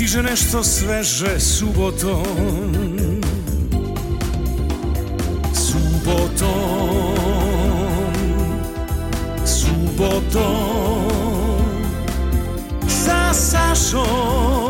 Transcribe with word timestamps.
stiže 0.00 0.24
nešto 0.24 0.64
sveže 0.64 1.36
subotom. 1.36 2.24
Subotom. 5.52 7.20
Subotom. 9.44 11.04
Sa 12.88 13.28
Sašom 13.36 14.69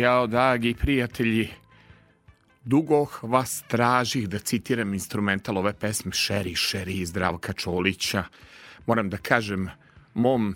Jao, 0.00 0.26
dragi 0.26 0.74
prijatelji, 0.74 1.48
dugo 2.64 3.06
vas 3.22 3.64
tražih 3.68 4.28
da 4.28 4.38
citiram 4.38 4.94
instrumental 4.94 5.58
ove 5.58 5.72
pesme 5.72 6.12
Šeri, 6.12 6.54
Šeri 6.54 6.94
iz 7.00 7.08
Zdravka 7.08 7.52
Čolića. 7.52 8.24
Moram 8.86 9.10
da 9.10 9.16
kažem 9.16 9.68
mom 10.14 10.54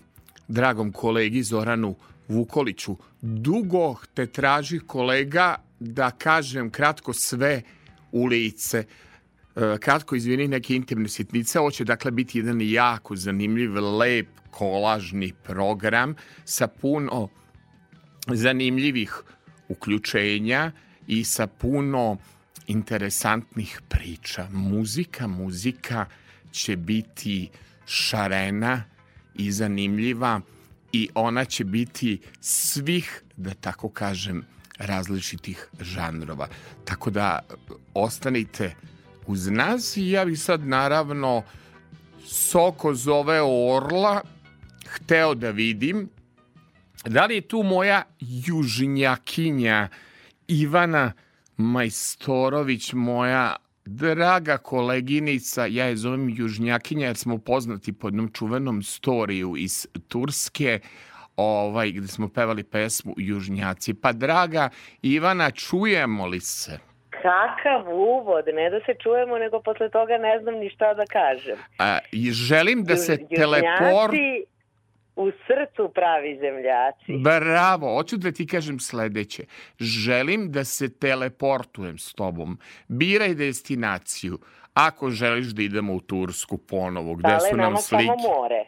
dragom 0.49 0.93
kolegi 0.93 1.43
Zoranu 1.43 1.95
Vukoliću, 2.29 2.97
dugo 3.21 3.97
te 4.15 4.27
traži 4.27 4.81
kolega 4.81 5.57
da 5.81 6.11
kažem 6.11 6.71
kratko 6.71 7.13
sve 7.13 7.63
ulice, 8.13 8.85
e, 9.57 9.77
kratko 9.81 10.17
izvini 10.17 10.49
neke 10.49 10.77
intimne 10.77 11.09
sitnice, 11.09 11.61
ovo 11.61 11.71
će 11.71 11.85
dakle 11.85 12.11
biti 12.11 12.39
jedan 12.39 12.61
jako 12.61 13.17
zanimljiv, 13.17 13.75
lep, 13.99 14.29
kolažni 14.51 15.33
program 15.43 16.15
sa 16.45 16.67
puno 16.67 17.29
zanimljivih 18.33 19.23
uključenja 19.69 20.73
i 21.07 21.25
sa 21.25 21.47
puno 21.47 22.17
interesantnih 22.67 23.81
priča. 23.89 24.49
Muzika, 24.51 25.27
muzika 25.27 26.07
će 26.53 26.77
biti 26.77 27.51
šarena 27.87 28.85
i 29.35 29.53
zanimljiva 29.53 30.41
i 30.93 31.09
ona 31.15 31.45
će 31.45 31.65
biti 31.65 32.21
svih, 32.41 33.23
da 33.37 33.55
tako 33.55 33.89
kažem, 33.89 34.45
različitih 34.79 35.69
žanrova. 35.81 36.49
Tako 36.85 37.11
da 37.11 37.39
ostanite 37.95 38.75
uz 39.27 39.49
nas 39.49 39.97
i 39.97 40.11
ja 40.11 40.25
bih 40.25 40.41
sad 40.41 40.67
naravno 40.67 41.43
Soko 42.27 42.95
zove 42.95 43.41
Orla 43.43 44.23
hteo 44.89 45.35
da 45.35 45.51
vidim 45.51 46.09
Da 47.09 47.27
li 47.27 47.35
je 47.35 47.41
tu 47.41 47.63
moja 47.63 48.03
južnjakinja 48.21 49.89
Ivana 50.49 51.13
Majstorović, 51.57 52.93
moja 52.93 53.57
draga 53.87 54.59
koleginica, 54.59 55.67
ja 55.67 55.85
je 55.85 55.97
zovem 55.97 56.29
južnjakinja 56.29 57.07
jer 57.07 57.17
smo 57.17 57.39
poznati 57.39 57.93
po 57.93 58.07
jednom 58.07 58.31
čuvenom 58.33 58.83
storiju 58.83 59.57
iz 59.57 59.87
Turske, 60.09 60.81
ovaj, 61.37 61.91
gde 61.91 62.07
smo 62.07 62.29
pevali 62.29 62.65
pesmu 62.65 63.15
Južnjaci. 63.17 63.95
Pa 63.95 64.13
draga 64.13 64.69
Ivana, 65.03 65.51
čujemo 65.51 66.27
li 66.27 66.41
se? 66.41 66.79
Kakav 67.11 67.95
uvod, 67.95 68.45
ne 68.55 68.71
da 68.71 68.81
se 68.87 68.95
čujemo, 69.03 69.39
nego 69.39 69.63
posle 69.63 69.91
toga 69.91 70.19
ne 70.19 70.41
znam 70.43 70.55
ni 70.55 70.71
šta 70.71 70.95
da 70.95 71.05
kažem. 71.07 71.59
A, 71.79 71.99
želim 72.33 72.85
da 72.85 72.97
se 72.97 73.13
Južnjaci 73.13 73.35
teleport 73.35 74.15
u 75.17 75.31
srcu 75.31 75.93
pravi 75.95 76.39
zemljaci. 76.39 77.23
Bravo, 77.23 77.95
hoću 77.95 78.17
da 78.17 78.33
ti 78.33 78.47
kažem 78.47 78.81
sledeće. 78.81 79.45
Želim 79.79 80.53
da 80.53 80.65
se 80.65 80.89
teleportujem 80.91 81.99
s 81.99 82.15
tobom. 82.15 82.59
Biraj 82.89 83.35
destinaciju. 83.35 84.39
Ako 84.75 85.11
želiš 85.11 85.47
da 85.47 85.63
idemo 85.63 85.95
u 85.95 86.01
Tursku 86.01 86.59
ponovo, 86.59 87.15
gde 87.15 87.29
Ale 87.31 87.51
su 87.51 87.57
nam 87.57 87.77
slike. 87.77 88.05
samo 88.05 88.35
more. 88.37 88.65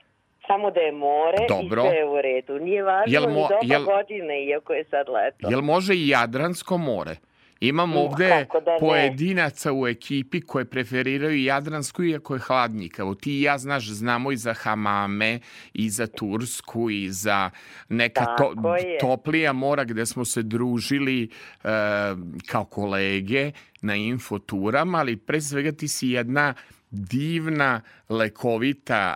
Samo 0.47 0.71
da 0.71 0.81
je 0.81 0.93
more 0.93 1.47
Dobro. 1.49 1.83
i 1.83 1.89
sve 1.89 1.97
je 1.97 2.05
u 2.07 2.23
redu. 2.23 2.59
Nije 2.59 2.83
važno 2.83 3.13
Jel 3.13 3.23
ni 3.23 3.29
mo- 3.29 3.49
doba 3.51 3.75
jel- 3.75 3.85
godine, 3.85 4.45
iako 4.45 4.73
je 4.73 4.85
sad 4.85 5.09
leto. 5.09 5.49
Jel 5.51 5.61
može 5.63 5.95
i 5.95 6.09
Jadransko 6.09 6.79
more? 6.79 7.17
Imam 7.61 7.91
Ma, 7.91 8.01
ovde 8.01 8.47
da 8.65 8.77
pojedinaca 8.81 9.73
u 9.73 9.87
ekipi 9.87 10.41
koje 10.41 10.65
preferiraju 10.65 11.43
Jadransku 11.43 12.05
iako 12.05 12.35
je 12.35 12.41
hladnjik. 12.41 12.99
Evo 12.99 13.15
ti 13.15 13.39
i 13.39 13.43
ja 13.43 13.59
znaš, 13.59 13.89
znamo 13.89 14.33
i 14.33 14.37
za 14.37 14.55
hamame, 14.55 15.41
i 15.75 15.91
za 15.91 16.07
Tursku, 16.07 16.91
i 16.91 17.11
za 17.11 17.51
neka 17.89 18.25
to, 18.39 18.55
toplija 19.01 19.53
mora 19.53 19.85
gde 19.85 20.07
smo 20.07 20.25
se 20.25 20.43
družili 20.43 21.23
e, 21.23 21.29
kao 22.47 22.65
kolege 22.65 23.53
na 23.81 23.95
infoturama, 23.95 24.99
ali 24.99 25.17
pre 25.17 25.41
svega 25.41 25.73
ti 25.73 25.89
si 25.89 26.09
jedna 26.09 26.55
divna, 26.91 27.81
lekovita 28.09 29.15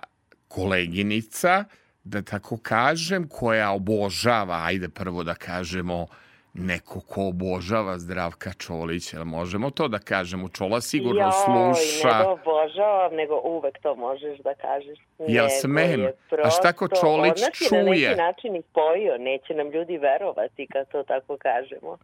koleginica, 0.48 1.64
da 2.04 2.22
tako 2.22 2.56
kažem, 2.56 3.28
koja 3.28 3.70
obožava, 3.70 4.64
ajde 4.64 4.88
prvo 4.88 5.24
da 5.24 5.34
kažemo, 5.34 6.06
neko 6.54 7.00
ko 7.00 7.22
obožava 7.24 7.98
Zdravka 7.98 8.52
Čolića, 8.52 9.24
možemo 9.24 9.70
to 9.70 9.88
da 9.88 9.98
kažemo? 10.00 10.48
Čola 10.48 10.80
sigurno 10.80 11.20
Joj, 11.20 11.32
sluša. 11.34 12.08
ne 12.08 12.24
da 12.24 12.30
obožavam, 12.30 13.12
nego 13.12 13.40
uvek 13.44 13.78
to 13.82 13.94
možeš 13.96 14.38
da 14.38 14.54
kažeš. 14.56 14.98
Jel 15.18 15.44
Nego 15.44 15.60
smem? 15.60 16.00
je 16.00 16.08
A 16.44 16.50
šta 16.50 16.72
prosto- 16.72 17.00
Čolić 17.00 17.32
on 17.32 17.40
nas 17.40 17.60
je 17.62 17.78
na 17.78 17.84
čuje? 17.84 18.08
neki 18.08 18.18
način 18.18 18.56
i 18.56 18.62
spojio, 18.62 19.18
neće 19.20 19.54
nam 19.54 19.70
ljudi 19.70 19.98
verovati 19.98 20.66
kad 20.66 20.88
to 20.88 21.02
tako 21.02 21.36
kažemo. 21.38 21.96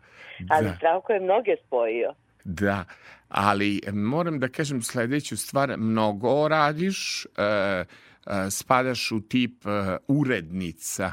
Ali 0.50 0.66
Da. 0.66 0.72
Zdravko 0.72 1.12
je 1.12 1.20
mnoge 1.20 1.56
spojio. 1.66 2.14
Da, 2.44 2.84
ali 3.28 3.80
moram 3.92 4.38
da 4.38 4.48
kažem 4.48 4.82
sledeću 4.82 5.36
stvar, 5.36 5.74
mnogo 5.78 6.48
radiš, 6.48 7.24
e, 7.26 7.28
e, 7.38 7.84
spadaš 8.50 9.12
u 9.12 9.20
tip 9.22 9.66
e, 9.66 9.68
urednica 10.08 11.10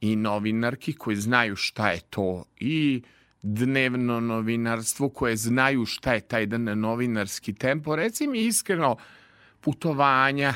i 0.00 0.16
novinarki 0.16 0.92
koji 0.92 1.16
znaju 1.16 1.56
šta 1.56 1.90
je 1.90 2.00
to 2.10 2.44
i 2.60 3.02
dnevno 3.42 4.20
novinarstvo 4.20 5.08
koje 5.08 5.36
znaju 5.36 5.84
šta 5.84 6.14
je 6.14 6.20
taj 6.20 6.42
jedan 6.42 6.80
novinarski 6.80 7.54
tempo. 7.54 7.96
Reci 7.96 8.26
mi 8.26 8.38
iskreno, 8.38 8.96
putovanja 9.60 10.52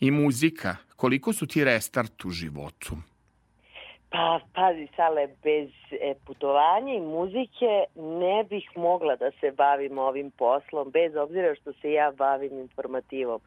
i 0.00 0.10
muzika, 0.10 0.76
koliko 0.96 1.32
su 1.32 1.46
ti 1.46 1.64
restart 1.64 2.24
u 2.24 2.30
životu? 2.30 2.96
Pa, 4.10 4.40
pazi, 4.54 4.88
Sale, 4.96 5.28
bez 5.42 5.70
e, 5.90 6.14
putovanja 6.26 6.94
i 6.94 7.00
muzike 7.00 7.84
ne 7.96 8.44
bih 8.50 8.70
mogla 8.76 9.16
da 9.16 9.30
se 9.40 9.50
bavim 9.50 9.98
ovim 9.98 10.30
poslom, 10.30 10.90
bez 10.90 11.16
obzira 11.16 11.54
što 11.54 11.72
se 11.72 11.92
ja 11.92 12.12
bavim 12.18 12.58
informativom. 12.58 13.40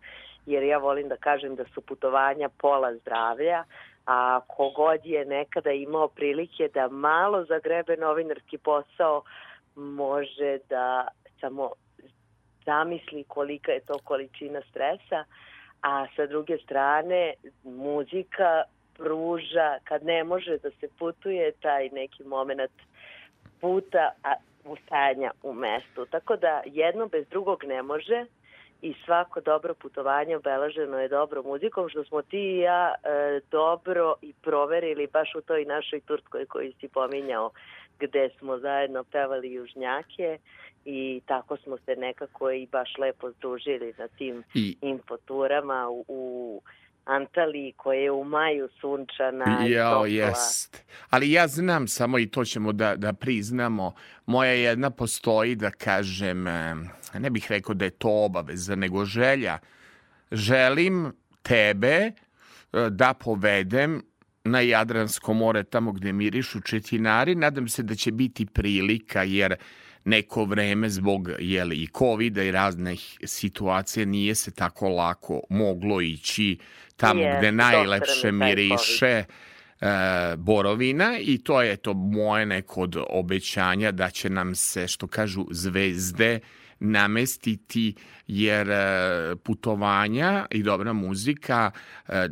Jer 0.46 0.64
ja 0.64 0.78
volim 0.78 1.08
da 1.08 1.18
kažem 1.18 1.56
da 1.56 1.66
su 1.74 1.82
putovanja 1.82 2.50
pola 2.50 2.96
zdravlja, 2.96 3.64
a 4.06 4.40
kogod 4.48 5.00
je 5.04 5.26
nekada 5.26 5.72
imao 5.72 6.08
prilike 6.08 6.70
da 6.74 6.88
malo 6.88 7.46
zagrebe 7.46 7.98
novinarski 7.98 8.58
posao, 8.58 9.24
može 9.76 10.60
da 10.70 11.08
samo 11.40 11.72
zamisli 12.66 13.24
kolika 13.24 13.72
je 13.72 13.80
to 13.80 14.00
količina 14.04 14.62
stresa, 14.70 15.24
a 15.82 16.06
sa 16.16 16.26
druge 16.26 16.58
strane 16.58 17.34
muzika 17.64 18.64
pruža, 18.98 19.78
kad 19.84 20.04
ne 20.04 20.24
može 20.24 20.58
da 20.58 20.70
se 20.80 20.88
putuje, 21.00 21.52
taj 21.52 21.90
neki 21.90 22.24
moment 22.24 22.72
puta 23.62 24.12
a, 24.24 24.34
ustajanja 24.66 25.32
u 25.44 25.54
mestu. 25.54 26.06
Tako 26.06 26.36
da 26.36 26.62
jedno 26.66 27.08
bez 27.08 27.28
drugog 27.28 27.64
ne 27.64 27.82
može 27.82 28.26
i 28.82 28.94
svako 29.06 29.42
dobro 29.42 29.74
putovanje 29.74 30.38
obelaženo 30.38 31.00
je 31.00 31.08
dobro 31.08 31.44
muzikom, 31.44 31.90
što 31.90 32.04
smo 32.04 32.22
ti 32.22 32.38
i 32.38 32.60
ja 32.60 32.94
e, 33.04 33.40
dobro 33.52 34.16
i 34.22 34.34
proverili 34.42 35.08
baš 35.08 35.36
u 35.36 35.42
toj 35.42 35.66
našoj 35.66 36.00
Turskoj 36.00 36.46
koju 36.46 36.74
si 36.80 36.88
pominjao, 36.88 37.52
gde 38.00 38.30
smo 38.40 38.58
zajedno 38.58 39.04
pevali 39.04 39.54
južnjake 39.54 40.38
i 40.86 41.22
tako 41.26 41.58
smo 41.58 41.78
se 41.78 41.96
nekako 41.96 42.52
i 42.52 42.68
baš 42.72 42.98
lepo 42.98 43.32
združili 43.32 43.94
na 43.98 44.08
tim 44.08 44.44
I... 44.54 44.78
infoturama 44.82 45.90
u, 45.90 46.06
u 46.08 46.62
Antaliji 47.06 47.74
koja 47.78 48.00
je 48.00 48.12
u 48.12 48.24
maju 48.24 48.70
sunčana 48.82 49.66
Jao, 49.68 50.06
jest. 50.06 50.84
Ali 51.10 51.32
ja 51.32 51.48
znam 51.48 51.88
samo 51.88 52.20
i 52.20 52.28
to 52.28 52.46
ćemo 52.46 52.74
da, 52.74 52.96
da 52.96 53.14
priznamo. 53.14 53.94
Moja 54.26 54.52
jedna 54.52 54.90
postoji 54.90 55.56
da 55.56 55.72
kažem, 55.72 56.44
ne 57.20 57.30
bih 57.30 57.46
rekao 57.50 57.76
da 57.76 57.86
je 57.86 57.92
to 57.92 58.26
obaveza, 58.26 58.76
nego 58.76 59.06
želja. 59.06 59.58
Želim 60.32 61.14
tebe 61.42 61.96
e, 61.96 62.12
da 62.90 63.14
povedem 63.14 64.02
na 64.44 64.60
Jadransko 64.60 65.34
more, 65.34 65.64
tamo 65.64 65.92
gde 65.92 66.14
mirišu 66.14 66.62
četinari. 66.62 67.36
Nadam 67.36 67.68
se 67.68 67.84
da 67.84 67.96
će 67.96 68.12
biti 68.12 68.46
prilika, 68.46 69.24
jer 69.24 69.56
neko 70.06 70.46
vreme 70.46 70.90
zbog 70.90 71.30
jeli, 71.40 71.76
i 71.76 71.88
covid 71.98 72.38
i 72.38 72.52
raznih 72.52 73.18
situacija 73.24 74.06
nije 74.06 74.36
se 74.36 74.52
tako 74.52 74.90
lako 74.90 75.42
moglo 75.50 76.02
ići 76.02 76.58
tamo 76.98 77.22
je, 77.22 77.38
gde 77.38 77.52
najlepše 77.52 78.32
miriše 78.32 79.08
e, 79.08 79.26
borovina 80.38 81.18
i 81.20 81.38
to 81.38 81.62
je 81.62 81.78
to 81.78 81.94
moje 81.94 82.46
neko 82.46 82.82
od 82.82 82.98
obećanja 83.10 83.92
da 83.92 84.10
će 84.10 84.30
nam 84.30 84.56
se, 84.56 84.88
što 84.88 85.08
kažu, 85.08 85.46
zvezde 85.52 86.40
namestiti 86.80 87.96
jer 88.28 88.70
e, 88.70 89.36
putovanja 89.44 90.46
i 90.52 90.64
dobra 90.64 90.94
muzika 90.94 91.72
e, 92.08 92.28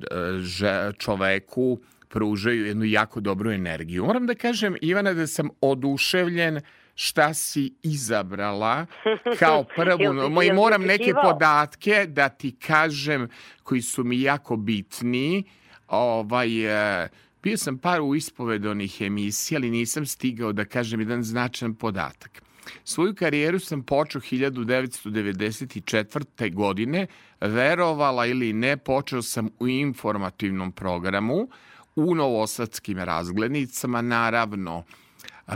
čoveku 0.98 1.80
pružaju 2.10 2.66
jednu 2.66 2.86
jako 2.86 3.20
dobru 3.20 3.52
energiju. 3.52 4.06
Moram 4.06 4.28
da 4.28 4.36
kažem, 4.36 4.76
Ivana, 4.82 5.14
da 5.14 5.28
sam 5.28 5.50
oduševljen 5.62 6.60
šta 6.96 7.34
si 7.34 7.74
izabrala 7.84 8.86
kao 9.40 9.66
prvu. 9.76 10.44
I 10.44 10.54
moram 10.54 10.82
neke 10.82 11.14
podatke 11.24 12.06
da 12.08 12.30
ti 12.30 12.56
kažem 12.60 13.30
koji 13.64 13.82
su 13.82 14.04
mi 14.04 14.22
jako 14.22 14.56
bitni. 14.56 15.44
Ovaj, 15.88 17.04
e, 17.04 17.10
bio 17.44 17.58
sam 17.58 17.78
par 17.78 18.02
u 18.02 18.16
ispovedonih 18.16 19.02
emisija, 19.02 19.58
ali 19.58 19.70
nisam 19.70 20.06
stigao 20.06 20.54
da 20.54 20.66
kažem 20.66 21.00
jedan 21.00 21.24
značajan 21.24 21.76
podatak. 21.76 22.44
Svoju 22.84 23.16
karijeru 23.16 23.60
sam 23.60 23.84
počeo 23.84 24.22
1994. 24.22 26.54
godine, 26.54 27.08
verovala 27.42 28.26
ili 28.26 28.54
ne, 28.54 28.78
počeo 28.78 29.22
sam 29.22 29.50
u 29.60 29.68
informativnom 29.68 30.72
programu, 30.72 31.48
u 31.96 32.16
novosadskim 32.16 32.98
razglednicama, 32.98 34.02
naravno, 34.02 34.84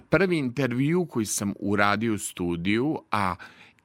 prvi 0.09 0.37
intervju 0.37 1.05
koji 1.05 1.25
sam 1.25 1.53
uradio 1.59 2.13
u 2.13 2.17
studiju, 2.17 2.99
a 3.11 3.35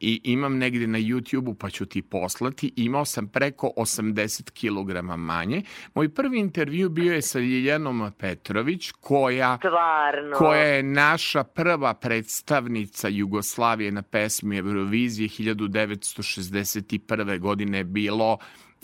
i 0.02 0.20
imam 0.25 0.58
negde 0.58 0.87
na 0.87 0.99
YouTube-u 0.99 1.54
pa 1.54 1.70
ću 1.70 1.87
ti 1.87 2.02
poslati, 2.02 2.72
imao 2.76 3.04
sam 3.04 3.28
preko 3.28 3.70
80 3.76 4.50
kg 4.50 5.16
manje. 5.16 5.62
Moj 5.94 6.08
prvi 6.08 6.38
intervju 6.38 6.88
bio 6.88 7.14
je 7.14 7.22
sa 7.22 7.38
Ljiljanom 7.38 8.12
Petrović, 8.19 8.90
koja, 8.90 9.56
Stvarno? 9.56 10.37
koja 10.37 10.62
je 10.62 10.82
naša 10.82 11.44
prva 11.44 11.94
predstavnica 11.94 13.08
Jugoslavije 13.08 13.93
na 13.93 14.02
pesmi 14.02 14.56
Eurovizije 14.56 15.28
1961. 15.28 17.38
godine 17.38 17.84
bilo 17.84 18.38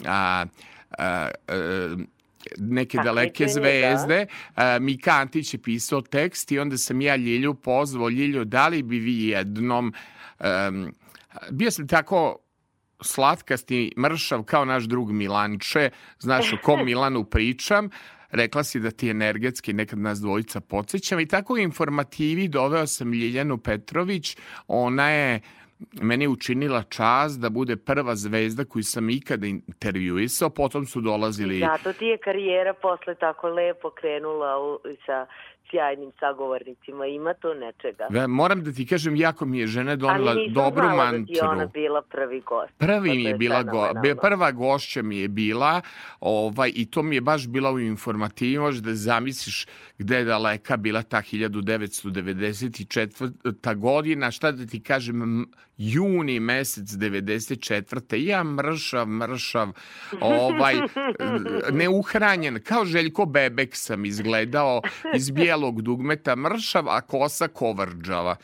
a, 0.06 0.46
a, 0.98 1.28
a, 1.48 1.96
neke 2.58 2.98
daleke 3.04 3.48
zvezde. 3.48 4.26
Da. 4.56 4.78
Mika 4.78 5.10
Antić 5.10 5.54
je 5.54 5.62
pisao 5.62 6.00
tekst 6.00 6.52
i 6.52 6.58
onda 6.58 6.78
sam 6.78 7.00
ja 7.00 7.16
Ljilju 7.16 7.54
pozvao, 7.54 8.08
Ljilju, 8.08 8.44
da 8.44 8.68
li 8.68 8.82
bi 8.82 8.98
vi 8.98 9.28
jednom... 9.28 9.92
Um, 10.40 10.92
bio 11.50 11.70
sam 11.70 11.88
tako 11.88 12.36
slatkasti, 13.00 13.92
mršav 13.98 14.42
kao 14.42 14.64
naš 14.64 14.84
drug 14.84 15.12
Milanče, 15.12 15.90
znaš 16.18 16.52
o 16.52 16.56
kom 16.62 16.84
Milanu 16.86 17.24
pričam, 17.24 17.90
rekla 18.30 18.64
si 18.64 18.80
da 18.80 18.90
ti 18.90 19.10
energetski 19.10 19.72
nekad 19.72 19.98
nas 19.98 20.20
dvojica 20.20 20.60
podsjećam 20.60 21.20
i 21.20 21.26
tako 21.26 21.56
informativi 21.56 22.48
doveo 22.48 22.86
sam 22.86 23.12
Ljiljanu 23.12 23.58
Petrović, 23.58 24.36
ona 24.66 25.10
je 25.10 25.40
meni 26.00 26.24
je 26.24 26.28
učinila 26.28 26.82
čast 26.82 27.40
da 27.40 27.50
bude 27.50 27.76
prva 27.76 28.16
zvezda 28.16 28.64
koju 28.64 28.82
sam 28.82 29.10
ikada 29.10 29.46
intervjuisao, 29.46 30.50
potom 30.50 30.86
su 30.86 31.00
dolazili... 31.00 31.60
Zato 31.60 31.92
ti 31.92 32.06
je 32.06 32.18
karijera 32.18 32.74
posle 32.74 33.14
tako 33.14 33.48
lepo 33.48 33.90
krenula 33.90 34.58
u, 34.58 34.78
sa 35.06 35.26
sjajnim 35.70 36.12
sagovornicima, 36.20 37.06
ima 37.06 37.34
to 37.34 37.54
nečega. 37.54 38.06
Ve, 38.10 38.26
moram 38.26 38.64
da 38.64 38.72
ti 38.72 38.86
kažem, 38.86 39.16
jako 39.16 39.44
mi 39.44 39.58
je 39.58 39.66
žena 39.66 39.96
donela 39.96 40.34
dobru 40.50 40.84
mantru. 40.84 41.00
Ali 41.00 41.20
nisam 41.20 41.34
znala 41.34 41.54
da 41.54 41.60
ti 41.60 41.60
ona 41.60 41.66
bila 41.66 42.02
prvi 42.02 42.40
gost. 42.40 42.72
Prvi 42.78 43.10
mi 43.10 43.24
je 43.24 43.34
bila 43.34 43.62
go, 43.62 43.90
prva 44.22 44.52
gošća 44.52 45.02
mi 45.02 45.18
je 45.18 45.28
bila 45.28 45.80
ovaj, 46.20 46.72
i 46.74 46.90
to 46.90 47.02
mi 47.02 47.14
je 47.14 47.20
baš 47.20 47.48
bila 47.48 47.72
u 47.72 47.80
informativi, 47.80 48.58
možeš 48.58 48.80
da 48.80 48.94
zamisliš 48.94 49.66
gde 49.98 50.16
je 50.16 50.24
daleka 50.24 50.76
bila 50.76 51.02
ta 51.02 51.18
1994. 51.18 53.76
godina, 53.76 54.30
šta 54.30 54.52
da 54.52 54.66
ti 54.66 54.82
kažem, 54.82 55.46
juni 55.78 56.40
mesec 56.40 56.84
94. 56.84 58.16
Ja 58.16 58.44
mršav, 58.44 59.06
mršav, 59.06 59.68
ovaj, 60.20 60.74
neuhranjen, 61.72 62.60
kao 62.64 62.84
Željko 62.84 63.26
Bebek 63.26 63.76
sam 63.76 64.04
izgledao 64.04 64.82
iz 65.14 65.30
bijelog 65.30 65.82
dugmeta, 65.82 66.36
mršav, 66.36 66.88
a 66.88 67.00
kosa 67.00 67.48
kovrđava. 67.48 68.36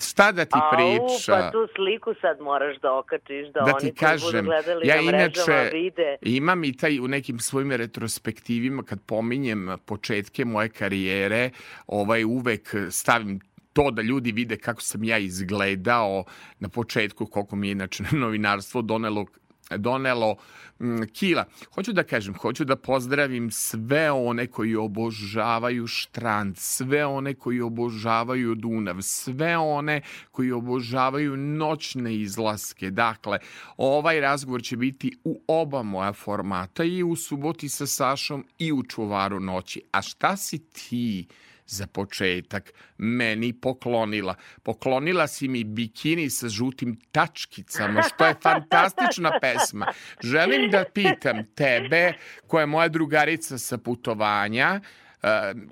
Šta 0.00 0.32
da 0.32 0.44
ti 0.44 0.58
priča? 0.76 1.32
Au, 1.32 1.40
pa 1.40 1.50
tu 1.50 1.68
sliku 1.74 2.14
sad 2.20 2.40
moraš 2.40 2.76
da 2.82 2.92
okačiš, 2.92 3.46
da, 3.54 3.60
da 3.60 3.72
oni 3.74 3.80
ti 3.80 3.98
kažem, 3.98 4.44
gledali 4.44 4.88
ja 4.88 4.96
na 4.96 5.02
inače 5.02 5.70
vide. 5.72 6.16
imam 6.22 6.64
i 6.64 6.76
taj 6.76 7.00
u 7.00 7.08
nekim 7.08 7.38
svojim 7.38 7.72
retrospektivima 7.72 8.82
kad 8.82 9.00
pominjem 9.06 9.78
početke 9.86 10.44
moje 10.44 10.68
karijere, 10.68 11.50
ovaj 11.86 12.24
uvek 12.24 12.74
stavim 12.90 13.40
to 13.74 13.90
da 13.90 14.02
ljudi 14.02 14.32
vide 14.32 14.56
kako 14.56 14.82
sam 14.82 15.04
ja 15.04 15.18
izgledao 15.18 16.24
na 16.58 16.68
početku, 16.68 17.26
koliko 17.26 17.56
mi 17.56 17.68
je 17.68 17.72
inače 17.72 18.04
novinarstvo 18.22 18.82
donelo 18.82 19.26
donelo 19.70 20.36
mm, 20.80 21.02
kila. 21.12 21.44
Hoću 21.74 21.92
da 21.92 22.02
kažem, 22.02 22.34
hoću 22.34 22.64
da 22.64 22.76
pozdravim 22.76 23.50
sve 23.50 24.10
one 24.10 24.46
koji 24.46 24.76
obožavaju 24.76 25.86
štrand, 25.86 26.58
sve 26.58 27.06
one 27.06 27.34
koji 27.34 27.60
obožavaju 27.60 28.54
Dunav, 28.54 28.96
sve 29.00 29.56
one 29.56 30.02
koji 30.30 30.52
obožavaju 30.52 31.36
noćne 31.36 32.14
izlaske. 32.16 32.90
Dakle, 32.90 33.38
ovaj 33.76 34.20
razgovor 34.20 34.62
će 34.62 34.76
biti 34.76 35.16
u 35.24 35.42
oba 35.48 35.82
moja 35.82 36.12
formata 36.12 36.84
i 36.84 37.02
u 37.02 37.16
suboti 37.16 37.68
sa 37.68 37.86
Sašom 37.86 38.46
i 38.58 38.72
u 38.72 38.82
čuvaru 38.82 39.40
noći. 39.40 39.82
A 39.92 40.02
šta 40.02 40.36
si 40.36 40.58
ti? 40.58 41.26
Za 41.66 41.86
početak 41.86 42.72
meni 42.98 43.52
poklonila. 43.52 44.34
Poklonila 44.62 45.26
si 45.26 45.48
mi 45.48 45.64
bikini 45.64 46.30
sa 46.30 46.48
žutim 46.48 46.96
tačkicama, 47.12 48.02
što 48.02 48.26
je 48.26 48.34
fantastična 48.46 49.38
pesma. 49.40 49.86
Želim 50.22 50.70
da 50.70 50.84
pitam 50.94 51.44
tebe, 51.54 52.12
koja 52.46 52.62
je 52.62 52.66
moja 52.66 52.88
drugarica 52.88 53.58
sa 53.58 53.78
putovanja, 53.78 54.80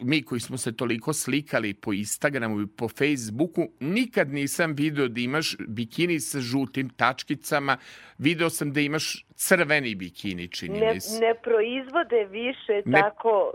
mi 0.01 0.23
koji 0.23 0.41
smo 0.41 0.57
se 0.57 0.77
toliko 0.77 1.13
slikali 1.13 1.75
po 1.75 1.93
Instagramu 1.93 2.61
i 2.61 2.67
po 2.67 2.89
Facebooku, 2.89 3.63
nikad 3.81 4.29
nisam 4.29 4.75
video 4.75 5.09
da 5.09 5.21
imaš 5.21 5.57
bikini 5.69 6.21
sa 6.21 6.41
žutim 6.41 6.89
tačkicama, 6.89 7.77
video 8.19 8.51
sam 8.51 8.73
da 8.73 8.81
imaš 8.81 9.25
crveni 9.35 9.95
bikini, 9.95 10.49
čini 10.49 10.81
ne, 10.81 11.01
se. 11.01 11.21
Ne 11.21 11.35
proizvode 11.35 12.25
više 12.25 12.83
ne... 12.85 13.01
tako 13.01 13.53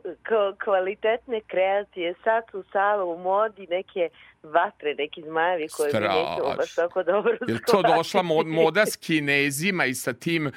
kvalitetne 0.64 1.42
kreacije. 1.48 2.14
Sad 2.24 2.44
su 2.52 2.64
sada 2.72 3.04
u 3.04 3.18
modi 3.18 3.68
neke 3.70 4.10
vatre, 4.54 4.96
neki 4.98 5.22
zmajevi 5.22 5.68
koje 5.68 5.90
Straš. 5.90 6.16
mi 6.38 6.58
baš 6.58 6.76
tako 6.76 7.04
dobro 7.04 7.38
Je 7.48 7.60
to 7.68 7.82
došla 7.82 8.22
moda 8.46 8.86
s 8.86 8.96
kinezima 8.96 9.86
i 9.86 9.96
sa 9.96 10.14
tim 10.14 10.48
uh, 10.48 10.52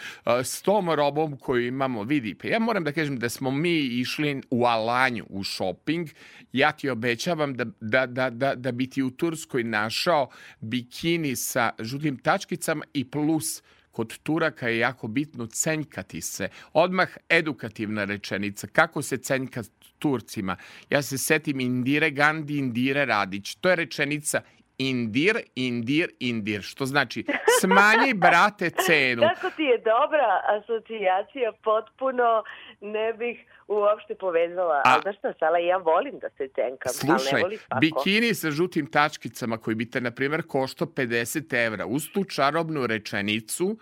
s 0.45 0.63
tom 0.63 0.91
robom 0.91 1.37
koju 1.37 1.67
imamo? 1.67 2.03
Vidi, 2.03 2.35
pa 2.35 2.49
ja 2.49 2.59
moram 2.59 2.85
da 2.85 2.93
kažem 2.93 3.19
da 3.19 3.29
smo 3.29 3.51
mi 3.51 3.79
išli 3.79 4.43
u 4.51 4.65
Alanju 4.65 5.25
u 5.29 5.45
shopping. 5.45 6.09
Ja 6.53 6.73
ti 6.73 6.89
obećavam 6.89 7.55
da, 7.55 7.65
da, 7.81 8.07
da, 8.07 8.31
da, 8.31 8.55
da 8.55 8.73
bi 8.73 8.91
ti 8.91 9.03
u 9.03 9.11
Turskoj 9.11 9.65
našao 9.65 10.29
bikini 10.61 11.37
sa 11.37 11.71
žutim 11.79 12.19
tačkicama 12.19 12.85
i 12.93 13.11
plus 13.11 13.63
kod 13.91 14.19
Turaka 14.23 14.69
je 14.69 14.79
jako 14.79 15.09
bitno 15.09 15.47
cenjkati 15.47 16.21
se. 16.21 16.49
Odmah 16.73 17.09
edukativna 17.29 18.05
rečenica. 18.05 18.67
Kako 18.67 19.03
se 19.03 19.17
cenjka 19.17 19.63
Turcima? 19.99 20.57
Ja 20.91 21.03
se 21.03 21.19
setim 21.19 21.61
Indire 21.61 22.11
Gandhi, 22.11 22.59
Indire 22.59 23.05
Radić. 23.05 23.55
To 23.55 23.71
je 23.71 23.77
rečenica 23.77 24.43
indir, 24.81 25.37
indir, 25.55 26.09
indir, 26.21 26.63
što 26.63 26.87
znači 26.87 27.25
smanji, 27.61 28.15
brate, 28.15 28.71
cenu. 28.71 29.23
Kako 29.35 29.51
ti 29.57 29.63
je 29.63 29.79
dobra 29.79 30.29
asocijacija, 30.57 31.53
potpuno 31.63 32.45
ne 32.81 33.13
bih 33.13 33.45
uopšte 33.69 34.15
povezala. 34.15 34.75
A, 34.75 34.83
ali 34.85 35.03
znaš 35.03 35.19
šta, 35.19 35.33
Sala, 35.39 35.59
ja 35.59 35.77
volim 35.77 36.19
da 36.19 36.29
se 36.31 36.49
cenkam, 36.55 36.93
slušaj, 36.93 37.43
ali 37.43 37.59
ne 37.75 37.81
bikini 37.81 38.35
sa 38.35 38.51
žutim 38.51 38.87
tačkicama 38.87 39.59
koji 39.59 39.75
bi 39.75 39.91
te, 39.91 40.01
na 40.01 40.11
primjer, 40.11 40.43
košto 40.47 40.87
50 40.87 41.67
evra, 41.67 41.87
uz 41.87 42.09
tu 42.13 42.25
čarobnu 42.25 42.87
rečenicu, 42.87 43.77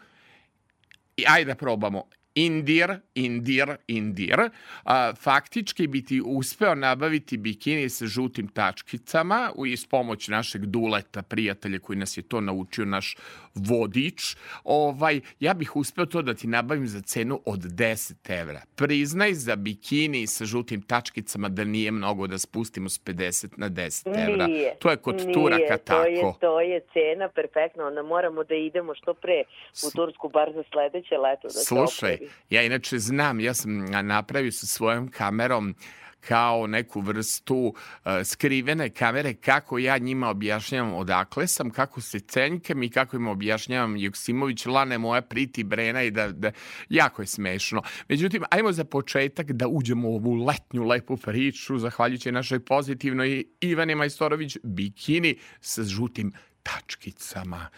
i 1.17 1.25
ajde 1.29 1.53
da 1.53 1.55
probamo, 1.55 2.05
Indir, 2.39 3.01
Indir, 3.15 3.77
Indir, 3.87 4.51
a, 4.85 5.15
faktički 5.15 5.87
bi 5.87 6.05
ti 6.05 6.21
uspeo 6.25 6.75
nabaviti 6.75 7.37
bikini 7.37 7.89
sa 7.89 8.07
žutim 8.07 8.49
tačkicama 8.49 9.53
i 9.67 9.77
s 9.77 9.87
pomoć 9.87 10.29
našeg 10.29 10.67
duleta, 10.67 11.23
prijatelja 11.23 11.79
koji 11.79 11.99
nas 11.99 12.17
je 12.17 12.23
to 12.23 12.41
naučio, 12.41 12.85
naš 12.85 13.17
vodič, 13.55 14.37
ovaj, 14.65 15.21
ja 15.41 15.55
bih 15.55 15.77
uspeo 15.77 16.07
to 16.07 16.23
da 16.23 16.35
ti 16.35 16.47
nabavim 16.47 16.87
za 16.87 17.01
cenu 17.01 17.41
od 17.47 17.59
10 17.59 18.41
evra. 18.41 18.63
Priznaj 18.77 19.35
za 19.35 19.57
bikini 19.57 20.27
sa 20.27 20.45
žutim 20.45 20.83
tačkicama 20.83 21.49
da 21.49 21.65
nije 21.65 21.91
mnogo 21.91 22.27
da 22.27 22.39
spustimo 22.39 22.89
s 22.89 23.01
50 23.05 23.49
na 23.57 23.71
10 23.71 24.29
evra. 24.29 24.47
Nije, 24.47 24.77
to 24.79 24.91
je 24.91 24.97
kod 24.97 25.17
nije, 25.17 25.33
Turaka 25.33 25.79
tako. 25.79 26.03
To 26.03 26.09
je, 26.09 26.33
to 26.41 26.61
je 26.61 26.81
cena 26.93 27.29
perfektno, 27.29 27.87
onda 27.87 28.03
moramo 28.03 28.45
da 28.45 28.55
idemo 28.55 28.95
što 28.95 29.15
pre 29.15 29.43
u 29.87 29.91
Tursku 29.97 30.29
bar 30.29 30.53
za 30.55 30.63
sledeće 30.73 31.17
leto. 31.19 31.49
Da 31.49 31.61
Slušaj, 31.69 32.19
ja 32.51 32.63
inače 32.63 32.99
znam, 32.99 33.41
ja 33.41 33.55
sam 33.55 33.85
napravio 33.87 34.53
sa 34.53 34.67
svojom 34.67 35.09
kamerom 35.09 35.75
kao 36.21 36.67
neku 36.67 37.01
vrstu 37.01 37.57
uh, 37.57 38.13
skrivene 38.25 38.91
kamere 38.91 39.35
kako 39.35 39.79
ja 39.79 39.99
njima 39.99 40.29
objašnjavam 40.29 40.95
odakle 40.95 41.47
sam, 41.47 41.71
kako 41.71 42.01
se 42.01 42.21
cenjkam 42.21 42.83
i 42.83 42.91
kako 42.91 43.17
im 43.17 43.27
objašnjavam 43.27 43.97
Joksimović, 43.97 44.67
lane 44.67 44.99
moja 44.99 45.23
priti 45.23 45.65
brena 45.65 46.03
i 46.03 46.11
da, 46.11 46.33
da 46.33 46.53
jako 46.89 47.23
je 47.23 47.27
smešno. 47.27 47.83
Međutim, 48.09 48.43
ajmo 48.51 48.73
za 48.73 48.85
početak 48.85 49.53
da 49.53 49.69
uđemo 49.69 50.09
u 50.09 50.15
ovu 50.15 50.35
letnju 50.35 50.85
lepu 50.85 51.17
priču, 51.17 51.79
zahvaljujući 51.79 52.33
našoj 52.33 52.61
pozitivnoj 52.61 53.45
Ivane 53.61 53.95
Majstorović 53.95 54.57
bikini 54.63 55.39
sa 55.61 55.83
žutim 55.83 56.33
tačkicama. 56.63 57.69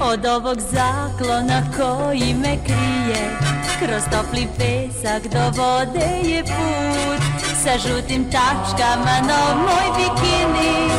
Od 0.00 0.26
ovog 0.26 0.58
zaklona 0.60 1.62
koji 1.76 2.34
me 2.34 2.56
krije 2.64 3.30
Kroz 3.78 4.02
topli 4.10 4.46
pesak 4.58 5.22
do 5.32 5.62
vode 5.62 6.28
je 6.28 6.42
put. 6.42 7.22
Sa 7.62 7.78
žutim 7.78 8.24
tačkama 8.24 9.20
no 9.28 9.62
moj 9.62 9.86
bikini 9.96 10.90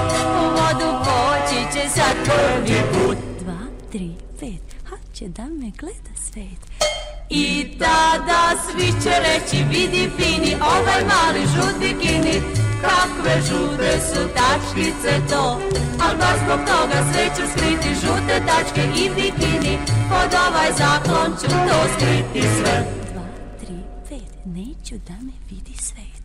U 0.41 0.43
vodu 0.43 1.05
poći 1.05 1.73
će 1.73 1.89
sad 1.89 2.15
prvi 2.25 2.81
put. 2.93 3.17
Dva, 3.39 3.59
tri, 3.91 4.11
pet, 4.39 4.75
haće 4.89 5.27
da 5.27 5.43
me 5.43 5.71
gleda 5.79 6.13
svet. 6.31 6.87
I 7.29 7.77
tada 7.79 8.61
svi 8.71 8.87
će 9.03 9.09
reći 9.09 9.63
vidi 9.69 10.09
fini 10.17 10.55
ovaj 10.61 11.03
mali 11.03 11.45
žut 11.55 11.79
bikini 11.79 12.66
Kakve 12.81 13.41
žute 13.41 13.99
su 14.01 14.21
tačkice 14.35 15.27
to 15.29 15.59
Al 15.99 16.17
baš 16.17 16.37
zbog 16.45 16.59
toga 16.67 16.97
sve 17.11 17.25
ću 17.35 17.51
skriti 17.51 17.89
žute 18.01 18.41
tačke 18.47 18.81
i 18.81 19.09
bikini. 19.09 19.77
Pod 20.09 20.39
ovaj 20.47 20.71
zaklon 20.77 21.31
ću 21.41 21.47
to 21.47 21.79
skriti 21.95 22.41
sve. 22.41 22.83
Dva, 23.11 23.23
tri, 23.59 23.75
pet, 24.09 24.45
neću 24.45 24.95
da 25.07 25.13
me 25.13 25.31
vidi 25.49 25.73
svet. 25.81 26.23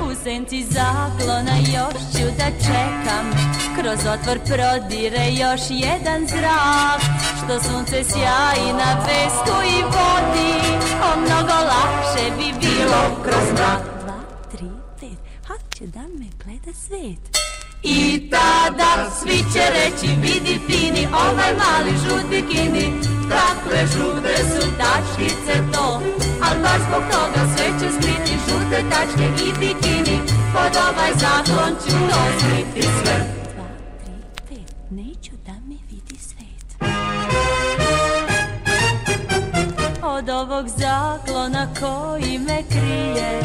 U 0.00 0.14
senci 0.24 0.64
zaklona 0.64 1.56
još 1.58 2.02
ću 2.12 2.26
da 2.38 2.46
čekam 2.66 3.45
Kroz 3.86 4.06
otvor 4.06 4.38
prodire 4.38 5.26
još 5.42 5.60
jedan 5.70 6.26
zrak. 6.26 7.00
Što 7.38 7.68
sunce 7.68 8.04
sjaji 8.04 8.72
na 8.72 9.06
pesku 9.06 9.56
i 9.76 9.82
vodi 9.82 10.54
O 11.06 11.20
mnogo 11.20 11.56
lakše 11.70 12.24
bi 12.36 12.66
bilo 12.66 13.02
kroz 13.24 13.52
mrak. 13.54 13.82
Dva, 14.04 14.18
tri, 14.50 14.70
pet, 15.00 15.18
hoće 15.46 15.86
da 15.86 16.00
me 16.00 16.26
gleda 16.44 16.78
svet. 16.86 17.38
I 17.82 18.30
tada 18.30 19.10
svi 19.20 19.38
će 19.52 19.64
reći 19.76 20.06
vidi 20.20 20.60
fini 20.66 21.08
ovaj 21.12 21.52
mali 21.62 21.90
žut 21.90 22.30
bikini 22.30 22.92
Kakve 23.28 23.86
žute 23.86 24.36
su 24.36 24.68
tačkice 24.78 25.54
to. 25.72 26.02
Al 26.42 26.62
baš 26.62 26.80
zbog 26.88 27.02
toga 27.12 27.42
sve 27.56 27.66
će 27.80 27.94
skriti 27.96 28.38
žute 28.48 28.84
tačke 28.90 29.44
i 29.46 29.50
bikini. 29.60 30.20
Pod 30.52 30.72
ovaj 30.88 31.12
zakon 31.20 31.72
ću 31.84 31.96
to 32.10 32.20
skriti 32.38 32.82
sve 32.82 33.45
Od 40.26 40.30
ovog 40.30 40.68
zaklona 40.68 41.68
koji 41.80 42.38
me 42.38 42.62
krije 42.70 43.40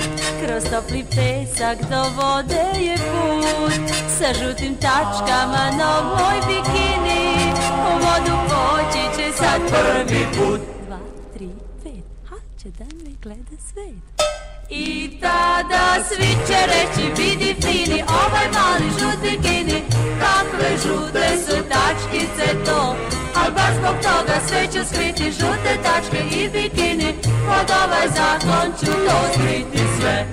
Kroz 0.45 0.63
topli 0.71 1.03
pesak 1.03 1.77
do 1.89 2.03
vode 2.17 2.79
je 2.79 2.95
put. 2.97 3.73
Sa 4.17 4.33
žutim 4.33 4.75
tačkama 4.75 5.71
no 5.79 6.03
moj 6.03 6.39
bikini 6.47 7.53
U 7.69 7.91
vodu 7.93 8.37
poći 8.49 9.21
će 9.21 9.37
sad 9.37 9.61
prvi 9.69 10.25
put. 10.37 10.61
Dva, 10.87 10.99
tri, 11.33 11.49
pet, 11.83 12.03
haće 12.29 12.69
da 12.77 12.83
me 12.83 13.11
gleda 13.21 13.57
svet 13.71 14.40
I 14.73 15.09
tada 15.21 16.03
svi 16.09 16.27
će 16.47 16.57
reći 16.67 17.21
vidi 17.21 17.55
fini 17.61 18.03
ovaj 18.07 18.47
mali 18.53 18.89
žut 18.99 19.21
bikini 19.21 19.83
Kakve 20.19 20.77
žute 20.83 21.37
su 21.45 21.55
tačkice 21.69 22.65
to. 22.65 22.95
Al 23.35 23.51
baš 23.51 23.73
zbog 23.79 23.95
toga 24.01 24.39
sve 24.47 24.67
ću 24.67 24.89
skriti 24.93 25.23
žute 25.23 25.77
tačke 25.83 26.17
i 26.31 26.49
bikini 26.49 27.13
Pod 27.23 27.71
ovaj 27.83 28.07
zakon 28.07 28.71
ću 28.79 28.85
to 28.85 29.17
skriti 29.33 29.83
sve. 29.99 30.25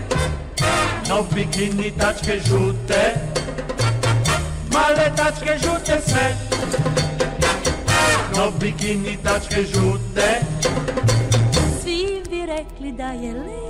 No 1.09 1.25
bikini 1.35 1.91
tačke 1.99 2.41
žute 2.49 3.15
Male 4.73 5.13
tačke 5.17 5.59
žute 5.59 6.03
sve. 6.07 6.37
No 8.37 8.51
bikini 8.61 9.19
tačke 9.25 9.63
žute 9.63 10.41
Svi 11.83 12.23
bi 12.31 12.47
rekli 12.47 12.93
da 12.93 13.07
je 13.07 13.33
lep 13.35 13.68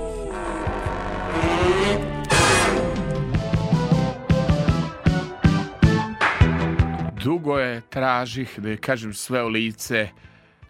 Dugo 7.23 7.57
je 7.59 7.81
tražih, 7.89 8.59
da 8.59 8.69
je 8.69 8.77
kažem 8.77 9.13
sve 9.13 9.43
u 9.43 9.47
lice, 9.47 10.09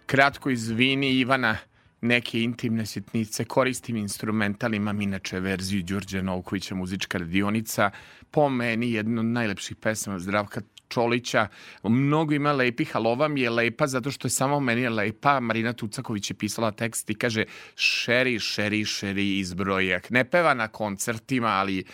kratko 0.06 0.50
izvini 0.50 1.10
Ivana, 1.10 1.56
neke 2.00 2.42
intimne 2.42 2.86
sitnice, 2.86 3.44
koristim 3.44 3.96
instrumental, 3.96 4.74
imam 4.74 5.00
inače 5.00 5.40
verziju 5.40 5.82
Đurđe 5.82 6.22
Novkovića, 6.22 6.74
muzička 6.74 7.18
radionica, 7.18 7.90
po 8.30 8.48
meni 8.48 8.92
jedna 8.92 9.20
od 9.20 9.26
najlepših 9.26 9.76
pesama 9.76 10.18
Zdravka 10.18 10.60
Čolića. 10.90 11.46
Mnogo 11.82 12.34
ima 12.34 12.52
lepih, 12.52 12.96
ali 12.96 13.08
ova 13.08 13.28
mi 13.28 13.40
je 13.40 13.50
lepa 13.50 13.86
zato 13.86 14.10
što 14.10 14.26
je 14.26 14.30
samo 14.30 14.60
meni 14.60 14.88
lepa. 14.88 15.40
Marina 15.40 15.72
Tucaković 15.72 16.30
je 16.30 16.34
pisala 16.34 16.70
tekst 16.70 17.10
i 17.10 17.14
kaže 17.14 17.44
šeri, 17.76 18.38
šeri, 18.38 18.84
šeri 18.84 19.38
izbrojak. 19.38 20.10
Ne 20.10 20.24
peva 20.24 20.54
na 20.54 20.68
koncertima, 20.68 21.48
ali 21.48 21.84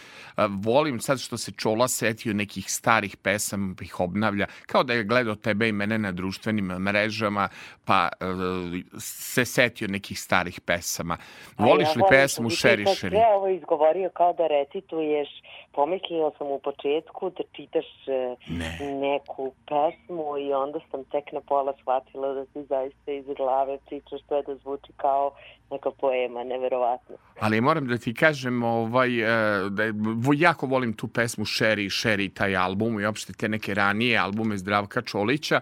volim 0.48 1.00
sad 1.00 1.20
što 1.20 1.36
se 1.36 1.52
Čola 1.52 1.88
setio 1.88 2.34
nekih 2.34 2.70
starih 2.72 3.16
pesama, 3.16 3.74
ih 3.80 4.00
obnavlja, 4.00 4.46
kao 4.66 4.82
da 4.82 4.92
je 4.92 5.04
gledao 5.04 5.34
tebe 5.34 5.68
i 5.68 5.72
mene 5.72 5.98
na 5.98 6.12
društvenim 6.12 6.64
mrežama, 6.66 7.48
pa 7.84 8.08
se 8.98 9.44
setio 9.44 9.88
nekih 9.88 10.20
starih 10.20 10.60
pesama. 10.60 11.16
Voliš 11.58 11.88
li 11.96 12.02
pesmu 12.10 12.50
Šeri, 12.50 12.84
šeri? 12.96 13.16
Sve 13.16 13.26
ovo 13.36 13.48
izgovorio 13.48 14.10
kao 14.14 14.32
da 14.32 14.46
recituješ 14.46 15.28
pomislila 15.76 16.30
sam 16.38 16.46
u 16.46 16.58
početku 16.58 17.30
da 17.36 17.42
čitaš 17.52 17.88
e, 18.08 18.36
ne. 18.48 18.68
neku 19.06 19.52
pesmu 19.68 20.38
i 20.38 20.52
onda 20.52 20.78
sam 20.90 21.04
tek 21.04 21.32
na 21.32 21.40
pola 21.40 21.72
shvatila 21.80 22.34
da 22.34 22.44
ti 22.44 22.64
zaista 22.68 23.12
iz 23.12 23.24
glave 23.36 23.78
pričaš 23.86 24.20
to 24.28 24.36
je 24.36 24.42
da 24.42 24.54
zvuči 24.56 24.92
kao 24.96 25.30
neka 25.70 25.90
poema, 25.90 26.44
neverovatno. 26.44 27.16
Ali 27.40 27.60
moram 27.60 27.86
da 27.86 27.98
ti 27.98 28.14
kažem 28.14 28.62
ovaj, 28.62 29.20
e, 29.20 29.70
da 29.70 29.82
jako 30.36 30.66
volim 30.66 30.92
tu 30.92 31.08
pesmu 31.08 31.44
Sherry, 31.44 31.88
Sherry, 31.90 32.32
taj 32.34 32.56
album 32.56 33.00
i 33.00 33.04
opšte 33.04 33.32
te 33.32 33.48
neke 33.48 33.74
ranije 33.74 34.18
albume 34.18 34.56
Zdravka 34.56 35.02
Čolića. 35.02 35.60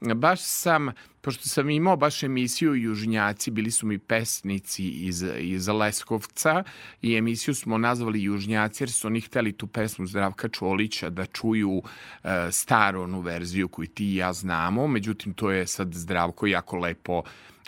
Baš 0.00 0.40
sam 0.42 0.92
pošto 1.26 1.48
sam 1.48 1.70
imao 1.70 1.96
baš 1.96 2.22
emisiju 2.22 2.74
Južnjaci, 2.74 3.50
bili 3.50 3.70
su 3.70 3.86
mi 3.86 3.98
pesnici 3.98 4.84
iz, 4.84 5.24
iz 5.38 5.68
Leskovca 5.68 6.62
i 7.02 7.16
emisiju 7.16 7.54
smo 7.54 7.78
nazvali 7.78 8.22
Južnjaci 8.22 8.82
jer 8.82 8.90
su 8.90 9.06
oni 9.06 9.20
hteli 9.20 9.52
tu 9.52 9.66
pesmu 9.66 10.06
Zdravka 10.06 10.48
Čolića 10.48 11.10
da 11.10 11.26
čuju 11.26 11.82
e, 11.82 12.28
staru 12.50 13.02
onu 13.02 13.20
verziju 13.20 13.68
koju 13.68 13.86
ti 13.86 14.06
i 14.06 14.16
ja 14.16 14.32
znamo, 14.32 14.86
međutim 14.86 15.34
to 15.34 15.50
je 15.50 15.66
sad 15.66 15.94
Zdravko 15.94 16.46
jako 16.46 16.76
lepo 16.76 17.22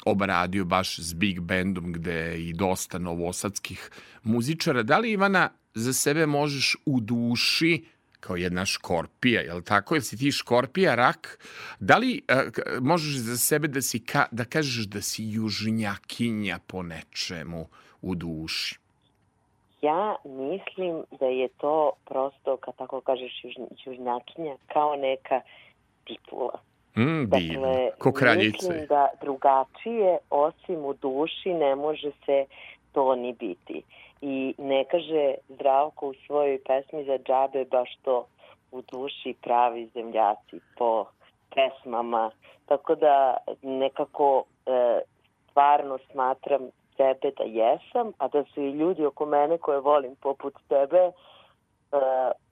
obradio 0.05 0.65
baš 0.65 0.99
s 0.99 1.15
big 1.15 1.41
bandom 1.41 1.93
gde 1.93 2.15
je 2.15 2.49
i 2.49 2.53
dosta 2.53 2.99
novosadskih 2.99 3.91
muzičara. 4.23 4.83
Da 4.83 4.99
li 4.99 5.11
Ivana 5.11 5.51
za 5.75 5.93
sebe 5.93 6.27
možeš 6.27 6.77
u 6.87 7.01
duši 7.01 7.85
kao 8.21 8.37
jedna 8.37 8.65
škorpija, 8.65 9.41
je 9.41 9.55
li 9.55 9.65
tako? 9.65 9.95
Jel 9.95 10.03
si 10.03 10.17
ti 10.17 10.33
škorpija, 10.33 10.95
rak? 10.95 11.39
Da 11.81 11.97
li 11.97 12.23
uh, 12.29 12.53
možeš 12.81 13.17
za 13.17 13.37
sebe 13.37 13.69
da, 13.69 13.83
si 13.83 14.05
ka, 14.05 14.27
da 14.31 14.45
kažeš 14.45 14.87
da 14.87 15.03
si 15.03 15.25
južnjakinja 15.25 16.59
po 16.67 16.83
nečemu 16.83 17.67
u 18.03 18.15
duši? 18.15 18.79
Ja 19.83 20.17
mislim 20.25 21.03
da 21.21 21.27
je 21.27 21.49
to 21.49 21.93
prosto, 22.05 22.57
kad 22.57 22.77
tako 22.77 23.01
kažeš 23.01 23.45
južnjakinja, 23.85 24.57
kao 24.73 24.97
neka 24.97 25.41
titula. 26.05 26.61
Mm, 26.97 27.25
dakle, 27.27 27.91
ko 27.99 28.13
kraljice. 28.13 28.69
Mislim 28.69 28.87
da 28.89 29.09
drugačije, 29.21 30.19
osim 30.31 30.85
u 30.85 30.95
duši, 30.95 31.49
ne 31.49 31.75
može 31.75 32.11
se 32.27 32.45
to 32.93 33.15
ni 33.17 33.33
biti. 33.33 33.83
I 34.21 34.55
ne 34.59 34.85
kaže 34.85 35.35
Zdravko 35.49 36.09
u 36.09 36.15
svojoj 36.27 36.59
pesmi 36.67 37.05
za 37.05 37.19
džabe 37.19 37.65
baš 37.65 37.97
to 38.03 38.27
u 38.73 38.83
duši 38.83 39.35
pravi 39.43 39.87
zemljaci 39.95 40.61
po 40.77 41.05
pesmama. 41.55 42.31
Tako 42.67 42.95
da 42.95 43.37
nekako 43.63 44.45
e, 44.67 45.01
stvarno 45.51 45.99
smatram 46.13 46.71
sebe 46.97 47.31
da 47.39 47.45
jesam, 47.45 48.13
a 48.19 48.29
da 48.29 48.45
su 48.45 48.63
i 48.63 48.71
ljudi 48.71 49.07
oko 49.07 49.27
mene 49.27 49.59
koje 49.59 49.81
volim 49.81 50.15
poput 50.23 50.55
tebe 50.69 50.99
e, 50.99 51.13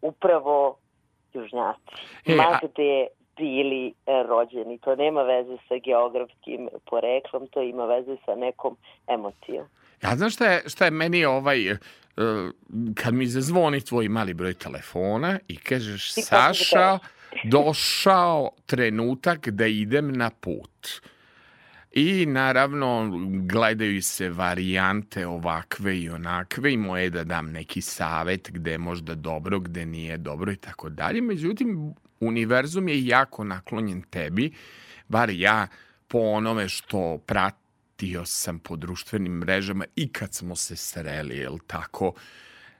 upravo 0.02 0.76
južnjaci. 1.34 1.80
E, 2.26 2.34
Ma 2.34 2.58
gde 2.62 3.06
bili 3.36 3.94
e, 4.06 4.22
rođeni. 4.22 4.78
To 4.78 4.96
nema 4.96 5.22
veze 5.22 5.56
sa 5.68 5.74
geografskim 5.76 6.68
poreklom, 6.90 7.46
to 7.46 7.62
ima 7.62 7.84
veze 7.84 8.16
sa 8.24 8.34
nekom 8.34 8.76
emocijom. 9.06 9.66
Ja 10.02 10.16
znam 10.16 10.30
šta 10.30 10.46
je, 10.46 10.62
šta 10.66 10.84
je 10.84 10.90
meni 10.90 11.24
ovaj, 11.24 11.72
uh, 11.72 11.78
kad 12.94 13.14
mi 13.14 13.26
zazvoni 13.26 13.80
tvoj 13.80 14.08
mali 14.08 14.34
broj 14.34 14.54
telefona 14.54 15.38
i 15.48 15.56
kažeš 15.56 16.16
I 16.16 16.22
Saša, 16.22 16.98
došao 17.44 18.50
trenutak 18.66 19.48
da 19.48 19.66
idem 19.66 20.12
na 20.12 20.30
put. 20.30 21.00
I 21.92 22.26
naravno 22.26 23.12
gledaju 23.48 24.02
se 24.02 24.30
varijante 24.30 25.26
ovakve 25.26 25.98
i 25.98 26.10
onakve 26.10 26.72
i 26.72 26.76
moje 26.76 27.10
da 27.10 27.24
dam 27.24 27.50
neki 27.50 27.80
savet 27.80 28.50
gde 28.52 28.70
je 28.70 28.78
možda 28.78 29.14
dobro, 29.14 29.60
gde 29.60 29.86
nije 29.86 30.16
dobro 30.16 30.52
i 30.52 30.56
tako 30.56 30.88
dalje. 30.88 31.20
Međutim, 31.20 31.94
univerzum 32.20 32.88
je 32.88 33.06
jako 33.06 33.44
naklonjen 33.44 34.02
tebi, 34.02 34.52
bar 35.08 35.30
ja 35.30 35.68
po 36.08 36.18
onome 36.18 36.68
što 36.68 37.18
pratim 37.26 37.65
pratio 37.96 38.24
sam 38.24 38.58
po 38.58 38.76
društvenim 38.76 39.32
mrežama 39.32 39.84
i 39.96 40.12
kad 40.12 40.34
smo 40.34 40.56
se 40.56 40.76
sreli, 40.76 41.36
jel 41.36 41.58
tako, 41.66 42.12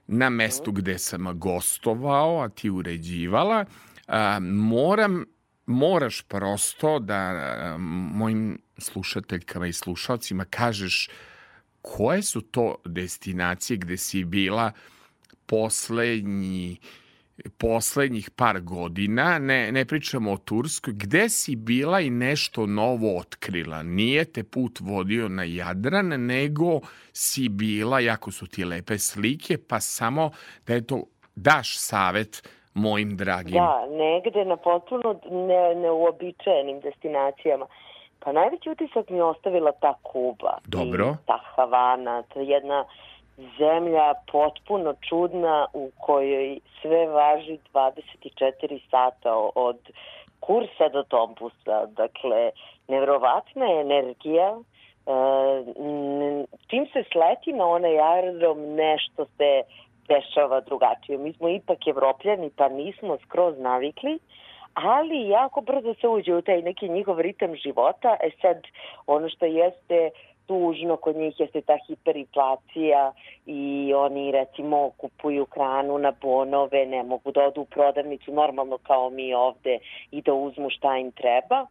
na 0.07 0.29
mestu 0.29 0.71
gde 0.71 0.97
sam 0.97 1.39
gostovao, 1.39 2.43
a 2.43 2.49
ti 2.49 2.69
uređivala, 2.69 3.65
a, 4.07 4.39
moram, 4.39 5.25
moraš 5.65 6.21
prosto 6.21 6.99
da 6.99 7.15
a, 7.15 7.77
mojim 8.13 8.59
slušateljkama 8.77 9.67
i 9.67 9.73
slušalcima 9.73 10.45
kažeš 10.45 11.09
koje 11.81 12.21
su 12.21 12.41
to 12.41 12.75
destinacije 12.85 13.77
gde 13.77 13.97
si 13.97 14.23
bila 14.23 14.71
poslednji 15.45 16.77
poslednjih 17.57 18.29
par 18.35 18.59
godina, 18.61 19.39
ne, 19.39 19.71
ne 19.71 19.85
pričamo 19.85 20.31
o 20.31 20.37
Turskoj, 20.37 20.93
gde 20.93 21.29
si 21.29 21.55
bila 21.55 21.99
i 21.99 22.09
nešto 22.09 22.65
novo 22.65 23.17
otkrila? 23.17 23.83
Nije 23.83 24.25
te 24.25 24.43
put 24.43 24.79
vodio 24.79 25.29
na 25.29 25.43
Jadran, 25.43 26.07
nego 26.07 26.79
si 27.13 27.49
bila, 27.49 27.99
jako 27.99 28.31
su 28.31 28.47
ti 28.47 28.65
lepe 28.65 28.97
slike, 28.97 29.57
pa 29.69 29.79
samo 29.79 30.31
da 30.67 30.73
je 30.73 30.87
to 30.87 31.03
daš 31.35 31.77
savet 31.77 32.49
mojim 32.73 33.17
dragim. 33.17 33.53
Da, 33.53 33.85
negde 33.89 34.45
na 34.45 34.57
potpuno 34.57 35.19
ne, 35.31 35.75
neuobičajenim 35.75 36.79
destinacijama. 36.79 37.65
Pa 38.19 38.31
najveći 38.31 38.69
utisak 38.69 39.09
mi 39.09 39.17
je 39.17 39.23
ostavila 39.23 39.71
ta 39.71 39.93
Kuba. 40.03 40.57
Dobro. 40.65 41.15
ta 41.25 41.39
Havana, 41.55 42.21
to 42.21 42.39
je 42.39 42.47
jedna 42.47 42.85
zemlja 43.37 44.13
potpuno 44.31 44.93
čudna 45.09 45.67
u 45.73 45.91
kojoj 45.97 46.59
sve 46.81 47.07
važi 47.07 47.57
24 47.73 48.79
sata 48.89 49.35
od 49.55 49.77
kursa 50.39 50.89
do 50.93 51.03
tompusa. 51.03 51.85
Dakle, 51.85 52.51
nevrovatna 52.87 53.65
je 53.65 53.81
energija. 53.81 54.49
E, 54.49 54.61
čim 56.67 56.85
se 56.93 57.03
sleti 57.11 57.53
na 57.53 57.65
onaj 57.67 57.99
aerodrom, 57.99 58.75
nešto 58.75 59.25
se 59.25 59.61
dešava 60.07 60.61
drugačije. 60.61 61.17
Mi 61.17 61.33
smo 61.33 61.49
ipak 61.49 61.87
evropljani, 61.87 62.49
pa 62.55 62.69
nismo 62.69 63.17
skroz 63.25 63.59
navikli, 63.59 64.19
ali 64.73 65.27
jako 65.27 65.61
brzo 65.61 65.93
se 66.01 66.07
uđe 66.07 66.35
u 66.35 66.41
taj 66.41 66.61
neki 66.61 66.89
njihov 66.89 67.21
ritam 67.21 67.55
života. 67.55 68.17
E 68.19 68.29
sad, 68.41 68.57
ono 69.07 69.29
što 69.29 69.45
jeste 69.45 70.09
tužno 70.47 70.97
kod 70.97 71.15
njih 71.15 71.39
jeste 71.39 71.61
ta 71.61 71.77
hiperinflacija 71.87 73.13
i 73.45 73.93
oni 73.95 74.31
recimo 74.31 74.89
kupuju 74.97 75.45
hranu 75.53 75.97
na 75.97 76.13
bonove, 76.21 76.85
ne 76.85 77.03
mogu 77.03 77.31
da 77.31 77.43
odu 77.47 77.61
u 77.61 77.65
prodavnicu 77.65 78.33
normalno 78.33 78.77
kao 78.77 79.09
mi 79.09 79.33
ovde 79.33 79.79
i 80.11 80.21
da 80.21 80.33
uzmu 80.33 80.69
šta 80.69 80.97
im 80.97 81.11
treba, 81.11 81.65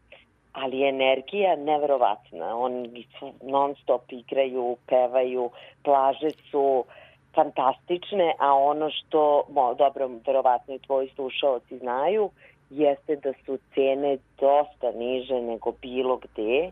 ali 0.52 0.88
energija 0.88 1.56
neverovatna. 1.56 2.58
Oni 2.58 3.06
non 3.42 3.74
stop 3.82 4.12
igraju, 4.12 4.76
pevaju, 4.86 5.50
plaže 5.84 6.30
su 6.50 6.84
fantastične, 7.34 8.34
a 8.38 8.54
ono 8.54 8.90
što, 8.90 9.42
mo, 9.48 9.74
dobro, 9.74 10.10
verovatno 10.26 10.74
i 10.74 10.78
tvoji 10.78 11.08
slušalci 11.08 11.78
znaju, 11.78 12.30
jeste 12.70 13.16
da 13.16 13.32
su 13.46 13.58
cene 13.74 14.18
dosta 14.40 14.92
niže 14.98 15.40
nego 15.40 15.72
bilo 15.82 16.16
gde 16.16 16.70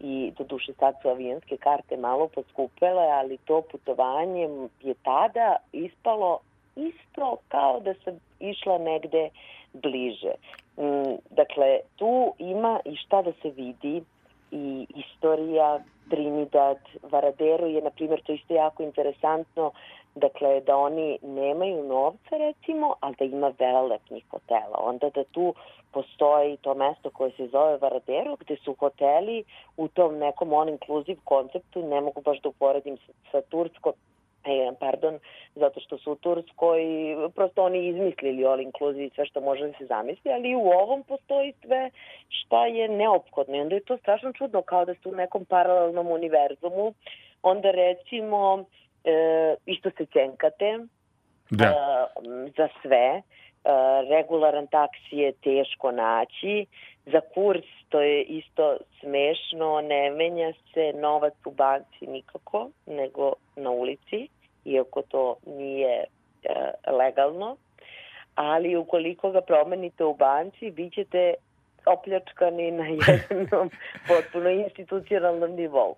i 0.00 0.32
do 0.38 0.44
duše 0.44 0.72
sad 0.72 0.94
su 1.02 1.08
avijanske 1.08 1.56
karte 1.56 1.96
malo 1.96 2.28
poskupele, 2.28 3.06
ali 3.06 3.38
to 3.38 3.62
putovanje 3.72 4.48
je 4.82 4.94
tada 5.02 5.56
ispalo 5.72 6.38
isto 6.76 7.36
kao 7.48 7.80
da 7.80 7.94
sam 8.04 8.20
išla 8.40 8.78
negde 8.78 9.28
bliže. 9.72 10.32
Mm, 10.78 11.16
dakle, 11.30 11.80
tu 11.96 12.34
ima 12.38 12.80
i 12.84 12.96
šta 12.96 13.22
da 13.22 13.32
se 13.42 13.50
vidi 13.50 14.02
i 14.50 14.86
istorija 14.94 15.80
Trinidad, 16.10 16.78
Varadero 17.02 17.66
je, 17.66 17.82
na 17.82 17.90
primjer, 17.90 18.22
to 18.22 18.32
isto 18.32 18.54
jako 18.54 18.82
interesantno, 18.82 19.72
dakle, 20.16 20.60
da 20.60 20.76
oni 20.76 21.18
nemaju 21.22 21.84
novca, 21.84 22.36
recimo, 22.36 22.94
ali 23.00 23.14
da 23.18 23.24
ima 23.24 23.52
velelepnih 23.58 24.24
hotela. 24.30 24.78
Onda 24.78 25.10
da 25.10 25.24
tu 25.24 25.54
postoji 25.92 26.56
to 26.56 26.74
mesto 26.74 27.10
koje 27.10 27.30
se 27.30 27.46
zove 27.46 27.76
Varadero, 27.76 28.36
gde 28.36 28.56
su 28.56 28.74
hoteli 28.74 29.44
u 29.76 29.88
tom 29.88 30.18
nekom 30.18 30.52
on-inclusive 30.52 31.20
konceptu, 31.24 31.82
ne 31.82 32.00
mogu 32.00 32.20
baš 32.20 32.40
da 32.40 32.48
uporedim 32.48 32.96
sa, 32.96 33.12
sa 33.32 33.40
Turskom, 33.40 33.92
e, 34.44 34.72
pardon, 34.80 35.18
zato 35.54 35.80
što 35.80 35.98
su 35.98 36.12
u 36.12 36.16
Turskoj, 36.16 36.80
prosto 37.34 37.64
oni 37.64 37.88
izmislili 37.88 38.46
all 38.46 38.60
inclusive 38.60 39.10
sve 39.14 39.26
što 39.26 39.40
može 39.40 39.66
da 39.66 39.72
se 39.78 39.86
zamisli, 39.86 40.32
ali 40.32 40.54
u 40.54 40.66
ovom 40.68 41.02
postoji 41.02 41.52
sve 41.62 41.90
šta 42.28 42.66
je 42.66 42.88
neophodno. 42.88 43.56
I 43.56 43.60
onda 43.60 43.74
je 43.74 43.84
to 43.84 43.96
strašno 43.96 44.32
čudno 44.32 44.62
kao 44.62 44.84
da 44.84 44.94
ste 44.94 45.08
u 45.08 45.12
nekom 45.12 45.44
paralelnom 45.44 46.06
univerzumu, 46.06 46.94
onda 47.42 47.70
recimo 47.70 48.64
isto 49.66 49.90
se 49.98 50.06
cenkate 50.06 50.78
Da. 51.50 51.66
e, 51.66 51.72
za 52.56 52.68
sve, 52.82 53.22
E, 53.66 53.72
regularan 54.08 54.66
taksi 54.66 55.16
je 55.16 55.32
teško 55.32 55.90
naći, 55.90 56.66
za 57.06 57.20
kurs 57.34 57.66
to 57.88 58.00
je 58.00 58.22
isto 58.22 58.76
smešno, 59.00 59.80
ne 59.80 60.10
menja 60.10 60.52
se 60.74 60.92
novac 61.00 61.34
u 61.44 61.50
banci 61.50 62.06
nikako, 62.06 62.70
nego 62.86 63.32
na 63.56 63.70
ulici, 63.70 64.28
iako 64.64 65.02
to 65.02 65.36
nije 65.46 66.04
e, 66.04 66.06
legalno, 66.92 67.56
ali 68.34 68.76
ukoliko 68.76 69.30
ga 69.30 69.40
promenite 69.40 70.04
u 70.04 70.14
banci, 70.14 70.70
bit 70.70 70.94
ćete 70.94 71.34
opljačkani 71.86 72.70
na 72.70 72.84
jednom 72.98 73.70
potpuno 74.08 74.50
institucionalnom 74.50 75.50
nivou. 75.50 75.94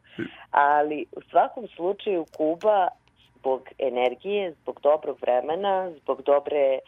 Ali 0.50 1.04
u 1.12 1.20
svakom 1.30 1.68
slučaju 1.76 2.26
Kuba 2.36 2.88
zbog 3.38 3.68
energije, 3.78 4.52
zbog 4.52 4.80
dobrog 4.82 5.18
vremena, 5.20 5.90
zbog 6.02 6.22
dobre 6.22 6.78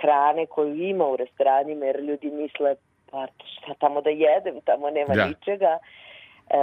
hrane 0.00 0.46
koju 0.46 0.74
ima 0.74 1.06
u 1.06 1.16
restoranima, 1.16 1.86
jer 1.86 2.00
ljudi 2.00 2.30
misle 2.30 2.74
pa 3.10 3.26
šta 3.44 3.74
tamo 3.74 4.00
da 4.00 4.10
jedem, 4.10 4.60
tamo 4.64 4.90
nema 4.90 5.14
Da. 5.14 5.26
ničega. 5.26 5.78
E, 6.50 6.58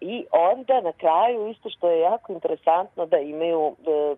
I 0.00 0.24
onda 0.30 0.80
na 0.80 0.92
kraju 0.92 1.48
isto 1.48 1.70
što 1.70 1.90
je 1.90 2.00
jako 2.00 2.32
interesantno 2.32 3.06
da 3.06 3.18
imaju 3.18 3.76
e, 3.86 4.16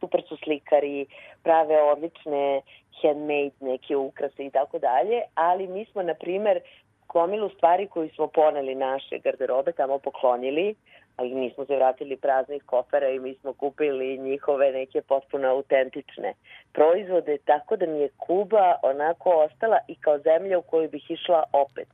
super 0.00 0.22
su 0.28 0.36
slikari, 0.36 1.06
prave 1.42 1.82
odlične 1.82 2.60
handmade 3.02 3.56
neke 3.60 3.96
ukrase 3.96 4.46
i 4.46 4.50
tako 4.50 4.78
dalje, 4.78 5.22
ali 5.34 5.66
mi 5.66 5.84
smo 5.84 6.02
na 6.02 6.14
primer 6.14 6.60
gomilu 7.08 7.48
stvari 7.48 7.86
koju 7.86 8.08
smo 8.14 8.26
poneli 8.26 8.74
naše 8.74 9.18
garderobe 9.18 9.72
tamo 9.72 9.98
poklonili, 9.98 10.74
ali 11.16 11.34
nismo 11.34 11.64
se 11.64 11.76
vratili 11.76 12.16
praznih 12.16 12.62
kofera 12.66 13.08
i 13.08 13.18
mi 13.18 13.34
smo 13.34 13.52
kupili 13.52 14.18
njihove 14.18 14.72
neke 14.72 15.02
potpuno 15.02 15.48
autentične 15.48 16.34
proizvode, 16.72 17.38
tako 17.44 17.76
da 17.76 17.86
mi 17.86 17.98
je 17.98 18.08
Kuba 18.18 18.74
onako 18.82 19.30
ostala 19.30 19.78
i 19.88 19.94
kao 19.94 20.18
zemlja 20.18 20.58
u 20.58 20.62
koju 20.62 20.90
bih 20.90 21.10
išla 21.10 21.42
opet. 21.52 21.88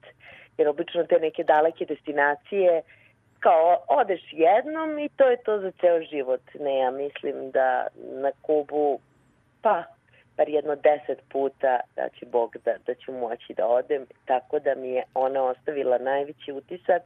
Jer 0.58 0.68
obično 0.68 1.04
te 1.04 1.18
neke 1.18 1.44
daleke 1.44 1.84
destinacije 1.84 2.82
kao 3.40 3.76
odeš 3.88 4.20
jednom 4.32 4.98
i 4.98 5.08
to 5.08 5.24
je 5.24 5.36
to 5.36 5.58
za 5.58 5.70
ceo 5.80 6.02
život. 6.02 6.40
Ne, 6.60 6.78
ja 6.78 6.90
mislim 6.90 7.50
da 7.50 7.86
na 7.96 8.30
Kubu 8.42 9.00
pa 9.62 9.84
bar 10.40 10.48
jedno 10.48 10.74
deset 10.78 11.18
puta 11.28 11.80
da 11.96 12.08
će 12.10 12.26
Bog 12.26 12.56
da, 12.64 12.72
da 12.86 12.94
ću 12.94 13.12
moći 13.14 13.54
da 13.54 13.66
odem, 13.68 14.02
tako 14.24 14.58
da 14.58 14.74
mi 14.74 14.88
je 14.88 15.02
ona 15.14 15.42
ostavila 15.44 15.98
najveći 16.00 16.52
utisak. 16.52 17.02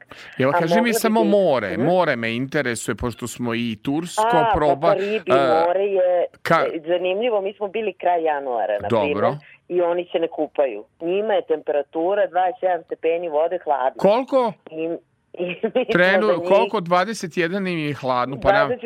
A 0.48 0.52
kaži 0.52 0.80
mi 0.80 0.92
samo 0.94 1.22
da- 1.22 1.28
more. 1.30 1.70
Mhm. 1.70 1.82
More 1.84 2.16
me 2.16 2.36
interesuje, 2.36 2.94
pošto 2.94 3.26
smo 3.26 3.54
i 3.54 3.76
Tursko 3.82 4.22
A, 4.34 4.52
proba... 4.54 4.80
pa 4.82 4.94
Karibi, 4.94 5.32
a, 5.32 5.64
more 5.66 5.80
je 5.82 6.24
ka- 6.42 6.76
e, 6.76 6.80
zanimljivo, 6.88 7.40
mi 7.40 7.52
smo 7.52 7.68
bili 7.68 7.92
kraj 7.92 8.22
januara, 8.24 8.78
na 8.80 8.88
Dobro. 8.88 9.04
primjer, 9.04 9.34
i 9.68 9.80
oni 9.82 10.08
se 10.12 10.18
ne 10.18 10.28
kupaju. 10.28 10.84
Njima 11.00 11.34
je 11.34 11.42
temperatura 11.44 12.28
27 12.28 12.84
stepeni 12.84 13.28
vode 13.28 13.58
hladno. 13.58 13.98
Koliko? 13.98 14.52
I, 14.70 14.96
Trenu, 15.92 16.26
koliko? 16.42 16.78
21 16.78 17.42
im 17.68 17.78
je 17.78 17.94
hladno. 17.94 18.40
Pa 18.40 18.52
nam, 18.52 18.70
27, 18.70 18.82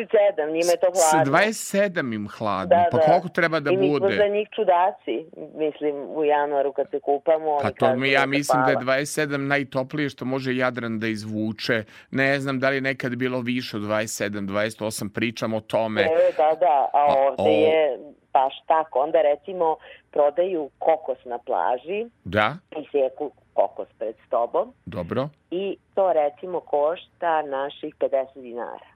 njima 0.46 0.70
je 0.70 0.80
to 0.80 0.94
s- 0.94 1.12
hladno. 1.12 1.32
27 1.32 2.14
im 2.14 2.28
hladno. 2.28 2.68
Da, 2.68 2.84
pa 2.90 2.96
da. 2.96 3.02
koliko 3.02 3.28
treba 3.30 3.61
da 3.61 3.70
I 3.70 3.76
mi 3.76 3.88
smo 3.88 3.98
bude? 3.98 4.16
za 4.16 4.26
njih 4.26 4.48
čudaci, 4.50 5.16
mislim, 5.56 5.94
u 6.08 6.24
januaru 6.26 6.72
kad 6.72 6.90
se 6.90 7.00
kupamo. 7.00 7.58
Pa 7.62 7.70
to 7.70 7.96
mi, 7.96 8.08
da 8.08 8.12
ja 8.12 8.20
se 8.20 8.26
mislim 8.26 8.62
da 8.62 8.70
je 8.70 8.76
hvala. 8.76 8.96
27 8.96 9.37
najtoplije 9.38 10.08
što 10.08 10.24
može 10.24 10.56
Jadran 10.56 10.98
da 10.98 11.06
izvuče. 11.08 11.76
Ne 12.11 12.40
znam 12.40 12.61
da 12.61 12.70
li 12.70 12.80
nekad 12.80 13.16
bilo 13.16 13.40
više 13.40 13.76
od 13.76 13.82
27, 13.82 14.30
28, 14.30 15.08
pričam 15.11 15.54
o 15.54 15.61
tome. 15.61 16.02
E, 16.02 16.06
da, 16.37 16.56
da, 16.61 16.66
a 16.92 16.98
A, 17.00 17.14
ovde 17.18 17.42
o- 17.42 17.48
je 17.48 17.98
baš 18.32 18.54
tako. 18.66 18.98
Onda 18.98 19.18
recimo 19.24 19.76
prodaju 20.11 20.70
kokos 20.78 21.18
na 21.24 21.38
plaži 21.38 22.11
Da, 22.24 22.56
i 22.72 22.84
seku 22.84 23.30
kokos 23.58 23.88
pred 23.98 24.14
tobom 24.30 24.72
dobro. 24.86 25.28
i 25.50 25.76
to 25.94 26.12
recimo 26.12 26.60
košta 26.60 27.42
naših 27.42 27.94
50 27.94 28.42
dinara. 28.42 28.86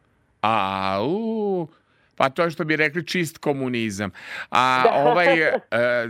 A, 0.43 0.99
u, 1.03 1.67
pa 2.17 2.29
to 2.31 2.43
je 2.43 2.51
što 2.51 2.65
bi 2.65 2.77
rekli 2.77 3.07
čist 3.07 3.39
komunizam. 3.39 4.11
A 4.51 4.83
Da. 4.85 4.93
ovaj 5.03 5.41
e, 5.41 5.53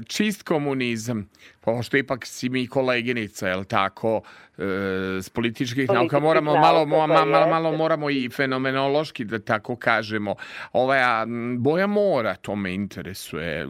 čist 0.06 0.42
komunizam, 0.42 1.28
pošto 1.60 1.96
ipak 1.96 2.26
si 2.26 2.48
mi 2.48 2.66
koleginica, 2.66 3.48
je 3.48 3.64
tako, 3.64 4.20
e, 4.58 4.62
s 5.22 5.28
političkih 5.30 5.88
nauka, 5.90 6.20
moramo 6.20 6.54
malo, 6.54 6.84
pa 6.84 6.90
ma- 6.90 7.06
malo, 7.06 7.36
jeste. 7.38 7.50
malo 7.50 7.72
moramo 7.72 8.10
i 8.10 8.28
fenomenološki, 8.30 9.24
da 9.24 9.38
tako 9.38 9.76
kažemo. 9.76 10.34
Ovaj, 10.72 11.00
boja 11.58 11.86
mora, 11.86 12.34
to 12.34 12.56
me 12.56 12.74
interesuje. 12.74 13.66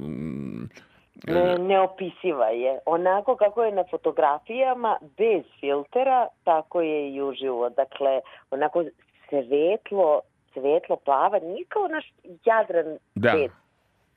Ne, 1.27 1.59
neopisiva 1.59 2.49
je. 2.49 2.79
Onako 2.87 3.37
kako 3.37 3.65
je 3.65 3.73
na 3.73 3.85
fotografijama, 3.91 4.99
bez 5.19 5.45
filtera, 5.61 6.29
tako 6.45 6.81
je 6.81 7.15
i 7.15 7.23
uživo. 7.23 7.69
Dakle, 7.69 8.21
onako 8.51 8.85
svetlo, 9.29 10.21
svetlo 10.53 10.97
plava, 10.97 11.39
nije 11.39 11.65
kao 11.69 11.89
naš 11.89 12.13
Jadran 12.45 12.99
Da. 13.15 13.31
svet, 13.31 13.51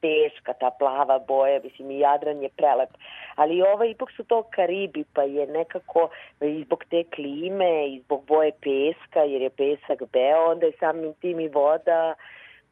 teška 0.02 0.54
ta 0.54 0.70
plava 0.80 1.20
boja, 1.20 1.60
mislim 1.64 1.92
i 1.92 2.00
Jadran 2.00 2.44
je 2.44 2.50
prelep, 2.50 2.90
ali 3.36 3.62
ova 3.62 3.86
ipak 3.86 4.12
su 4.12 4.24
to 4.24 4.44
Karibi, 4.44 5.04
pa 5.14 5.24
je 5.24 5.48
nekako 5.48 6.10
i 6.42 6.64
zbog 6.64 6.84
te 6.90 7.04
klime 7.16 7.88
i 7.88 8.02
zbog 8.06 8.26
boje 8.26 8.52
peska, 8.52 9.20
jer 9.20 9.42
je 9.42 9.50
pesak 9.50 10.00
beo, 10.14 10.52
onda 10.52 10.66
je 10.66 10.80
samim 10.80 11.14
tim 11.14 11.40
i 11.40 11.48
voda 11.48 12.14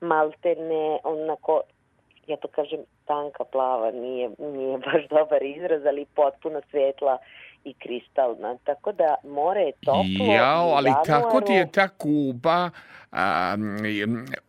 maltene 0.01 0.99
onako 1.03 1.61
ja 2.27 2.37
to 2.37 2.47
kažem 2.47 2.79
tanka 3.05 3.43
plava, 3.43 3.91
nije, 3.91 4.29
nije 4.39 4.77
baš 4.77 5.07
dobar 5.09 5.43
izraz, 5.43 5.85
ali 5.85 6.05
potpuno 6.15 6.61
svetla 6.71 7.17
i 7.65 7.73
kristalna. 7.73 8.57
Tako 8.63 8.91
da 8.91 9.15
more 9.23 9.61
je 9.61 9.71
toplo. 9.85 10.33
Jao, 10.33 10.69
ali 10.69 10.91
kako 11.05 11.41
ti 11.41 11.51
je 11.51 11.57
januaru. 11.57 11.71
ta 11.71 11.87
Kuba 11.87 12.69
a, 13.11 13.55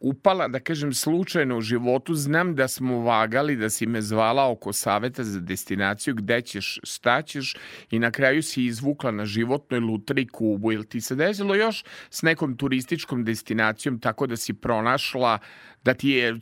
upala, 0.01 0.49
da 0.49 0.61
kažem, 0.61 0.93
slučajno 0.93 1.59
u 1.59 1.61
životu? 1.61 2.15
Znam 2.15 2.55
da 2.55 2.69
smo 2.69 3.01
vagali, 3.01 3.57
da 3.57 3.71
si 3.71 3.87
me 3.87 4.03
zvala 4.03 4.51
oko 4.51 4.73
saveta 4.73 5.25
za 5.25 5.41
destinaciju, 5.41 6.15
gde 6.15 6.41
ćeš, 6.41 6.81
šta 6.83 7.23
ćeš 7.23 7.57
i 7.91 7.99
na 7.99 8.11
kraju 8.11 8.43
si 8.43 8.65
izvukla 8.65 9.11
na 9.11 9.25
životnoj 9.25 9.81
lutri 9.81 10.29
Kubu. 10.29 10.73
Ili 10.73 10.89
ti 10.89 11.01
se 11.01 11.15
desilo 11.15 11.55
još 11.55 11.85
s 12.11 12.23
nekom 12.23 12.57
turističkom 12.57 13.25
destinacijom 13.25 14.01
tako 14.01 14.27
da 14.27 14.37
si 14.37 14.55
pronašla 14.55 15.39
da 15.85 15.95
ti 15.95 16.09
je 16.09 16.39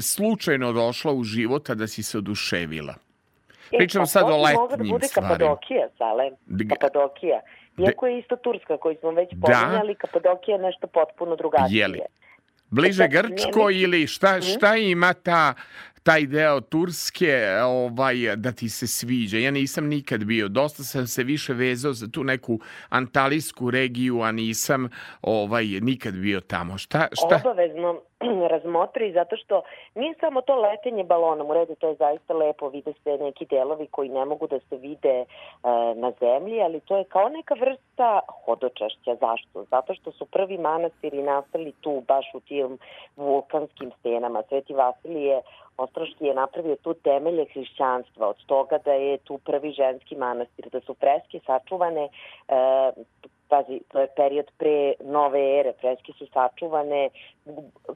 slučajno 0.00 0.72
došla 0.72 1.12
u 1.12 1.24
život, 1.24 1.70
a 1.70 1.74
da 1.74 1.86
si 1.86 2.02
se 2.02 2.18
oduševila? 2.18 3.07
E, 3.72 3.78
Pričam 3.78 4.02
pa 4.02 4.06
sad 4.06 4.24
o 4.24 4.36
letnjim 4.36 4.68
da 4.78 4.84
bude 4.84 5.06
stvarima. 5.06 5.28
Kapadokija, 5.30 5.88
Sale. 5.98 6.30
Kapadokija. 6.70 7.40
Iako 7.78 8.06
je 8.06 8.18
isto 8.18 8.36
Turska 8.36 8.76
koju 8.76 8.96
smo 8.96 9.10
već 9.10 9.28
Da. 9.32 9.46
pominjali, 9.52 9.94
Kapadokija 9.94 10.56
je 10.56 10.62
nešto 10.62 10.86
potpuno 10.86 11.36
drugačije. 11.36 11.78
Jeli? 11.78 12.00
Bliže 12.70 13.02
ne 13.02 13.08
Grčko 13.08 13.70
ili 13.72 14.06
šta, 14.06 14.32
Mhm. 14.32 14.40
šta 14.46 14.76
ima 14.76 15.12
ta 15.14 15.54
taj 16.02 16.26
deo 16.26 16.60
Turske 16.60 17.34
ovaj, 17.64 18.36
da 18.36 18.52
ti 18.52 18.68
se 18.68 18.86
sviđa. 18.86 19.38
Ja 19.38 19.50
nisam 19.50 19.86
nikad 19.86 20.24
bio. 20.24 20.48
Dosta 20.48 20.82
sam 20.82 21.06
se 21.06 21.22
više 21.22 21.52
vezao 21.52 21.92
za 21.92 22.06
tu 22.12 22.24
neku 22.24 22.58
antalijsku 22.88 23.70
regiju, 23.70 24.20
a 24.20 24.32
nisam 24.32 24.88
ovaj, 25.22 25.64
nikad 25.64 26.14
bio 26.14 26.40
tamo. 26.40 26.78
Šta, 26.78 27.08
šta? 27.12 27.40
obavezno 27.44 28.00
razmotri 28.52 29.12
zato 29.12 29.36
što 29.36 29.62
nije 29.94 30.14
samo 30.20 30.40
to 30.40 30.54
letenje 30.56 31.04
balonom, 31.04 31.50
u 31.50 31.54
redu 31.54 31.74
to 31.74 31.88
je 31.88 31.94
zaista 31.94 32.34
lepo, 32.34 32.68
vide 32.68 32.92
se 33.04 33.18
neki 33.20 33.46
delovi 33.46 33.86
koji 33.86 34.08
ne 34.08 34.24
mogu 34.24 34.46
da 34.46 34.58
se 34.58 34.76
vide 34.76 35.16
e, 35.18 35.26
na 35.96 36.12
zemlji, 36.20 36.62
ali 36.62 36.80
to 36.80 36.96
je 36.96 37.04
kao 37.04 37.28
neka 37.28 37.54
vrsta 37.54 38.20
hodočašća. 38.44 39.16
Zašto? 39.20 39.64
Zato 39.70 39.94
što 39.94 40.12
su 40.12 40.26
prvi 40.26 40.58
manastiri 40.58 41.22
nastali 41.22 41.72
tu, 41.80 42.02
baš 42.08 42.26
u 42.34 42.40
tim 42.40 42.78
vulkanskim 43.16 43.90
stenama. 44.00 44.42
Sveti 44.48 44.74
Vasilije 44.74 45.42
Ostroški 45.78 46.24
je 46.24 46.34
napravio 46.34 46.76
tu 46.76 46.94
temelje 46.94 47.44
hrišćanstva, 47.52 48.28
od 48.28 48.44
toga 48.46 48.78
da 48.84 48.92
je 48.92 49.18
tu 49.18 49.38
prvi 49.38 49.72
ženski 49.72 50.16
manastir, 50.16 50.68
da 50.72 50.80
su 50.80 50.94
freske 50.94 51.40
sačuvane 51.46 52.08
e, 52.48 52.90
pazi, 53.48 53.80
to 53.88 54.00
je 54.00 54.08
period 54.16 54.50
pre 54.58 54.94
nove 55.04 55.42
ere, 55.60 55.72
freske 55.80 56.12
su 56.12 56.26
sačuvane 56.32 57.08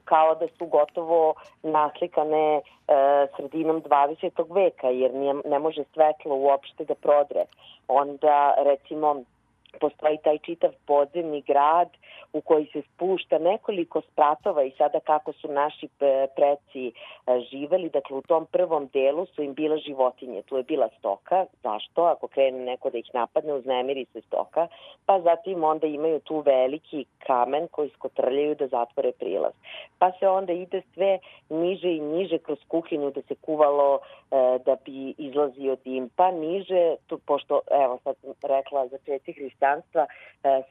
kao 0.03 0.35
da 0.35 0.47
su 0.57 0.65
gotovo 0.65 1.33
naslikane 1.63 2.57
e, 2.57 2.61
sredinom 3.35 3.81
20. 3.83 4.53
veka, 4.53 4.87
jer 4.87 5.13
nije, 5.13 5.33
ne 5.45 5.59
može 5.59 5.83
svetlo 5.93 6.35
uopšte 6.35 6.85
da 6.85 6.95
prodre. 6.95 7.45
Onda, 7.87 8.55
recimo, 8.57 9.23
postoji 9.79 10.17
taj 10.23 10.37
čitav 10.37 10.71
podzemni 10.85 11.41
grad 11.41 11.89
u 12.33 12.41
koji 12.41 12.65
se 12.73 12.81
spušta 12.81 13.37
nekoliko 13.37 14.01
spratova 14.01 14.63
i 14.63 14.71
sada 14.71 14.99
kako 14.99 15.33
su 15.33 15.47
naši 15.47 15.87
preci 16.35 16.87
e, 16.87 16.91
živeli, 17.51 17.89
dakle 17.89 18.17
u 18.17 18.21
tom 18.21 18.45
prvom 18.45 18.89
delu 18.93 19.25
su 19.25 19.43
im 19.43 19.53
bila 19.53 19.77
životinje, 19.77 20.41
tu 20.41 20.57
je 20.57 20.63
bila 20.63 20.89
stoka, 20.99 21.45
zašto? 21.63 22.03
Ako 22.03 22.27
krene 22.27 22.59
neko 22.59 22.89
da 22.89 22.97
ih 22.97 23.09
napadne, 23.13 23.53
uznemiri 23.53 24.05
se 24.05 24.21
stoka, 24.21 24.67
pa 25.05 25.21
zatim 25.21 25.63
onda 25.63 25.87
imaju 25.87 26.19
tu 26.19 26.39
veliki 26.39 27.05
kamen 27.19 27.67
koji 27.67 27.89
skotrljaju 27.89 28.55
da 28.55 28.67
zatvore 28.67 29.11
prilaz. 29.11 29.53
Pa 29.99 30.11
se 30.11 30.27
onda 30.27 30.53
ide 30.53 30.81
sve 30.93 31.19
niže 31.49 31.91
i 31.91 31.99
niže 31.99 32.37
kroz 32.37 32.59
kuhinju 32.67 33.11
da 33.11 33.21
se 33.21 33.35
kuvalo 33.35 33.99
e, 33.99 34.59
da 34.65 34.75
bi 34.85 35.13
izlazio 35.17 35.75
dim, 35.83 36.09
pa 36.15 36.31
niže, 36.31 36.95
tu, 37.07 37.17
pošto, 37.17 37.61
evo 37.71 37.99
sad 38.03 38.15
rekla 38.43 38.87
za 38.87 38.97
hrišćanstva, 39.25 39.62
e, 39.63 40.05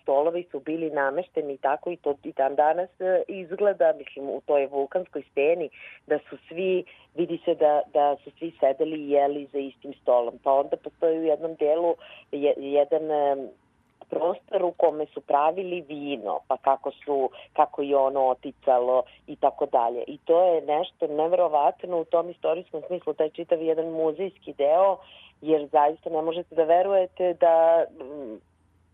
stolovi 0.03 0.47
su 0.51 0.61
bili 0.61 0.91
namešteni 0.91 1.59
tako 1.59 1.91
i 1.91 1.97
to 1.97 2.15
i 2.25 2.33
dan 2.33 2.55
danas 2.55 3.01
e, 3.01 3.23
izgleda, 3.29 3.93
mislim, 3.99 4.29
u 4.29 4.41
toj 4.47 4.67
vulkanskoj 4.67 5.23
steni, 5.31 5.71
da 6.07 6.19
su 6.19 6.37
svi, 6.49 6.85
vidi 7.15 7.41
se 7.45 7.55
da, 7.55 7.83
da 7.93 8.17
su 8.25 8.31
svi 8.39 8.53
sedeli 8.61 8.97
i 8.97 9.11
jeli 9.11 9.49
za 9.53 9.59
istim 9.59 9.95
stolom. 10.03 10.35
Pa 10.45 10.53
onda 10.53 10.77
postoji 10.77 11.19
u 11.19 11.25
jednom 11.25 11.55
delu 11.55 11.95
je, 12.33 12.55
jedan 12.57 13.11
e, 13.11 13.37
prostor 14.13 14.65
u 14.65 14.73
kome 14.73 15.07
su 15.07 15.21
pravili 15.21 15.81
vino, 15.81 16.39
pa 16.49 16.57
kako 16.57 16.91
su, 16.91 17.31
kako 17.53 17.83
je 17.83 17.97
ono 17.97 18.21
oticalo 18.21 19.03
i 19.27 19.37
tako 19.37 19.67
dalje. 19.67 20.05
I 20.07 20.19
to 20.19 20.55
je 20.55 20.61
nešto 20.63 21.07
neverovatno 21.07 22.01
u 22.01 22.05
tom 22.05 22.31
istorijskom 22.31 22.83
smislu, 22.87 23.15
taj 23.15 23.31
čitav 23.31 23.63
jedan 23.63 23.89
muzejski 23.91 24.53
deo, 24.53 24.97
jer 25.41 25.69
zaista 25.73 26.11
ne 26.11 26.23
možete 26.23 26.55
da 26.55 26.65
verujete 26.65 27.35
da 27.35 27.85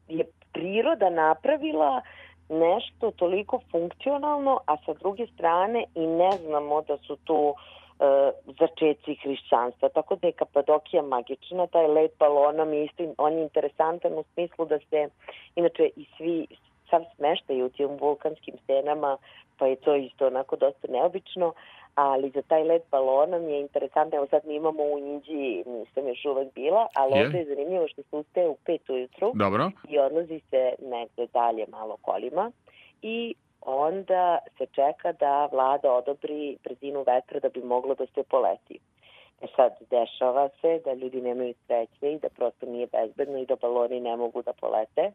je 0.08 0.24
priroda 0.52 1.10
napravila 1.10 2.02
nešto 2.48 3.10
toliko 3.10 3.60
funkcionalno, 3.70 4.60
a 4.66 4.76
sa 4.86 4.92
druge 4.94 5.26
strane 5.26 5.84
i 5.94 6.06
ne 6.06 6.30
znamo 6.30 6.82
da 6.82 6.96
su 6.96 7.16
tu 7.16 7.54
e, 7.54 8.04
začeci 8.60 9.14
hrišćanstva. 9.22 9.88
Tako 9.88 10.16
da 10.16 10.26
je 10.26 10.32
Kapadokija 10.32 11.02
magična, 11.02 11.66
taj 11.66 11.86
let 11.86 12.12
balona 12.18 12.64
mi 12.64 12.84
isto, 12.84 13.14
on 13.18 13.32
je 13.32 13.42
interesantan 13.42 14.12
u 14.12 14.24
smislu 14.34 14.64
da 14.64 14.78
se, 14.78 15.08
inače 15.56 15.90
i 15.96 16.06
svi, 16.16 16.46
sav 16.90 17.04
smeštaj 17.16 17.62
u 17.62 17.68
tim 17.68 17.88
vulkanskim 18.00 18.54
stenama, 18.64 19.16
pa 19.58 19.66
je 19.66 19.76
to 19.76 19.94
isto 19.94 20.26
onako 20.26 20.56
dosta 20.56 20.88
neobično, 20.88 21.52
ali 22.00 22.30
za 22.30 22.42
taj 22.42 22.64
let 22.64 22.82
balona 22.90 23.38
mi 23.38 23.52
je 23.52 23.60
interesantno, 23.60 24.16
evo 24.16 24.26
sad 24.30 24.42
mi 24.46 24.54
imamo 24.54 24.82
u 24.82 24.98
Indiji, 24.98 25.64
nisam 25.66 26.08
još 26.08 26.24
uvek 26.24 26.54
bila, 26.54 26.86
ali 26.94 27.18
je. 27.18 27.26
ovde 27.26 27.38
je 27.38 27.44
zanimljivo 27.44 27.88
što 27.88 28.02
se 28.02 28.16
ustaje 28.16 28.48
u 28.48 28.56
pet 28.64 28.90
ujutru 28.90 29.32
Dobro. 29.34 29.70
i 29.88 29.98
odlazi 29.98 30.40
se 30.50 30.74
negde 30.78 31.26
dalje 31.32 31.66
malo 31.68 31.96
kolima 32.02 32.52
i 33.02 33.34
onda 33.60 34.38
se 34.58 34.66
čeka 34.66 35.12
da 35.12 35.48
vlada 35.52 35.92
odobri 35.92 36.56
brzinu 36.64 37.04
vetra 37.06 37.40
da 37.40 37.48
bi 37.48 37.62
moglo 37.62 37.94
da 37.94 38.06
se 38.06 38.22
poleti. 38.22 38.78
E 39.42 39.46
sad, 39.56 39.72
dešava 39.90 40.48
se 40.60 40.80
da 40.84 40.92
ljudi 40.92 41.20
nemaju 41.20 41.54
sreće 41.66 42.12
i 42.12 42.18
da 42.18 42.28
prosto 42.28 42.66
nije 42.66 42.86
bezbedno 42.86 43.38
i 43.38 43.46
da 43.46 43.56
baloni 43.56 44.00
ne 44.00 44.16
mogu 44.16 44.42
da 44.42 44.52
polete. 44.52 45.12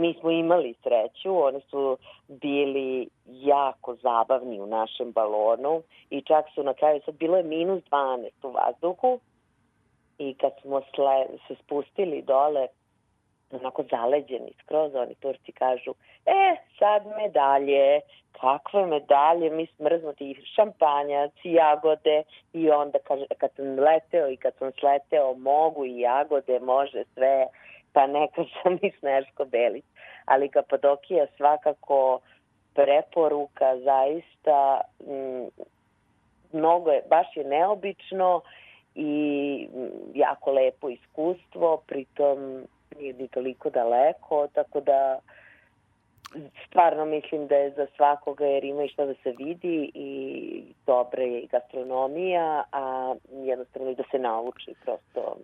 Mi 0.00 0.14
smo 0.20 0.30
imali 0.30 0.74
sreću, 0.82 1.42
oni 1.42 1.60
su 1.70 1.98
bili 2.28 3.08
jako 3.26 3.94
zabavni 3.94 4.60
u 4.60 4.66
našem 4.66 5.12
balonu 5.12 5.82
i 6.10 6.22
čak 6.22 6.44
su 6.54 6.62
na 6.62 6.74
kraju, 6.74 7.00
sad 7.04 7.14
bilo 7.14 7.36
je 7.36 7.42
minus 7.42 7.82
12 7.90 8.28
u 8.42 8.50
vazduhu 8.50 9.20
i 10.18 10.34
kad 10.34 10.52
smo 10.62 10.80
sle, 10.94 11.26
se 11.48 11.54
spustili 11.64 12.22
dole, 12.22 12.66
onako 13.50 13.82
zaleđeni 13.90 14.52
skroz, 14.62 14.94
oni 14.94 15.14
Turci 15.14 15.52
kažu, 15.52 15.94
e, 16.26 16.56
sad 16.78 17.02
medalje, 17.22 18.00
kakve 18.32 18.86
medalje, 18.86 19.50
mi 19.50 19.66
smrznuti 19.66 20.30
i 20.30 20.44
šampanjac 20.54 21.32
i 21.44 21.52
jagode. 21.52 22.22
I 22.52 22.70
onda 22.70 22.98
kaže, 22.98 23.24
kad 23.38 23.50
sam 23.56 23.78
leteo 23.78 24.30
i 24.30 24.36
kad 24.36 24.54
sam 24.58 24.72
sleteo, 24.80 25.34
mogu 25.34 25.86
i 25.86 26.00
jagode, 26.00 26.60
može 26.60 27.04
sve, 27.14 27.46
pa 27.92 28.06
neka 28.06 28.44
sam 28.62 28.78
i 28.82 28.90
Sneško 28.98 29.44
Belić. 29.44 29.84
Ali 30.24 30.48
Kapadokija 30.48 31.26
svakako 31.36 32.20
preporuka 32.74 33.78
zaista 33.78 34.80
mnogo 36.52 36.90
je, 36.90 37.02
baš 37.08 37.36
je 37.36 37.44
neobično 37.44 38.40
i 38.94 39.68
jako 40.14 40.52
lepo 40.52 40.88
iskustvo, 40.88 41.82
pritom 41.86 42.62
nije 42.98 43.12
ni 43.12 43.28
toliko 43.28 43.70
daleko, 43.70 44.48
tako 44.54 44.80
da 44.80 45.18
stvarno 46.66 47.04
mislim 47.04 47.46
da 47.46 47.54
je 47.54 47.70
za 47.70 47.86
svakoga 47.96 48.46
jer 48.46 48.64
ima 48.64 48.84
i 48.84 48.88
što 48.88 49.06
da 49.06 49.14
se 49.22 49.34
vidi 49.38 49.90
i 49.94 50.62
dobra 50.86 51.22
je 51.22 51.40
i 51.40 51.46
gastronomija, 51.46 52.64
a 52.72 53.14
jednostavno 53.30 53.90
i 53.90 53.94
da 53.94 54.02
se 54.10 54.18
nauči 54.18 54.74
prosto 54.84 55.36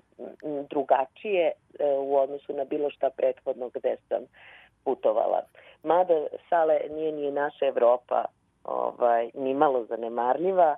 drugačije 0.70 1.46
e, 1.46 1.53
u 1.99 2.16
odnosu 2.16 2.53
na 2.53 2.64
bilo 2.64 2.90
šta 2.90 3.11
prethodno 3.11 3.70
gde 3.75 3.96
sam 4.09 4.22
putovala. 4.85 5.42
Mada 5.83 6.27
Sale 6.49 6.81
nije 6.90 7.12
ni 7.12 7.31
naša 7.31 7.66
Evropa 7.66 8.25
ovaj, 8.64 9.31
ni 9.35 9.55
malo 9.55 9.85
zanemarljiva, 9.85 10.77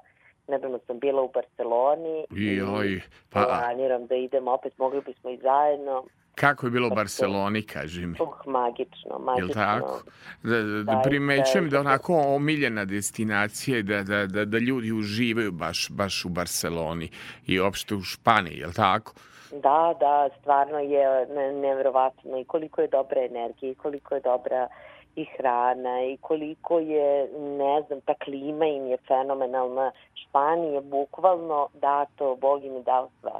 nedavno 0.48 0.78
sam 0.86 0.98
bila 0.98 1.22
u 1.22 1.30
Barceloni 1.34 2.26
i, 2.36 2.62
oj, 2.62 3.00
pa... 3.32 3.44
planiram 3.44 4.06
da 4.06 4.14
idem 4.14 4.48
opet, 4.48 4.78
mogli 4.78 5.00
bismo 5.00 5.30
i 5.30 5.36
zajedno. 5.36 6.04
Kako 6.40 6.66
je 6.66 6.70
bilo 6.70 6.86
u 6.86 6.94
Barceloni, 6.94 7.62
kaži 7.62 8.06
mi? 8.06 8.16
Uh, 8.20 8.28
magično, 8.46 9.18
magično. 9.18 9.46
Jel 9.46 9.54
tako? 9.54 10.02
Da, 10.42 10.62
da, 10.62 10.82
da 10.82 11.00
primećujem 11.04 11.70
da 11.70 11.80
onako 11.80 12.14
omiljena 12.14 12.84
destinacija 12.84 13.82
da, 13.82 14.02
da, 14.02 14.26
da, 14.26 14.44
da 14.44 14.58
ljudi 14.58 14.92
uživaju 14.92 15.52
baš, 15.52 15.90
baš 15.90 16.24
u 16.24 16.28
Barceloni 16.28 17.10
i 17.46 17.60
uopšte 17.60 17.94
u 17.94 18.02
Španiji, 18.02 18.58
jel 18.58 18.72
tako? 18.72 19.12
Da, 19.52 19.94
da, 20.00 20.28
stvarno 20.40 20.78
je 20.78 21.26
nevjerovatno 21.52 22.38
i 22.38 22.44
koliko 22.44 22.80
je 22.80 22.88
dobra 22.88 23.20
energija 23.20 23.72
i 23.72 23.74
koliko 23.74 24.14
je 24.14 24.20
dobra 24.20 24.68
i 25.16 25.24
hrana 25.24 26.02
i 26.04 26.16
koliko 26.16 26.78
je, 26.78 27.28
ne 27.38 27.82
znam, 27.86 28.00
ta 28.00 28.14
klima 28.14 28.66
im 28.66 28.86
je 28.86 28.96
fenomenalna. 28.96 29.92
Španija 30.14 30.72
je 30.72 30.80
bukvalno 30.80 31.68
dato, 31.74 32.36
Bog 32.40 32.64
im 32.64 32.74
je 32.74 32.82
dao 32.82 33.08
sve 33.20 33.32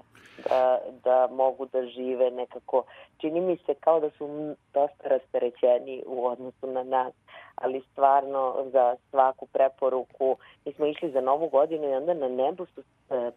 da, 0.45 0.79
da 1.05 1.29
mogu 1.33 1.67
da 1.67 1.87
žive 1.87 2.31
nekako. 2.31 2.83
Čini 3.21 3.41
mi 3.41 3.57
se 3.57 3.75
kao 3.75 4.01
da 4.01 4.11
su 4.11 4.55
dosta 4.75 5.09
rasterećeni 5.09 6.03
u 6.07 6.27
odnosu 6.27 6.67
na 6.67 6.83
nas, 6.83 7.13
ali 7.55 7.83
stvarno 7.93 8.65
za 8.73 8.97
svaku 9.11 9.47
preporuku. 9.47 10.37
Mi 10.65 10.73
smo 10.73 10.87
išli 10.87 11.11
za 11.11 11.21
novu 11.21 11.49
godinu 11.49 11.91
i 11.91 11.95
onda 11.95 12.15
na 12.15 12.29
nebu 12.29 12.67
su 12.67 12.83
e, 13.11 13.31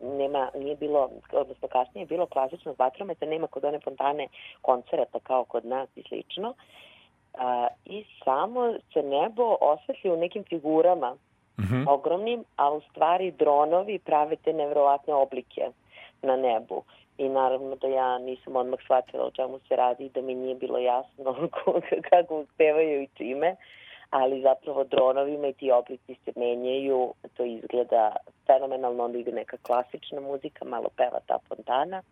nema, 0.00 0.50
nije 0.54 0.76
bilo, 0.76 1.10
odnosno 1.32 1.68
kasnije 1.68 2.02
je 2.02 2.06
bilo 2.06 2.26
klasično 2.26 2.74
vatrometa, 2.78 3.26
nema 3.26 3.46
kod 3.46 3.64
one 3.64 3.80
fontane 3.80 4.28
koncerata 4.62 5.18
kao 5.22 5.44
kod 5.44 5.64
nas 5.64 5.88
i 5.96 6.02
slično. 6.08 6.54
A, 7.38 7.68
I 7.84 8.04
samo 8.24 8.74
se 8.92 9.02
nebo 9.02 9.56
osvetli 9.60 10.10
u 10.10 10.16
nekim 10.16 10.44
figurama 10.44 11.10
mm 11.58 11.64
-hmm. 11.64 11.84
ogromnim, 11.88 12.44
a 12.56 12.72
u 12.72 12.80
stvari 12.80 13.30
dronovi 13.30 13.98
prave 13.98 14.36
te 14.36 14.52
nevrovatne 14.52 15.14
oblike 15.14 15.62
na 16.22 16.36
nebu. 16.36 16.82
I 17.18 17.28
naravno 17.28 17.76
da 17.76 17.88
ja 17.88 18.18
nisam 18.18 18.56
odmah 18.56 18.80
shvatila 18.84 19.24
o 19.24 19.30
čemu 19.30 19.58
se 19.68 19.76
radi, 19.76 20.08
da 20.08 20.22
mi 20.22 20.34
nije 20.34 20.54
bilo 20.54 20.78
jasno 20.78 21.48
kako 22.10 22.40
uspevaju 22.40 23.02
i 23.02 23.08
čime, 23.16 23.56
ali 24.10 24.42
zapravo 24.42 24.84
dronovima 24.84 25.46
i 25.46 25.52
ti 25.52 25.70
oblici 25.70 26.14
se 26.24 26.32
menjaju, 26.36 27.14
to 27.36 27.44
izgleda 27.44 28.16
fenomenalno, 28.46 29.04
onda 29.04 29.18
ide 29.18 29.32
neka 29.32 29.56
klasična 29.56 30.20
muzika, 30.20 30.64
malo 30.64 30.88
peva 30.96 31.18
ta 31.26 31.38
fontana 31.48 32.02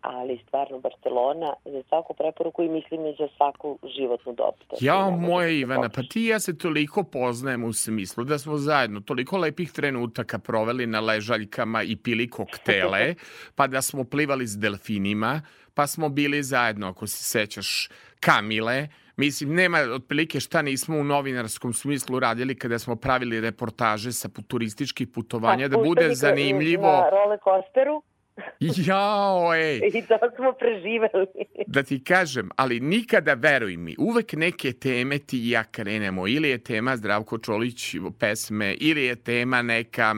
ali 0.00 0.40
stvarno 0.46 0.78
Barcelona 0.78 1.54
za 1.64 1.82
svaku 1.88 2.14
preporuku 2.14 2.62
i 2.62 2.68
mislim 2.68 3.06
i 3.06 3.16
za 3.18 3.28
svaku 3.36 3.78
životnu 3.96 4.32
dobu. 4.32 4.56
Ja, 4.80 5.10
moja 5.10 5.46
da 5.46 5.52
Ivana, 5.52 5.88
pa 5.88 6.02
ti 6.02 6.24
ja 6.24 6.40
se 6.40 6.58
toliko 6.58 7.04
poznajem 7.04 7.64
u 7.64 7.72
smislu 7.72 8.24
da 8.24 8.38
smo 8.38 8.56
zajedno 8.56 9.00
toliko 9.00 9.38
lepih 9.38 9.72
trenutaka 9.72 10.38
proveli 10.38 10.86
na 10.86 11.00
ležaljkama 11.00 11.82
i 11.82 11.96
pili 11.96 12.30
koktele, 12.30 13.14
pa 13.56 13.66
da 13.66 13.82
smo 13.82 14.04
plivali 14.04 14.46
s 14.46 14.58
delfinima, 14.58 15.42
pa 15.74 15.86
smo 15.86 16.08
bili 16.08 16.42
zajedno, 16.42 16.88
ako 16.88 17.06
se 17.06 17.24
sećaš, 17.24 17.88
Kamile, 18.20 18.88
Mislim, 19.16 19.54
nema 19.54 19.78
otprilike 19.94 20.40
šta 20.40 20.62
nismo 20.62 20.98
u 20.98 21.04
novinarskom 21.04 21.72
smislu 21.72 22.20
radili 22.20 22.58
kada 22.58 22.78
smo 22.78 22.96
pravili 22.96 23.40
reportaže 23.40 24.12
sa 24.12 24.28
turističkih 24.48 25.08
putovanja, 25.08 25.68
pa, 25.68 25.76
da 25.76 25.82
bude 25.82 26.14
zanimljivo. 26.14 26.86
Na 26.86 27.10
role 27.10 27.38
coasteru? 27.44 28.02
Jao, 28.86 29.54
ej. 29.54 29.80
I 29.94 30.02
to 30.02 30.18
smo 30.36 30.52
preživali. 30.52 31.26
Da 31.66 31.82
ti 31.82 32.04
kažem, 32.04 32.50
ali 32.56 32.80
nikada, 32.80 33.34
veruj 33.34 33.76
mi, 33.76 33.94
uvek 33.98 34.32
neke 34.32 34.72
teme 34.72 35.18
ti 35.18 35.38
i 35.38 35.50
ja 35.50 35.64
krenemo. 35.64 36.26
Ili 36.28 36.48
je 36.48 36.58
tema 36.58 36.96
Zdravko 36.96 37.38
Čolić 37.38 37.94
pesme, 38.18 38.74
ili 38.80 39.04
je 39.04 39.16
tema 39.16 39.62
neka 39.62 40.14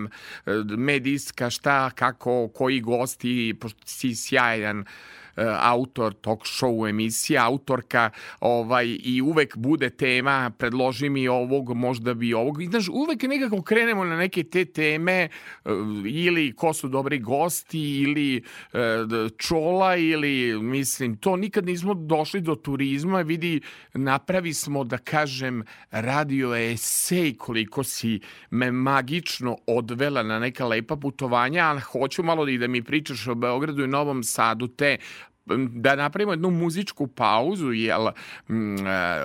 medijska, 0.76 1.50
šta, 1.50 1.90
kako, 1.90 2.48
koji 2.48 2.80
gosti, 2.80 3.54
pošto 3.60 3.80
si 3.84 4.14
sjajan 4.14 4.84
autor 5.60 6.14
talk 6.14 6.40
show 6.46 6.88
emisija, 6.88 7.44
autorka 7.46 8.10
ovaj, 8.40 8.96
i 9.04 9.22
uvek 9.22 9.56
bude 9.56 9.90
tema, 9.90 10.50
predloži 10.58 11.08
mi 11.08 11.28
ovog, 11.28 11.74
možda 11.74 12.14
bi 12.14 12.34
ovog. 12.34 12.62
I, 12.62 12.66
znaš, 12.66 12.88
uvek 12.88 13.22
nekako 13.22 13.62
krenemo 13.62 14.04
na 14.04 14.16
neke 14.16 14.44
te 14.44 14.64
teme 14.64 15.28
ili 16.06 16.52
ko 16.52 16.72
su 16.72 16.88
dobri 16.88 17.18
gosti 17.18 18.00
ili 18.00 18.42
čola 19.36 19.96
ili 19.96 20.62
mislim, 20.62 21.16
to 21.16 21.36
nikad 21.36 21.66
nismo 21.66 21.94
došli 21.94 22.40
do 22.40 22.54
turizma, 22.54 23.20
vidi, 23.20 23.60
napravi 23.94 24.54
smo 24.54 24.84
da 24.84 24.98
kažem 24.98 25.62
radio 25.90 26.54
esej 26.54 27.34
koliko 27.36 27.84
si 27.84 28.20
me 28.50 28.72
magično 28.72 29.56
odvela 29.66 30.22
na 30.22 30.38
neka 30.38 30.66
lepa 30.66 30.96
putovanja, 30.96 31.64
ali 31.64 31.80
hoću 31.80 32.22
malo 32.22 32.46
da 32.46 32.66
mi 32.66 32.82
pričaš 32.82 33.26
o 33.26 33.34
Beogradu 33.34 33.84
i 33.84 33.88
Novom 33.88 34.22
Sadu, 34.24 34.68
te 34.68 34.96
da 35.56 35.96
napravimo 35.96 36.32
jednu 36.32 36.50
muzičku 36.50 37.06
pauzu, 37.06 37.72
jel 37.72 38.08
e, 38.08 38.12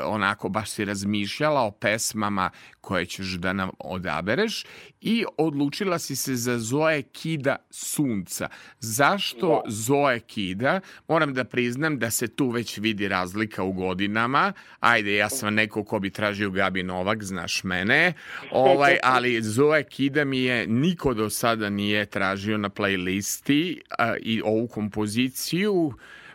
onako 0.06 0.50
baš 0.50 0.70
si 0.70 0.86
razmišljala 0.86 1.62
o 1.62 1.72
pesmama 1.72 2.50
koje 2.84 3.06
ćeš 3.06 3.28
da 3.28 3.54
nam 3.54 3.70
odabereš 3.80 4.66
i 5.02 5.26
odlučila 5.38 6.00
si 6.00 6.16
se 6.16 6.36
za 6.36 6.60
Zoe 6.60 7.02
Kida 7.02 7.56
Sunca. 7.70 8.50
Zašto 8.80 9.62
da. 9.66 9.72
Zoe 9.72 10.20
Kida? 10.20 10.80
Moram 11.08 11.34
da 11.34 11.44
priznam 11.44 12.00
da 12.00 12.12
se 12.12 12.28
tu 12.28 12.50
već 12.50 12.78
vidi 12.78 13.08
razlika 13.08 13.64
u 13.64 13.72
godinama. 13.72 14.54
Ajde, 14.80 15.16
ja 15.16 15.30
sam 15.30 15.54
neko 15.54 15.84
ko 15.84 16.00
bi 16.00 16.10
tražio 16.10 16.50
Gabi 16.50 16.84
Novak, 16.84 17.24
znaš 17.24 17.64
mene. 17.64 18.14
Ovaj, 18.52 18.98
ali 19.14 19.42
Zoe 19.42 19.84
Kida 19.84 20.26
mi 20.26 20.40
je 20.40 20.68
niko 20.68 21.14
do 21.14 21.30
sada 21.30 21.70
nije 21.70 22.06
tražio 22.06 22.58
na 22.58 22.70
playlisti 22.70 23.80
a, 23.98 24.16
i 24.22 24.42
ovu 24.46 24.68
kompoziciju. 24.68 25.94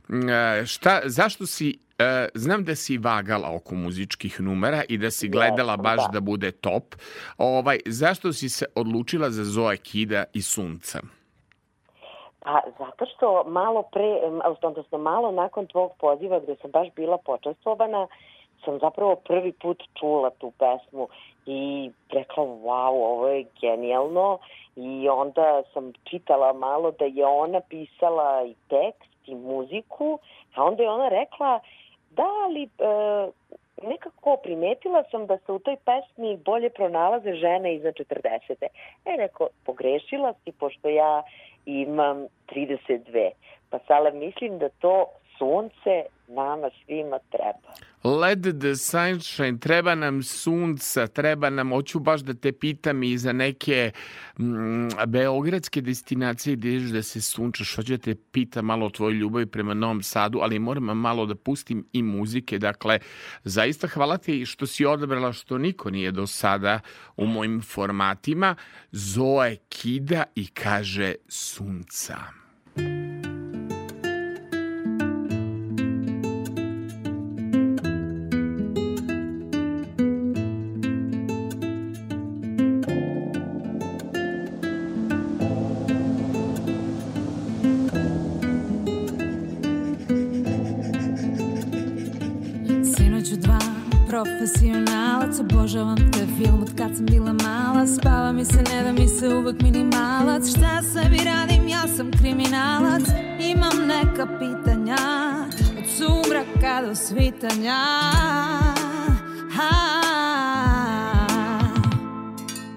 A, 0.08 0.66
šta, 0.66 1.00
zašto 1.04 1.46
si 1.46 1.78
E, 1.98 2.28
znam 2.34 2.64
da 2.64 2.74
si 2.74 2.98
vagala 2.98 3.56
oko 3.56 3.74
muzičkih 3.74 4.40
numera 4.40 4.82
i 4.88 4.98
da 4.98 5.10
si 5.10 5.28
gledala 5.28 5.76
baš 5.76 5.96
da. 5.96 6.08
da 6.12 6.20
bude 6.20 6.50
top. 6.52 6.84
Ovaj, 7.38 7.78
zašto 7.86 8.32
si 8.32 8.48
se 8.48 8.66
odlučila 8.74 9.30
za 9.30 9.44
Zoe 9.44 9.76
Kida 9.76 10.24
i 10.34 10.42
Sunca? 10.42 10.98
Pa 12.40 12.60
zato 12.78 13.06
što 13.06 13.44
malo 13.46 13.82
pre, 13.82 14.20
odnosno 14.62 14.98
malo 14.98 15.30
nakon 15.30 15.66
tvog 15.66 15.90
poziva 16.00 16.40
gde 16.40 16.56
sam 16.62 16.70
baš 16.70 16.88
bila 16.96 17.18
počastovana, 17.18 18.06
sam 18.64 18.78
zapravo 18.78 19.16
prvi 19.16 19.52
put 19.52 19.82
čula 20.00 20.30
tu 20.30 20.52
pesmu 20.58 21.08
i 21.46 21.90
rekla 22.10 22.44
wow, 22.44 22.90
ovo 22.90 23.28
je 23.28 23.44
genijalno 23.60 24.38
i 24.76 25.08
onda 25.08 25.62
sam 25.74 25.92
čitala 26.04 26.52
malo 26.52 26.90
da 26.90 27.04
je 27.04 27.26
ona 27.26 27.60
pisala 27.60 28.44
i 28.44 28.54
tekst 28.68 29.28
i 29.28 29.34
muziku, 29.34 30.18
a 30.54 30.64
onda 30.64 30.82
je 30.82 30.90
ona 30.90 31.08
rekla 31.08 31.60
Da, 32.18 32.26
ali 32.44 32.62
e, 32.62 32.68
nekako 33.82 34.36
primetila 34.42 35.04
sam 35.10 35.26
da 35.26 35.38
se 35.38 35.52
u 35.52 35.58
toj 35.58 35.76
pesmi 35.84 36.36
bolje 36.36 36.70
pronalaze 36.70 37.32
žene 37.34 37.74
iza 37.74 37.92
40. 37.92 38.64
E, 39.04 39.16
rekao, 39.18 39.48
pogrešila 39.64 40.34
si 40.44 40.52
pošto 40.52 40.88
ja 40.88 41.22
imam 41.66 42.26
32. 42.46 43.30
Pa 43.70 43.78
sada 43.86 44.10
mislim 44.10 44.58
da 44.58 44.68
to 44.68 45.06
sunce 45.38 46.04
nama 46.28 46.70
svima 46.84 47.18
treba. 47.30 47.70
Let 48.04 48.42
the 48.60 48.76
sunshine, 48.76 49.58
treba 49.58 49.94
nam 49.94 50.22
sunca, 50.22 51.06
treba 51.06 51.50
nam, 51.50 51.70
hoću 51.70 51.98
baš 51.98 52.20
da 52.20 52.34
te 52.34 52.52
pitam 52.52 53.02
i 53.02 53.18
za 53.18 53.32
neke 53.32 53.90
mm, 54.38 54.88
beogradske 55.06 55.80
destinacije 55.80 56.56
gdje 56.56 56.74
ideš 56.76 56.90
da 56.90 57.02
se 57.02 57.20
sunčaš, 57.20 57.76
hoću 57.76 57.92
da 57.92 57.98
te 57.98 58.14
pitam 58.14 58.64
malo 58.64 58.86
o 58.86 58.90
tvojoj 58.90 59.18
ljubavi 59.18 59.46
prema 59.46 59.74
Novom 59.74 60.02
Sadu, 60.02 60.38
ali 60.42 60.58
moram 60.58 60.84
malo 60.84 61.26
da 61.26 61.34
pustim 61.34 61.86
i 61.92 62.02
muzike, 62.02 62.58
dakle, 62.58 62.98
zaista 63.44 63.88
hvala 63.88 64.18
ti 64.18 64.46
što 64.46 64.66
si 64.66 64.84
odabrala 64.84 65.32
što 65.32 65.58
niko 65.58 65.90
nije 65.90 66.10
do 66.10 66.26
sada 66.26 66.80
u 67.16 67.26
mojim 67.26 67.62
formatima, 67.62 68.54
Zoe 68.92 69.56
kida 69.68 70.24
i 70.34 70.46
kaže 70.46 71.14
sunca. 71.28 72.47
Svitanja. 107.08 107.80
Ha, 109.56 109.72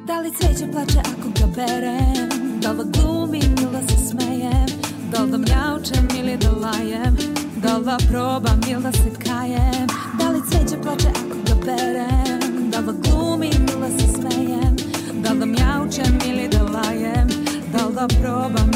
Da 0.08 0.20
li 0.20 0.32
cveće 0.32 0.72
plače 0.72 1.00
ako 1.00 1.30
ga 1.40 1.48
berem? 1.56 2.30
Da 2.62 2.72
li 2.72 2.84
glumim 2.94 3.56
ili 3.62 3.88
se 3.88 3.98
smejem? 4.10 4.68
Da 5.12 5.24
li 5.24 5.32
da 5.32 5.38
mjaučem 5.38 6.08
ili 6.20 6.38
da 6.38 6.52
lajem? 6.52 7.16
Da 7.56 7.78
li 7.78 7.86
da 7.86 7.98
probam 8.10 8.62
ili 8.68 8.84
da 8.84 8.92
se 8.92 9.12
kajem? 9.26 9.88
Da 10.20 10.30
li 10.30 10.42
cveće 10.52 10.82
plače 10.82 11.08
ako 11.10 11.66
berem? 11.66 12.70
Da 12.72 12.80
li 12.80 12.94
glumim 13.04 13.66
ili 13.74 14.00
se 14.00 14.08
smejem? 14.14 14.76
Da 15.24 15.32
li 15.32 15.40
da 15.40 15.46
mjaučem 15.46 16.20
ili 16.26 16.48
da 16.48 16.64
lajem? 16.64 17.28
Da 17.74 17.86
li 17.86 17.96
da 17.96 18.08
probam 18.22 18.71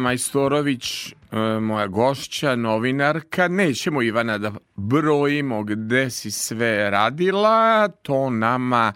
Majstorović, 0.00 1.06
e, 1.06 1.14
moja 1.60 1.86
gošća, 1.86 2.56
novinarka. 2.56 3.48
Nećemo, 3.48 4.02
Ivana, 4.02 4.38
da 4.38 4.52
brojimo 4.76 5.62
gde 5.62 6.10
si 6.10 6.30
sve 6.30 6.90
radila. 6.90 7.88
To 7.88 8.30
nama 8.30 8.92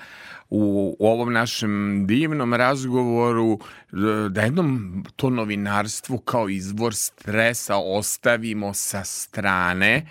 u, 0.51 0.97
u 0.99 1.07
ovom 1.07 1.33
našem 1.33 2.05
divnom 2.07 2.55
razgovoru 2.55 3.59
e, 3.59 3.97
da 4.29 4.41
jednom 4.41 5.05
to 5.17 5.31
novinarstvo 5.31 6.19
kao 6.19 6.49
izvor 6.49 6.95
stresa 6.95 7.77
ostavimo 7.77 8.75
sa 8.75 9.05
strane. 9.05 10.07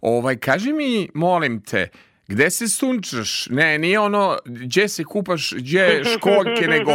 Ovaj, 0.00 0.36
kaži 0.36 0.72
mi, 0.72 1.08
molim 1.14 1.60
te, 1.60 1.88
Gde 2.28 2.50
se 2.50 2.68
sunčaš? 2.68 3.46
Ne, 3.50 3.78
nije 3.78 4.00
ono 4.00 4.38
gdje 4.44 4.88
se 4.88 5.04
kupaš, 5.04 5.52
gdje 5.52 6.02
školjke, 6.04 6.68
nego 6.76 6.92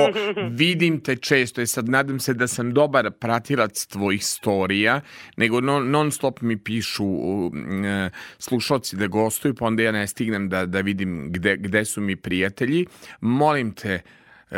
vidim 0.49 0.99
te 0.99 1.15
često. 1.15 1.61
I 1.61 1.67
sad 1.67 1.89
nadam 1.89 2.19
se 2.19 2.34
da 2.34 2.47
sam 2.47 2.73
dobar 2.73 3.11
pratilac 3.11 3.86
tvojih 3.86 4.25
storija, 4.25 5.01
nego 5.38 5.61
non, 5.61 5.89
non 5.89 6.11
stop 6.11 6.41
mi 6.41 6.57
pišu 6.57 7.05
uh, 7.05 7.51
slušalci 8.38 8.95
da 8.95 9.07
gostuju, 9.07 9.55
pa 9.55 9.65
onda 9.65 9.84
ja 9.84 9.91
ne 9.91 10.07
stignem 10.07 10.49
da, 10.49 10.65
da 10.65 10.82
vidim 10.82 11.32
gde, 11.32 11.57
gde 11.57 11.86
su 11.86 12.01
mi 12.01 12.15
prijatelji. 12.15 12.86
Molim 13.21 13.71
te, 13.71 14.01
uh, 14.51 14.57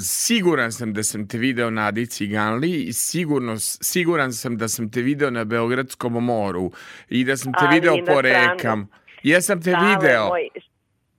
siguran 0.00 0.72
sam 0.72 0.92
da 0.92 1.02
sam 1.02 1.28
te 1.28 1.38
video 1.38 1.70
na 1.70 1.86
Adi 1.86 2.06
Ciganli 2.06 2.82
i 2.82 2.92
sigurno, 2.92 3.56
siguran 3.60 4.32
sam 4.32 4.56
da 4.56 4.68
sam 4.68 4.90
te 4.90 5.02
video 5.02 5.30
na 5.30 5.44
Beogradskom 5.44 6.12
moru 6.12 6.72
i 7.08 7.24
da 7.24 7.36
sam 7.36 7.52
te 7.52 7.58
Ali 7.62 7.80
video 7.80 8.04
po 8.06 8.20
rekam. 8.20 8.88
Jesam 9.24 9.60
te 9.60 9.70
video. 9.70 10.26
Moj, 10.28 10.48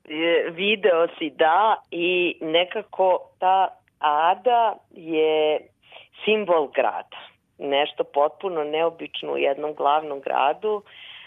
e, 0.06 0.50
video 0.52 1.08
si 1.18 1.30
da 1.30 1.82
i 1.92 2.38
nekako 2.42 3.30
ta 3.40 3.68
Ada 4.00 4.76
je 4.92 5.60
simbol 6.26 6.68
grada. 6.76 7.18
Nešto 7.58 8.04
potpuno 8.04 8.64
neobično 8.64 9.32
u 9.32 9.38
jednom 9.38 9.74
glavnom 9.74 10.22
gradu, 10.22 10.82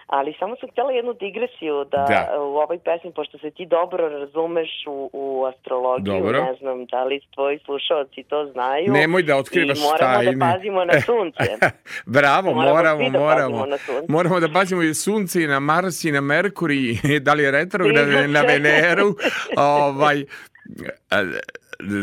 ali 0.09 0.35
samo 0.39 0.57
sam 0.57 0.69
htjela 0.71 0.93
jednu 0.93 1.13
digresiju 1.15 1.85
da, 1.85 2.05
Da. 2.09 2.41
u 2.41 2.57
ovoj 2.57 2.79
pesmi, 2.79 3.13
pošto 3.13 3.39
se 3.39 3.51
ti 3.51 3.67
dobro 3.67 4.09
razumeš 4.11 4.69
u, 4.87 5.11
u 5.13 5.45
astrologiju, 5.45 6.15
Dobro. 6.15 6.43
ne 6.43 6.55
znam 6.55 6.87
da 6.87 7.05
li 7.05 7.21
tvoji 7.35 7.59
slušalci 7.59 8.23
to 8.23 8.47
znaju. 8.47 8.93
Nemoj 8.93 9.23
da 9.23 9.37
otkrivaš 9.37 9.79
I 9.79 9.83
moramo 9.83 10.15
tajne. 10.15 10.33
da 10.33 10.47
pazimo 10.47 10.85
na 10.85 11.01
sunce. 11.01 11.45
Bravo, 12.19 12.53
Moramo 12.53 12.75
moramo, 12.75 13.11
da 13.11 13.19
moramo. 13.19 13.67
na 13.67 13.79
sunce. 13.79 14.07
Moramo 14.09 14.41
da 14.41 14.49
pazimo 14.51 14.83
i 14.83 14.95
sunce 14.95 15.43
i 15.43 15.47
na 15.47 15.61
Mars 15.61 16.05
i 16.05 16.13
na 16.13 16.21
Merkur 16.23 16.71
i 16.71 16.99
da 17.21 17.35
li 17.35 17.43
je 17.43 17.51
retrograd 17.51 18.09
na 18.29 18.41
Veneru. 18.43 19.15
ovaj, 19.81 20.25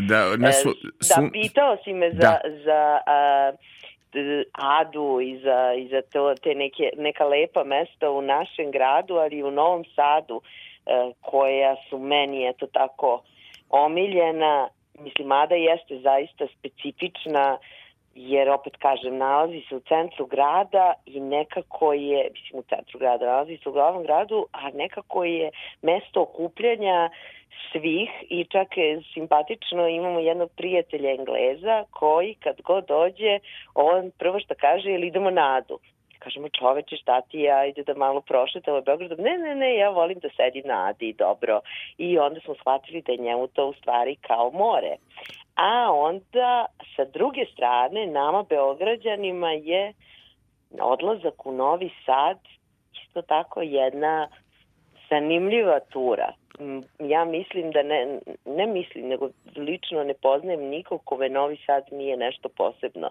da, 0.07 0.37
na 0.37 0.51
su, 0.53 0.69
E, 0.69 0.73
sun- 1.05 1.25
da, 1.25 1.31
pitao 1.33 1.77
si 1.83 1.93
me 1.93 2.11
za, 2.11 2.17
Da. 2.17 2.39
za 2.65 2.99
a, 3.07 3.51
Adu 4.51 5.21
i 5.21 5.39
za, 5.39 5.73
i 5.77 5.87
za 5.87 6.01
to, 6.01 6.35
te 6.35 6.55
neke, 6.55 6.89
neka 6.97 7.25
lepa 7.25 7.63
mesta 7.63 8.11
u 8.11 8.21
našem 8.21 8.71
gradu, 8.71 9.15
ali 9.15 9.37
i 9.37 9.43
u 9.43 9.51
Novom 9.51 9.83
Sadu, 9.95 10.41
e, 10.85 11.11
koja 11.21 11.75
su 11.89 11.97
meni, 11.97 12.47
eto 12.47 12.67
tako, 12.67 13.21
omiljena. 13.69 14.69
Mislim, 14.99 15.31
Ada 15.31 15.55
jeste 15.55 15.99
zaista 15.99 16.47
specifična, 16.59 17.57
jer 18.15 18.49
opet 18.49 18.73
kažem, 18.77 19.17
nalazi 19.17 19.61
se 19.69 19.75
u 19.75 19.79
centru 19.79 20.25
grada 20.25 20.93
i 21.05 21.19
nekako 21.19 21.93
je, 21.93 22.29
mislim 22.33 22.59
u 22.59 22.63
centru 22.63 22.99
grada, 22.99 23.25
nalazi 23.25 23.57
se 23.63 23.69
u 23.69 23.71
glavnom 23.71 24.03
gradu, 24.03 24.45
a 24.51 24.69
nekako 24.69 25.23
je 25.23 25.51
mesto 25.81 26.21
okupljanja 26.21 27.09
svih 27.71 28.09
i 28.29 28.45
čak 28.45 28.77
je 28.77 29.01
simpatično 29.13 29.87
imamo 29.87 30.19
jednog 30.19 30.49
prijatelja 30.57 31.11
Engleza 31.11 31.83
koji 31.91 32.35
kad 32.43 32.61
god 32.61 32.85
dođe, 32.87 33.39
on 33.75 34.11
prvo 34.17 34.39
što 34.39 34.53
kaže 34.59 34.89
je 34.89 35.07
idemo 35.07 35.29
na 35.29 35.55
Adu. 35.57 35.79
Kažemo 36.19 36.49
čoveče 36.49 36.95
šta 36.95 37.21
ti 37.21 37.39
ja 37.39 37.65
ide 37.65 37.83
da 37.83 37.93
malo 37.93 38.21
prošetamo 38.21 38.81
Beogradom. 38.81 39.17
Ne, 39.19 39.37
ne, 39.37 39.55
ne, 39.55 39.75
ja 39.75 39.89
volim 39.89 40.19
da 40.19 40.29
sedim 40.29 40.63
na 40.65 40.87
Adi, 40.89 41.13
dobro. 41.13 41.59
I 41.97 42.19
onda 42.19 42.39
smo 42.39 42.55
shvatili 42.55 43.01
da 43.01 43.11
je 43.11 43.17
njemu 43.17 43.47
to 43.47 43.67
u 43.67 43.73
stvari 43.73 44.15
kao 44.15 44.51
more. 44.53 44.95
A 45.55 45.91
onda 45.91 46.65
sa 46.95 47.05
druge 47.05 47.45
strane 47.53 48.07
nama 48.07 48.43
Beograđanima 48.49 49.51
je 49.51 49.93
odlazak 50.81 51.45
u 51.45 51.51
Novi 51.51 51.89
Sad 52.05 52.37
isto 53.15 53.21
tako 53.21 53.61
jedna 53.61 54.27
zanimljiva 55.09 55.79
tura. 55.79 56.33
Ja 56.99 57.25
mislim 57.25 57.71
da 57.71 57.83
ne, 57.83 58.19
ne 58.45 58.67
mislim, 58.67 59.07
nego 59.07 59.29
lično 59.55 60.03
ne 60.03 60.13
poznajem 60.13 60.61
nikog 60.61 61.01
kome 61.03 61.29
Novi 61.29 61.57
Sad 61.65 61.83
nije 61.91 62.17
nešto 62.17 62.49
posebno. 62.49 63.09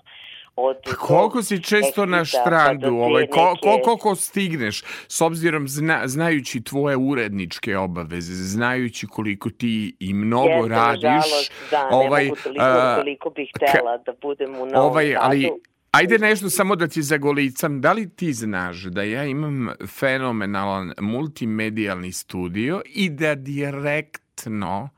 Od 0.57 0.77
Pa 0.85 0.91
koliko 0.91 1.43
si 1.43 1.63
često 1.63 2.07
na 2.07 2.19
pa 2.19 2.25
štrandu, 2.25 2.87
te 2.87 2.91
ovaj, 2.91 3.27
ko, 3.27 3.55
ko, 3.63 3.79
koliko 3.85 4.15
stigneš, 4.15 4.83
s 5.09 5.21
obzirom 5.21 5.69
zna, 5.69 6.01
znajući 6.05 6.65
tvoje 6.65 6.97
uredničke 6.97 7.77
obaveze, 7.77 8.33
znajući 8.33 9.07
koliko 9.07 9.51
ti 9.51 9.97
i 10.01 10.15
mnogo 10.15 10.49
Jeste, 10.49 10.69
radiš, 10.69 11.03
nažalost, 11.03 11.53
da, 11.71 11.89
ovaj, 11.93 12.23
ne 12.23 12.29
mogu 12.29 12.41
toliko, 12.45 12.65
a, 12.65 12.97
toliko 12.97 13.31
bih 13.31 13.51
htela 13.57 13.99
da 13.99 14.13
budem 14.23 14.51
u 14.51 14.67
Novom 14.67 14.91
ovaj, 14.91 15.17
ali 15.21 15.43
Sadu. 15.43 15.74
Ajde 15.95 16.19
nešto 16.19 16.51
samo 16.51 16.77
da 16.77 16.89
ti 16.89 17.03
zagolicam. 17.03 17.81
Da 17.81 17.93
li 17.93 18.09
ti 18.09 18.33
znaš 18.33 18.83
da 18.83 19.03
ja 19.03 19.25
imam 19.25 19.69
fenomenalan 19.87 20.93
multimedijalni 21.01 22.13
studio 22.13 22.83
i 22.87 23.11
da 23.11 23.35
direktno 23.35 24.89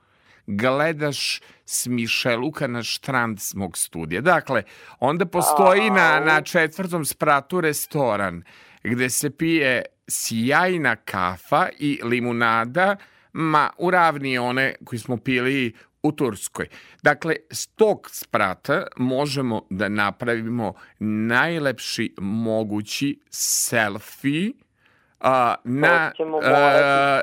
gledaš 0.46 1.40
s 1.64 1.86
Mišeluka 1.86 2.66
na 2.66 2.82
štrand 2.82 3.38
mog 3.54 3.78
studija. 3.78 4.20
Dakle, 4.20 4.62
onda 5.00 5.26
postoji 5.26 5.90
na, 5.90 6.20
na 6.20 6.42
četvrtom 6.42 7.04
spratu 7.04 7.60
restoran 7.60 8.42
gde 8.84 9.10
se 9.10 9.30
pije 9.30 9.82
sjajna 10.08 10.96
kafa 10.96 11.68
i 11.78 12.00
limunada, 12.04 12.96
ma 13.32 13.70
uravni 13.78 14.38
one 14.38 14.74
koji 14.84 14.98
smo 14.98 15.16
pili 15.16 15.74
u 16.06 16.12
Turskoj. 16.12 16.66
Dakle, 17.02 17.36
s 17.50 17.66
tog 17.66 18.08
sprata 18.12 18.86
možemo 18.96 19.66
da 19.70 19.88
napravimo 19.88 20.74
najlepši 20.98 22.14
mogući 22.18 23.20
selfie 23.30 24.52
a, 25.20 25.54
na 25.64 26.12
a, 26.42 27.22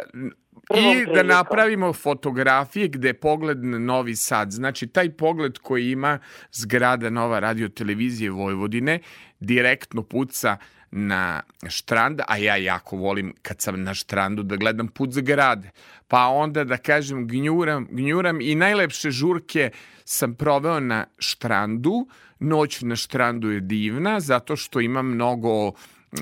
i 0.75 1.05
da 1.15 1.23
napravimo 1.23 1.93
fotografije 1.93 2.87
gde 2.87 3.07
je 3.07 3.13
pogled 3.13 3.63
na 3.63 3.79
Novi 3.79 4.15
Sad. 4.15 4.51
Znači, 4.51 4.87
taj 4.87 5.09
pogled 5.09 5.57
koji 5.57 5.91
ima 5.91 6.19
zgrada 6.51 7.09
Nova 7.09 7.39
radio 7.39 7.69
televizije 7.69 8.31
Vojvodine 8.31 8.99
direktno 9.39 10.03
puca 10.03 10.57
na 10.95 11.41
štrand, 11.69 12.21
a 12.27 12.37
ja 12.37 12.55
jako 12.55 12.97
volim 12.97 13.33
kad 13.41 13.61
sam 13.61 13.83
na 13.83 13.93
štrandu 13.93 14.43
da 14.43 14.55
gledam 14.55 14.87
put 14.87 15.11
zgrade. 15.11 15.69
Pa 16.07 16.27
onda 16.27 16.63
da 16.63 16.77
kažem 16.77 17.27
gnjuram, 17.27 17.87
gnjuram 17.91 18.41
i 18.41 18.55
najlepše 18.55 19.11
žurke 19.11 19.71
sam 20.05 20.35
proveo 20.35 20.79
na 20.79 21.05
štrandu. 21.19 22.07
Noć 22.39 22.81
na 22.81 22.95
štrandu 22.95 23.51
je 23.51 23.59
divna 23.59 24.19
zato 24.19 24.55
što 24.55 24.79
ima 24.79 25.01
mnogo 25.01 25.71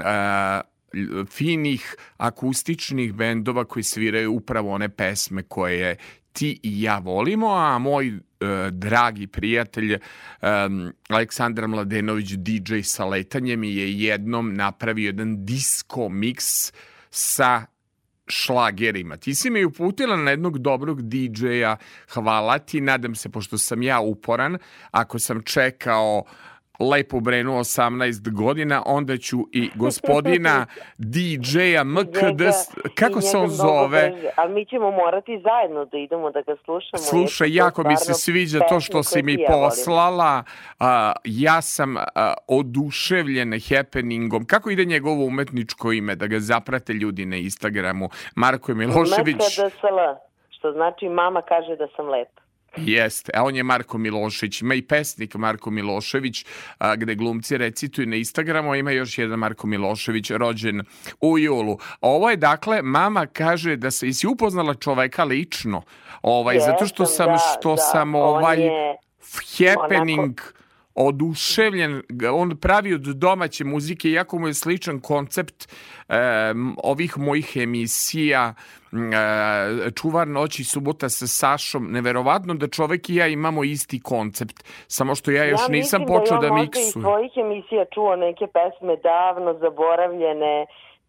a, 0.03 0.61
finih 1.30 1.95
akustičnih 2.17 3.13
bendova 3.13 3.65
koji 3.65 3.84
sviraju 3.84 4.34
upravo 4.34 4.72
one 4.72 4.89
pesme 4.89 5.43
koje 5.43 5.97
ti 6.34 6.59
i 6.63 6.82
ja 6.82 6.97
volimo, 6.97 7.47
a 7.55 7.77
moj 7.77 8.07
e, 8.07 8.19
dragi 8.71 9.27
prijatelj 9.27 9.93
um, 9.95 10.93
Aleksandar 11.09 11.67
Mladenović 11.67 12.34
DJ 12.38 12.82
sa 12.84 13.05
letanjem 13.05 13.63
je 13.63 13.99
jednom 14.01 14.53
napravio 14.53 15.05
jedan 15.05 15.45
disco 15.45 16.09
mix 16.09 16.71
sa 17.09 17.65
šlagerima. 18.27 19.17
Ti 19.17 19.36
si 19.36 19.49
me 19.49 19.65
uputila 19.65 20.15
na 20.17 20.32
jednog 20.32 20.59
dobrog 20.59 21.01
DJ-a, 21.01 21.75
hvala 22.13 22.59
ti, 22.59 22.82
nadam 22.82 23.15
se, 23.15 23.29
pošto 23.29 23.57
sam 23.57 23.84
ja 23.84 23.99
uporan, 23.99 24.57
ako 24.91 25.19
sam 25.19 25.43
čekao 25.43 26.23
lepo 26.80 27.19
brenu 27.19 27.51
18 27.51 28.32
godina, 28.32 28.84
onda 28.86 29.17
ću 29.17 29.38
i 29.51 29.69
gospodina 29.76 30.65
DJ-a 31.13 31.84
MKD, 31.84 32.41
kako 32.95 33.22
se 33.22 33.38
on 33.38 33.47
zove? 33.47 34.09
brže. 34.09 34.30
Ali 34.36 34.53
mi 34.53 34.65
ćemo 34.65 34.91
morati 34.91 35.41
zajedno 35.43 35.86
da 35.86 35.97
idemo 35.97 36.32
da 36.32 36.41
ga 36.41 36.55
slušamo. 36.65 37.03
Slušaj, 37.03 37.55
jako 37.55 37.84
mi 37.84 37.97
se 37.97 38.13
sviđa 38.13 38.59
to 38.69 38.80
što 38.80 39.03
si 39.03 39.24
mi 39.24 39.38
poslala. 39.47 40.43
A, 40.80 41.13
ja 41.24 41.61
sam 41.61 41.97
a, 41.97 42.34
oduševljen 42.47 43.53
happeningom. 43.69 44.45
Kako 44.45 44.69
ide 44.69 44.86
njegovo 44.86 45.26
umetničko 45.26 45.91
ime? 45.91 46.15
Da 46.15 46.28
ga 46.28 46.39
zaprate 46.39 46.93
ljudi 46.93 47.26
na 47.26 47.36
Instagramu. 47.36 48.09
Marko 48.36 48.74
Milošević. 48.74 49.36
MKDSL, 49.36 49.97
što 50.49 50.72
znači 50.72 51.09
mama 51.09 51.41
kaže 51.41 51.76
da 51.76 51.88
sam 51.95 52.09
lepa. 52.09 52.40
Jeste, 52.78 53.32
a 53.36 53.43
on 53.43 53.55
je 53.55 53.63
Marko 53.63 53.97
Milošević. 53.97 54.61
Ima 54.61 54.76
i 54.76 54.82
pesnik 54.82 55.36
Marko 55.36 55.72
Milošević, 55.72 56.45
a, 56.78 56.95
gde 56.95 57.15
glumci 57.15 57.57
recituju 57.57 58.07
na 58.07 58.15
Instagramu, 58.15 58.76
ima 58.76 58.91
još 58.91 59.17
jedan 59.17 59.39
Marko 59.39 59.67
Milošević 59.67 60.32
rođen 60.32 60.82
u 61.22 61.39
julu. 61.39 61.78
Ovo 62.01 62.30
je, 62.30 62.38
dakle, 62.38 62.82
mama 62.82 63.26
kaže 63.26 63.76
da 63.76 63.91
se, 63.91 64.07
jesi 64.07 64.28
upoznala 64.28 64.74
čoveka 64.74 65.24
lično? 65.24 65.82
Ovaj, 66.22 66.59
zato 66.59 66.86
što 66.88 67.03
Jesam, 67.03 67.15
sam, 67.15 67.28
da, 67.28 67.38
što 67.38 67.76
da, 67.76 67.82
sam 67.82 68.15
ovaj 68.15 68.59
je 69.57 69.76
happening 69.76 70.41
oduševljen, 70.95 72.01
on 72.34 72.57
pravi 72.57 72.93
od 72.93 73.01
domaće 73.01 73.63
muzike, 73.63 74.09
iako 74.09 74.39
mu 74.39 74.47
je 74.47 74.53
sličan 74.53 74.99
koncept 74.99 75.67
e, 76.09 76.15
ovih 76.84 77.17
mojih 77.17 77.57
emisija, 77.57 78.53
Čuvar 79.95 80.27
noći 80.27 80.63
subota 80.63 81.09
sa 81.09 81.27
Sašom, 81.27 81.91
neverovatno 81.91 82.53
da 82.53 82.67
čovek 82.67 83.09
i 83.09 83.15
ja 83.15 83.27
imamo 83.27 83.63
isti 83.63 84.01
koncept, 84.01 84.63
samo 84.87 85.15
što 85.15 85.31
ja 85.31 85.45
još 85.45 85.61
ja 85.61 85.71
nisam 85.71 86.05
počeo 86.07 86.37
da, 86.37 86.47
ja 86.47 86.53
miksujem. 86.53 86.59
Ja 86.59 86.61
mislim 86.61 87.03
da 87.03 87.09
ja 87.09 87.13
možda 87.13 87.27
iz 87.27 87.31
tvojih 87.31 87.31
emisija 87.37 87.85
čuo 87.93 88.15
neke 88.15 88.47
pesme 88.47 88.95
davno 89.03 89.53
zaboravljene, 89.53 90.65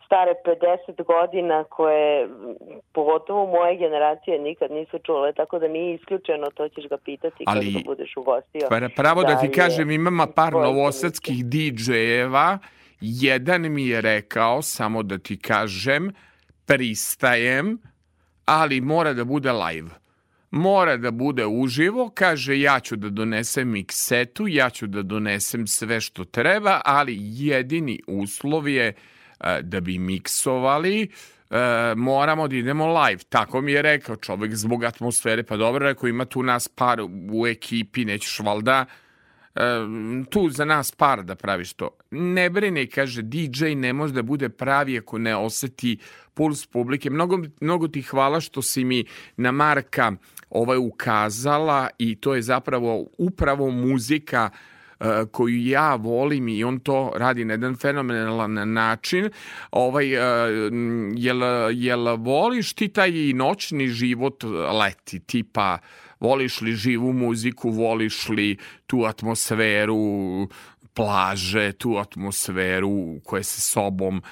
stare 0.06 0.34
50 0.44 1.04
godina 1.04 1.64
koje 1.64 2.28
pogotovo 2.92 3.46
moje 3.46 3.76
generacije 3.76 4.38
nikad 4.38 4.70
nisu 4.70 4.98
čule, 4.98 5.32
tako 5.32 5.58
da 5.58 5.68
nije 5.68 5.94
isključeno, 5.94 6.46
to 6.54 6.68
ćeš 6.68 6.88
ga 6.88 6.96
pitati 6.96 7.44
Ali, 7.46 7.72
kad 7.72 7.84
budeš 7.84 8.16
ugostio. 8.16 8.66
Pa, 8.68 8.80
pravo 8.96 9.22
da, 9.22 9.34
da 9.34 9.40
ti 9.40 9.50
kažem, 9.50 9.90
imamo 9.90 10.26
par 10.36 10.52
novosadskih 10.52 11.44
DJ-eva, 11.44 12.58
jedan 13.00 13.72
mi 13.72 13.86
je 13.86 14.00
rekao, 14.00 14.62
samo 14.62 15.02
da 15.02 15.18
ti 15.18 15.38
kažem, 15.38 16.12
pristajem, 16.66 17.78
ali 18.44 18.80
mora 18.80 19.12
da 19.12 19.24
bude 19.24 19.52
live 19.52 20.02
mora 20.52 20.96
da 20.96 21.10
bude 21.10 21.46
uživo, 21.46 22.10
kaže 22.14 22.60
ja 22.60 22.80
ću 22.80 22.96
da 22.96 23.10
donesem 23.10 23.68
miksetu, 23.68 24.48
ja 24.48 24.70
ću 24.70 24.86
da 24.86 25.02
donesem 25.02 25.66
sve 25.66 26.00
što 26.00 26.24
treba, 26.24 26.80
ali 26.84 27.16
jedini 27.18 28.00
uslov 28.06 28.68
je 28.68 28.92
da 29.62 29.80
bi 29.80 29.98
miksovali, 29.98 31.08
moramo 31.96 32.48
da 32.48 32.56
idemo 32.56 33.00
live. 33.00 33.22
Tako 33.28 33.60
mi 33.60 33.72
je 33.72 33.82
rekao 33.82 34.16
čovek 34.16 34.54
zbog 34.54 34.84
atmosfere. 34.84 35.42
Pa 35.42 35.56
dobro, 35.56 35.86
rekao, 35.86 36.08
ima 36.08 36.24
tu 36.24 36.42
nas 36.42 36.68
par 36.68 37.00
u 37.32 37.46
ekipi, 37.46 38.04
nećeš 38.04 38.40
valda 38.40 38.84
tu 40.30 40.48
za 40.48 40.64
nas 40.64 40.92
par 40.92 41.22
da 41.22 41.34
praviš 41.34 41.72
to. 41.72 41.88
Ne 42.10 42.50
brini, 42.50 42.86
kaže, 42.86 43.22
DJ 43.22 43.74
ne 43.74 43.92
može 43.92 44.14
da 44.14 44.22
bude 44.22 44.48
pravi 44.48 44.98
ako 44.98 45.18
ne 45.18 45.36
oseti 45.36 45.98
puls 46.34 46.66
publike. 46.66 47.10
Mnogo, 47.10 47.38
mnogo 47.60 47.88
ti 47.88 48.02
hvala 48.02 48.40
što 48.40 48.62
si 48.62 48.84
mi 48.84 49.04
na 49.36 49.52
Marka 49.52 50.12
ovaj 50.50 50.78
ukazala 50.78 51.88
i 51.98 52.14
to 52.14 52.34
je 52.34 52.42
zapravo 52.42 53.06
upravo 53.18 53.70
muzika 53.70 54.50
uh, 54.52 54.58
E, 55.02 55.26
koju 55.32 55.56
ja 55.66 55.94
volim 55.94 56.48
i 56.48 56.64
on 56.64 56.78
to 56.80 57.12
radi 57.16 57.44
na 57.44 57.52
jedan 57.54 57.76
fenomenalan 57.76 58.72
način. 58.72 59.30
Ovaj, 59.70 60.14
e, 60.14 60.18
jel, 61.14 61.40
jel 61.72 62.16
voliš 62.16 62.72
ti 62.72 62.88
taj 62.88 63.10
noćni 63.34 63.88
život 63.88 64.44
leti, 64.80 65.20
tipa 65.20 65.78
voliš 66.22 66.60
li 66.60 66.72
živu 66.72 67.12
muziku, 67.12 67.70
voliš 67.70 68.28
li 68.28 68.56
tu 68.86 68.96
atmosferu 69.08 69.96
plaže, 70.96 71.72
tu 71.72 71.96
atmosferu 72.00 73.20
koja 73.26 73.42
se 73.42 73.60
sobom 73.60 74.16
e, 74.16 74.22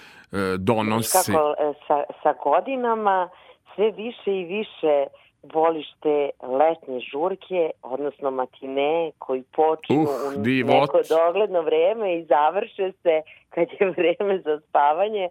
donosi? 0.58 1.32
Kako 1.32 1.54
sa, 1.86 2.02
sa 2.22 2.32
godinama 2.44 3.28
sve 3.74 3.90
više 3.90 4.30
i 4.40 4.44
više 4.44 5.06
voliš 5.42 5.86
te 6.02 6.30
letnje 6.42 7.00
žurke, 7.00 7.70
odnosno 7.82 8.30
matine 8.30 9.10
koji 9.18 9.42
počnu 9.42 10.00
uh, 10.00 10.08
u 10.36 10.40
neko 10.64 11.00
dogledno 11.08 11.62
vreme 11.62 12.18
i 12.18 12.24
završe 12.24 12.92
se 13.02 13.22
kad 13.50 13.66
je 13.80 13.90
vreme 13.98 14.38
za 14.38 14.60
spavanje, 14.68 15.28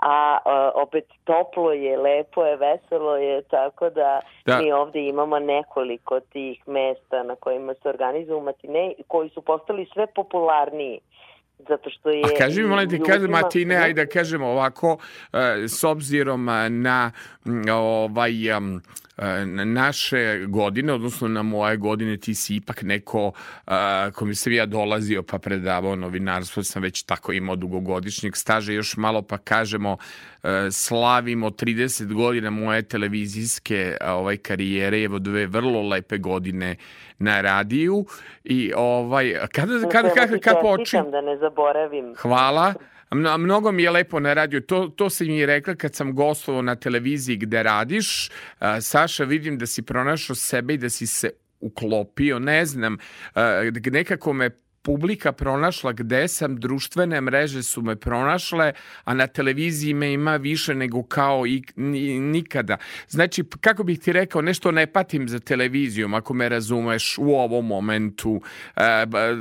a 0.00 0.38
uh, 0.44 0.82
opet 0.82 1.04
toplo 1.24 1.72
je, 1.72 1.98
lepo 1.98 2.44
je, 2.44 2.56
veselo 2.56 3.16
je, 3.16 3.42
tako 3.42 3.90
da, 3.90 4.20
da. 4.46 4.58
mi 4.58 4.72
ovde 4.72 5.08
imamo 5.08 5.38
nekoliko 5.38 6.20
tih 6.20 6.68
mesta 6.68 7.22
na 7.22 7.34
kojima 7.36 7.74
se 7.74 7.88
organizuju 7.88 8.40
matine 8.40 8.94
koji 9.08 9.28
su 9.28 9.42
postali 9.42 9.88
sve 9.92 10.06
popularniji 10.06 11.00
zato 11.68 11.90
što 11.90 12.10
je... 12.10 12.22
A 12.24 12.38
kaži 12.38 12.62
mi, 12.62 12.68
molim 12.68 12.90
ti, 12.90 13.00
kada 13.06 13.28
matine, 13.28 13.76
ajde 13.76 14.04
da 14.04 14.10
kažemo 14.10 14.46
ovako, 14.46 14.96
s 15.68 15.84
obzirom 15.84 16.48
na 16.68 17.12
ovaj 17.72 18.32
naše 19.64 20.46
godine, 20.48 20.92
odnosno 20.92 21.28
na 21.28 21.42
moje 21.42 21.76
godine, 21.76 22.16
ti 22.16 22.34
si 22.34 22.56
ipak 22.56 22.82
neko 22.82 23.32
ko 24.14 24.24
mi 24.24 24.34
se 24.34 24.54
ja 24.54 24.66
dolazio 24.66 25.22
pa 25.22 25.38
predavao 25.38 25.96
novinarstvo, 25.96 26.62
sam 26.62 26.82
već 26.82 27.02
tako 27.02 27.32
imao 27.32 27.56
dugogodišnjeg 27.56 28.36
staža, 28.36 28.72
još 28.72 28.96
malo 28.96 29.22
pa 29.22 29.38
kažemo 29.38 29.96
slavimo 30.70 31.50
30 31.50 32.12
godina 32.12 32.50
moje 32.50 32.82
televizijske 32.82 33.96
ovaj 34.06 34.36
karijere, 34.36 35.02
evo 35.02 35.18
dve 35.18 35.46
vrlo 35.46 35.88
lepe 35.88 36.18
godine 36.18 36.76
na 37.18 37.40
radiju 37.40 38.06
i 38.44 38.72
ovaj 38.76 39.34
kada 39.52 39.88
kada 39.92 40.08
kada 40.14 40.38
kada 40.38 40.60
počinje 40.60 41.10
da 41.10 41.20
ne 41.20 41.36
zaboravim. 41.36 42.14
Hvala. 42.16 42.74
Mnogo 43.14 43.72
mi 43.72 43.82
je 43.82 43.90
lepo 43.90 44.20
na 44.20 44.34
radiju, 44.34 44.60
to, 44.60 44.88
to 44.88 45.10
si 45.10 45.24
mi 45.24 45.46
rekla 45.46 45.74
kad 45.74 45.94
sam 45.94 46.14
gostovao 46.14 46.62
na 46.62 46.74
televiziji 46.74 47.36
gde 47.36 47.62
radiš. 47.62 48.30
Saša, 48.80 49.24
vidim 49.24 49.58
da 49.58 49.66
si 49.66 49.82
pronašao 49.82 50.36
sebe 50.36 50.74
i 50.74 50.78
da 50.78 50.90
si 50.90 51.06
se 51.06 51.30
uklopio, 51.60 52.38
ne 52.38 52.66
znam, 52.66 52.96
nekako 53.90 54.32
me 54.32 54.50
publika 54.82 55.32
pronašla 55.32 55.92
gde 55.92 56.28
sam, 56.28 56.56
društvene 56.56 57.20
mreže 57.20 57.62
su 57.62 57.82
me 57.82 57.96
pronašle, 57.96 58.72
a 59.04 59.14
na 59.14 59.26
televiziji 59.26 59.94
me 59.94 60.12
ima 60.12 60.36
više 60.36 60.74
nego 60.74 61.02
kao 61.02 61.46
i 61.46 61.62
nikada. 62.20 62.76
Znači, 63.08 63.44
kako 63.60 63.82
bih 63.82 64.00
ti 64.00 64.12
rekao, 64.12 64.42
nešto 64.42 64.70
ne 64.70 64.86
patim 64.86 65.28
za 65.28 65.38
televizijom, 65.38 66.14
ako 66.14 66.34
me 66.34 66.48
razumeš 66.48 67.18
u 67.18 67.30
ovom 67.34 67.66
momentu. 67.66 68.40
E, 68.76 68.82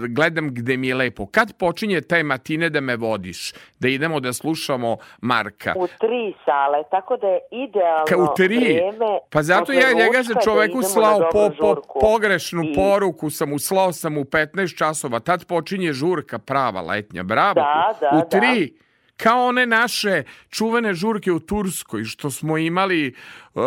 gledam 0.09 0.53
gde 0.53 0.77
mi 0.77 0.87
je 0.87 0.95
lepo. 0.95 1.25
Kad 1.25 1.57
počinje 1.57 2.01
taj 2.01 2.23
matine 2.23 2.69
da 2.69 2.81
me 2.81 2.95
vodiš? 2.95 3.53
Da 3.79 3.87
idemo 3.87 4.19
da 4.19 4.33
slušamo 4.33 4.97
Marka? 5.21 5.73
U 5.77 5.87
tri 5.87 6.33
sale, 6.45 6.83
tako 6.91 7.17
da 7.17 7.27
je 7.27 7.39
idealno 7.51 8.05
Ka, 8.07 8.17
u 8.17 8.35
tri? 8.35 8.57
vreme. 8.57 9.19
Pa 9.29 9.43
zato 9.43 9.71
ja 9.71 9.93
njega 9.93 10.23
za 10.23 10.33
čoveku 10.43 10.81
da 10.81 10.87
slao 10.87 11.19
po, 11.31 11.49
po, 11.59 11.81
pogrešnu 12.01 12.63
I... 12.63 12.73
poruku, 12.75 13.29
sam 13.29 13.49
mu 13.49 13.59
slao 13.59 13.93
sam 13.93 14.17
u 14.17 14.23
15 14.23 14.77
časova 14.77 15.19
tad 15.29 15.45
počinje 15.45 15.93
žurka 15.93 16.39
prava 16.39 16.81
letnja. 16.81 17.23
Bravo. 17.23 17.53
Da, 17.53 17.93
da, 18.01 18.17
u 18.17 18.29
tri. 18.29 18.65
Da. 18.65 18.89
Kao 19.23 19.47
one 19.47 19.65
naše 19.65 20.23
čuvene 20.49 20.93
žurke 20.93 21.31
u 21.31 21.39
Turskoj 21.39 22.03
što 22.03 22.29
smo 22.29 22.57
imali 22.57 23.13
uh, 23.53 23.61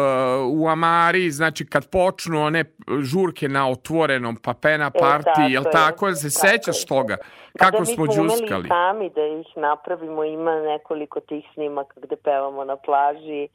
u 0.53 0.69
Amari, 0.69 1.31
znači 1.31 1.67
kad 1.67 1.91
počnu 1.91 2.43
one 2.43 2.65
žurke 3.03 3.49
na 3.49 3.71
otvorenom 3.71 4.37
papena 4.37 4.91
parti, 4.91 5.43
e, 5.49 5.53
jel 5.53 5.65
tako? 5.73 6.15
Se 6.15 6.31
tako 6.31 6.49
sećaš 6.49 6.85
toga? 6.87 7.17
Kako 7.59 7.79
da 7.79 7.85
smo 7.85 8.07
džuskali? 8.07 8.69
sami 8.69 9.11
da 9.11 9.27
ih 9.27 9.47
napravimo, 9.57 10.25
ima 10.25 10.55
nekoliko 10.61 11.21
tih 11.21 11.45
snimaka 11.55 12.01
gde 12.01 12.17
pevamo 12.17 12.65
na 12.65 12.77
plaži 12.77 13.49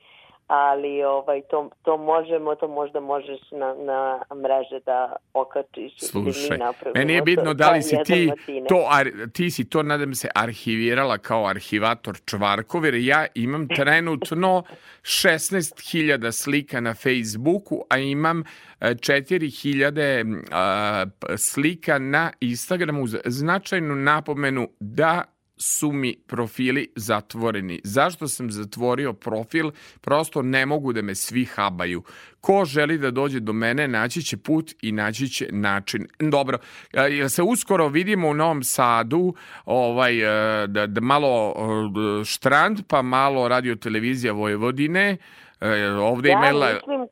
ali 0.48 1.04
ovaj 1.04 1.41
to 1.41 1.70
to 1.82 1.98
možemo 1.98 2.56
to 2.56 2.68
možda 2.68 3.00
možeš 3.00 3.39
na 3.52 3.74
na 3.74 4.24
mreže 4.36 4.80
da 4.86 5.16
okačiš 5.34 5.93
Slušaj, 5.98 6.58
meni 6.95 7.14
je 7.14 7.22
bitno 7.22 7.54
da 7.54 7.72
li 7.72 7.84
si 7.84 7.95
ti 8.06 8.32
to 8.70 8.88
ar, 8.89 9.10
ti 9.34 9.52
si 9.52 9.70
to 9.70 9.84
nadam 9.84 10.16
se 10.16 10.30
arhivirala 10.36 11.18
kao 11.18 11.45
arhivator 11.45 12.18
Čvarkov 12.26 12.86
jer 12.86 12.95
ja 12.95 13.26
imam 13.36 13.68
trenutno 13.78 14.64
16.000 15.02 16.32
slika 16.32 16.80
na 16.80 16.93
Facebooku 16.93 17.84
a 17.89 17.98
imam 17.98 18.43
4000 18.82 21.38
slika 21.38 22.00
na 22.00 22.32
Instagramu. 22.39 23.08
Značajnu 23.26 23.95
napomenu 23.95 24.68
da 24.80 25.24
su 25.58 25.91
mi 25.91 26.16
profili 26.28 26.88
zatvoreni. 26.95 27.82
Zašto 27.84 28.28
sam 28.28 28.51
zatvorio 28.51 29.14
profil? 29.14 29.72
Prosto 30.01 30.41
ne 30.41 30.66
mogu 30.66 30.93
da 30.93 31.01
me 31.01 31.16
svi 31.16 31.45
habaju. 31.45 32.03
Ko 32.41 32.66
želi 32.66 32.97
da 32.97 33.12
dođe 33.12 33.39
do 33.39 33.53
mene, 33.53 33.88
naći 33.88 34.22
će 34.22 34.38
put 34.38 34.74
i 34.82 34.91
naći 34.91 35.28
će 35.30 35.47
način. 35.51 36.08
Dobro, 36.20 36.58
e, 36.93 37.01
jel 37.01 37.30
se 37.30 37.43
uskoro 37.43 37.88
vidimo 37.88 38.30
u 38.30 38.34
Novom 38.34 38.64
Sadu, 38.64 39.34
ovaj, 39.66 40.18
e, 40.64 40.68
da, 40.68 40.88
da 40.88 41.01
malo 41.01 41.53
e, 42.22 42.26
štrand, 42.26 42.80
pa 42.88 43.01
malo 43.01 43.47
radio 43.47 43.76
televizija 43.76 44.34
Vojvodine, 44.34 45.18
ovde 46.01 46.30
ja 46.30 46.38
imela... 46.38 46.74
mislim 46.74 47.08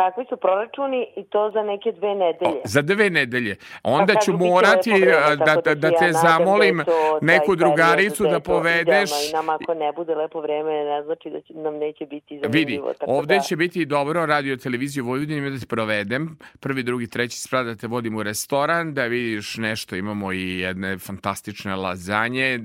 Kakvi 0.00 0.24
su 0.28 0.36
proračuni 0.36 1.06
i 1.16 1.24
to 1.24 1.50
za 1.54 1.62
neke 1.62 1.92
dve 1.92 2.14
nedelje? 2.14 2.60
O, 2.64 2.68
za 2.74 2.82
dve 2.82 3.10
nedelje. 3.10 3.56
Onda 3.82 4.14
pa 4.14 4.20
ću 4.20 4.32
morati 4.32 4.90
vreme, 4.90 5.36
da, 5.36 5.56
da, 5.64 5.74
da 5.74 5.90
te 5.98 6.04
ja 6.04 6.12
zamolim 6.12 6.76
da 6.76 6.84
neku 7.20 7.56
drugaricu 7.56 8.24
da, 8.24 8.30
da 8.30 8.40
povedeš. 8.40 9.10
I 9.30 9.32
nam 9.32 9.48
ako 9.48 9.74
ne 9.74 9.92
bude 9.92 10.14
lepo 10.14 10.40
vreme, 10.40 10.72
ne 10.84 11.02
znači 11.02 11.30
da 11.30 11.40
će, 11.40 11.54
nam 11.54 11.74
neće 11.74 12.06
biti 12.06 12.40
zanimljivo. 12.42 12.86
Vidi, 12.88 12.98
ovde 13.06 13.34
da... 13.34 13.40
će 13.40 13.56
biti 13.56 13.86
dobro 13.86 14.26
radio 14.26 14.56
televiziju 14.56 15.04
Vojvodine 15.04 15.50
da 15.50 15.58
te 15.58 15.66
provedem. 15.66 16.38
Prvi, 16.60 16.82
drugi, 16.82 17.06
treći 17.10 17.40
sprat 17.40 17.66
da 17.66 17.74
te 17.76 17.86
vodim 17.86 18.16
u 18.16 18.22
restoran, 18.22 18.94
da 18.94 19.04
vidiš 19.04 19.56
nešto. 19.56 19.96
Imamo 19.96 20.32
i 20.32 20.58
jedne 20.58 20.98
fantastične 20.98 21.76
lazanje. 21.76 22.58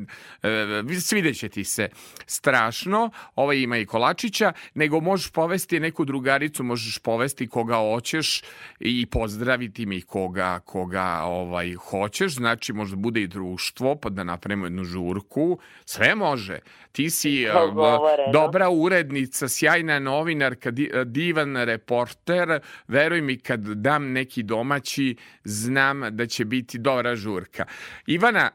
E, 0.44 1.00
svideće 1.00 1.50
ti 1.50 1.64
se 1.64 1.90
strašno. 2.26 3.10
Ovaj 3.36 3.58
ima 3.58 3.78
i 3.78 3.86
kolačića, 3.86 4.54
nego 4.74 5.00
možeš 5.00 5.32
povesti 5.32 5.80
neku 5.80 6.06
drugaricu, 6.06 6.64
možeš 6.64 7.00
povesti 7.00 7.25
dovesti 7.26 7.48
koga 7.48 7.76
hoćeš 7.76 8.42
i 8.80 9.06
pozdraviti 9.06 9.86
mi 9.86 10.02
koga, 10.02 10.60
koga 10.60 11.22
ovaj, 11.24 11.74
hoćeš, 11.74 12.36
znači 12.36 12.74
možda 12.74 12.96
bude 12.96 13.22
i 13.22 13.28
društvo, 13.28 13.96
pa 13.96 14.10
da 14.10 14.24
napravimo 14.24 14.66
jednu 14.66 14.84
žurku, 14.84 15.60
sve 15.86 16.16
može. 16.16 16.60
Ti 16.92 17.10
si 17.10 17.46
Dogovoreno. 17.54 18.32
dobra 18.32 18.70
urednica, 18.70 19.48
sjajna 19.48 20.00
novinarka, 20.00 20.72
divan 21.06 21.56
reporter, 21.56 22.60
veruj 22.88 23.22
mi 23.22 23.38
kad 23.38 23.60
dam 23.60 24.12
neki 24.12 24.44
domaći, 24.44 25.16
znam 25.44 26.02
da 26.12 26.26
će 26.26 26.46
biti 26.46 26.78
dobra 26.78 27.16
žurka. 27.16 27.66
Ivana, 28.08 28.50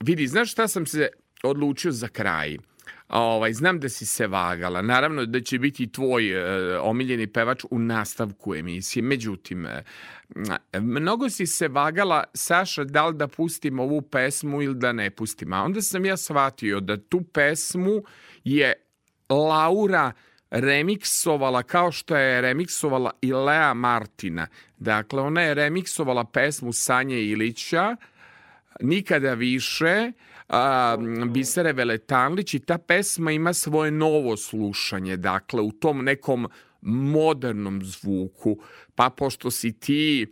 vidi, 0.00 0.26
znaš 0.26 0.52
šta 0.52 0.68
sam 0.68 0.86
se 0.86 1.08
odlučio 1.42 1.92
za 1.92 2.08
kraj? 2.08 2.58
Ovaj, 3.12 3.52
znam 3.52 3.80
da 3.80 3.88
si 3.88 4.06
se 4.06 4.26
vagala. 4.26 4.82
Naravno 4.82 5.26
da 5.26 5.40
će 5.40 5.58
biti 5.58 5.92
tvoj 5.92 6.30
e, 6.30 6.78
omiljeni 6.78 7.26
pevač 7.26 7.64
u 7.70 7.78
nastavku 7.78 8.54
emisije. 8.54 9.02
Međutim, 9.02 9.66
e, 9.66 9.84
mnogo 10.80 11.30
si 11.30 11.46
se 11.46 11.68
vagala, 11.68 12.24
Saša, 12.34 12.84
da 12.84 13.06
li 13.06 13.16
da 13.16 13.28
pustim 13.28 13.78
ovu 13.78 14.02
pesmu 14.02 14.62
ili 14.62 14.74
da 14.74 14.92
ne 14.92 15.10
pustim. 15.10 15.52
A 15.52 15.62
onda 15.62 15.82
sam 15.82 16.04
ja 16.04 16.16
shvatio 16.16 16.80
da 16.80 16.96
tu 16.96 17.22
pesmu 17.32 18.02
je 18.44 18.72
Laura 19.28 20.12
remiksovala 20.50 21.62
kao 21.62 21.92
što 21.92 22.16
je 22.16 22.40
remiksovala 22.40 23.10
i 23.22 23.32
Lea 23.32 23.74
Martina. 23.74 24.46
Dakle, 24.76 25.22
ona 25.22 25.42
je 25.42 25.54
remiksovala 25.54 26.24
pesmu 26.24 26.72
Sanje 26.72 27.20
Ilića, 27.22 27.96
Nikada 28.80 29.34
više, 29.34 30.12
a, 30.52 30.96
Bisere 31.28 31.72
Veletanlić 31.72 32.54
i 32.54 32.58
ta 32.58 32.78
pesma 32.78 33.32
ima 33.32 33.52
svoje 33.52 33.90
novo 33.90 34.36
slušanje, 34.36 35.16
dakle 35.16 35.62
u 35.62 35.72
tom 35.72 36.04
nekom 36.04 36.48
modernom 36.82 37.82
zvuku, 37.84 38.58
pa 38.94 39.10
pošto 39.10 39.50
si 39.50 39.72
ti 39.72 40.26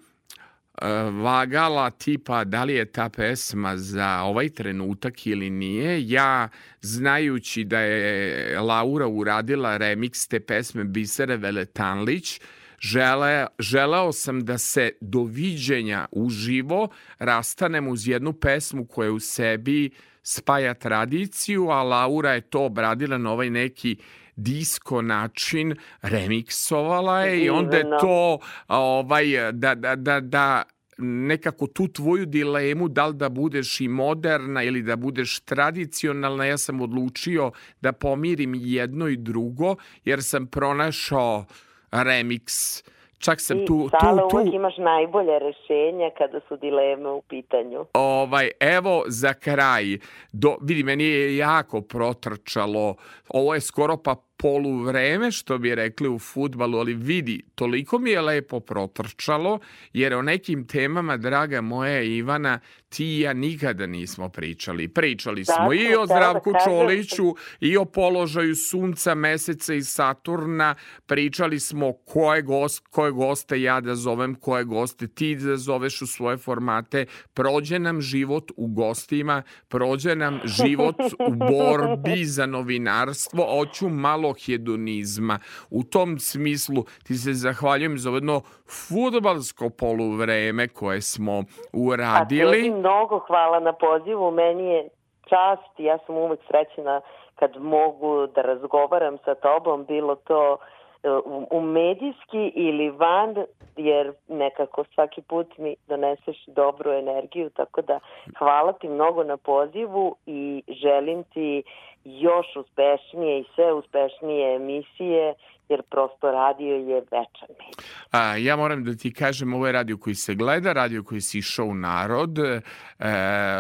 vagala 1.23 1.91
tipa 1.91 2.45
da 2.45 2.65
li 2.65 2.75
je 2.75 2.85
ta 2.85 3.09
pesma 3.09 3.77
za 3.77 4.23
ovaj 4.23 4.49
trenutak 4.49 5.27
ili 5.27 5.51
nije. 5.51 6.09
Ja, 6.09 6.49
znajući 6.81 7.65
da 7.65 7.81
je 7.81 8.61
Laura 8.61 9.07
uradila 9.07 9.79
remix 9.79 10.31
te 10.31 10.41
pesme 10.41 10.85
Bisere 10.85 11.37
Veletanlić, 11.37 12.41
žele, 12.79 13.47
želeo 13.59 14.13
sam 14.13 14.45
da 14.45 14.59
se 14.59 14.91
doviđenja 15.01 16.07
uživo 16.13 16.89
rastanem 17.19 17.89
uz 17.89 18.09
jednu 18.09 18.33
pesmu 18.33 18.87
koja 18.87 19.13
u 19.13 19.21
sebi 19.21 19.91
spaja 20.23 20.75
tradiciju, 20.75 21.71
a 21.71 21.83
Laura 21.83 22.33
je 22.33 22.41
to 22.41 22.65
obradila 22.65 23.19
na 23.19 23.33
ovaj 23.33 23.51
neki 23.51 23.97
disko 24.37 25.03
način, 25.03 25.75
remiksovala 26.03 27.21
je 27.21 27.45
i 27.45 27.51
onda 27.51 27.77
je 27.77 27.85
to 28.01 28.39
ovaj, 28.69 29.53
da, 29.53 29.75
da, 29.75 29.97
da, 29.97 30.21
da 30.21 30.63
nekako 30.99 31.67
tu 31.67 31.89
tvoju 31.89 32.27
dilemu 32.27 32.89
da 32.89 33.07
li 33.07 33.15
da 33.15 33.29
budeš 33.29 33.81
i 33.81 33.89
moderna 33.89 34.63
ili 34.63 34.83
da 34.83 34.97
budeš 34.97 35.41
tradicionalna, 35.41 36.45
ja 36.45 36.59
sam 36.59 36.81
odlučio 36.81 37.53
da 37.81 37.93
pomirim 37.93 38.55
jedno 38.55 39.09
i 39.09 39.17
drugo, 39.17 39.77
jer 40.05 40.23
sam 40.23 40.47
pronašao 40.47 41.45
remix 41.91 42.83
Čak 43.21 43.41
sam 43.41 43.67
tu... 43.67 43.89
Sala, 44.01 44.29
tu, 44.29 44.45
tu, 44.45 44.55
imaš 44.55 44.77
najbolje 44.77 45.39
rešenja 45.39 46.11
kada 46.19 46.41
su 46.49 46.57
dileme 46.57 47.11
u 47.11 47.23
pitanju. 47.23 47.85
Ovaj, 47.95 48.51
evo 48.61 49.05
za 49.07 49.35
kraj. 49.35 49.99
Do, 50.33 50.57
vidi, 50.63 50.83
meni 50.83 51.05
je 51.05 51.37
jako 51.37 51.81
protrčalo. 51.81 52.95
Ovo 53.29 53.55
je 53.55 53.61
skoro 53.61 53.97
pa 53.97 54.15
poluvreme, 54.41 55.31
što 55.31 55.59
bi 55.59 55.75
rekli 55.75 56.09
u 56.09 56.19
futbalu, 56.19 56.79
ali 56.79 56.95
vidi, 56.95 57.43
toliko 57.55 57.99
mi 57.99 58.11
je 58.11 58.21
lepo 58.21 58.61
protrčalo, 58.61 59.59
jer 59.93 60.15
o 60.15 60.23
nekim 60.23 60.67
temama, 60.67 61.17
draga 61.17 61.61
moja 61.61 62.03
Ivana, 62.03 62.61
ti 62.89 63.07
i 63.07 63.21
ja 63.21 63.33
nikada 63.33 63.87
nismo 63.87 64.29
pričali. 64.29 64.89
Pričali 64.89 65.45
smo 65.45 65.55
Tako, 65.55 65.73
i 65.73 65.95
o 65.95 66.07
da 66.07 66.07
Zdravku 66.07 66.53
kažem. 66.53 66.73
Čoliću, 66.73 67.35
i 67.61 67.77
o 67.77 67.85
položaju 67.85 68.57
Sunca, 68.57 69.15
Meseca 69.15 69.75
i 69.75 69.83
Saturna, 69.83 70.75
pričali 71.07 71.61
smo 71.61 71.93
koje, 71.93 72.43
gost, 72.43 72.87
koje 72.91 73.13
goste 73.13 73.63
ja 73.63 73.81
da 73.81 73.95
zovem, 73.95 74.35
koje 74.35 74.65
goste 74.65 75.09
ti 75.09 75.35
da 75.35 75.57
zoveš 75.57 76.03
u 76.03 76.07
svoje 76.07 76.37
formate. 76.37 77.07
Prođe 77.35 77.79
nam 77.79 78.01
život 78.01 78.51
u 78.57 78.67
gostima, 78.67 79.43
prođe 79.69 80.15
nam 80.15 80.41
život 80.45 80.97
u 81.29 81.35
borbi 81.35 82.25
za 82.25 82.47
novinarstvo, 82.47 83.47
hoću 83.59 83.89
malo 83.89 84.30
hedonizma. 84.47 85.39
U 85.71 85.83
tom 85.85 86.19
smislu 86.19 86.85
ti 87.07 87.15
se 87.15 87.33
zahvaljujem 87.33 87.99
za 87.99 88.11
jedno 88.11 88.41
futbalsko 88.67 89.71
poluvreme 89.71 90.69
koje 90.69 91.01
smo 91.01 91.33
A 91.33 91.43
uradili. 91.73 92.63
tebi 92.63 92.71
mnogo 92.71 93.19
hvala 93.19 93.61
na 93.61 93.73
pozivu, 93.73 94.31
meni 94.31 94.65
je 94.65 94.89
čast 95.29 95.73
ja 95.79 95.99
sam 96.07 96.17
uvek 96.17 96.41
srećena 96.47 97.01
kad 97.35 97.57
mogu 97.57 98.27
da 98.27 98.43
razgovaram 98.43 99.19
sa 99.25 99.35
tobom, 99.35 99.85
bilo 99.85 100.15
to 100.17 100.57
e, 100.57 101.09
u 101.51 101.61
medijski 101.61 102.53
ili 102.55 102.91
van, 102.91 103.37
jer 103.77 104.13
nekako 104.29 104.85
svaki 104.95 105.23
put 105.23 105.59
mi 105.59 105.77
doneseš 105.89 106.37
dobru 106.47 106.93
energiju, 106.93 107.51
tako 107.51 107.83
da 107.83 108.01
hvala 108.39 108.73
ti 108.73 108.89
mnogo 108.89 109.25
na 109.25 109.37
pozivu 109.37 110.17
i 110.27 110.63
želim 110.69 111.25
ti 111.25 111.63
još 112.05 112.47
uspešnije 112.57 113.41
i 113.41 113.45
sve 113.55 113.73
uspešnije 113.73 114.57
emisije, 114.57 115.35
jer 115.71 115.83
prosto 115.83 116.31
radio 116.31 116.75
je 116.75 117.01
večan 117.01 117.49
medij. 117.49 117.85
A, 118.11 118.37
ja 118.37 118.57
moram 118.57 118.85
da 118.85 118.95
ti 118.95 119.13
kažem, 119.13 119.55
ovo 119.55 119.67
je 119.67 119.73
radio 119.73 119.99
koji 119.99 120.15
se 120.15 120.35
gleda, 120.35 120.73
radio 120.73 121.03
koji 121.03 121.21
se 121.21 121.39
išao 121.39 121.67
u 121.67 121.75
narod, 121.75 122.39
e, 122.39 122.61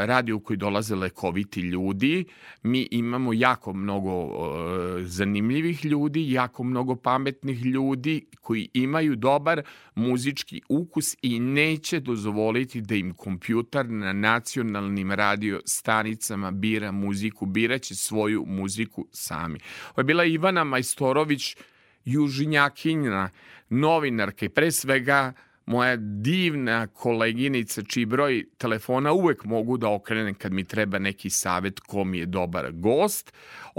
radio 0.06 0.40
koji 0.40 0.56
dolaze 0.56 0.94
lekoviti 0.94 1.60
ljudi. 1.60 2.24
Mi 2.62 2.88
imamo 2.90 3.32
jako 3.32 3.72
mnogo 3.72 4.10
e, 4.10 5.02
zanimljivih 5.02 5.84
ljudi, 5.84 6.32
jako 6.32 6.64
mnogo 6.64 6.96
pametnih 6.96 7.64
ljudi 7.64 8.26
koji 8.40 8.68
imaju 8.74 9.16
dobar 9.16 9.62
muzički 9.94 10.60
ukus 10.68 11.16
i 11.22 11.40
neće 11.40 12.00
dozvoliti 12.00 12.80
da 12.80 12.94
im 12.94 13.14
kompjuter 13.14 13.88
na 13.88 14.12
nacionalnim 14.12 15.12
radio 15.12 15.60
stanicama 15.66 16.50
bira 16.50 16.92
muziku, 16.92 17.46
biraće 17.46 17.94
svoju 17.94 18.29
muziku 18.36 19.06
sami. 19.12 19.58
Ovo 19.90 20.00
je 20.00 20.04
bila 20.04 20.24
Ivana 20.24 20.64
Majstorović, 20.64 21.56
južinjakinja, 22.04 23.28
novinarka 23.68 24.46
i 24.46 24.48
pre 24.48 24.70
svega 24.72 25.32
moja 25.66 25.96
divna 25.96 26.86
koleginica 26.86 27.82
čiji 27.82 28.04
broj 28.04 28.44
telefona 28.58 29.12
uvek 29.12 29.44
mogu 29.44 29.76
da 29.76 29.88
okrenem 29.88 30.34
kad 30.34 30.52
mi 30.52 30.64
treba 30.64 30.98
neki 30.98 31.30
savet 31.30 31.80
ko 31.80 32.04
mi 32.04 32.18
je 32.18 32.26
dobar 32.26 32.72
gost, 32.72 33.32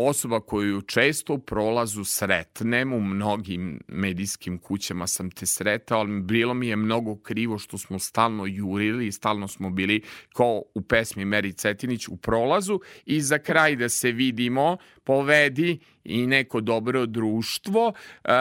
osoba 0.07 0.39
koju 0.39 0.81
često 0.81 1.33
u 1.33 1.39
prolazu 1.39 2.03
sretnem, 2.03 2.93
u 2.93 2.99
mnogim 3.01 3.79
medijskim 3.87 4.57
kućama 4.57 5.07
sam 5.07 5.31
te 5.31 5.45
sretao, 5.45 5.99
ali 5.99 6.21
bilo 6.21 6.53
mi 6.53 6.67
je 6.67 6.75
mnogo 6.75 7.15
krivo 7.15 7.57
što 7.57 7.77
smo 7.77 7.99
stalno 7.99 8.45
jurili 8.45 9.07
i 9.07 9.11
stalno 9.11 9.47
smo 9.47 9.69
bili 9.69 10.01
kao 10.33 10.61
u 10.73 10.81
pesmi 10.81 11.25
Meri 11.25 11.53
Cetinić 11.53 12.07
u 12.07 12.17
prolazu 12.17 12.79
i 13.05 13.21
za 13.21 13.37
kraj 13.37 13.75
da 13.75 13.89
se 13.89 14.11
vidimo, 14.11 14.77
povedi 15.03 15.79
i 16.03 16.27
neko 16.27 16.61
dobro 16.61 17.05
društvo 17.05 17.87
uh, 17.87 18.31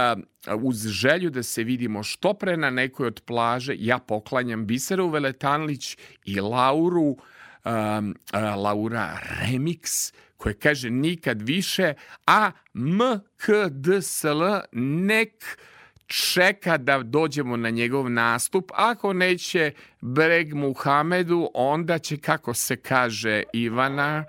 uz 0.63 0.87
želju 0.87 1.31
da 1.31 1.43
se 1.43 1.65
vidimo 1.65 2.03
što 2.03 2.35
pre 2.35 2.57
na 2.57 2.71
nekoj 2.71 3.07
od 3.07 3.21
plaže 3.27 3.75
ja 3.79 3.99
poklanjam 3.99 4.67
Biseru 4.67 5.09
Veletanlić 5.09 5.97
i 6.25 6.41
Lauru 6.41 7.17
um, 7.65 8.15
uh, 8.35 8.41
Laura 8.57 9.19
Remix 9.43 10.13
koje 10.41 10.55
kaže 10.55 10.91
nikad 10.91 11.43
više 11.43 11.95
a 12.27 12.51
MKDSL 12.75 14.43
nek 14.73 15.59
čeka 16.07 16.77
da 16.77 17.03
dođemo 17.03 17.57
na 17.57 17.71
njegov 17.71 18.11
nastup. 18.11 18.71
Ako 18.75 19.13
neće 19.13 19.73
Breg 20.01 20.55
Muhamedu, 20.55 21.51
onda 21.55 21.99
će, 21.99 22.17
kako 22.17 22.55
se 22.55 22.77
kaže 22.77 23.43
Ivana, 23.53 24.25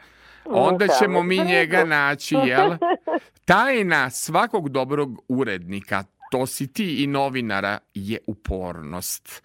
onda 0.45 0.87
ćemo 0.99 1.23
mi 1.23 1.37
njega 1.37 1.85
naći, 1.85 2.35
jel? 2.35 2.71
Tajna 3.45 4.09
svakog 4.09 4.69
dobrog 4.69 5.23
urednika, 5.27 6.03
to 6.31 6.45
si 6.45 6.73
ti 6.73 7.03
i 7.03 7.07
novinara, 7.07 7.77
je 7.93 8.17
upornost. 8.27 9.43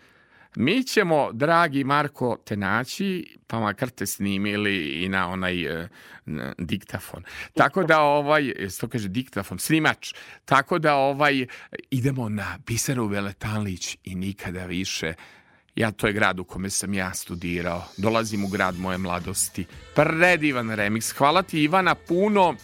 Mi 0.56 0.84
ćemo, 0.84 1.32
dragi 1.32 1.84
Marko, 1.84 2.38
te 2.44 2.56
naći, 2.56 3.38
pa 3.46 3.60
makar 3.60 3.88
te 3.88 4.06
snimili 4.06 5.04
i 5.04 5.08
na 5.08 5.28
onaj 5.28 5.56
na 6.24 6.54
diktafon. 6.58 7.24
Tako 7.54 7.84
da 7.84 8.00
ovaj, 8.00 8.52
to 8.80 8.88
kaže 8.88 9.08
diktafon, 9.08 9.58
snimač. 9.58 10.14
Tako 10.44 10.78
da 10.78 10.94
ovaj, 10.94 11.46
idemo 11.90 12.28
na 12.28 12.58
Biseru 12.66 13.06
Veletanlić 13.06 13.96
i 14.04 14.14
nikada 14.14 14.66
više 14.66 15.14
Ja, 15.76 15.90
to 15.90 16.06
je 16.06 16.12
grad 16.12 16.40
u 16.40 16.44
kome 16.44 16.70
sam 16.70 16.94
ja 16.94 17.14
studirao. 17.14 17.82
Dolazim 17.96 18.44
u 18.44 18.48
grad 18.48 18.78
moje 18.78 18.98
mladosti. 18.98 19.66
Predivan 19.94 20.68
remix. 20.68 21.18
Hvala 21.18 21.42
ti 21.42 21.62
Ivana 21.62 21.94
puno. 21.94 22.54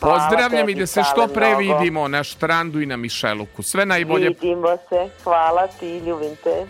Pozdravljam 0.00 0.68
i 0.68 0.74
da 0.74 0.86
se 0.86 1.02
što 1.12 1.28
pre 1.28 1.48
mnogo. 1.48 1.78
vidimo 1.78 2.08
na 2.08 2.24
štrandu 2.24 2.80
i 2.80 2.86
na 2.86 2.96
Mišeluku. 2.96 3.62
Sve 3.62 3.86
najbolje. 3.86 4.28
Vidimo 4.28 4.76
se. 4.88 5.22
Hvala 5.24 5.66
ti, 5.66 5.98
ljubim 5.98 6.36
te. 6.44 6.66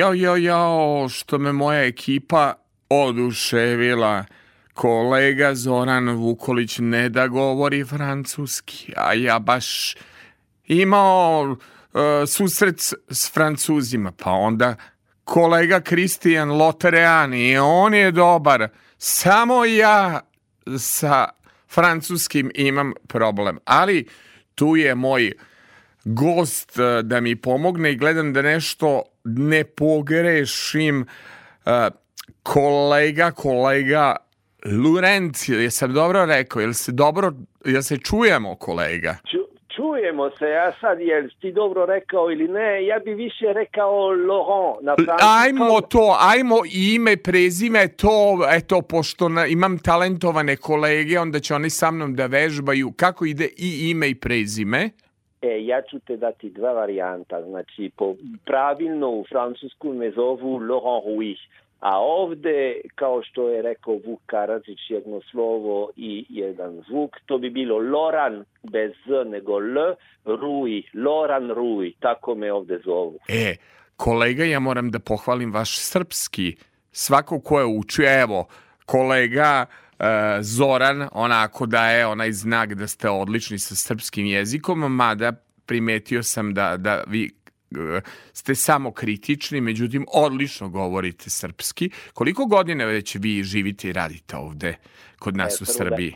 Jao, 0.00 0.14
jao, 0.14 0.36
jao, 0.36 1.08
što 1.08 1.38
me 1.38 1.52
moja 1.52 1.84
ekipa 1.84 2.54
oduševila. 2.88 4.24
Kolega 4.74 5.54
Zoran 5.54 6.08
Vukolić 6.08 6.78
ne 6.78 7.08
da 7.08 7.28
govori 7.28 7.84
francuski, 7.84 8.92
a 8.96 9.14
ja 9.14 9.38
baš 9.38 9.96
imao 10.66 11.56
e, 11.56 12.26
susret 12.26 12.80
s, 12.80 12.94
s 13.10 13.32
francuzima, 13.32 14.12
pa 14.12 14.30
onda 14.30 14.76
kolega 15.24 15.80
Kristijan 15.80 16.50
Lotereani, 16.50 17.58
on 17.58 17.94
je 17.94 18.10
dobar, 18.10 18.68
samo 18.98 19.64
ja 19.64 20.20
sa 20.78 21.28
francuskim 21.68 22.50
imam 22.54 22.92
problem, 23.08 23.58
ali 23.64 24.06
tu 24.54 24.76
je 24.76 24.94
moj 24.94 25.32
gost 26.04 26.78
e, 26.78 27.02
da 27.02 27.20
mi 27.20 27.36
pomogne 27.36 27.92
i 27.92 27.96
gledam 27.96 28.32
da 28.32 28.42
nešto 28.42 29.02
ne 29.24 29.64
pogrešim. 29.64 31.06
E, 31.66 31.90
Kolega, 32.42 33.30
kolega 33.30 34.16
Lurenc, 34.64 35.48
jesam 35.48 35.92
dobro 35.92 36.24
rekao, 36.24 36.60
jel 36.60 36.72
se 36.72 36.92
dobro, 36.92 37.32
jel 37.64 37.82
se 37.82 37.98
čujemo 37.98 38.54
kolega? 38.56 39.16
Ču- 39.24 39.50
čujemo 39.76 40.30
se, 40.30 40.46
a 40.46 40.72
sad 40.80 41.00
jel 41.00 41.28
ti 41.40 41.52
dobro 41.52 41.86
rekao 41.86 42.30
ili 42.30 42.48
ne, 42.48 42.86
ja 42.86 42.98
bi 42.98 43.14
više 43.14 43.52
rekao 43.54 44.10
Laurent 44.10 44.82
na. 44.82 45.16
Ajmo 45.42 45.80
to, 45.80 46.16
ajmo 46.20 46.56
ime, 46.72 47.16
prezime, 47.16 47.88
to, 47.88 48.38
eto, 48.50 48.82
pošto 48.82 49.28
na, 49.28 49.46
imam 49.46 49.78
talentovane 49.78 50.56
kolege, 50.56 51.18
onda 51.18 51.40
će 51.40 51.54
oni 51.54 51.70
sa 51.70 51.90
mnom 51.90 52.14
da 52.14 52.26
vežbaju 52.26 52.92
kako 52.96 53.24
ide 53.24 53.48
i 53.56 53.90
ime 53.90 54.08
i 54.08 54.14
prezime. 54.14 54.90
E, 55.42 55.64
ja 55.64 55.82
ću 55.82 55.98
te 55.98 56.16
dati 56.16 56.50
dva 56.50 56.72
varijanta, 56.72 57.42
znači 57.42 57.90
po, 57.96 58.14
pravilno 58.44 59.10
u 59.10 59.24
francusku 59.28 59.92
me 59.92 60.10
zovu 60.10 60.58
Laurent 60.58 61.04
Rouy, 61.06 61.36
a 61.80 62.00
ovde, 62.00 62.80
kao 62.94 63.22
što 63.22 63.48
je 63.48 63.62
rekao 63.62 63.94
Vuk 64.06 64.20
Karadžić, 64.26 64.78
jedno 64.88 65.20
slovo 65.30 65.90
i 65.96 66.26
jedan 66.28 66.82
zvuk, 66.88 67.16
to 67.26 67.38
bi 67.38 67.50
bilo 67.50 67.78
Loran 67.78 68.44
bez 68.62 68.92
Z 69.06 69.30
nego 69.30 69.52
L, 69.52 69.94
Rouy, 70.24 70.82
Loran 70.94 71.50
Rouy, 71.50 71.92
tako 72.00 72.34
me 72.34 72.52
ovde 72.52 72.78
zovu. 72.84 73.18
E, 73.28 73.56
kolega, 73.96 74.44
ja 74.44 74.60
moram 74.60 74.90
da 74.90 74.98
pohvalim 74.98 75.52
vaš 75.52 75.78
srpski. 75.78 76.56
Svako 76.92 77.40
ko 77.40 77.60
je 77.60 77.66
učio, 77.66 78.20
evo, 78.22 78.46
kolega 78.86 79.66
Zoran, 80.40 81.08
onako 81.12 81.66
daje 81.66 82.06
onaj 82.06 82.32
znak 82.32 82.74
da 82.74 82.86
ste 82.86 83.10
odlični 83.10 83.58
sa 83.58 83.74
srpskim 83.74 84.26
jezikom, 84.26 84.78
mada 84.78 85.32
primetio 85.66 86.22
sam 86.22 86.54
da, 86.54 86.76
da 86.76 87.04
vi 87.06 87.30
e, 87.70 88.00
ste 88.32 88.54
samo 88.54 88.92
kritični, 88.92 89.60
međutim 89.60 90.06
odlično 90.08 90.68
govorite 90.68 91.30
srpski. 91.30 91.90
Koliko 92.14 92.46
godina 92.46 92.84
već 92.84 93.14
vi 93.14 93.42
živite 93.42 93.88
i 93.88 93.92
radite 93.92 94.36
ovde 94.36 94.76
kod 95.18 95.36
nas 95.36 95.52
E, 95.52 95.56
u 95.60 95.66
da- 95.66 95.72
Srbiji? 95.72 96.14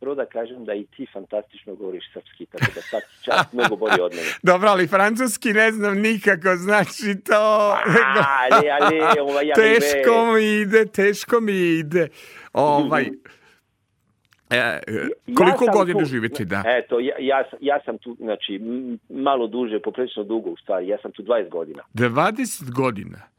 Prvo 0.00 0.14
da 0.14 0.26
kažem 0.26 0.64
da 0.64 0.74
i 0.74 0.84
ti 0.96 1.06
fantastično 1.12 1.74
govoriš 1.74 2.04
srpski, 2.12 2.46
tako 2.46 2.72
da 2.74 2.80
sad 2.80 3.00
čast 3.24 3.52
mnogo 3.52 3.76
bolje 3.76 4.02
od 4.02 4.12
mene. 4.14 4.28
Dobro, 4.52 4.68
ali 4.68 4.86
francuski 4.86 5.52
ne 5.52 5.72
znam 5.72 5.98
nikako, 5.98 6.56
znači 6.56 7.20
to... 7.24 7.76
Ali, 8.50 8.70
ali, 8.80 9.20
ovaj, 9.20 9.46
ja 9.46 9.54
teško 9.54 10.32
mi 10.34 10.60
ide, 10.60 10.86
teško 10.86 11.40
mi 11.40 11.52
ide. 11.52 12.08
Ovaj, 12.52 13.02
e, 14.50 14.56
e, 14.56 14.80
koliko 15.36 15.64
sam 15.64 15.74
godina 15.74 16.04
živite, 16.04 16.44
da? 16.44 16.62
Eto, 16.66 17.00
ja, 17.00 17.14
ja, 17.18 17.44
sam- 17.50 17.58
ja 17.62 17.80
sam 17.84 17.98
tu, 17.98 18.16
znači, 18.20 18.60
malo 19.08 19.46
duže, 19.46 19.80
poprilično 19.82 20.24
dugo 20.24 20.50
u 20.50 20.56
stvari, 20.56 20.88
ja 20.88 20.98
sam 21.02 21.12
tu 21.12 21.22
20 21.22 21.48
godina. 21.48 21.82
20 21.94 22.70
godina. 22.70 23.35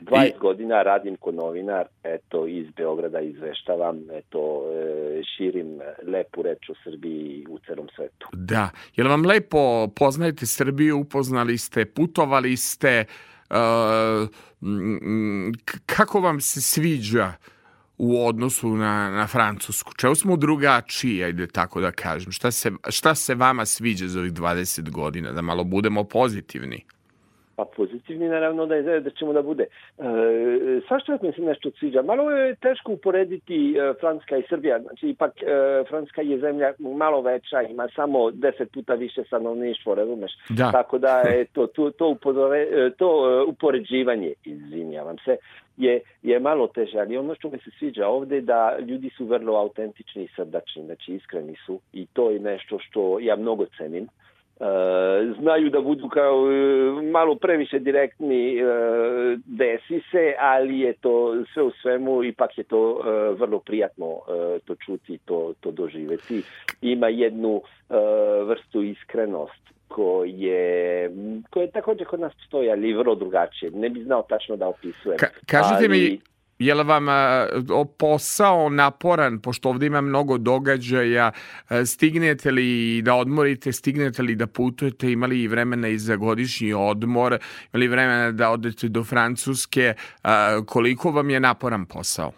20 0.00 0.38
godina 0.38 0.82
radim 0.82 1.16
ko 1.16 1.32
novinar, 1.32 1.86
eto, 2.02 2.46
iz 2.46 2.66
Beograda 2.76 3.20
izveštavam, 3.20 3.98
eto, 4.12 4.62
e, 4.72 5.22
širim 5.36 5.80
lepu 6.06 6.42
reč 6.42 6.70
o 6.70 6.74
Srbiji 6.84 7.46
u 7.48 7.58
celom 7.58 7.88
svetu. 7.96 8.28
Da. 8.32 8.70
Je 8.96 9.04
li 9.04 9.10
vam 9.10 9.26
lepo 9.26 9.88
poznajete 9.96 10.46
Srbiju, 10.46 10.98
upoznali 10.98 11.58
ste, 11.58 11.84
putovali 11.84 12.56
ste, 12.56 13.04
uh, 13.50 14.28
k- 15.64 15.78
kako 15.86 16.20
vam 16.20 16.40
se 16.40 16.60
sviđa 16.60 17.32
u 17.98 18.26
odnosu 18.26 18.68
na, 18.68 19.10
na 19.10 19.26
Francusku? 19.26 19.92
Čeo 19.96 20.14
smo 20.14 20.36
drugačiji, 20.36 21.24
ajde 21.24 21.46
tako 21.46 21.80
da 21.80 21.90
kažem. 21.92 22.32
Šta 22.32 22.50
se, 22.50 22.70
šta 22.88 23.14
se 23.14 23.34
vama 23.34 23.66
sviđa 23.66 24.06
za 24.08 24.20
ovih 24.20 24.32
20 24.32 24.90
godina? 24.90 25.32
Da 25.32 25.42
malo 25.42 25.64
budemo 25.64 26.04
pozitivni. 26.04 26.84
Pa 27.58 27.64
pozitivni 27.64 28.28
naravno 28.28 28.66
da 28.66 28.74
je 28.74 29.00
da 29.00 29.10
ćemo 29.10 29.32
da 29.32 29.42
bude. 29.42 29.62
E, 29.62 30.04
svašta 30.88 31.18
mi 31.22 31.32
se 31.32 31.42
nešto 31.42 31.70
sviđa. 31.78 32.02
Malo 32.02 32.30
je 32.30 32.54
teško 32.54 32.92
uporediti 32.92 33.76
e, 33.76 33.94
Francuska 34.00 34.36
i 34.36 34.42
Srbija. 34.48 34.80
Znači, 34.80 35.08
ipak 35.08 35.32
e, 35.42 35.84
Francuska 35.88 36.22
je 36.22 36.38
zemlja 36.38 36.72
malo 36.78 37.20
veća, 37.20 37.62
ima 37.62 37.88
samo 37.94 38.30
deset 38.30 38.72
puta 38.72 38.94
više 38.94 39.24
stanovništvo, 39.24 39.94
razumeš? 39.94 40.32
Da. 40.48 40.70
Tako 40.72 40.98
da 40.98 41.18
je 41.18 41.44
to, 41.44 41.66
to, 41.66 41.90
to, 41.90 42.08
upozore, 42.08 42.60
e, 42.60 42.90
to 42.98 43.08
e, 43.08 43.50
upoređivanje, 43.50 44.32
izvinjavam 44.44 45.16
se, 45.24 45.36
je, 45.76 46.00
je 46.22 46.40
malo 46.40 46.66
teže, 46.66 46.98
ali 46.98 47.16
ono 47.16 47.34
što 47.34 47.50
mi 47.50 47.58
se 47.58 47.70
sviđa 47.78 48.08
ovde 48.08 48.40
da 48.40 48.78
ljudi 48.78 49.10
su 49.16 49.26
vrlo 49.26 49.56
autentični 49.56 50.24
i 50.24 50.28
srdačni, 50.36 50.84
znači 50.84 51.14
iskreni 51.14 51.56
su 51.66 51.80
i 51.92 52.06
to 52.06 52.30
je 52.30 52.38
nešto 52.38 52.78
što 52.78 53.18
ja 53.20 53.36
mnogo 53.36 53.66
cenim. 53.78 54.08
Znaju 55.40 55.70
da 55.70 55.80
budu 55.80 56.08
kao 56.08 56.52
e, 56.52 57.02
malo 57.02 57.34
previše 57.34 57.78
direktni 57.78 58.58
e, 58.58 58.62
desi 59.46 60.02
se, 60.10 60.34
ali 60.38 60.80
je 60.80 60.92
to 60.92 61.44
sve 61.54 61.62
u 61.62 61.70
svemu 61.82 62.24
ipak 62.24 62.58
je 62.58 62.64
to 62.64 63.00
e, 63.00 63.34
vrlo 63.34 63.58
prijatno 63.58 64.06
e, 64.06 64.58
to 64.58 64.74
čuti, 64.74 65.18
to, 65.24 65.52
to 65.60 65.70
doživeti. 65.70 66.42
Ima 66.82 67.08
jednu 67.08 67.62
e, 67.90 67.94
vrstu 68.44 68.82
iskrenost 68.82 69.68
koje, 69.88 71.10
koje 71.50 71.70
takođe 71.70 72.04
kod 72.04 72.20
nas 72.20 72.34
postoji, 72.34 72.70
ali 72.70 72.92
vrlo 72.94 73.14
drugačije. 73.14 73.70
Ne 73.70 73.88
bi 73.88 74.02
znao 74.02 74.22
tačno 74.22 74.56
da 74.56 74.68
opisujem. 74.68 75.18
Ka 75.18 75.26
kažite 75.46 75.84
ali... 75.84 75.88
mi, 75.88 76.20
je 76.58 76.74
li 76.74 76.84
vam 76.84 77.06
o, 77.70 77.84
posao 77.84 78.68
naporan, 78.68 79.38
pošto 79.38 79.68
ovde 79.68 79.86
ima 79.86 80.00
mnogo 80.00 80.38
događaja, 80.38 81.32
a, 81.68 81.84
stignete 81.86 82.50
li 82.50 83.02
da 83.02 83.14
odmorite, 83.14 83.72
stignete 83.72 84.22
li 84.22 84.34
da 84.34 84.46
putujete, 84.46 85.12
imali 85.12 85.42
i 85.42 85.48
vremena 85.48 85.88
i 85.88 85.98
za 85.98 86.16
godišnji 86.16 86.72
odmor, 86.72 87.38
imali 87.72 87.88
vremena 87.88 88.32
da 88.32 88.50
odete 88.50 88.88
do 88.88 89.04
Francuske, 89.04 89.94
a, 90.22 90.60
koliko 90.66 91.10
vam 91.10 91.30
je 91.30 91.40
naporan 91.40 91.86
posao? 91.86 92.32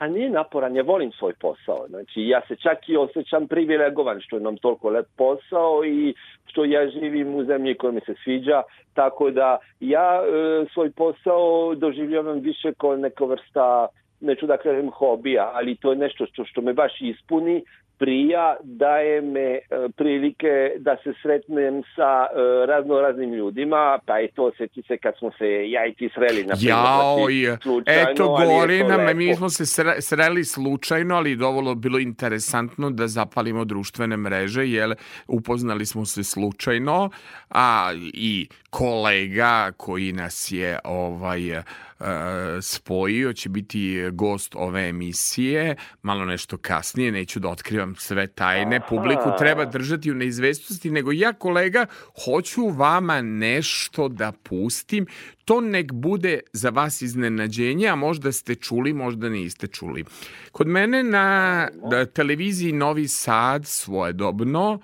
A 0.00 0.06
nije 0.08 0.30
naporan, 0.30 0.76
ja 0.76 0.82
volim 0.82 1.12
svoj 1.12 1.32
posao. 1.40 1.86
Znači, 1.88 2.28
ja 2.28 2.40
se 2.48 2.56
čak 2.56 2.88
i 2.88 2.96
osjećam 2.96 3.48
privilegovan 3.48 4.20
što 4.20 4.36
imam 4.36 4.56
toliko 4.56 4.90
lep 4.90 5.06
posao 5.16 5.84
i 5.84 6.14
što 6.46 6.64
ja 6.64 6.90
živim 6.90 7.34
u 7.34 7.44
zemlji 7.44 7.74
koja 7.74 7.92
mi 7.92 8.00
se 8.00 8.14
sviđa, 8.24 8.62
tako 8.94 9.30
da 9.30 9.58
ja 9.80 10.22
e, 10.22 10.66
svoj 10.74 10.90
posao 10.90 11.74
doživljavam 11.74 12.38
više 12.40 12.72
kao 12.78 12.96
neka 12.96 13.24
vrsta 13.24 13.88
neću 14.20 14.46
da 14.46 14.56
kažem 14.56 14.90
hobija, 14.90 15.50
ali 15.54 15.76
to 15.76 15.90
je 15.90 15.96
nešto 15.96 16.26
što, 16.26 16.44
što 16.44 16.60
me 16.60 16.72
baš 16.72 17.00
ispuni, 17.00 17.64
prija, 18.00 18.56
daje 18.62 19.20
me 19.20 19.40
e, 19.40 19.60
prilike 19.96 20.72
da 20.78 20.96
se 21.04 21.12
sretnem 21.22 21.82
sa 21.96 22.26
e, 22.26 22.66
razno 22.66 23.00
raznim 23.00 23.32
ljudima, 23.34 23.98
pa 24.06 24.20
i 24.20 24.28
to 24.28 24.52
seti 24.58 24.82
se 24.82 24.96
kad 24.98 25.14
smo 25.18 25.30
se 25.38 25.70
ja 25.70 25.86
i 25.86 25.94
ti 25.94 26.10
sreli 26.14 26.44
na 26.44 26.54
Jao, 26.60 27.16
slučajno, 27.62 28.10
eto 28.10 28.24
ali 28.24 28.44
je 28.44 28.48
to 28.48 28.86
Gorina, 28.86 29.14
mi 29.14 29.34
smo 29.34 29.48
se 29.48 29.64
sre- 29.64 30.00
sreli 30.00 30.44
slučajno, 30.44 31.16
ali 31.16 31.36
dovoljno 31.36 31.74
bilo 31.74 31.98
interesantno 31.98 32.90
da 32.90 33.06
zapalimo 33.06 33.64
društvene 33.64 34.16
mreže, 34.16 34.66
jer 34.66 34.94
upoznali 35.28 35.86
smo 35.86 36.04
se 36.04 36.24
slučajno, 36.24 37.10
a 37.50 37.92
i 38.14 38.48
kolega 38.70 39.72
koji 39.76 40.12
nas 40.12 40.52
je 40.52 40.78
ovaj 40.84 41.58
e, 41.58 41.62
spojio 42.62 43.32
će 43.32 43.48
biti 43.48 44.10
gost 44.12 44.54
ove 44.56 44.88
emisije, 44.88 45.76
malo 46.02 46.24
nešto 46.24 46.56
kasnije, 46.56 47.12
neću 47.12 47.40
da 47.40 47.48
otkrivam 47.48 47.94
sve 47.96 48.26
tajne, 48.26 48.80
publiku 48.88 49.30
treba 49.38 49.64
držati 49.64 50.10
u 50.10 50.14
neizvestnosti, 50.14 50.90
nego 50.90 51.12
ja 51.12 51.32
kolega 51.32 51.86
hoću 52.24 52.68
vama 52.68 53.22
nešto 53.22 54.08
da 54.08 54.32
pustim, 54.32 55.06
to 55.44 55.60
nek 55.60 55.92
bude 55.92 56.40
za 56.52 56.70
vas 56.70 57.02
iznenađenje, 57.02 57.88
a 57.88 57.96
možda 57.96 58.32
ste 58.32 58.54
čuli, 58.54 58.92
možda 58.92 59.28
niste 59.28 59.66
čuli. 59.66 60.04
Kod 60.52 60.66
mene 60.66 61.02
na 61.02 61.68
televiziji 62.14 62.72
Novi 62.72 63.08
Sad 63.08 63.66
svojedobno, 63.66 64.80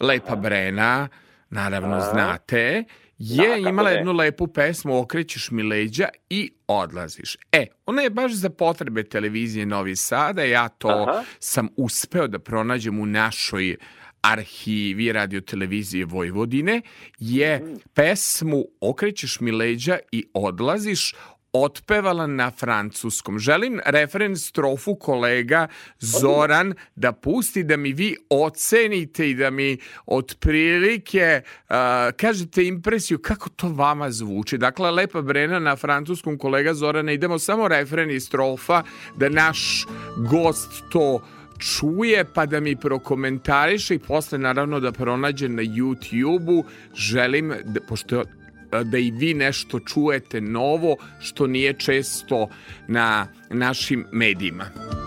Lepa 0.00 0.36
Brena, 0.36 1.08
naravno 1.50 2.00
znate, 2.00 2.84
je 3.20 3.60
Da, 3.60 3.68
imala 3.68 3.90
jednu 3.90 4.12
lepu 4.12 4.46
pesmu 4.46 4.98
Okrećeš 4.98 5.50
mi 5.50 5.62
leđa 5.62 6.08
i 6.30 6.52
odlaziš. 6.66 7.36
E, 7.52 7.66
ona 7.86 8.02
je 8.02 8.10
baš 8.10 8.32
za 8.32 8.50
potrebe 8.50 9.02
televizije 9.02 9.66
Novi 9.66 9.96
Sada, 9.96 10.42
ja 10.42 10.68
to 10.68 11.06
Aha. 11.08 11.24
sam 11.38 11.68
uspeo 11.76 12.26
da 12.26 12.38
pronađem 12.38 13.00
u 13.00 13.06
našoj 13.06 13.76
arhivi 14.22 15.12
radio 15.12 15.40
televizije 15.40 16.04
Vojvodine 16.04 16.82
je 17.18 17.74
pesmu 17.94 18.64
Okrećeš 18.80 19.40
mi 19.40 19.52
leđa 19.52 19.98
i 20.12 20.24
odlaziš 20.34 21.14
otpevala 21.52 22.26
na 22.26 22.50
francuskom. 22.50 23.38
Želim 23.38 23.80
referen 23.84 24.36
strofu 24.36 24.94
kolega 24.94 25.68
Zoran 25.98 26.74
da 26.94 27.12
pusti 27.12 27.62
da 27.62 27.76
mi 27.76 27.92
vi 27.92 28.16
ocenite 28.30 29.30
i 29.30 29.34
da 29.34 29.50
mi 29.50 29.78
otprilike 30.06 31.42
uh, 31.44 31.74
kažete 32.16 32.66
impresiju 32.66 33.18
kako 33.18 33.48
to 33.48 33.68
vama 33.68 34.10
zvuči. 34.10 34.58
Dakle, 34.58 34.90
Lepa 34.90 35.22
Brena 35.22 35.58
na 35.58 35.76
francuskom 35.76 36.38
kolega 36.38 36.74
Zorana. 36.74 37.12
Idemo 37.12 37.38
samo 37.38 37.68
referen 37.68 38.10
i 38.10 38.20
strofa 38.20 38.82
da 39.16 39.28
naš 39.28 39.86
gost 40.30 40.70
to 40.92 41.20
čuje 41.58 42.24
pa 42.34 42.46
da 42.46 42.60
mi 42.60 42.76
prokomentariše 42.76 43.94
i 43.94 43.98
posle 43.98 44.38
naravno 44.38 44.80
da 44.80 44.92
pronađe 44.92 45.48
na 45.48 45.62
YouTube-u. 45.62 46.64
Želim, 46.94 47.54
da, 47.64 47.80
pošto 47.88 48.24
da 48.84 48.98
i 48.98 49.10
vi 49.10 49.34
nešto 49.34 49.80
čujete 49.80 50.40
novo 50.40 50.96
što 51.20 51.46
nije 51.46 51.72
često 51.72 52.48
na 52.88 53.26
našim 53.50 54.06
medijima. 54.12 54.99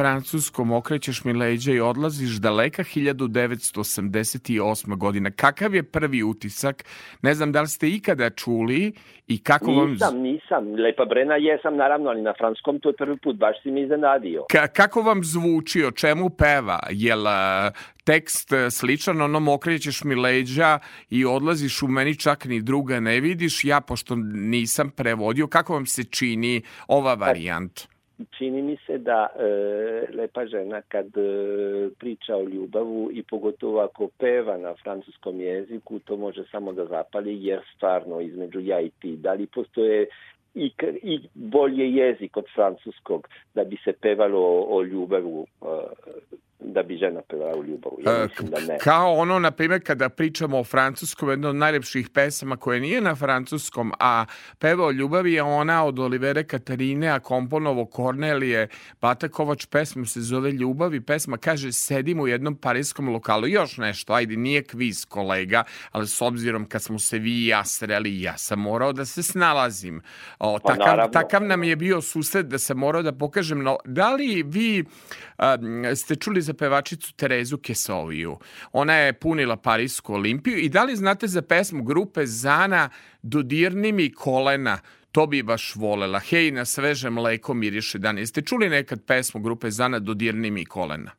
Francuskom 0.00 0.72
okrećeš 0.72 1.24
mi 1.24 1.32
leđa 1.32 1.72
i 1.72 1.80
odlaziš 1.80 2.40
daleka 2.40 2.82
1988. 2.82 4.96
godina. 4.96 5.30
Kakav 5.30 5.74
je 5.74 5.82
prvi 5.82 6.22
utisak? 6.22 6.84
Ne 7.22 7.34
znam 7.34 7.52
da 7.52 7.60
li 7.60 7.68
ste 7.68 7.88
ikada 7.88 8.30
čuli 8.30 8.92
i 9.26 9.42
kako 9.42 9.72
vam... 9.72 9.90
Nisam, 9.90 10.18
nisam. 10.18 10.74
Lepa 10.74 11.04
Brena 11.04 11.36
jesam, 11.36 11.76
naravno, 11.76 12.10
ali 12.10 12.22
na 12.22 12.34
franskom 12.38 12.80
to 12.80 12.88
je 12.88 12.96
prvi 12.96 13.16
put, 13.16 13.36
baš 13.36 13.62
si 13.62 13.70
mi 13.70 13.82
iznenadio. 13.82 14.44
Ka 14.50 14.66
kako 14.66 15.02
vam 15.02 15.24
zvuči, 15.24 15.84
o 15.84 15.90
čemu 15.90 16.30
peva? 16.30 16.80
Jel 16.90 17.26
a, 17.26 17.70
tekst 18.04 18.52
a, 18.52 18.70
sličan 18.70 19.20
onom 19.20 19.48
okrećeš 19.48 20.04
mi 20.04 20.14
leđa 20.14 20.78
i 21.10 21.24
odlaziš 21.24 21.82
u 21.82 21.88
meni 21.88 22.18
čak 22.18 22.44
ni 22.44 22.62
druga 22.62 23.00
ne 23.00 23.20
vidiš, 23.20 23.64
ja 23.64 23.80
pošto 23.80 24.16
nisam 24.34 24.90
prevodio, 24.90 25.46
kako 25.46 25.72
vam 25.72 25.86
se 25.86 26.04
čini 26.04 26.62
ova 26.88 27.14
varijanta? 27.14 27.99
Čini 28.38 28.62
mi 28.62 28.76
se 28.86 28.98
da 28.98 29.26
e, 29.38 29.42
lepa 30.14 30.46
žena 30.46 30.82
kad 30.88 31.06
e, 31.06 31.90
priča 31.98 32.36
o 32.36 32.42
ljubavu 32.42 33.10
i 33.12 33.22
pogotovo 33.22 33.80
ako 33.80 34.08
peva 34.18 34.58
na 34.58 34.74
francuskom 34.74 35.40
jeziku, 35.40 35.98
to 35.98 36.16
može 36.16 36.44
samo 36.50 36.72
da 36.72 36.84
zapali 36.84 37.44
jer 37.44 37.60
stvarno 37.76 38.20
između 38.20 38.60
ja 38.60 38.80
i 38.80 38.90
ti, 38.90 39.16
da 39.16 39.32
li 39.32 39.46
postoje 39.46 40.06
i, 40.54 40.72
i 41.02 41.20
bolje 41.34 41.92
jezik 41.92 42.36
od 42.36 42.44
francuskog 42.54 43.28
da 43.54 43.64
bi 43.64 43.76
se 43.84 43.92
pevalo 43.92 44.38
o, 44.38 44.76
o 44.76 44.82
ljubavu 44.82 45.46
e, 45.62 45.66
da 46.60 46.82
bi 46.82 46.96
žena 46.96 47.20
pevala 47.30 47.56
u 47.56 47.64
ljubavu. 47.64 47.98
Ja 48.06 48.26
mislim 48.28 48.50
da 48.50 48.60
ne. 48.60 48.78
Kao 48.78 49.12
ono, 49.14 49.38
na 49.38 49.50
primjer, 49.50 49.84
kada 49.84 50.08
pričamo 50.08 50.58
o 50.58 50.64
francuskom, 50.64 51.30
jedna 51.30 51.48
od 51.48 51.56
najlepših 51.56 52.08
pesama 52.08 52.56
koja 52.56 52.80
nije 52.80 53.00
na 53.00 53.14
francuskom, 53.14 53.92
a 54.00 54.24
peva 54.58 54.86
o 54.86 54.90
ljubavi 54.90 55.32
je 55.32 55.42
ona 55.42 55.84
od 55.84 55.98
Olivere 55.98 56.44
Katarine, 56.44 57.08
a 57.08 57.20
komponovo 57.20 57.86
Kornelije 57.86 58.68
Batakovač, 59.00 59.66
pesma 59.66 60.06
se 60.06 60.20
zove 60.20 60.50
Ljubav 60.50 60.94
i 60.94 61.00
pesma 61.00 61.36
kaže 61.36 61.72
sedim 61.72 62.20
u 62.20 62.28
jednom 62.28 62.56
parijskom 62.56 63.08
lokalu. 63.08 63.46
Još 63.46 63.76
nešto, 63.76 64.12
ajde, 64.12 64.36
nije 64.36 64.62
kviz 64.62 65.04
kolega, 65.04 65.64
ali 65.92 66.06
s 66.06 66.22
obzirom 66.22 66.64
kad 66.64 66.82
smo 66.82 66.98
se 66.98 67.18
vi 67.18 67.32
i 67.32 67.46
ja 67.46 67.64
sreli, 67.64 68.22
ja 68.22 68.36
sam 68.36 68.60
morao 68.60 68.92
da 68.92 69.04
se 69.04 69.22
snalazim. 69.22 70.02
O, 70.38 70.58
Pa 70.62 70.72
takav, 70.72 70.86
naravno. 70.86 71.12
takav 71.12 71.42
nam 71.42 71.64
je 71.64 71.76
bio 71.76 72.00
susret 72.00 72.46
da 72.46 72.58
se 72.58 72.74
morao 72.74 73.02
da 73.02 73.12
pokažem. 73.12 73.62
No, 73.62 73.76
da 73.84 74.14
li 74.14 74.42
vi 74.42 74.84
um, 75.38 75.96
ste 75.96 76.16
čuli 76.16 76.42
za 76.42 76.49
pevačicu 76.54 77.16
Terezu 77.16 77.58
Kesoviju? 77.58 78.36
Ona 78.72 78.94
je 78.94 79.12
punila 79.12 79.56
Parijsku 79.56 80.14
olimpiju 80.14 80.58
i 80.58 80.68
da 80.68 80.84
li 80.84 80.96
znate 80.96 81.26
za 81.26 81.42
pesmu 81.42 81.82
grupe 81.82 82.26
Zana 82.26 82.88
Dodirni 83.22 83.92
mi 83.92 84.12
kolena? 84.12 84.78
To 85.12 85.26
bi 85.26 85.42
baš 85.42 85.76
volela. 85.76 86.18
Hej, 86.18 86.50
na 86.50 86.64
sveže 86.64 87.10
mleko 87.10 87.54
miriše 87.54 87.98
dan. 87.98 88.18
Jeste 88.18 88.42
čuli 88.42 88.68
nekad 88.68 89.00
pesmu 89.06 89.40
grupe 89.40 89.70
Zana 89.70 89.98
Dodirni 89.98 90.50
mi 90.50 90.64
kolena? 90.64 91.10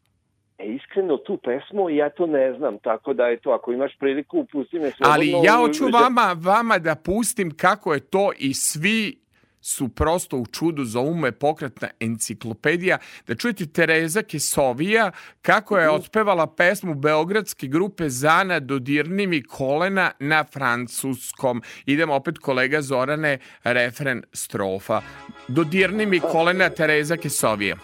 E, 0.58 0.66
iskreno 0.66 1.18
tu 1.18 1.38
pesmu 1.38 1.90
ja 1.90 2.10
to 2.10 2.26
ne 2.26 2.54
znam, 2.54 2.80
tako 2.80 3.14
da 3.14 3.28
je 3.28 3.40
to, 3.40 3.50
ako 3.50 3.74
imaš 3.74 3.98
priliku, 4.00 4.46
pusti 4.52 4.80
me 4.80 4.92
slobodno. 4.92 5.14
Ali 5.14 5.32
ja 5.44 5.58
hoću 5.58 5.84
vama, 5.94 6.36
vama 6.40 6.78
da 6.78 6.96
pustim 6.96 7.52
kako 7.58 7.94
je 7.94 8.00
to 8.00 8.32
i 8.38 8.54
svi 8.54 9.21
su 9.62 9.90
prosto 9.90 10.38
u 10.38 10.46
čudu 10.46 10.86
za 10.86 11.00
ume 11.00 11.32
pokretna 11.32 11.88
enciklopedija. 12.00 12.98
Da 13.28 13.36
čujete 13.36 13.66
Tereza 13.66 14.24
Kesovija 14.24 15.12
kako 15.42 15.78
je 15.78 15.90
otpevala 15.90 16.48
pesmu 16.48 16.94
Beogradske 16.94 17.68
grupe 17.68 18.10
Zana 18.10 18.60
Dodirni 18.60 19.28
mi 19.28 19.44
kolena 19.44 20.12
na 20.20 20.44
francuskom. 20.44 21.62
Idemo 21.86 22.14
opet 22.14 22.38
kolega 22.38 22.82
Zorane, 22.82 23.38
refren 23.64 24.24
strofa. 24.34 25.02
Dodirni 25.48 26.06
mi 26.06 26.20
kolena 26.20 26.70
Tereza 26.70 27.18
Kesovija. 27.18 27.76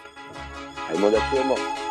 Ajmo 0.90 1.10
da 1.10 1.18
čujemo. 1.30 1.87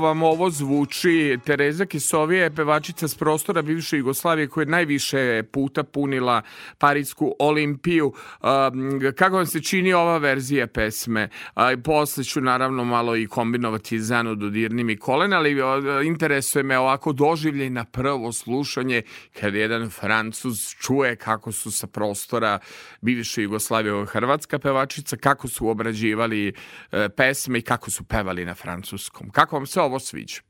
Vam 0.00 0.22
ovo 0.22 0.50
zvuči? 0.50 1.38
Tereza 1.44 1.86
Kisovija 1.86 2.42
je 2.42 2.54
pevačica 2.54 3.08
s 3.08 3.14
prostora 3.14 3.62
bivše 3.62 3.96
Jugoslavije 3.96 4.48
koja 4.48 4.62
je 4.62 4.66
najviše 4.66 5.42
puta 5.52 5.82
punila 5.82 6.42
Parijsku 6.78 7.34
olimpiju. 7.38 8.06
Um, 8.06 9.00
kako 9.16 9.36
vam 9.36 9.46
se 9.46 9.62
čini 9.62 9.92
ova 9.92 10.18
verzija 10.18 10.66
pesme? 10.66 11.28
Posle 11.84 12.24
ću 12.24 12.40
naravno 12.40 12.84
malo 12.84 13.16
i 13.16 13.26
kombinovati 13.26 14.00
Zanu 14.00 14.34
Dodirni 14.34 14.84
mi 14.84 14.96
kolena, 14.96 15.36
ali 15.36 15.56
interesuje 16.06 16.62
me 16.62 16.78
ovako 16.78 17.12
doživljaj 17.12 17.70
na 17.70 17.84
prvo 17.84 18.32
slušanje 18.32 19.02
kada 19.40 19.58
jedan 19.58 19.90
Francuz 19.90 20.58
čuje 20.80 21.16
kako 21.16 21.52
su 21.52 21.70
sa 21.70 21.86
prostora 21.86 22.58
bivše 23.00 23.42
Jugoslavije 23.42 24.06
hrvatska 24.06 24.58
pevačica, 24.58 25.16
kako 25.16 25.48
su 25.48 25.68
obrađivali 25.68 26.52
e, 26.92 27.08
pesme 27.08 27.58
i 27.58 27.62
kako 27.62 27.90
su 27.90 28.04
pevali 28.04 28.44
na 28.44 28.54
francuskom. 28.54 29.30
Kako 29.30 29.56
vam 29.56 29.66
se 29.66 29.80
ovo 29.80 29.89
sviđa? 29.98 30.40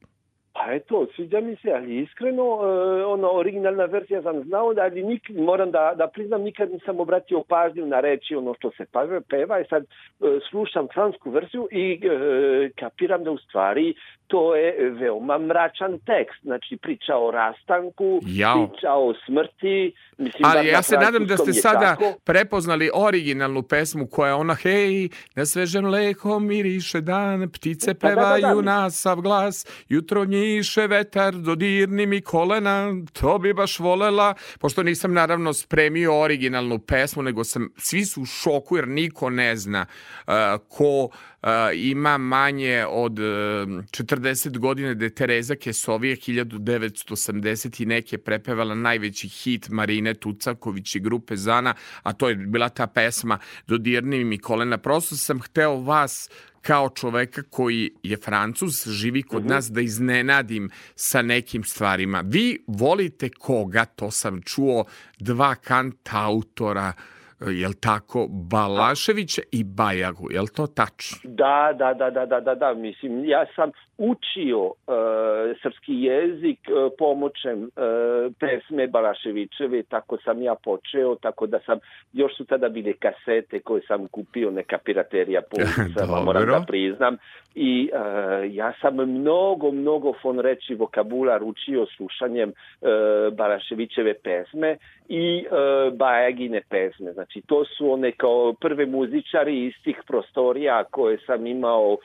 Pa 0.53 0.73
eto, 0.73 1.07
sviđa 1.17 1.41
mi 1.41 1.57
se, 1.57 1.73
ali 1.73 2.03
iskreno, 2.03 2.43
e, 2.43 3.05
ono, 3.05 3.31
originalna 3.33 3.85
verzija 3.85 4.23
sam 4.23 4.43
znao, 4.43 4.75
da, 4.75 4.83
ali 4.83 5.03
nik, 5.03 5.29
moram 5.29 5.71
da, 5.71 5.95
da 5.97 6.07
priznam, 6.07 6.43
nikad 6.43 6.73
nisam 6.73 7.01
obratio 7.01 7.43
pažnju 7.49 7.87
na 7.87 8.01
reči 8.01 8.35
ono 8.35 8.55
što 8.55 8.71
se 8.71 8.85
peva, 8.93 9.21
peva 9.29 9.61
i 9.61 9.65
sad 9.65 9.83
e, 9.83 9.87
slušam 10.51 10.89
fransku 10.95 11.31
verziju 11.31 11.69
i 11.71 12.01
e, 12.03 12.71
kapiram 12.79 13.25
da 13.25 13.31
u 13.31 13.39
stvari 13.39 13.95
to 14.31 14.57
je 14.57 14.91
veoma 14.91 15.39
mračan 15.39 15.99
tekst. 15.99 16.43
Znači, 16.43 16.77
priča 16.77 17.17
o 17.17 17.31
rastanku, 17.31 18.21
Jao. 18.27 18.67
priča 18.69 18.93
o 18.93 19.15
smrti. 19.27 19.95
Mislim, 20.19 20.43
Ali 20.45 20.67
na 20.67 20.73
ja 20.73 20.83
se 20.83 20.97
nadam 20.97 21.27
da 21.27 21.37
ste 21.37 21.53
sada 21.53 21.81
tako. 21.81 22.15
prepoznali 22.25 22.91
originalnu 22.95 23.63
pesmu 23.63 24.07
koja 24.07 24.29
je 24.29 24.35
ona 24.35 24.55
hej, 24.55 25.09
na 25.35 25.47
svežem 25.47 25.85
mleko 25.85 26.39
miriše 26.39 27.01
dan, 27.01 27.51
ptice 27.51 27.95
Pa 27.95 28.09
da, 28.09 28.15
da, 28.15 28.21
da. 28.21 28.27
pevaju 28.27 28.63
na 28.63 28.91
sav 28.91 29.21
glas, 29.21 29.85
jutro 29.89 30.25
njiše 30.25 30.87
vetar, 30.87 31.35
dodirni 31.35 32.07
mi 32.07 32.21
kolena, 32.21 32.93
to 33.21 33.39
bi 33.39 33.53
baš 33.55 33.79
volela, 33.79 34.35
pošto 34.61 34.83
nisam 34.83 35.13
naravno 35.13 35.53
spremio 35.53 36.21
originalnu 36.21 36.79
pesmu, 36.79 37.23
nego 37.23 37.45
sam, 37.45 37.69
svi 37.77 38.05
su 38.05 38.23
u 38.23 38.25
šoku 38.25 38.77
jer 38.77 38.89
niko 38.89 39.31
ne 39.31 39.57
zna 39.57 39.87
uh, 40.27 40.35
ko 40.69 41.09
ima 41.75 42.19
manje 42.19 42.87
od 42.89 43.19
uh, 43.19 43.25
40 43.25 44.59
godina 44.59 44.95
da 44.95 45.05
je 45.05 45.15
Tereza 45.15 45.55
Kesovije 45.55 46.17
1980 46.17 47.83
i 47.83 47.87
neke 47.87 48.19
prepevala 48.19 48.75
najveći 48.75 49.29
hit 49.29 49.69
Marine 49.69 50.15
Tucaković 50.15 50.95
i 50.95 51.01
grupe 51.01 51.37
Zana, 51.37 51.75
a 52.03 52.13
to 52.13 52.29
je 52.29 52.35
bila 52.35 52.69
ta 52.69 52.87
pesma 52.87 53.39
Dodirni 53.67 54.25
mi 54.25 54.39
kolena. 54.39 54.79
Prosto 54.79 55.17
sam 55.17 55.41
hteo 55.41 55.81
vas 55.81 56.31
kao 56.63 56.89
čoveka 56.89 57.43
koji 57.43 57.91
je 58.03 58.17
Francuz, 58.17 58.89
živi 58.89 59.23
kod 59.23 59.43
mm 59.43 59.47
-hmm. 59.47 59.51
nas, 59.51 59.71
da 59.71 59.81
iznenadim 59.81 60.71
sa 60.95 61.23
nekim 61.23 61.65
stvarima. 61.65 62.23
Vi 62.27 62.59
volite 62.67 63.29
koga, 63.29 63.85
to 63.85 64.11
sam 64.11 64.43
čuo, 64.43 64.85
dva 65.19 65.55
kantautora, 65.55 66.93
jel 67.47 67.73
tako, 67.81 68.27
Balaševića 68.31 69.43
i 69.53 69.65
Bajagu, 69.65 70.31
jel 70.31 70.47
to 70.57 70.67
tačno? 70.67 71.19
Da, 71.25 71.73
da, 71.79 71.95
da, 71.95 72.11
da, 72.11 72.27
da, 72.27 72.41
da, 72.41 72.55
da, 72.55 72.75
mislim, 72.75 73.25
ja 73.25 73.47
sam 73.57 73.71
učio 74.01 74.65
uh, 74.65 74.75
srpski 75.63 75.95
jezik 76.03 76.59
uh, 76.69 76.93
pomoćem 76.99 77.63
uh, 77.63 78.33
pesme 78.41 78.87
Balaševićeve, 78.87 79.83
tako 79.83 80.19
sam 80.25 80.43
ja 80.43 80.55
počeo, 80.55 81.15
tako 81.15 81.47
da 81.47 81.59
sam, 81.67 81.79
još 82.13 82.37
su 82.37 82.45
tada 82.45 82.69
bile 82.69 82.93
kasete 82.93 83.61
koje 83.61 83.83
sam 83.89 84.07
kupio, 84.09 84.51
neka 84.51 84.79
piraterija 84.79 85.41
po 85.51 85.57
ulicama, 85.61 86.21
moram 86.21 86.47
da 86.47 86.65
priznam, 86.67 87.17
i 87.55 87.91
uh, 87.93 88.55
ja 88.55 88.73
sam 88.81 88.95
mnogo, 88.97 89.71
mnogo 89.71 90.13
fon 90.23 90.39
reći 90.39 90.75
vokabular 90.75 91.43
učio 91.43 91.87
slušanjem 91.97 92.49
uh, 92.49 92.89
Balaševićeve 93.37 94.15
pesme 94.15 94.77
i 95.09 95.47
uh, 95.47 95.97
Bajagine 95.97 96.63
pesme. 96.69 97.13
Znači, 97.13 97.41
to 97.47 97.65
su 97.65 97.93
one 97.93 98.13
kao 98.13 98.53
prve 98.53 98.87
muzičari 98.87 99.67
iz 99.67 99.73
tih 99.85 100.03
prostorija 100.07 100.85
koje 100.85 101.19
sam 101.27 101.47
imao 101.47 101.93
uh, 101.93 101.99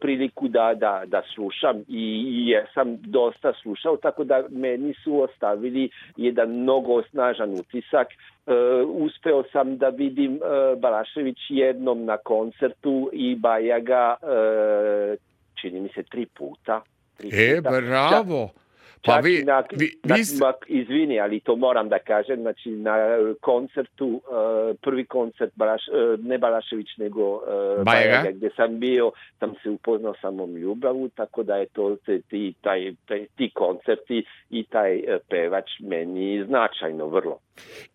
priliku 0.00 0.48
da, 0.48 0.74
da, 0.74 1.02
da 1.06 1.17
slušam 1.34 1.76
i, 1.88 2.24
i 2.28 2.54
sam 2.74 2.96
dosta 3.00 3.52
slušao, 3.62 3.96
tako 3.96 4.24
da 4.24 4.44
meni 4.50 4.94
su 5.04 5.20
ostavili 5.20 5.90
jedan 6.16 6.50
mnogo 6.50 7.02
snažan 7.02 7.52
utisak. 7.52 8.08
Uh, 8.46 8.54
uspeo 8.88 9.44
sam 9.52 9.78
da 9.78 9.88
vidim 9.88 10.32
uh, 10.32 10.80
Balašević 10.80 11.38
jednom 11.48 12.04
na 12.04 12.16
koncertu 12.16 13.10
i 13.12 13.34
Bajaga, 13.34 14.16
uh, 14.22 15.18
čini 15.60 15.80
mi 15.80 15.88
se, 15.88 16.02
tri 16.02 16.26
puta. 16.26 16.80
Tri 17.16 17.28
e, 17.32 17.56
puta. 17.56 17.70
bravo! 17.80 18.50
Čak, 19.02 19.14
Pa 19.14 19.20
vi, 19.20 19.44
na, 19.44 19.62
vi, 19.70 19.86
vi... 20.02 20.22
Na, 20.40 20.52
izvini, 20.66 21.20
ali 21.20 21.40
to 21.40 21.56
moram 21.56 21.88
da 21.88 21.98
kažem, 21.98 22.40
znači 22.40 22.70
na 22.70 22.96
koncertu, 23.40 24.06
uh, 24.06 24.76
prvi 24.82 25.04
koncert 25.04 25.52
Balaš, 25.54 25.82
uh, 25.88 26.24
ne 26.24 26.38
Balašević, 26.38 26.88
nego 26.96 27.34
uh, 27.34 27.42
Bajega. 27.84 28.20
Bajega, 28.22 28.30
gde 28.38 28.50
sam 28.56 28.78
bio, 28.78 29.10
sam 29.38 29.54
se 29.62 29.70
upoznao 29.70 30.14
sa 30.20 30.30
mom 30.30 30.56
ljubavu, 30.56 31.08
tako 31.08 31.42
da 31.42 31.56
je 31.56 31.66
to 31.66 31.96
te, 32.06 32.20
ti, 32.20 32.54
taj, 32.60 32.92
taj, 33.06 33.26
ti 33.36 33.50
koncerti 33.54 34.24
i 34.50 34.64
taj 34.64 34.96
uh, 34.96 35.02
pevač 35.28 35.70
meni 35.80 36.44
značajno 36.44 37.06
vrlo. 37.06 37.38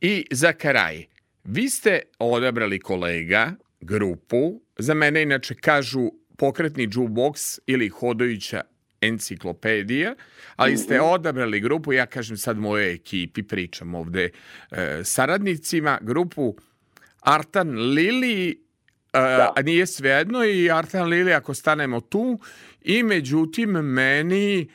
I 0.01 0.25
za 0.31 0.53
kraj, 0.53 1.05
vi 1.43 1.69
ste 1.69 1.99
odabrali 2.19 2.79
kolega, 2.79 3.51
grupu, 3.81 4.61
za 4.77 4.93
mene 4.93 5.21
inače 5.21 5.55
kažu 5.55 6.09
pokretni 6.37 6.87
jukebox 6.87 7.59
ili 7.67 7.89
hodajuća 7.89 8.61
enciklopedija, 9.07 10.15
ali 10.55 10.77
ste 10.77 10.97
mhm. 10.97 11.05
odabrali 11.05 11.59
grupu, 11.59 11.93
ja 11.93 12.05
kažem 12.05 12.37
sad 12.37 12.57
moje 12.57 12.93
ekipi, 12.93 13.43
pričam 13.43 13.95
ovde 13.95 14.29
e, 14.71 15.01
saradnicima, 15.03 15.99
grupu 16.01 16.55
Artan 17.21 17.93
Lili, 17.93 18.49
e, 18.49 18.55
da. 19.13 19.53
a 19.55 19.61
nije 19.61 19.87
svejedno 19.87 20.43
i 20.43 20.71
Artan 20.71 21.07
Lili 21.07 21.33
ako 21.33 21.53
stanemo 21.53 22.01
tu 22.01 22.39
i 22.81 23.03
međutim 23.03 23.69
meni 23.69 24.67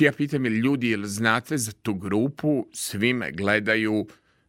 ja 0.00 0.12
pitam 0.12 0.44
je 0.44 0.50
ljudi, 0.50 0.90
jel 0.90 1.04
znate 1.04 1.58
za 1.58 1.72
tu 1.72 1.94
grupu, 1.94 2.66
svi 2.72 3.12
me 3.12 3.32
gledaju 3.32 4.06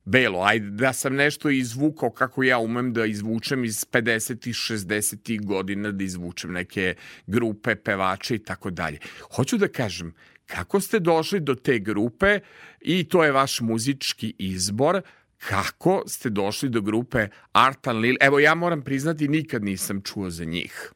belo, 0.08 0.42
ajde 0.44 0.70
da 0.70 0.94
sam 0.94 1.16
nešto 1.16 1.50
izvukao 1.50 2.12
kako 2.12 2.44
ja 2.44 2.60
umem 2.60 2.94
da 2.94 3.06
izvučem 3.06 3.66
iz 3.66 3.86
50. 3.92 4.50
i 4.50 4.54
60. 4.54 5.46
godina, 5.46 5.92
da 5.92 6.04
izvučem 6.04 6.52
neke 6.52 6.96
grupe, 7.28 7.76
pevače 7.76 8.36
i 8.36 8.40
tako 8.40 8.70
dalje. 8.70 9.00
Hoću 9.36 9.58
da 9.58 9.68
kažem, 9.68 10.14
kako 10.46 10.80
ste 10.80 11.00
došli 11.00 11.40
do 11.40 11.56
te 11.56 11.80
grupe 11.80 12.40
i 12.82 13.04
to 13.04 13.24
je 13.24 13.32
vaš 13.32 13.62
muzički 13.62 14.34
izbor, 14.38 15.02
kako 15.38 16.04
ste 16.08 16.30
došli 16.30 16.70
do 16.70 16.82
grupe 16.82 17.28
Artan 17.52 17.98
Lil? 17.98 18.16
Evo, 18.22 18.40
ja 18.40 18.56
moram 18.56 18.82
priznati, 18.82 19.28
nikad 19.28 19.64
nisam 19.64 20.02
čuo 20.02 20.30
za 20.30 20.46
njih. 20.46 20.92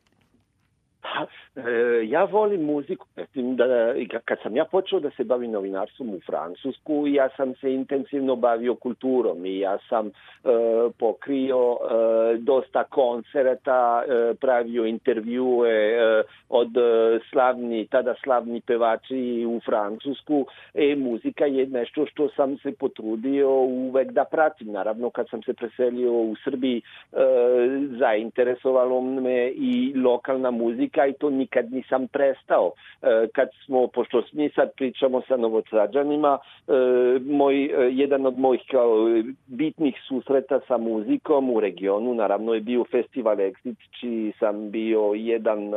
E, 1.55 2.05
ja 2.07 2.23
volim 2.23 2.65
muziku. 2.65 3.05
Da, 3.35 3.65
kad 4.25 4.37
sam 4.43 4.55
ja 4.55 4.65
počeo 4.65 4.99
da 4.99 5.09
se 5.11 5.23
bavim 5.23 5.51
novinarstvom 5.51 6.09
u 6.09 6.19
Francusku, 6.25 7.07
ja 7.07 7.29
sam 7.37 7.55
se 7.55 7.73
intenzivno 7.73 8.35
bavio 8.35 8.75
kulturom 8.75 9.45
i 9.45 9.59
ja 9.59 9.77
sam 9.89 10.07
e, 10.07 10.11
pokrio 10.99 11.77
e, 11.77 12.37
dosta 12.37 12.83
koncerata, 12.83 14.03
e, 14.07 14.33
pravio 14.33 14.85
intervjue 14.85 15.69
e, 15.69 16.23
od 16.49 16.77
e, 16.77 17.19
slavni, 17.29 17.87
tada 17.87 18.15
slavni 18.23 18.61
pevači 18.61 19.45
u 19.47 19.59
Francusku. 19.65 20.45
E, 20.73 20.95
muzika 20.95 21.45
je 21.45 21.67
nešto 21.67 22.05
što 22.05 22.29
sam 22.29 22.57
se 22.57 22.71
potrudio 22.71 23.49
uvek 23.59 24.11
da 24.11 24.23
pratim. 24.23 24.71
Naravno, 24.71 25.09
kad 25.09 25.29
sam 25.29 25.43
se 25.43 25.53
preselio 25.53 26.11
u 26.11 26.35
Srbiji, 26.43 26.77
e, 26.77 27.17
zainteresovalo 27.99 29.01
me 29.01 29.49
i 29.49 29.93
lokalna 29.95 30.51
muzika 30.51 30.90
i 30.97 31.13
to 31.13 31.29
nikad 31.29 31.71
nisam 31.71 32.07
prestao. 32.07 32.71
E, 33.01 33.27
kad 33.33 33.49
smo, 33.65 33.87
pošto 33.87 34.23
mi 34.33 34.49
sad 34.49 34.71
pričamo 34.75 35.21
sa 35.27 35.37
novosađanima, 35.37 36.37
e, 36.67 36.71
moj, 37.19 37.63
e, 37.63 37.69
jedan 37.91 38.25
od 38.25 38.39
mojih 38.39 38.61
kao 38.71 38.95
bitnih 39.47 39.95
susreta 40.07 40.59
sa 40.67 40.77
muzikom 40.77 41.49
u 41.49 41.59
regionu, 41.59 42.13
naravno 42.13 42.53
je 42.53 42.61
bio 42.61 42.83
festival 42.91 43.35
Exit, 43.35 43.75
čiji 43.99 44.33
sam 44.39 44.71
bio 44.71 45.13
jedan, 45.15 45.71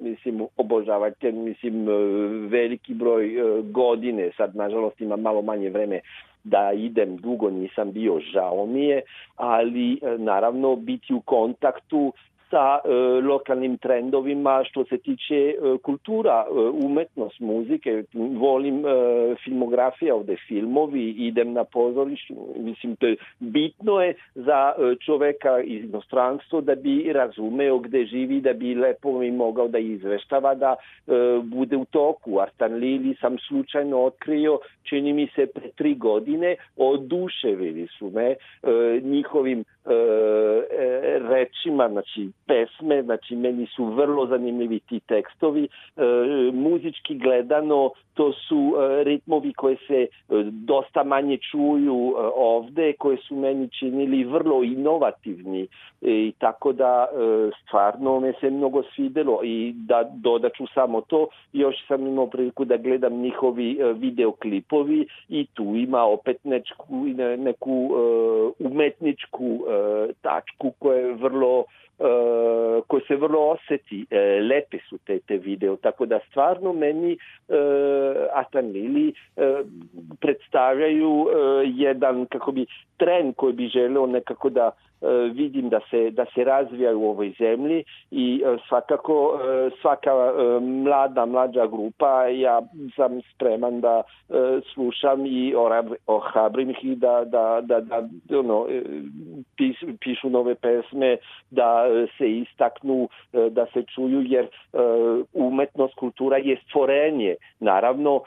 mislim, 0.00 0.46
obožavatelj, 0.56 1.34
mislim, 1.34 1.86
veliki 2.48 2.94
broj 2.94 3.36
godine, 3.62 4.30
sad 4.36 4.56
nažalost 4.56 5.00
ima 5.00 5.16
malo 5.16 5.42
manje 5.42 5.70
vreme 5.70 6.00
da 6.44 6.72
idem 6.72 7.16
dugo 7.16 7.50
nisam 7.50 7.92
bio, 7.92 8.20
žao 8.32 8.66
mi 8.66 8.84
je, 8.84 9.02
ali 9.36 9.98
naravno 10.18 10.76
biti 10.76 11.14
u 11.14 11.20
kontaktu 11.20 12.12
sa 12.52 12.78
e, 12.84 12.88
lokalnim 13.20 13.78
trendovima 13.78 14.64
što 14.68 14.84
se 14.84 14.98
tiče 14.98 15.34
e, 15.34 15.54
kultura, 15.82 16.44
e, 16.48 16.52
umetnost, 16.86 17.40
muzike. 17.40 18.04
Volim 18.14 18.86
e, 18.86 18.90
filmografija 19.44 20.14
ovde, 20.14 20.36
filmovi, 20.48 21.10
idem 21.10 21.52
na 21.52 21.64
pozorištu. 21.64 22.34
Mislim, 22.56 22.96
to 22.96 23.06
je 23.06 23.16
bitno 23.40 24.00
je 24.00 24.14
za 24.34 24.72
e, 24.72 24.94
čoveka 25.06 25.60
iz 25.60 25.84
inostranstva 25.84 26.60
da 26.60 26.74
bi 26.74 27.12
razumeo 27.12 27.78
gde 27.78 28.04
živi, 28.04 28.40
da 28.40 28.52
bi 28.52 28.74
lepo 28.74 29.18
mi 29.18 29.30
mogao 29.30 29.68
da 29.68 29.78
izveštava, 29.78 30.54
da 30.54 30.74
e, 30.76 31.12
bude 31.44 31.76
u 31.76 31.84
toku. 31.84 32.40
Artan 32.40 32.74
Lili 32.74 33.16
sam 33.20 33.38
slučajno 33.48 34.02
otkrio, 34.02 34.58
čini 34.82 35.12
mi 35.12 35.26
se 35.34 35.46
pre 35.46 35.70
tri 35.76 35.94
godine, 35.94 36.56
oduševili 36.76 37.86
su 37.98 38.10
me 38.10 38.28
e, 38.30 38.36
njihovim 39.02 39.60
e, 39.60 39.64
e, 40.70 41.18
rečima, 41.18 41.88
znači 41.88 42.30
pesme, 42.46 43.02
znači 43.02 43.36
meni 43.36 43.66
su 43.66 43.84
vrlo 43.84 44.26
zanimljivi 44.26 44.80
ti 44.80 45.00
tekstovi. 45.00 45.64
E, 45.64 46.02
muzički 46.52 47.14
gledano 47.18 47.90
to 48.14 48.32
su 48.32 48.74
e, 48.76 49.04
ritmovi 49.04 49.52
koje 49.52 49.76
se 49.86 50.00
e, 50.02 50.08
dosta 50.50 51.04
manje 51.04 51.38
čuju 51.50 52.14
e, 52.16 52.20
ovde, 52.34 52.92
koje 52.92 53.16
su 53.16 53.36
meni 53.36 53.68
činili 53.68 54.24
vrlo 54.24 54.62
inovativni 54.62 55.66
i 56.00 56.32
tako 56.38 56.72
da 56.72 57.06
stvarno 57.62 58.20
me 58.20 58.32
se 58.40 58.50
mnogo 58.50 58.82
svidelo 58.94 59.40
i 59.44 59.72
da 59.76 60.10
dodaću 60.14 60.66
samo 60.74 61.00
to, 61.00 61.26
još 61.52 61.86
sam 61.88 62.06
imao 62.06 62.26
priliku 62.26 62.64
da 62.64 62.76
gledam 62.76 63.12
njihovi 63.12 63.78
videoklipovi 63.94 65.06
i 65.28 65.46
tu 65.54 65.62
ima 65.62 66.04
opet 66.04 66.44
nečku, 66.44 66.86
neku 67.38 67.90
umetničku 68.58 69.64
tačku 70.22 70.72
koja 70.78 70.98
je 70.98 71.14
vrlo 71.14 71.58
uh, 71.58 71.66
koje 72.86 73.02
se 73.08 73.16
vrlo 73.16 73.50
oseti, 73.50 74.06
uh, 74.10 74.46
lepe 74.48 74.78
su 74.88 74.98
te, 74.98 75.18
te 75.18 75.36
video, 75.38 75.76
tako 75.76 76.06
da 76.06 76.20
stvarno 76.30 76.72
meni 76.72 77.12
uh, 77.12 77.56
Atan 78.32 78.66
Lili 78.66 79.12
predstavljaju 80.20 81.26
jedan, 81.64 82.26
kako 82.26 82.52
bi, 82.52 82.66
trend 82.96 83.34
koji 83.36 83.52
bi 83.52 83.66
želeo 83.66 84.06
nekako 84.06 84.50
da 84.50 84.70
vidim 85.32 85.68
da 85.68 85.80
se, 85.90 86.10
da 86.10 86.24
se 86.34 86.44
razvija 86.44 86.96
u 86.96 87.10
ovoj 87.10 87.32
zemlji 87.38 87.84
i 88.10 88.42
svakako 88.68 89.40
svaka 89.80 90.10
mlada, 90.60 91.26
mlađa 91.26 91.66
grupa 91.66 92.24
ja 92.26 92.62
sam 92.96 93.20
spreman 93.34 93.80
da 93.80 94.02
slušam 94.74 95.26
i 95.26 95.54
ohrabrim 96.06 96.70
ih 96.70 96.98
da, 96.98 97.24
da, 97.24 97.60
da, 97.62 97.80
da 97.80 98.08
ono, 98.38 98.66
pis, 99.56 99.76
pišu 100.00 100.30
nove 100.30 100.54
pesme, 100.54 101.16
da 101.50 101.84
se 102.18 102.30
istaknu, 102.30 103.08
da 103.50 103.66
se 103.66 103.82
čuju, 103.94 104.22
jer 104.22 104.46
umetnost, 105.32 105.94
kultura 105.94 106.36
je 106.36 106.56
stvorenje. 106.68 107.34
Naravno, 107.60 108.20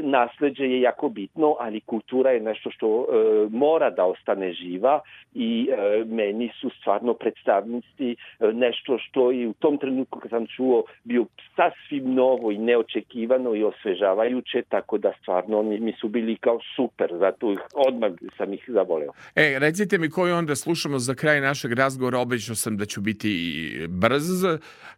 nasleđe 0.00 0.64
je 0.64 0.80
jako 0.80 1.08
bitno, 1.08 1.56
ali 1.60 1.80
kultura 1.80 2.30
je 2.30 2.40
nešto 2.40 2.70
što 2.70 3.06
mora 3.50 3.90
da 3.90 4.04
ostane 4.04 4.52
živa 4.52 5.00
i 5.34 5.49
e, 5.58 6.04
meni 6.04 6.50
su 6.60 6.70
stvarno 6.80 7.14
predstavnici 7.14 8.08
e, 8.10 8.16
nešto 8.52 8.98
što 8.98 9.32
i 9.32 9.46
u 9.46 9.52
tom 9.52 9.78
trenutku 9.78 10.20
kad 10.20 10.30
sam 10.30 10.46
čuo 10.56 10.84
bio 11.04 11.24
sasvim 11.56 12.14
novo 12.14 12.50
i 12.50 12.58
neočekivano 12.58 13.54
i 13.54 13.64
osvežavajuće, 13.64 14.62
tako 14.68 14.98
da 14.98 15.12
stvarno 15.22 15.58
oni 15.58 15.80
mi 15.80 15.92
su 16.00 16.08
bili 16.08 16.36
kao 16.36 16.58
super, 16.76 17.08
zato 17.18 17.52
ih, 17.52 17.60
odmah 17.74 18.10
sam 18.36 18.52
ih 18.52 18.64
zavoleo. 18.68 19.12
E, 19.34 19.58
recite 19.58 19.98
mi 19.98 20.10
koju 20.10 20.34
onda 20.34 20.56
slušamo 20.56 20.98
za 20.98 21.14
kraj 21.14 21.40
našeg 21.40 21.72
razgovora, 21.72 22.18
obećao 22.18 22.54
sam 22.54 22.76
da 22.76 22.84
ću 22.84 23.00
biti 23.00 23.30
brz, 23.88 24.44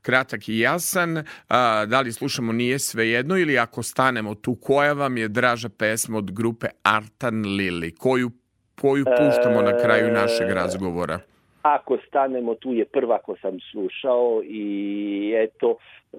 kratak 0.02 0.48
i 0.48 0.58
jasan, 0.58 1.24
a, 1.48 1.86
da 1.86 2.00
li 2.00 2.12
slušamo 2.12 2.52
nije 2.52 2.78
sve 2.78 3.08
jedno 3.08 3.38
ili 3.38 3.58
ako 3.58 3.82
stanemo 3.82 4.34
tu, 4.34 4.54
koja 4.54 4.92
vam 4.92 5.16
je 5.16 5.28
draža 5.28 5.68
pesma 5.68 6.18
od 6.18 6.32
grupe 6.32 6.66
Artan 6.82 7.42
Lili, 7.56 7.94
koju, 7.94 8.30
koju 8.80 9.04
puštamo 9.04 9.62
na 9.62 9.78
kraju 9.78 10.12
našeg 10.12 10.50
razgovora? 10.50 11.18
Ako 11.62 11.98
stanemo 12.08 12.54
tu 12.54 12.72
je 12.74 12.84
prva 12.84 13.18
ko 13.18 13.36
sam 13.42 13.60
slušao 13.72 14.42
i 14.44 15.34
eto, 15.36 15.76
e, 16.12 16.16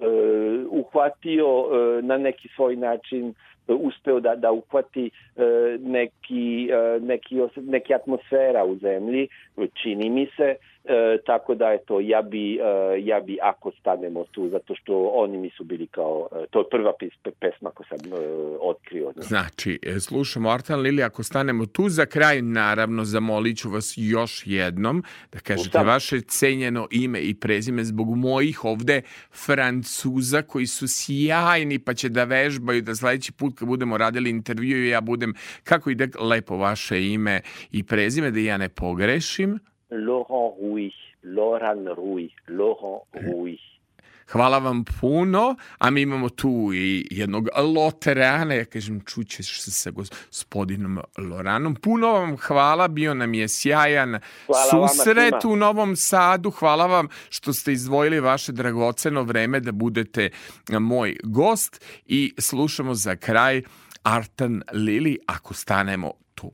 uhvatio 0.70 1.46
e, 1.46 2.02
na 2.02 2.18
neki 2.18 2.48
svoj 2.56 2.76
način 2.76 3.34
uspeo 3.68 4.20
da, 4.20 4.34
da 4.34 4.52
uhvati 4.52 5.06
e, 5.36 5.42
neki, 5.80 6.68
e, 6.72 7.00
neki, 7.00 7.40
os- 7.40 7.56
neki 7.66 7.94
atmosfera 7.94 8.64
u 8.64 8.76
zemlji, 8.76 9.28
čini 9.82 10.10
mi 10.10 10.26
se, 10.36 10.54
e, 10.84 11.18
tako 11.26 11.54
da 11.54 11.72
eto, 11.72 12.00
ja 12.00 12.22
bi, 12.22 12.54
e, 12.56 12.60
ja 12.98 13.20
bi 13.20 13.38
ako 13.42 13.70
stanemo 13.80 14.24
tu, 14.24 14.48
zato 14.48 14.74
što 14.74 15.10
oni 15.14 15.38
mi 15.38 15.50
su 15.50 15.64
bili 15.64 15.86
kao, 15.86 16.28
e, 16.32 16.46
to 16.50 16.58
je 16.58 16.64
prva 16.70 16.92
pesma 17.40 17.70
ko 17.70 17.84
sam 17.88 17.98
e, 18.12 18.26
otkrio. 18.60 19.12
njih. 19.16 19.24
Znači, 19.24 19.78
e, 19.82 20.00
slušamo 20.00 20.50
Artan 20.50 20.80
Lili, 20.80 21.02
ako 21.02 21.22
stanemo 21.22 21.66
tu 21.66 21.88
za 21.88 22.06
kraj, 22.06 22.42
naravno, 22.42 23.04
zamolit 23.04 23.58
ću 23.58 23.70
vas 23.70 23.94
još 23.96 24.42
jednom 24.46 25.02
da 25.32 25.38
kažete 25.38 25.68
Ustav. 25.68 25.86
vaše 25.86 26.20
cenjeno 26.20 26.88
ime 26.90 27.20
i 27.20 27.34
prezime 27.34 27.84
zbog 27.84 28.16
mojih 28.16 28.64
ovde 28.64 29.02
Francuza 29.46 30.42
koji 30.42 30.66
su 30.66 30.86
sjajni 30.88 31.78
pa 31.78 31.94
će 31.94 32.08
da 32.08 32.24
vežbaju 32.24 32.82
da 32.82 32.94
sledeći 32.94 33.32
put 33.32 33.58
kad 33.58 33.68
budemo 33.68 33.98
radili 33.98 34.30
intervju 34.30 34.88
ja 34.88 35.00
budem, 35.00 35.34
kako 35.64 35.90
ide 35.90 36.08
lepo 36.20 36.56
vaše 36.56 37.06
ime 37.06 37.40
i 37.72 37.82
prezime 37.82 38.30
da 38.30 38.40
ja 38.40 38.56
ne 38.56 38.68
pogrešim. 38.68 39.58
Laurent 39.94 40.54
Rouy, 40.60 40.90
Loran 41.22 41.86
Rouy, 41.86 42.28
Laurent 42.48 43.02
Rouy. 43.12 43.58
Hvala 44.32 44.58
vam 44.58 44.84
puno, 45.00 45.56
a 45.78 45.90
mi 45.90 46.02
imamo 46.02 46.28
tu 46.28 46.70
i 46.74 47.06
jednog 47.10 47.48
Loterana, 47.74 48.54
ja 48.54 48.64
kažem 48.64 49.00
čućeš 49.00 49.60
se 49.60 49.70
sa 49.70 49.90
gospodinom 49.90 51.00
Loranom. 51.18 51.74
Puno 51.74 52.12
vam 52.12 52.36
hvala, 52.36 52.88
bio 52.88 53.14
nam 53.14 53.34
je 53.34 53.48
sjajan 53.48 54.18
Hvala 54.46 54.88
susret 54.88 55.44
u 55.44 55.56
Novom 55.56 55.96
Sadu. 55.96 56.50
Hvala 56.50 56.86
vam 56.86 57.08
što 57.30 57.52
ste 57.52 57.72
izdvojili 57.72 58.20
vaše 58.20 58.52
dragoceno 58.52 59.22
vreme 59.22 59.60
da 59.60 59.72
budete 59.72 60.30
moj 60.80 61.16
gost 61.22 61.84
i 62.06 62.32
slušamo 62.38 62.94
za 62.94 63.16
kraj 63.16 63.62
Artan 64.02 64.62
Lili, 64.72 65.18
ako 65.26 65.54
stanemo 65.54 66.12
tu. 66.34 66.50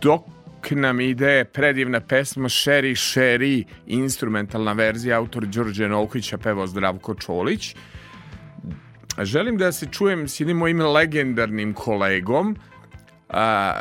Dok 0.00 0.70
nam 0.70 1.00
ide 1.00 1.44
predivna 1.44 2.00
pesma 2.00 2.48
Sherry 2.48 2.94
Sherry, 2.94 3.64
instrumentalna 3.86 4.72
verzija, 4.72 5.18
autor 5.18 5.46
Đorđe 5.46 5.88
Novkovića, 5.88 6.38
pevao 6.38 6.66
Zdravko 6.66 7.14
Čolić. 7.14 7.76
Želim 9.22 9.56
da 9.56 9.72
se 9.72 9.86
čujem 9.92 10.28
s 10.28 10.40
jednim 10.40 10.56
mojim 10.56 10.80
legendarnim 10.80 11.74
kolegom. 11.74 12.56
A, 13.28 13.80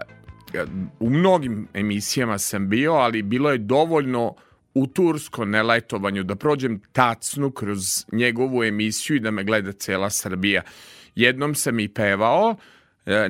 u 0.99 1.09
mnogim 1.09 1.67
emisijama 1.73 2.37
sam 2.37 2.69
bio, 2.69 2.93
ali 2.93 3.21
bilo 3.21 3.51
je 3.51 3.57
dovoljno 3.57 4.35
u 4.73 4.87
Tursko 4.87 5.45
na 5.45 5.61
letovanju 5.61 6.23
da 6.23 6.35
prođem 6.35 6.81
tacnu 6.91 7.51
kroz 7.51 8.05
njegovu 8.11 8.63
emisiju 8.63 9.15
i 9.15 9.19
da 9.19 9.31
me 9.31 9.43
gleda 9.43 9.71
cela 9.71 10.09
Srbija. 10.09 10.61
Jednom 11.15 11.55
sam 11.55 11.79
i 11.79 11.87
pevao, 11.87 12.55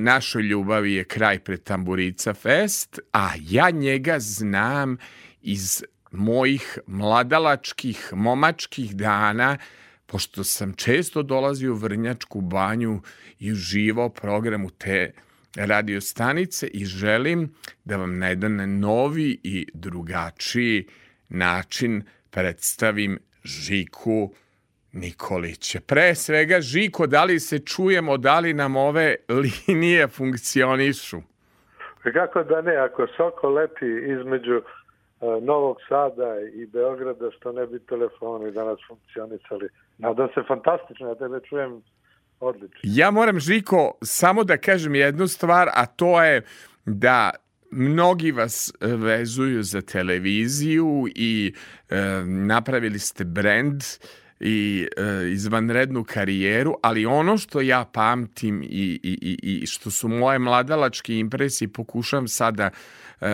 našoj 0.00 0.42
ljubavi 0.42 0.94
je 0.94 1.04
kraj 1.04 1.38
pred 1.38 1.62
Tamburica 1.62 2.34
Fest, 2.34 2.98
a 3.12 3.30
ja 3.40 3.70
njega 3.70 4.18
znam 4.18 4.96
iz 5.42 5.84
mojih 6.10 6.78
mladalačkih, 6.86 8.12
momačkih 8.12 8.96
dana, 8.96 9.58
pošto 10.06 10.44
sam 10.44 10.72
često 10.72 11.22
dolazio 11.22 11.72
u 11.72 11.76
Vrnjačku 11.76 12.40
banju 12.40 13.00
i 13.38 13.52
uživao 13.52 14.08
programu 14.08 14.70
te 14.70 15.12
radio 15.54 16.00
stanice 16.00 16.66
i 16.66 16.84
želim 16.84 17.54
da 17.84 17.96
vam 17.96 18.18
na 18.18 18.28
jedan 18.28 18.78
novi 18.78 19.40
i 19.42 19.66
drugačiji 19.74 20.86
način 21.28 22.02
predstavim 22.30 23.18
Žiku 23.44 24.34
Nikolića. 24.96 25.78
Pre 25.86 26.14
svega, 26.14 26.60
Žiko, 26.60 27.06
da 27.06 27.24
li 27.24 27.40
se 27.40 27.58
čujemo, 27.58 28.16
da 28.16 28.38
li 28.38 28.54
nam 28.54 28.76
ove 28.76 29.14
linije 29.28 30.08
funkcionišu? 30.08 31.20
Kako 32.12 32.42
da 32.42 32.62
ne, 32.62 32.76
ako 32.76 33.06
Soko 33.16 33.48
leti 33.48 33.86
između 34.20 34.56
uh, 34.56 35.42
Novog 35.42 35.76
Sada 35.88 36.40
i 36.54 36.66
Beograda, 36.66 37.30
što 37.30 37.52
ne 37.52 37.66
bi 37.66 37.78
telefoni 37.78 38.52
danas 38.52 38.78
funkcionisali. 38.88 39.68
Nadam 39.98 40.28
se 40.34 40.42
fantastično, 40.48 41.08
ja 41.08 41.14
tebe 41.14 41.40
čujem 41.48 41.82
odlično. 42.40 42.80
Ja 42.82 43.10
moram, 43.10 43.40
Žiko, 43.40 43.98
samo 44.02 44.44
da 44.44 44.56
kažem 44.56 44.94
jednu 44.94 45.26
stvar, 45.26 45.68
a 45.74 45.86
to 45.86 46.22
je 46.22 46.42
da 46.84 47.30
mnogi 47.70 48.32
vas 48.32 48.72
vezuju 48.80 49.62
za 49.62 49.80
televiziju 49.80 51.04
i 51.14 51.54
e, 51.90 51.96
napravili 52.26 52.98
ste 52.98 53.24
brend 53.24 53.82
i 54.40 54.88
e, 54.96 55.30
izvanrednu 55.30 56.04
karijeru, 56.04 56.74
ali 56.82 57.06
ono 57.06 57.38
što 57.38 57.60
ja 57.60 57.84
pamtim 57.84 58.62
i, 58.62 59.00
i, 59.02 59.38
i 59.42 59.66
što 59.66 59.90
su 59.90 60.08
moje 60.08 60.38
mladalačke 60.38 61.18
impresije, 61.18 61.68
pokušam 61.68 62.28
sada 62.28 62.70
e, 63.20 63.28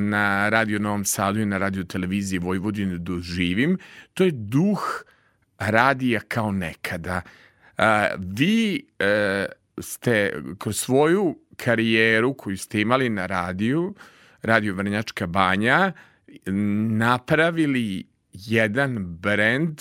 na 0.00 0.48
Radio 0.48 0.78
Novom 0.78 1.04
Sadu 1.04 1.40
i 1.40 1.46
na 1.46 1.58
radio 1.58 1.84
televiziji 1.84 2.38
Vojvodine 2.38 2.98
doživim, 2.98 3.78
to 4.14 4.24
je 4.24 4.30
duh 4.30 5.04
radija 5.58 6.20
kao 6.20 6.52
nekada. 6.52 7.22
A, 7.78 8.08
vi 8.18 8.86
e, 8.98 9.46
ste 9.78 10.42
kroz 10.58 10.76
svoju 10.76 11.38
karijeru 11.56 12.34
koju 12.34 12.56
ste 12.56 12.80
imali 12.80 13.08
na 13.08 13.26
radiju, 13.26 13.94
Radio 14.42 14.74
Vrnjačka 14.74 15.26
banja, 15.26 15.92
napravili 16.46 18.13
jedan 18.34 19.16
brend 19.20 19.80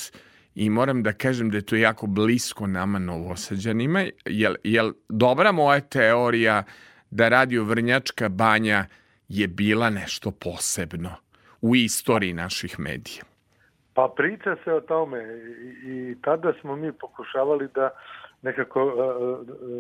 i 0.56 0.70
moram 0.70 1.04
da 1.04 1.14
kažem 1.14 1.50
da 1.50 1.58
je 1.58 1.66
to 1.66 1.76
jako 1.76 2.08
blisko 2.08 2.68
nama 2.68 3.00
novosađanima. 3.00 4.06
Jel, 4.26 4.56
jel 4.64 4.92
dobra 5.10 5.52
moja 5.52 5.80
teorija 5.80 6.64
da 7.12 7.30
Radio 7.30 7.64
Vrnjačka 7.64 8.30
banja 8.30 8.86
je 9.28 9.48
bila 9.48 9.90
nešto 9.90 10.32
posebno 10.32 11.10
u 11.62 11.76
istoriji 11.76 12.34
naših 12.34 12.80
medija? 12.80 13.24
Pa 13.94 14.14
priča 14.18 14.56
se 14.64 14.74
o 14.74 14.82
tome 14.82 15.24
i, 15.86 16.16
tada 16.22 16.54
smo 16.62 16.76
mi 16.76 16.92
pokušavali 16.92 17.68
da 17.76 17.90
nekako 18.42 18.86
uh, 18.86 18.94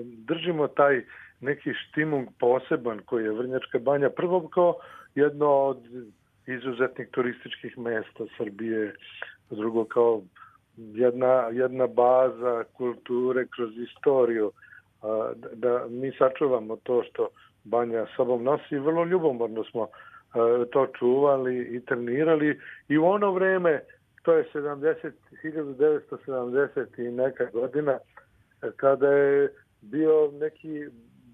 držimo 0.03 0.67
taj 0.67 1.03
neki 1.39 1.73
štimung 1.73 2.27
poseban 2.39 2.99
koji 3.05 3.23
je 3.23 3.31
Vrnjačka 3.31 3.79
banja 3.79 4.09
prvo 4.09 4.47
kao 4.47 4.75
jedno 5.15 5.47
od 5.47 5.77
izuzetnih 6.47 7.07
turističkih 7.11 7.77
mesta 7.77 8.25
Srbije, 8.37 8.95
drugo 9.49 9.85
kao 9.85 10.21
jedna, 10.75 11.49
jedna 11.51 11.87
baza 11.87 12.63
kulture 12.77 13.45
kroz 13.55 13.77
istoriju, 13.77 14.51
da, 15.35 15.49
da 15.53 15.85
mi 15.89 16.11
sačuvamo 16.17 16.75
to 16.75 17.03
što 17.03 17.29
banja 17.63 18.05
sobom 18.15 18.43
nosi. 18.43 18.77
Vrlo 18.77 19.05
ljubomorno 19.05 19.63
smo 19.63 19.87
to 20.71 20.87
čuvali 20.99 21.57
i 21.75 21.85
trenirali. 21.85 22.59
I 22.87 22.97
u 22.97 23.05
ono 23.05 23.31
vreme, 23.31 23.79
to 24.23 24.33
je 24.33 24.49
70, 24.53 25.11
1970 25.43 27.07
i 27.07 27.11
neka 27.11 27.45
godina, 27.53 27.97
kada 28.75 29.07
je 29.07 29.53
bio 29.81 30.31
neki 30.39 30.85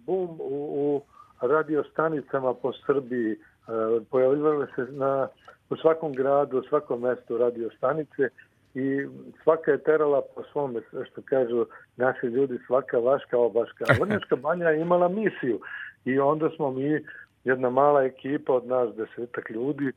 bum 0.05 0.29
u, 0.39 0.65
u 0.69 1.01
radio 1.47 1.83
stanicama 1.83 2.53
po 2.53 2.71
Srbiji, 2.85 3.35
pojavljivale 4.11 4.67
se 4.75 4.81
na, 4.91 5.27
u 5.69 5.75
svakom 5.75 6.13
gradu, 6.13 6.59
u 6.59 6.63
svakom 6.63 7.01
mestu 7.01 7.37
radio 7.37 7.69
stanice 7.77 8.29
i 8.73 9.07
svaka 9.43 9.71
je 9.71 9.83
terala 9.83 10.21
po 10.35 10.43
svome, 10.51 10.81
što 11.11 11.21
kažu 11.25 11.65
naši 11.97 12.25
ljudi, 12.25 12.59
svaka 12.67 12.97
vaška 12.97 13.37
obaška. 13.37 13.85
Vrnjačka 13.99 14.35
banja 14.35 14.69
je 14.69 14.81
imala 14.81 15.07
misiju 15.07 15.59
i 16.05 16.19
onda 16.19 16.49
smo 16.55 16.71
mi, 16.71 16.99
jedna 17.43 17.69
mala 17.69 18.03
ekipa 18.03 18.53
od 18.53 18.67
nas 18.67 18.95
desetak 18.95 19.49
ljudi, 19.49 19.91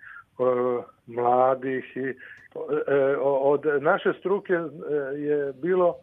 mladih 1.07 1.97
i 1.97 2.09
e, 2.09 3.17
od 3.23 3.63
naše 3.81 4.13
struke 4.19 4.53
e, 4.53 4.61
je 5.19 5.53
bilo 5.53 5.95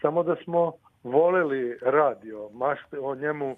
samo 0.00 0.22
da 0.22 0.36
smo 0.44 0.72
voleli 1.04 1.78
radio, 1.82 2.48
mašte 2.52 2.98
o 3.00 3.14
njemu 3.14 3.50
e, 3.50 3.56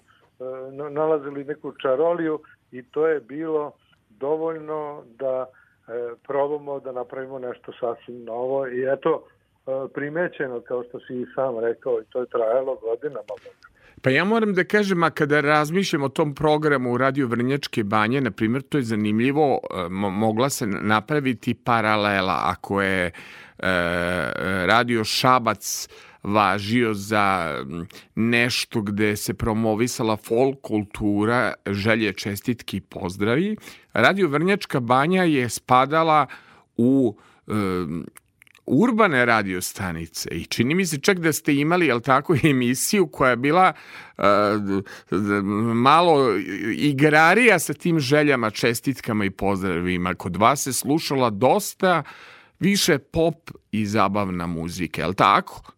nalazili 0.91 1.43
neku 1.43 1.71
čaroliju 1.81 2.39
i 2.71 2.83
to 2.83 3.07
je 3.07 3.19
bilo 3.19 3.71
dovoljno 4.09 5.03
da 5.19 5.45
e, 5.45 5.91
probamo 6.27 6.79
da 6.79 6.91
napravimo 6.91 7.39
nešto 7.39 7.71
sasvim 7.79 8.23
novo 8.23 8.67
i 8.67 8.83
eto 8.93 9.23
e, 9.67 9.71
primećeno 9.93 10.61
kao 10.61 10.83
što 10.83 10.99
si 10.99 11.13
i 11.21 11.25
sam 11.35 11.59
rekao 11.59 12.01
i 12.01 12.05
to 12.09 12.19
je 12.19 12.25
trajalo 12.25 12.75
godinama. 12.75 13.33
Pa 14.01 14.09
ja 14.09 14.23
moram 14.23 14.53
da 14.53 14.63
kažem, 14.63 15.03
a 15.03 15.09
kada 15.09 15.41
razmišljam 15.41 16.03
o 16.03 16.09
tom 16.09 16.35
programu 16.35 16.93
u 16.93 16.97
Radio 16.97 17.27
Vrnjačke 17.27 17.83
banje, 17.83 18.21
na 18.21 18.31
primjer, 18.31 18.61
to 18.61 18.77
je 18.77 18.83
zanimljivo, 18.83 19.59
e, 19.63 19.89
mogla 19.89 20.49
se 20.49 20.67
napraviti 20.67 21.53
paralela 21.53 22.41
ako 22.43 22.81
je 22.81 23.05
e, 23.05 23.11
Radio 24.65 25.03
Šabac 25.03 25.89
važio 26.23 26.93
za 26.93 27.55
nešto 28.15 28.81
gde 28.81 29.15
se 29.17 29.33
promovisala 29.33 30.17
folk 30.17 30.61
kultura, 30.61 31.53
želje, 31.67 32.13
čestitki 32.13 32.77
i 32.77 32.81
pozdravi. 32.81 33.57
Radio 33.93 34.27
Vrnjačka 34.27 34.79
banja 34.79 35.23
je 35.23 35.49
spadala 35.49 36.27
u 36.77 37.17
um, 37.47 38.05
urbane 38.65 39.25
radio 39.25 39.61
stanice 39.61 40.29
i 40.31 40.45
čini 40.45 40.75
mi 40.75 40.85
se 40.85 40.97
čak 40.97 41.19
da 41.19 41.33
ste 41.33 41.55
imali, 41.55 41.87
jel 41.87 42.01
tako, 42.01 42.35
emisiju 42.43 43.07
koja 43.07 43.29
je 43.29 43.35
bila 43.35 43.73
uh, 44.17 44.23
malo 45.75 46.37
igrarija 46.75 47.59
sa 47.59 47.73
tim 47.73 47.99
željama, 47.99 48.49
čestitkama 48.49 49.25
i 49.25 49.29
pozdravima. 49.29 50.13
Kod 50.15 50.37
vas 50.37 50.63
se 50.63 50.73
slušala 50.73 51.29
dosta 51.29 52.03
više 52.59 52.97
pop 52.97 53.51
i 53.71 53.85
zabavna 53.85 54.47
muzika, 54.47 55.01
jel 55.01 55.13
tako? 55.13 55.71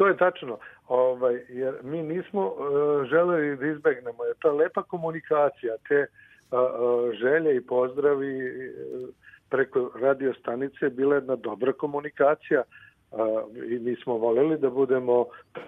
To 0.00 0.06
je 0.06 0.16
tačno, 0.16 0.58
ovaj, 0.88 1.44
jer 1.48 1.74
mi 1.82 2.02
nismo 2.02 2.46
uh, 2.46 3.04
želeli 3.04 3.56
da 3.56 3.66
izbegnemo, 3.66 4.24
je 4.24 4.50
lepa 4.50 4.82
komunikacija, 4.82 5.76
te 5.88 6.06
uh, 6.06 7.12
želje 7.12 7.56
i 7.56 7.66
pozdravi 7.66 8.36
uh, 8.36 9.08
preko 9.50 9.90
radio 10.00 10.34
stanice 10.34 10.90
bila 10.90 11.14
jedna 11.14 11.36
dobra 11.36 11.72
komunikacija 11.72 12.62
uh, 12.62 13.18
i 13.70 13.78
mi 13.78 13.96
smo 13.96 14.14
voljeli 14.14 14.58
da 14.58 14.70
budemo 14.70 15.26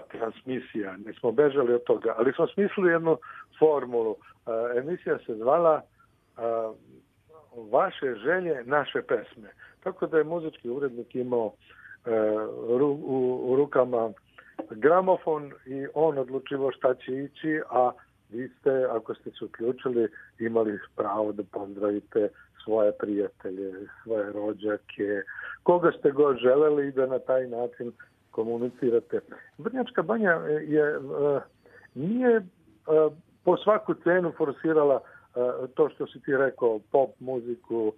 transmisija, 0.09 0.97
ne 1.07 1.13
smo 1.13 1.33
bežali 1.33 1.75
od 1.75 1.85
toga, 1.85 2.15
ali 2.19 2.33
smo 2.33 2.47
smislili 2.47 2.93
jednu 2.93 3.17
formulu. 3.59 4.11
Uh, 4.11 4.17
emisija 4.77 5.19
se 5.27 5.35
zvala 5.35 5.83
uh, 6.37 6.77
Vaše 7.73 8.15
želje, 8.15 8.63
naše 8.65 9.03
pesme. 9.03 9.51
Tako 9.83 10.07
da 10.07 10.19
je 10.19 10.25
muzički 10.25 10.71
urednik 10.71 11.15
imao 11.15 11.53
u, 12.69 12.85
u, 12.85 13.53
u 13.53 13.57
rukama 13.57 14.13
gramofon 14.71 15.53
i 15.67 15.87
on 15.95 16.19
odlučivo 16.19 16.73
šta 16.73 16.95
će 16.95 17.13
ići, 17.13 17.61
a 17.71 17.91
vi 18.31 18.49
ste, 18.49 18.85
ako 18.91 19.15
ste 19.15 19.31
se 19.31 19.45
uključili, 19.45 20.09
imali 20.39 20.79
pravo 20.97 21.33
da 21.33 21.43
pozdravite 21.53 22.29
svoje 22.65 22.93
prijatelje, 22.93 23.73
svoje 24.03 24.33
rođake, 24.33 25.23
koga 25.63 25.93
ste 25.99 26.11
god 26.11 26.37
želeli 26.37 26.89
i 26.89 26.93
da 26.93 27.07
na 27.07 27.19
taj 27.19 27.47
način 27.47 27.93
komunicirate. 28.31 29.21
Vrnjačka 29.59 30.03
banja 30.03 30.31
je, 30.67 31.01
nije 31.95 32.43
po 33.45 33.57
svaku 33.57 33.95
cenu 33.95 34.33
forsirala 34.37 35.01
e, 35.01 35.39
to 35.75 35.89
što 35.89 36.07
si 36.07 36.21
ti 36.21 36.37
rekao, 36.37 36.81
pop 36.91 37.11
muziku, 37.21 37.93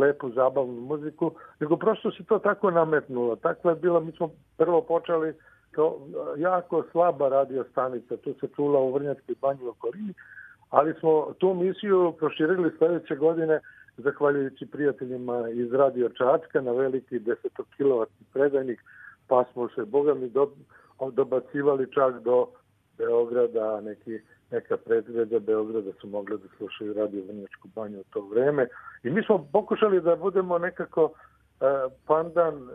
lepu 0.00 0.30
zabavnu 0.30 0.80
muziku, 0.80 1.32
nego 1.60 1.76
prosto 1.76 2.10
se 2.10 2.24
to 2.24 2.38
tako 2.38 2.70
nametnulo. 2.70 3.36
Takva 3.36 3.70
je 3.70 3.76
bila, 3.76 4.00
mi 4.00 4.12
smo 4.12 4.30
prvo 4.56 4.82
počeli 4.82 5.34
kao 5.70 5.96
e, 6.36 6.40
jako 6.40 6.84
slaba 6.92 7.28
radio 7.28 7.64
stanica, 7.72 8.16
tu 8.16 8.34
se 8.40 8.48
čula 8.56 8.80
u 8.80 8.92
Vrnjačkoj 8.92 9.34
banji 9.40 9.64
u 9.64 9.68
okolini, 9.68 10.14
ali 10.70 10.94
smo 11.00 11.32
tu 11.38 11.54
misiju 11.54 12.14
proširili 12.18 12.72
sledeće 12.78 13.16
godine 13.16 13.60
zahvaljujući 13.96 14.66
prijateljima 14.66 15.48
iz 15.48 15.72
Radio 15.72 16.08
Čačka 16.08 16.60
na 16.60 16.72
veliki 16.72 17.18
10 17.18 17.34
kW 17.78 18.06
predajnik, 18.32 18.80
pa 19.28 19.44
smo 19.52 19.68
se, 19.68 19.84
boga 19.84 20.14
mi, 20.14 20.28
do, 20.28 20.50
dobacivali 21.12 21.92
čak 21.92 22.22
do 22.22 22.46
Beograda, 22.98 23.80
neki, 23.80 24.18
neka 24.54 24.76
predgreda 24.76 25.38
Beograda 25.38 25.92
su 26.00 26.06
mogli 26.08 26.38
da 26.38 26.48
slušaju 26.56 26.92
Radio 26.92 27.22
Vrnjačku 27.28 27.68
banju 27.74 28.00
u 28.00 28.04
to 28.10 28.20
vreme. 28.20 28.68
I 29.02 29.10
mi 29.10 29.22
smo 29.22 29.48
pokušali 29.52 30.00
da 30.00 30.16
budemo 30.16 30.58
nekako 30.58 31.04
uh, 31.04 31.12
pandan 32.06 32.54
uh, 32.54 32.70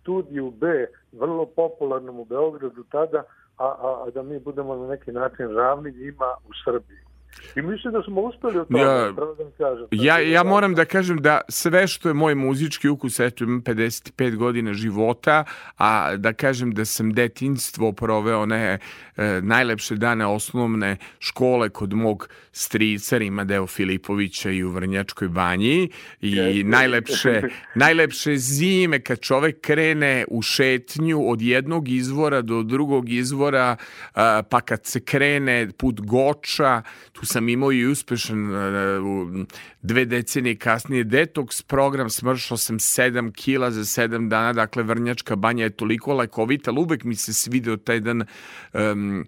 studiju 0.00 0.50
B, 0.50 0.86
vrlo 1.12 1.46
popularnom 1.46 2.20
u 2.20 2.24
Beogradu 2.24 2.84
tada, 2.90 3.22
a, 3.58 3.64
a, 3.64 4.04
a 4.06 4.10
da 4.10 4.22
mi 4.22 4.38
budemo 4.38 4.76
na 4.76 4.88
neki 4.88 5.12
način 5.12 5.54
ravni 5.56 5.92
njima 5.92 6.34
u 6.48 6.50
Srbiji. 6.64 6.98
I 7.56 7.62
mislim 7.62 7.92
da 7.92 8.02
smo 8.02 8.20
uspeli 8.20 8.58
u 8.58 8.64
tome, 8.64 8.80
Ja- 8.80 9.12
pravo 9.16 9.34
da 9.34 9.42
vam 9.42 9.52
kažem. 9.58 9.86
Ja, 9.90 10.18
ja 10.18 10.42
moram 10.42 10.74
da 10.74 10.84
kažem 10.84 11.16
da 11.16 11.40
sve 11.48 11.86
što 11.86 12.08
je 12.08 12.14
moj 12.14 12.34
muzički 12.34 12.88
ukus, 12.88 13.20
eto 13.20 13.44
imam 13.44 13.62
55 13.62 14.36
godina 14.36 14.72
života, 14.72 15.44
a 15.78 16.16
da 16.16 16.32
kažem 16.32 16.70
da 16.74 16.84
sam 16.84 17.12
detinstvo 17.12 17.92
proveo 17.92 18.46
ne 18.46 18.78
e, 19.16 19.40
najlepše 19.42 19.94
dane 19.94 20.26
osnovne 20.26 20.96
škole 21.18 21.68
kod 21.68 21.92
mog 21.92 22.28
strica 22.52 23.18
Rima 23.18 23.44
Deo 23.44 23.66
Filipovića 23.66 24.50
i 24.50 24.62
u 24.64 24.70
Vrnjačkoj 24.70 25.28
banji 25.28 25.90
i 26.20 26.62
najlepše, 26.64 27.42
najlepše 27.74 28.36
zime 28.36 29.00
kad 29.00 29.20
čovek 29.20 29.60
krene 29.60 30.24
u 30.28 30.42
šetnju 30.42 31.30
od 31.30 31.42
jednog 31.42 31.88
izvora 31.88 32.42
do 32.42 32.62
drugog 32.62 33.08
izvora, 33.08 33.76
a, 34.14 34.42
pa 34.50 34.60
kad 34.60 34.86
se 34.86 35.00
krene 35.00 35.68
put 35.78 36.00
Goča, 36.00 36.82
tu 37.12 37.23
sam 37.24 37.48
imao 37.48 37.72
i 37.72 37.86
uspešan 37.86 38.54
u 39.06 39.44
dve 39.82 40.04
decenije 40.04 40.56
kasnije 40.56 41.04
detoks 41.04 41.62
program, 41.62 42.10
smršao 42.10 42.56
sam 42.56 42.78
7 42.78 43.32
kila 43.32 43.70
za 43.70 43.80
7 44.02 44.28
dana, 44.28 44.52
dakle 44.52 44.82
Vrnjačka 44.82 45.36
banja 45.36 45.64
je 45.64 45.70
toliko 45.70 46.14
lekovita, 46.14 46.70
ali 46.70 46.80
uvek 46.80 47.04
mi 47.04 47.14
se 47.14 47.32
svideo 47.32 47.76
taj 47.76 48.00
dan 48.00 48.24
em, 48.72 49.24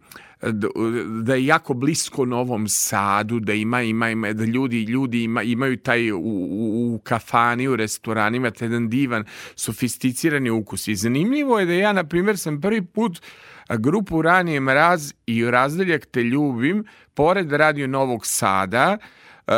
da- 1.23 1.35
je 1.35 1.47
jako 1.47 1.75
blisko 1.75 2.25
Novom 2.25 2.69
Sadu, 2.69 3.41
da 3.41 3.53
ima 3.53 3.83
ima 3.83 4.11
ima 4.11 4.33
da 4.33 4.45
ljudi 4.45 4.83
ljudi 4.83 5.23
ima, 5.23 5.43
imaju 5.43 5.77
taj 5.77 6.13
u, 6.13 6.19
u, 6.19 6.95
u 6.95 6.99
kafani, 7.05 7.69
u 7.69 7.77
restoranima 7.77 8.51
taj 8.51 8.67
jedan 8.67 8.89
divan 8.89 9.25
sofisticirani 9.55 10.51
ukus. 10.51 10.89
I 10.89 10.95
zanimljivo 10.95 11.59
je 11.61 11.67
da 11.67 11.73
ja 11.73 11.93
na 11.93 12.05
primjer 12.05 12.39
sam 12.39 12.61
prvi 12.61 12.83
put 12.83 13.21
a, 13.21 13.56
grupu 13.75 14.23
Ranije 14.23 14.61
mraz 14.61 15.13
i 15.27 15.51
razdeljak 15.51 16.07
te 16.07 16.23
ljubim 16.23 16.85
pored 17.15 17.53
Radio 17.53 17.87
Novog 17.87 18.27
Sada 18.27 18.99
e, 19.47 19.53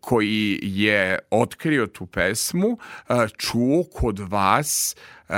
koji 0.00 0.58
je 0.62 1.18
otkrio 1.30 1.86
tu 1.86 2.06
pesmu, 2.06 2.78
e, 3.08 3.14
čuo 3.38 3.84
kod 3.94 4.18
vas 4.18 4.96
e, 5.28 5.34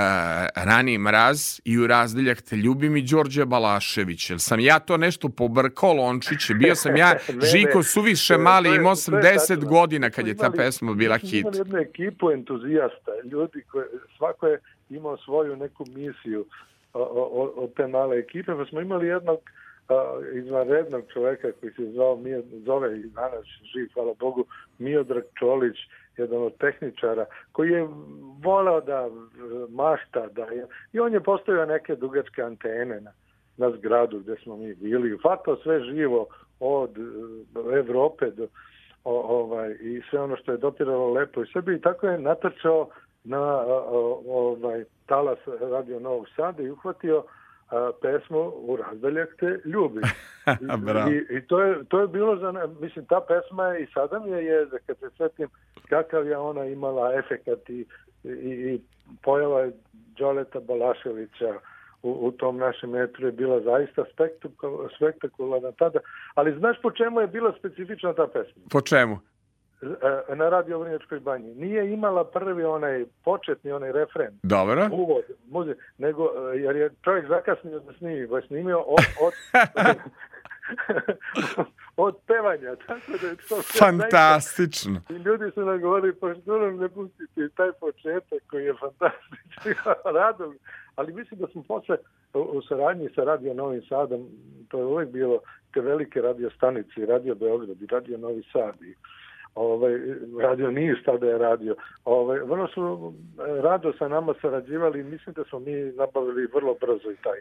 Rani 0.56 0.98
mraz 0.98 1.60
i 1.64 1.78
u 1.78 1.86
razdeljak 1.86 2.42
te 2.42 2.56
ljubim 2.56 2.96
i 2.96 3.02
Đorđe 3.02 3.44
Balašević. 3.44 4.30
Jel 4.30 4.38
sam 4.38 4.60
ja 4.60 4.78
to 4.78 4.96
nešto 4.96 5.28
pobrkao 5.28 5.92
lončiće? 5.92 6.54
Bio 6.54 6.74
sam 6.74 6.96
ja. 6.96 7.16
Žiko 7.52 7.82
suviše 7.82 8.38
mali, 8.38 8.76
imao 8.76 8.96
sam 8.96 9.14
je 9.14 9.20
10 9.20 9.48
tačno. 9.48 9.68
godina 9.68 10.10
kad 10.10 10.26
je 10.26 10.36
ta 10.36 10.50
pesma 10.50 10.94
bila 10.94 11.18
hit. 11.18 11.40
Imali 11.40 11.58
jednu 11.58 11.78
ekipu 11.78 12.30
entuzijasta, 12.30 13.10
ljudi 13.32 13.62
koje, 13.70 13.86
svako 14.16 14.46
je 14.46 14.60
imao 14.90 15.16
svoju 15.16 15.56
neku 15.56 15.84
misiju 15.86 16.46
od 17.56 17.74
te 17.74 17.86
male 17.86 18.18
ekipe, 18.18 18.52
pa 18.54 18.64
smo 18.64 18.80
imali 18.80 19.06
jednog 19.06 19.38
izvanrednog 20.34 21.02
čoveka 21.12 21.52
koji 21.60 21.72
se 21.72 21.92
zvao, 21.92 22.18
zove 22.64 22.98
i 22.98 23.02
danas 23.02 23.44
živ, 23.72 23.88
hvala 23.94 24.14
Bogu, 24.20 24.44
Miodrag 24.78 25.24
Čolić, 25.38 25.76
jedan 26.16 26.42
od 26.42 26.56
tehničara, 26.56 27.26
koji 27.52 27.70
je 27.70 27.88
voleo 28.42 28.80
da 28.80 29.00
e, 29.00 29.10
mašta, 29.70 30.26
da 30.26 30.44
je, 30.44 30.66
i 30.92 31.00
on 31.00 31.12
je 31.12 31.20
postavio 31.20 31.66
neke 31.66 31.94
dugačke 31.96 32.42
antene 32.42 33.00
na, 33.00 33.12
na 33.56 33.70
zgradu 33.70 34.18
gde 34.18 34.36
smo 34.42 34.56
mi 34.56 34.74
bili, 34.74 35.18
fatao 35.22 35.56
sve 35.56 35.80
živo 35.80 36.26
od 36.60 36.98
e, 36.98 37.78
Evrope 37.78 38.30
do, 38.30 38.46
o, 39.04 39.40
ovaj, 39.40 39.76
i 39.80 40.02
sve 40.10 40.20
ono 40.20 40.36
što 40.36 40.52
je 40.52 40.58
dotiralo 40.58 41.12
lepo. 41.12 41.42
I 41.42 41.46
sebi 41.52 41.74
i 41.74 41.80
tako 41.80 42.06
je 42.06 42.18
natrčao 42.18 42.88
na 43.26 43.64
ovaj, 44.26 44.84
talas 45.06 45.38
Radio 45.60 46.00
Novog 46.00 46.26
Sada 46.36 46.62
i 46.62 46.70
uhvatio 46.70 47.24
a, 47.70 47.90
pesmu 48.02 48.52
u 48.56 48.76
razdaljak 48.76 49.36
te 49.40 49.60
ljubi. 49.64 50.00
I, 51.10 51.36
i, 51.36 51.46
to, 51.46 51.60
je, 51.60 51.84
to 51.84 52.00
je 52.00 52.08
bilo 52.08 52.36
za 52.36 52.68
mislim 52.80 53.06
ta 53.06 53.20
pesma 53.28 53.66
je 53.66 53.82
i 53.82 53.86
sada 53.94 54.18
mi 54.18 54.30
je 54.30 54.44
jezda 54.44 54.76
kad 54.86 54.98
se 54.98 55.10
svetim 55.16 55.48
kakav 55.88 56.26
je 56.26 56.36
ona 56.38 56.64
imala 56.64 57.14
efekat 57.14 57.70
i, 57.70 57.86
i, 58.24 58.28
i 58.28 58.80
pojava 59.22 59.60
je 59.60 59.72
Đoleta 59.92 60.60
Balaševića 60.60 61.54
u, 62.02 62.26
u 62.26 62.32
tom 62.32 62.56
našem 62.56 62.90
metru 62.90 63.26
je 63.26 63.32
bila 63.32 63.60
zaista 63.60 64.04
spektakul- 64.16 64.96
spektakularna 64.96 65.72
tada, 65.72 65.98
ali 66.34 66.58
znaš 66.58 66.76
po 66.82 66.90
čemu 66.90 67.20
je 67.20 67.26
bila 67.26 67.52
specifična 67.58 68.12
ta 68.14 68.26
pesma? 68.26 68.62
Po 68.70 68.80
čemu? 68.80 69.18
E, 69.82 70.34
na 70.34 70.48
radio 70.48 70.78
Vrnjačkoj 70.78 71.20
banji. 71.20 71.54
Nije 71.54 71.92
imala 71.92 72.24
prvi 72.24 72.64
onaj 72.64 73.04
početni 73.24 73.72
onaj 73.72 73.92
refren, 73.92 74.38
Dobro. 74.42 74.88
uvod, 74.92 75.24
muze, 75.48 75.74
nego 75.98 76.24
e, 76.24 76.58
jer 76.58 76.76
je 76.76 76.90
čovjek 77.04 77.28
zakasnio 77.28 77.80
da 77.80 77.92
snimi, 77.92 78.28
pa 78.28 78.36
je 78.36 78.46
snimio 78.46 78.78
od, 78.78 79.04
od, 79.20 79.32
od 82.06 82.16
pevanja, 82.26 82.76
tako 82.86 83.12
da 83.22 83.26
je 83.26 83.36
to 83.48 83.62
Fantastično. 83.78 85.00
i 85.10 85.12
ljudi 85.12 85.50
su 85.54 85.64
nam 85.64 85.80
govorili, 85.80 86.14
pa 86.14 86.34
što 86.42 86.58
nam 86.58 86.76
ne 86.76 86.88
pustite 86.88 87.48
taj 87.56 87.72
početak 87.80 88.42
koji 88.50 88.64
je 88.64 88.74
fantastičan, 88.80 89.94
rado. 90.20 90.48
mi. 90.50 90.58
Ali 90.94 91.12
mislim 91.12 91.40
da 91.40 91.46
smo 91.46 91.62
posle 91.62 91.96
u, 92.34 92.62
saradnji 92.68 93.08
sa 93.14 93.24
Radio 93.24 93.54
Novim 93.54 93.82
Sadom, 93.88 94.28
to 94.68 94.78
je 94.78 94.84
uvek 94.84 95.08
bilo 95.08 95.40
te 95.74 95.80
velike 95.80 96.20
radio 96.20 96.50
stanice, 96.50 97.06
Radio 97.06 97.34
Beograd 97.34 97.82
i 97.82 97.86
Radio 97.86 98.18
Novi 98.18 98.42
Sad 98.52 98.82
i 98.82 98.94
ovaj, 99.56 99.92
Radio 100.42 100.70
Niš 100.70 101.02
tada 101.04 101.26
je 101.26 101.38
radio. 101.38 101.74
Ovaj, 102.04 102.38
vrlo 102.38 102.68
su 102.68 103.12
e, 103.38 103.60
rado 103.62 103.92
sa 103.98 104.08
nama 104.08 104.34
sarađivali 104.40 105.00
i 105.00 105.04
mislim 105.04 105.34
da 105.34 105.44
smo 105.44 105.58
mi 105.58 105.72
nabavili 105.72 106.46
vrlo 106.54 106.74
brzo 106.80 107.10
i 107.10 107.16
taj 107.16 107.38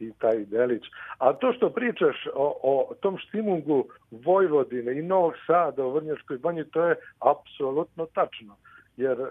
i 0.00 0.12
taj 0.18 0.44
delić. 0.44 0.82
A 1.18 1.32
to 1.32 1.52
što 1.52 1.70
pričaš 1.70 2.26
o, 2.34 2.58
o 2.62 2.94
tom 3.00 3.18
štimungu 3.18 3.84
Vojvodine 4.10 4.98
i 4.98 5.02
Novog 5.02 5.32
Sada 5.46 5.84
u 5.84 5.90
Vrnjačkoj 5.90 6.38
banji, 6.38 6.64
to 6.64 6.84
je 6.84 6.96
apsolutno 7.18 8.06
tačno. 8.06 8.56
Jer 8.96 9.20
e, 9.20 9.24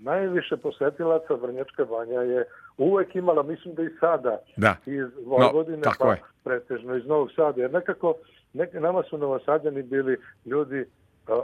najviše 0.00 0.56
posetilaca 0.56 1.34
Vrnjačka 1.34 1.84
banja 1.84 2.20
je 2.20 2.44
uvek 2.78 3.14
imala, 3.14 3.42
mislim 3.42 3.74
da 3.74 3.82
i 3.82 3.90
sada, 4.00 4.38
Da. 4.56 4.76
iz 4.86 5.06
Vojvodine, 5.26 5.82
tako 5.82 6.04
pa 6.04 6.12
je. 6.12 6.22
pretežno 6.44 6.96
iz 6.96 7.06
Novog 7.06 7.32
Sada. 7.36 7.60
Jer 7.62 7.72
nekako, 7.72 8.14
nek, 8.52 8.72
nama 8.72 9.02
su 9.02 9.18
novosadjani 9.18 9.82
bili 9.82 10.16
ljudi 10.46 10.84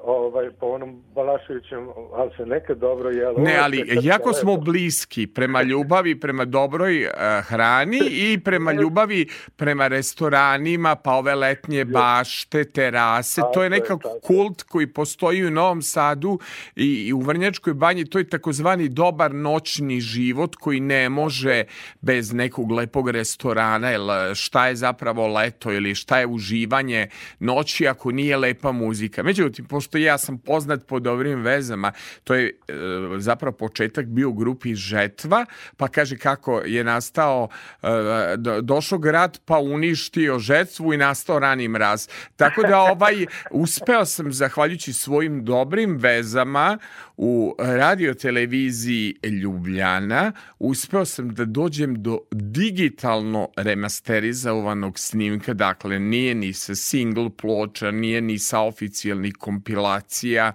ovaj, 0.04 0.50
po 0.50 0.66
onom 0.66 1.02
Balaševićem, 1.14 1.88
ali 2.14 2.30
se 2.36 2.46
nekad 2.46 2.78
dobro 2.78 3.10
jelo. 3.10 3.38
Ne, 3.38 3.56
ali 3.56 3.98
jako 4.02 4.32
smo 4.32 4.56
bliski 4.56 5.26
prema 5.26 5.62
ljubavi, 5.62 6.20
prema 6.20 6.44
dobroj 6.44 7.02
eh, 7.02 7.10
hrani 7.42 8.00
i 8.10 8.40
prema 8.44 8.72
ljubavi 8.72 9.26
prema 9.56 9.88
restoranima, 9.88 10.96
pa 10.96 11.12
ove 11.12 11.34
letnje 11.34 11.84
bašte, 11.84 12.64
terase. 12.64 13.42
To 13.54 13.62
je 13.62 13.70
nekako 13.70 14.18
kult 14.22 14.62
koji 14.62 14.86
postoji 14.86 15.46
u 15.46 15.50
Novom 15.50 15.82
Sadu 15.82 16.38
i, 16.76 16.86
i 16.86 17.12
u 17.12 17.20
Vrnjačkoj 17.20 17.74
banji. 17.74 18.04
To 18.04 18.18
je 18.18 18.28
takozvani 18.28 18.88
dobar 18.88 19.34
noćni 19.34 20.00
život 20.00 20.54
koji 20.54 20.80
ne 20.80 21.08
može 21.08 21.64
bez 22.00 22.32
nekog 22.32 22.70
lepog 22.70 23.10
restorana. 23.10 23.90
Jer 23.90 24.00
šta 24.34 24.68
je 24.68 24.76
zapravo 24.76 25.26
leto 25.26 25.72
ili 25.72 25.94
šta 25.94 26.18
je 26.18 26.26
uživanje 26.26 27.08
noći 27.38 27.88
ako 27.88 28.10
nije 28.10 28.36
lepa 28.36 28.72
muzika. 28.72 29.22
Međutim, 29.22 29.66
pošto 29.76 29.98
ja 29.98 30.18
sam 30.18 30.38
poznat 30.38 30.86
po 30.86 31.00
dobrim 31.00 31.42
vezama, 31.42 31.92
to 32.24 32.34
je 32.34 32.48
e, 32.48 32.72
zapravo 33.18 33.56
početak 33.56 34.06
bio 34.06 34.28
u 34.28 34.32
grupi 34.32 34.74
Žetva, 34.74 35.46
pa 35.76 35.88
kaže 35.88 36.16
kako 36.16 36.60
je 36.64 36.84
nastao, 36.84 37.48
e, 37.82 37.88
do- 38.36 38.60
došao 38.60 38.98
grad 38.98 39.38
pa 39.44 39.58
uništio 39.58 40.38
žetvu 40.38 40.94
i 40.94 40.96
nastao 40.96 41.38
rani 41.38 41.68
mraz. 41.68 42.08
Tako 42.36 42.62
da 42.62 42.80
ovaj, 42.80 43.26
uspeo 43.50 44.04
sam, 44.04 44.32
zahvaljujući 44.32 44.92
svojim 44.92 45.44
dobrim 45.44 45.96
vezama 45.96 46.78
u 47.16 47.56
radio 47.58 48.14
televiziji 48.14 49.14
Ljubljana, 49.42 50.32
uspeo 50.58 51.04
sam 51.04 51.34
da 51.34 51.44
dođem 51.44 52.02
do 52.02 52.18
digitalno 52.30 53.48
remasterizovanog 53.56 54.98
snimka, 54.98 55.54
dakle 55.54 55.98
nije 55.98 56.34
ni 56.34 56.52
sa 56.52 56.74
single 56.74 57.30
ploča, 57.36 57.90
nije 57.90 58.20
ni 58.20 58.38
sa 58.38 58.60
oficijalnih 58.60 59.34
kompilacija. 59.66 60.52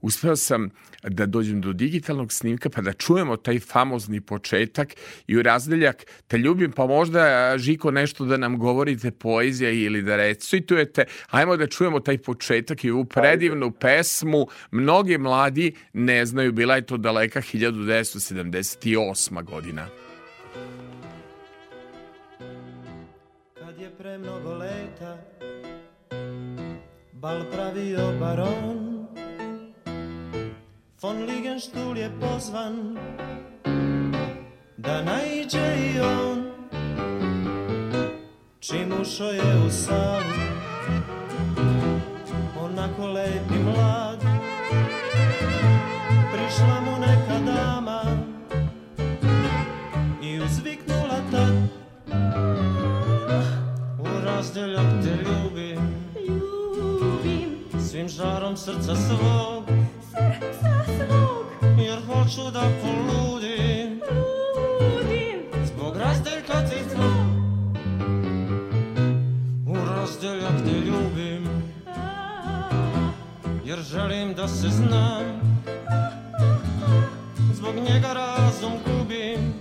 Uspeo 0.00 0.36
sam 0.36 0.70
da 1.02 1.26
dođem 1.26 1.60
do 1.60 1.72
digitalnog 1.72 2.32
snimka 2.32 2.70
pa 2.70 2.80
da 2.80 2.92
čujemo 2.92 3.36
taj 3.36 3.60
famozni 3.60 4.20
početak 4.20 4.88
i 5.26 5.36
u 5.36 5.42
razdeljak 5.42 6.04
te 6.26 6.38
ljubim 6.38 6.72
pa 6.72 6.86
možda 6.86 7.54
Žiko 7.58 7.90
nešto 7.90 8.24
da 8.24 8.36
nam 8.36 8.58
govorite 8.58 9.10
poezija 9.10 9.70
ili 9.70 10.02
da 10.02 10.16
recitujete 10.16 11.04
ajmo 11.30 11.56
da 11.56 11.66
čujemo 11.66 12.00
taj 12.00 12.18
početak 12.18 12.84
i 12.84 12.90
ovu 12.90 13.04
predivnu 13.04 13.70
pesmu 13.70 14.46
mnogi 14.70 15.18
mladi 15.18 15.74
ne 15.92 16.26
znaju 16.26 16.52
bila 16.52 16.76
je 16.76 16.86
to 16.86 16.96
daleka 16.96 17.40
1978. 17.40 19.44
godina 19.44 19.86
Kad 23.58 23.78
je 23.78 23.90
pre 23.98 24.18
mnogo 24.18 24.54
leta 24.54 25.33
Bal 27.24 27.40
pravio 27.50 28.12
baron. 28.20 29.08
Von 31.00 31.24
Ligenstuhl 31.24 31.96
je 31.96 32.10
pozvan 32.20 32.98
Da 34.76 35.02
naiđe 35.02 35.76
i 35.76 36.00
on. 36.00 36.44
Čim 38.60 38.92
ušao 39.00 39.30
je 39.30 39.66
u 39.66 39.70
salu 39.70 40.34
Onako 42.60 43.06
lep 43.06 43.50
i 43.50 43.62
mlad. 43.62 44.20
Prišla 46.32 46.80
mu 46.80 46.98
neka 47.00 47.52
dama 47.52 48.02
I 50.22 50.40
uzviknula 50.40 51.20
tad 51.30 51.54
U 53.98 54.24
razdeljak 54.24 55.02
te 55.02 55.10
Ljubim 55.10 55.93
Svim 57.94 58.08
žarom 58.08 58.56
srca 58.56 58.96
svog. 58.96 59.64
Srca 60.10 60.84
svog. 60.84 61.46
Jer 61.78 61.98
hoću 62.06 62.50
da 62.50 62.62
poludim. 62.82 64.00
Ludim 64.80 65.38
Zbog 65.64 65.96
razdeljka 65.96 66.68
ti 66.70 66.76
tvog 66.94 67.26
U 69.66 69.74
razdeljak 69.74 70.52
te 70.64 70.70
ljubim. 70.70 71.48
Jer 73.64 73.78
želim 73.78 74.34
da 74.34 74.48
se 74.48 74.68
znam. 74.68 75.24
Zbog 77.52 77.74
njega 77.74 78.12
razum 78.12 78.72
gubim. 78.86 79.54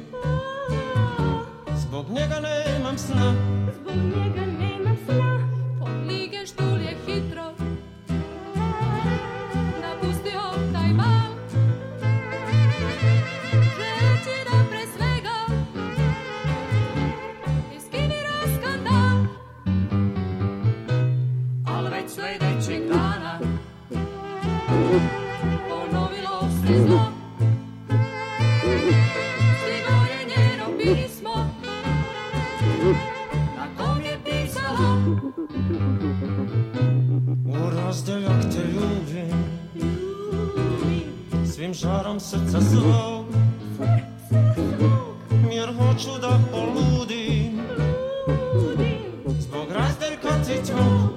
Zbog 1.76 2.10
njega 2.10 2.39
nemam 2.39 2.97
sna. 2.97 3.34
Zbog 3.81 3.95
njega 3.95 4.45
nemam 4.60 4.97
sna. 5.05 5.49
Von 5.80 6.07
Ligenstuhl 6.07 6.81
je 6.81 6.97
hitro 7.05 7.62
Svim 41.64 41.73
žarom 41.73 42.19
srca 42.19 42.61
svog 42.61 43.26
Jer 45.52 45.69
hoću 45.77 46.10
da 46.22 46.40
poludim 46.52 47.61
Zbog 49.40 49.72
razdeljka 49.72 50.30
ti 50.44 50.72
tvog 50.72 51.10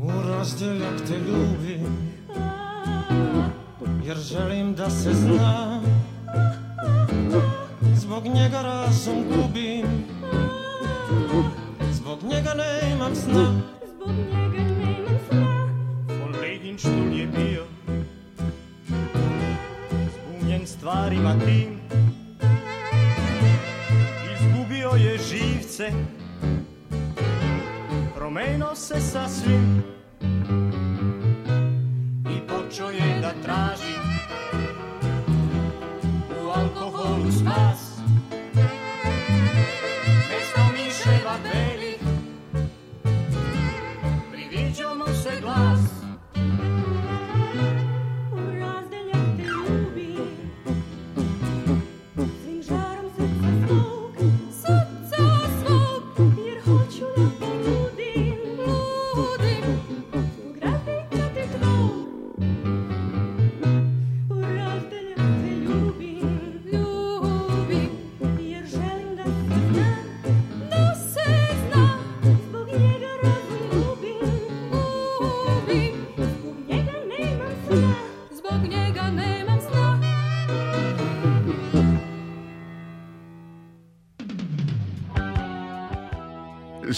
U 0.00 0.28
razdeljak 0.28 1.00
te 1.08 1.18
ljubim 1.18 2.12
Jer 4.04 4.16
želim 4.16 4.74
da 4.74 4.90
se 4.90 5.12
zna. 5.12 5.80
Zbog 7.94 8.24
njega 8.24 8.62
razum 8.62 9.24
gubim 9.28 9.86
Zbog 11.92 12.18
njega 12.22 12.54
nemam 12.54 13.14
sna. 13.14 13.60
Zbog 13.86 14.16
njega 14.16 14.52
nemam 14.52 15.18
sna. 15.28 15.68
Von 16.20 16.34
Regenstuhl 16.42 17.12
je 17.12 17.26
bio 17.26 17.67
stvarima 20.78 21.34
tim. 21.44 21.80
Izgubio 24.34 24.90
je 24.90 25.18
živce 25.18 25.92
Promenio 28.14 28.74
se 28.74 29.00
sasvim. 29.00 29.82
I 32.30 32.40
počeo 32.48 32.90
je 32.90 33.20
da 33.20 33.32
traži 33.42 33.94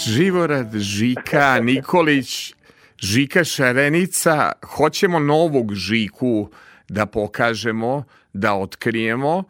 Živorad 0.06 0.78
Žika 0.78 1.60
Nikolić, 1.60 2.54
Žika 2.98 3.44
Šarenica, 3.44 4.52
hoćemo 4.64 5.18
novog 5.18 5.74
Žiku 5.74 6.50
da 6.88 7.06
pokažemo, 7.06 8.04
da 8.32 8.54
otkrijemo, 8.54 9.44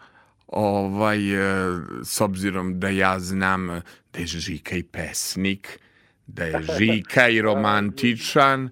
ovaj, 0.46 1.18
e, 1.18 1.78
s 2.04 2.20
obzirom 2.20 2.80
da 2.80 2.88
ja 2.88 3.18
znam 3.18 3.66
da 4.12 4.18
je 4.18 4.26
Žika 4.26 4.76
i 4.76 4.82
pesnik, 4.82 5.80
da 6.26 6.44
je 6.44 6.62
Žika 6.78 7.28
i 7.28 7.42
romantičan, 7.42 8.70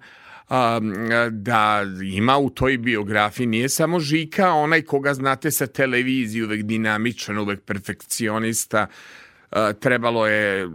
da 1.29 1.83
ima 2.03 2.37
u 2.37 2.49
toj 2.49 2.77
biografiji 2.77 3.47
nije 3.47 3.69
samo 3.69 3.99
Žika, 3.99 4.51
onaj 4.51 4.81
koga 4.81 5.13
znate 5.13 5.51
sa 5.51 5.67
televizije, 5.67 6.45
uvek 6.45 6.63
dinamičan, 6.63 7.37
uvek 7.37 7.61
perfekcionista, 7.61 8.87
trebalo 9.79 10.27
je, 10.27 10.69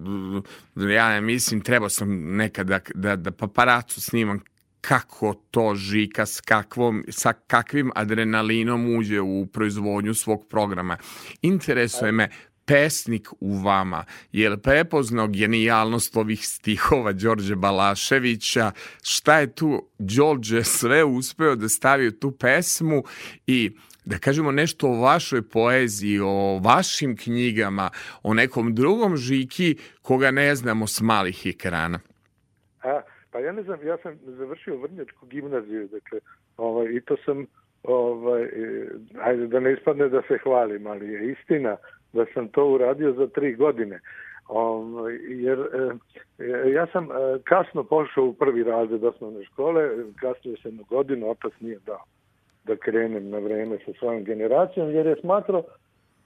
ja 0.94 1.20
mislim, 1.20 1.60
trebao 1.60 1.88
sam 1.88 2.36
nekada 2.36 2.80
da, 2.94 3.16
da 3.16 3.30
paparacu 3.30 4.00
snimam 4.00 4.40
kako 4.80 5.34
to 5.50 5.74
Žika 5.74 6.26
s, 6.26 6.40
kakvom, 6.40 7.04
sa 7.08 7.32
kakvim 7.32 7.90
adrenalinom 7.94 8.96
uđe 8.96 9.20
u 9.20 9.46
proizvodnju 9.46 10.14
svog 10.14 10.46
programa. 10.50 10.96
Interesuje 11.42 12.12
me 12.12 12.28
pesnik 12.64 13.28
u 13.40 13.58
vama, 13.58 14.04
je 14.32 14.58
prepoznao 14.62 15.28
genijalnost 15.28 16.16
ovih 16.16 16.46
stihova 16.46 17.12
Đorđe 17.12 17.54
Balaševića, 17.54 18.72
šta 19.02 19.38
je 19.38 19.54
tu 19.54 19.88
Đorđe 19.98 20.64
sve 20.64 21.04
uspeo 21.04 21.56
da 21.56 21.68
stavi 21.68 22.08
u 22.08 22.18
tu 22.18 22.30
pesmu? 22.30 23.02
I 23.46 23.70
da 24.04 24.18
kažemo 24.18 24.52
nešto 24.52 24.88
o 24.88 25.00
vašoj 25.00 25.42
poeziji, 25.42 26.20
o 26.20 26.60
vašim 26.64 27.16
knjigama, 27.16 27.90
o 28.22 28.34
nekom 28.34 28.74
drugom 28.74 29.16
žiki 29.16 29.76
koga 30.02 30.30
ne 30.30 30.54
znamo 30.54 30.86
s 30.86 31.00
malih 31.00 31.46
ekrana. 31.46 31.98
A, 32.82 33.00
pa 33.30 33.38
ja 33.38 33.52
ne 33.52 33.62
znam, 33.62 33.86
ja 33.86 33.96
sam 34.02 34.18
završio 34.24 34.76
Vrnjačku 34.76 35.26
gimnaziju, 35.26 35.88
dakle, 35.88 36.20
ovaj, 36.56 36.86
i 36.92 37.00
to 37.00 37.16
sam, 37.24 37.46
ovaj, 37.82 38.48
ajde 39.22 39.46
da 39.46 39.60
ne 39.60 39.72
ispadne 39.72 40.08
da 40.08 40.22
se 40.28 40.38
hvalim, 40.42 40.86
ali 40.86 41.08
je 41.08 41.32
istina 41.32 41.76
da 42.12 42.24
sam 42.34 42.48
to 42.48 42.66
uradio 42.66 43.12
za 43.12 43.26
tri 43.26 43.54
godine. 43.54 44.00
Ovaj, 44.48 45.18
jer 45.28 45.58
e, 46.38 46.70
ja 46.70 46.86
sam 46.92 47.04
e, 47.04 47.08
kasno 47.44 47.84
pošao 47.84 48.24
u 48.24 48.34
prvi 48.34 48.62
razred 48.62 49.04
osnovne 49.04 49.44
škole, 49.44 49.90
kasnije 50.20 50.56
sam 50.62 50.70
jednu 50.70 50.84
godinu, 50.84 51.30
otac 51.30 51.52
nije 51.60 51.78
dao 51.86 52.04
da 52.64 52.76
krenem 52.76 53.30
na 53.30 53.38
vreme 53.38 53.78
sa 53.86 53.92
svojom 53.98 54.24
generacijom, 54.24 54.90
jer 54.90 55.06
je 55.06 55.16
smatrao 55.20 55.62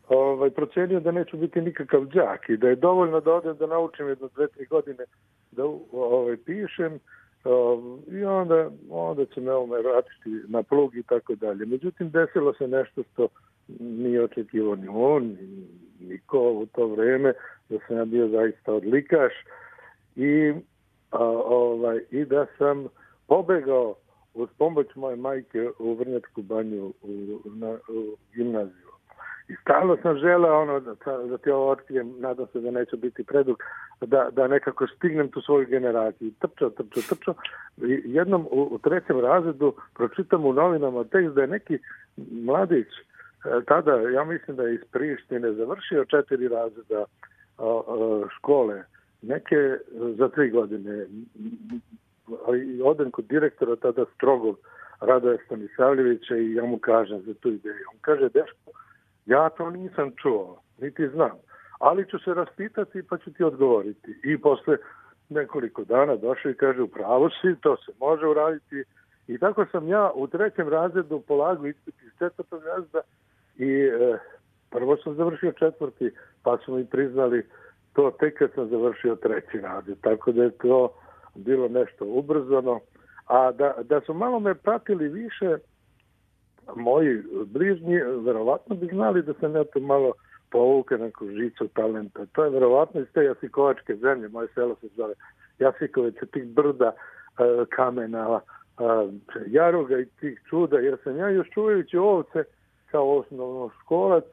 ovaj, 0.09 0.51
procenio 0.51 1.01
da 1.01 1.12
neću 1.12 1.36
biti 1.36 1.60
nikakav 1.60 2.05
đak 2.05 2.48
i 2.48 2.56
da 2.56 2.69
je 2.69 2.77
dovoljno 2.77 3.20
da 3.20 3.35
odem 3.35 3.56
da 3.56 3.66
naučim 3.66 4.09
jedno 4.09 4.28
dve, 4.35 4.48
tri 4.48 4.66
godine 4.66 5.05
da 5.51 5.65
ovaj, 5.93 6.36
pišem 6.36 6.98
um, 7.44 8.02
i 8.12 8.24
onda, 8.24 8.70
onda 8.90 9.24
će 9.24 9.40
me 9.40 9.52
ome 9.52 9.78
vratiti 9.82 10.48
na 10.48 10.62
plug 10.62 10.97
i 10.97 11.02
tako 11.02 11.35
dalje. 11.35 11.66
Međutim, 11.66 12.10
desilo 12.10 12.55
se 12.55 12.69
nešto 12.69 13.02
što 13.12 13.28
nije 13.78 14.24
očekivao 14.24 14.77
ni 14.77 14.89
on, 14.90 15.23
ni 15.23 15.66
niko 16.01 16.51
u 16.52 16.66
to 16.66 16.86
vreme, 16.86 17.32
da 17.69 17.78
sam 17.86 17.97
ja 17.97 18.05
bio 18.05 18.28
zaista 18.28 18.73
odlikaš 18.73 19.32
i, 20.16 20.52
ovaj, 21.10 22.01
i 22.10 22.24
da 22.24 22.47
sam 22.59 22.86
pobegao 23.27 23.94
uz 24.39 24.48
pomoć 24.59 24.86
moje 24.94 25.16
majke 25.16 25.70
u 25.78 25.94
Vrnjačku 25.94 26.43
banju 26.43 26.93
u, 27.02 27.39
na, 27.44 27.70
u 27.89 28.16
gimnaziju. 28.35 28.89
I 29.48 29.55
stalno 29.62 29.97
sam 30.02 30.19
želeo 30.19 30.60
ono, 30.62 30.81
da, 30.81 30.94
da 31.28 31.39
ti 31.39 31.51
ovo 31.51 31.70
otkrijem, 31.70 32.15
nadam 32.19 32.47
se 32.52 32.60
da 32.60 32.70
neće 32.70 32.97
biti 32.97 33.24
predug, 33.24 33.62
da, 34.01 34.28
da 34.32 34.48
nekako 34.48 34.86
stignem 34.86 35.28
tu 35.28 35.40
svoju 35.40 35.66
generaciju. 35.66 36.31
Trčao, 36.39 36.70
trčao, 36.70 37.02
trčao. 37.02 37.35
I 37.77 38.02
jednom 38.05 38.47
u, 38.51 38.69
u 38.70 38.78
trećem 38.78 39.20
razredu 39.20 39.74
pročitam 39.94 40.44
u 40.44 40.52
novinama 40.52 41.05
tekst 41.05 41.35
da 41.35 41.40
je 41.40 41.47
neki 41.47 41.78
mladić 42.16 42.86
e, 42.89 43.65
tada, 43.66 43.93
ja 43.93 44.24
mislim 44.24 44.56
da 44.56 44.62
je 44.62 44.74
iz 44.74 44.85
Prištine 44.93 45.52
završio 45.52 46.05
četiri 46.05 46.48
razreda 46.48 47.05
škole, 48.36 48.85
neke 49.23 49.77
za 50.19 50.28
tri 50.28 50.51
godine 50.51 51.06
i 52.56 52.82
odem 52.82 53.10
kod 53.10 53.24
direktora 53.24 53.76
tada 53.76 54.05
strogog 54.14 54.59
Radoja 55.00 55.38
Stanisavljevića 55.44 56.36
i 56.36 56.55
ja 56.55 56.64
mu 56.64 56.78
kažem 56.78 57.22
za 57.22 57.34
tu 57.34 57.48
ideju. 57.48 57.84
On 57.92 57.98
kaže, 58.00 58.28
Deško, 58.28 58.70
ja 59.26 59.48
to 59.48 59.70
nisam 59.70 60.10
čuo, 60.22 60.62
niti 60.78 61.09
znam, 61.09 61.38
ali 61.78 62.09
ću 62.10 62.18
se 62.18 62.34
raspitati 62.34 63.02
pa 63.02 63.18
ću 63.18 63.32
ti 63.32 63.44
odgovoriti. 63.44 64.20
I 64.24 64.38
posle 64.38 64.76
nekoliko 65.28 65.84
dana 65.84 66.16
došao 66.16 66.50
i 66.50 66.55
kaže, 66.56 66.82
upravo 66.82 67.30
si, 67.30 67.60
to 67.60 67.76
se 67.76 67.92
može 68.00 68.26
uraditi. 68.26 68.84
I 69.28 69.38
tako 69.38 69.66
sam 69.72 69.88
ja 69.88 70.10
u 70.14 70.26
trećem 70.26 70.68
razredu 70.68 71.20
polagao 71.20 71.66
ispit 71.66 71.94
iz 72.02 72.10
četvrtog 72.18 72.62
razreda 72.64 73.00
i 73.56 73.70
e, 73.70 74.18
prvo 74.70 74.96
sam 74.96 75.14
završio 75.14 75.52
četvrti, 75.52 76.10
pa 76.42 76.59
su 76.64 76.76
mi 76.76 76.84
priznali 76.86 77.46
to 77.92 78.10
tek 78.20 78.38
kad 78.38 78.50
sam 78.55 78.68
završio 78.68 79.16
treći 79.16 79.59
razred. 79.59 80.00
Tako 80.00 80.32
da 80.32 80.42
je 80.42 80.50
to 80.50 80.94
bilo 81.39 81.69
nešto 81.69 82.05
ubrzano, 82.05 82.81
a 83.27 83.52
da, 83.52 83.74
da 83.82 84.01
su 84.01 84.15
malo 84.15 84.40
me 84.40 84.55
pratili 84.55 85.09
više 85.09 85.56
moji 86.77 87.23
bližnji, 87.47 88.01
verovatno 88.24 88.77
bi 88.77 88.86
znali 88.86 89.23
da 89.23 89.32
sam 89.40 89.56
ja 89.56 89.65
to 89.65 89.81
malo 89.81 90.12
povuke 90.51 90.98
neku 90.98 91.28
žicu 91.28 91.69
talenta. 91.69 92.27
To 92.27 92.44
je 92.44 92.51
verovatno 92.51 93.01
iz 93.01 93.06
te 93.15 93.24
Jasikovačke 93.24 93.97
zemlje, 93.97 94.28
moje 94.28 94.48
selo 94.55 94.77
se 94.81 94.86
zove 94.97 95.15
Jasikovice, 95.59 96.27
tih 96.27 96.44
brda, 96.44 96.93
e, 96.93 97.65
kamena, 97.69 98.40
e, 98.40 98.82
jaroga 99.47 99.98
i 99.98 100.06
tih 100.20 100.40
čuda, 100.51 100.78
jer 100.78 100.97
sam 101.05 101.16
ja 101.16 101.28
još 101.28 101.51
čuvajući 101.51 101.97
ovce 101.97 102.44
kao 102.90 103.19
osnovno 103.19 103.70
školac 103.81 104.24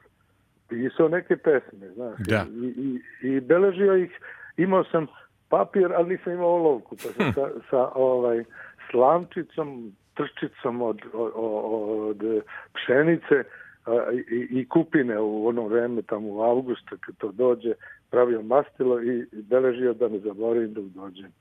pisao 0.68 1.08
neke 1.08 1.36
pesme, 1.36 1.88
znaš, 1.94 2.18
da. 2.18 2.44
i, 2.50 2.66
i, 2.66 3.00
i 3.28 3.40
beležio 3.40 3.96
ih, 3.96 4.10
imao 4.56 4.84
sam 4.84 5.06
papir, 5.48 5.92
ali 5.92 6.08
nisam 6.08 6.32
imao 6.32 6.48
olovku, 6.48 6.96
pa 6.96 7.02
sam 7.02 7.32
sa, 7.32 7.48
sa 7.70 7.88
ovaj, 7.94 8.44
slamčicom, 8.90 9.92
trčicom 10.14 10.82
od, 10.82 11.00
od, 11.12 11.32
od 11.34 12.42
pšenice 12.74 13.44
a, 13.86 14.10
i, 14.30 14.60
i 14.60 14.68
kupine 14.68 15.20
u 15.20 15.46
ono 15.46 15.68
vreme 15.68 16.02
tamo 16.02 16.28
u 16.28 16.42
avgustu 16.42 16.96
kad 17.00 17.16
to 17.16 17.32
dođe, 17.32 17.72
pravio 18.10 18.42
mastilo 18.42 19.02
i 19.02 19.26
beležio 19.32 19.94
da 19.94 20.08
ne 20.08 20.18
zaboravim 20.18 20.72
dok 20.74 20.84
dođem 20.84 21.32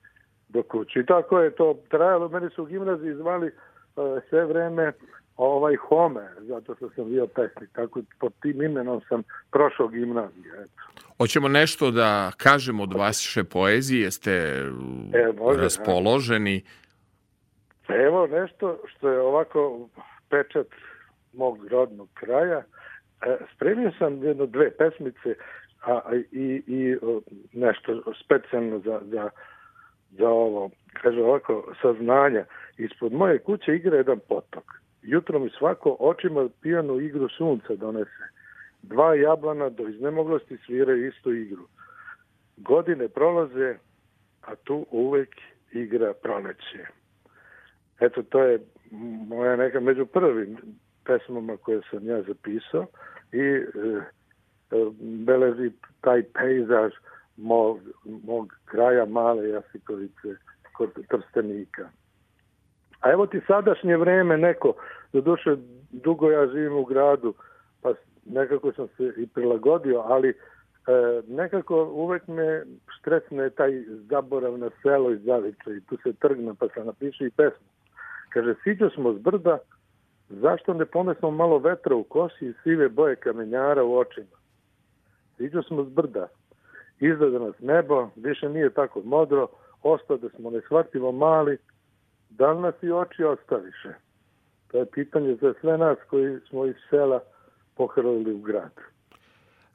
do 0.50 0.64
kuće. 0.64 1.00
I 1.00 1.06
tako 1.06 1.40
je 1.40 1.56
to 1.56 1.78
trajalo. 1.90 2.30
Meni 2.30 2.50
su 2.50 2.64
u 2.64 2.66
gimnaziji 2.66 3.14
zvali 3.14 3.52
sve 4.30 4.46
vreme 4.46 4.92
ovaj 5.38 5.76
Home, 5.76 6.30
zato 6.40 6.76
što 6.76 6.90
sam 6.90 7.10
bio 7.10 7.28
pesnik. 7.28 7.70
Tako 7.74 8.02
pod 8.20 8.34
tim 8.42 8.62
imenom 8.62 9.02
sam 9.10 9.24
prošao 9.52 9.88
gimnaziju. 9.88 10.54
Eto. 10.54 10.82
Hoćemo 11.18 11.48
nešto 11.48 11.92
da 11.92 12.32
kažemo 12.38 12.84
od 12.84 12.94
vaše 12.94 13.44
poezije, 13.44 14.04
jeste 14.04 14.32
E, 15.14 15.32
može, 15.38 15.62
raspoloženi. 15.62 16.64
Evo 17.88 18.28
nešto 18.28 18.80
što 18.88 19.10
je 19.10 19.20
ovako 19.20 19.90
pečat 20.30 20.68
mog 21.34 21.68
rodnog 21.68 22.10
kraja. 22.14 22.64
E, 23.22 23.38
spremio 23.56 23.92
sam 24.00 24.24
jedno 24.24 24.46
dve 24.46 24.72
pesmice 24.72 25.36
a, 25.82 25.92
a, 25.92 26.16
i, 26.32 26.64
i 26.68 26.96
o, 27.02 27.22
nešto 27.54 28.04
specijalno 28.24 28.80
za, 28.80 29.02
za, 29.04 29.30
za 30.12 30.30
ovo, 30.30 30.70
kaže 31.02 31.22
ovako, 31.22 31.74
saznanja. 31.82 32.46
Ispod 32.78 33.14
moje 33.14 33.40
kuće 33.40 33.76
igra 33.76 33.98
jedan 33.98 34.20
potok. 34.30 34.85
Jutro 35.08 35.40
mi 35.40 35.50
svako 35.50 35.98
očima 36.00 36.50
pijanu 36.62 37.00
igru 37.00 37.30
sunca 37.30 37.76
donese. 37.76 38.26
Dva 38.82 39.16
jablana 39.16 39.70
do 39.70 39.88
iznemoglosti 39.88 40.58
sviraju 40.66 41.08
istu 41.08 41.34
igru. 41.34 41.68
Godine 42.58 43.08
prolaze, 43.08 43.76
a 44.42 44.56
tu 44.56 44.86
uvek 44.92 45.30
igra 45.72 46.14
proleće. 46.14 46.86
Eto, 48.00 48.24
to 48.24 48.44
je 48.44 48.60
moja 49.28 49.56
neka 49.56 49.80
među 49.80 50.06
prvim 50.06 50.58
pesmama 51.06 51.58
koje 51.58 51.82
sam 51.92 52.08
ja 52.08 52.22
zapisao 52.22 52.86
i 53.32 53.40
e, 53.40 53.64
e, 54.72 54.92
beleži 55.00 55.72
taj 56.02 56.24
pejzaž 56.24 56.94
mog, 57.38 57.80
mog 58.24 58.54
kraja 58.66 59.06
male 59.06 59.50
Jasikovice 59.50 60.36
kod 60.74 60.90
Trstenika. 61.10 61.90
A 63.06 63.12
evo 63.12 63.28
ti 63.28 63.42
sadašnje 63.48 63.98
vreme 63.98 64.38
neko, 64.38 64.74
do 65.14 65.22
duše 65.22 65.56
dugo 65.92 66.32
ja 66.32 66.48
živim 66.48 66.78
u 66.78 66.86
gradu, 66.86 67.34
pa 67.82 67.94
nekako 68.26 68.72
sam 68.72 68.88
se 68.88 69.14
i 69.18 69.28
prilagodio, 69.28 70.04
ali 70.06 70.30
e, 70.30 70.34
nekako 71.28 71.84
uvek 71.84 72.28
me 72.28 72.64
štresne 73.00 73.50
taj 73.50 73.84
zaborav 74.10 74.58
na 74.58 74.70
selo 74.82 75.12
i 75.12 75.18
zaviče 75.18 75.72
i 75.78 75.82
tu 75.82 75.98
se 76.04 76.14
trgne 76.14 76.54
pa 76.60 76.68
se 76.68 76.84
napiše 76.84 77.26
i 77.26 77.30
pesmu. 77.30 77.68
Kaže, 78.30 78.56
siđo 78.64 78.90
smo 78.90 79.14
s 79.14 79.18
brda, 79.18 79.58
zašto 80.30 80.74
ne 80.74 80.86
ponesmo 80.86 81.32
malo 81.32 81.58
vetra 81.58 81.96
u 81.96 82.04
kosi 82.04 82.46
i 82.46 82.54
sive 82.64 82.90
boje 82.90 83.16
kamenjara 83.16 83.84
u 83.84 83.98
očima? 83.98 84.38
Siđo 85.38 85.62
smo 85.62 85.84
s 85.84 85.90
brda, 85.90 86.28
izgleda 87.00 87.40
nas 87.40 87.56
nebo, 87.60 88.10
više 88.16 88.50
nije 88.50 88.70
tako 88.70 89.02
modro, 89.06 89.48
ostao 89.84 90.18
da 90.18 90.30
smo 90.30 90.50
neshvatljivo 90.50 91.12
mali, 91.12 91.58
da 92.38 92.52
li 92.52 92.62
nas 92.62 92.76
i 92.82 92.92
oči 92.92 93.24
ostaviše? 93.24 93.94
To 94.68 94.78
je 94.78 94.86
pitanje 94.92 95.38
za 95.42 95.54
sve 95.62 95.78
nas 95.78 95.98
koji 96.10 96.40
smo 96.50 96.66
iz 96.66 96.76
sela 96.90 97.20
pohrlili 97.76 98.34
u 98.34 98.40
grad. 98.40 98.72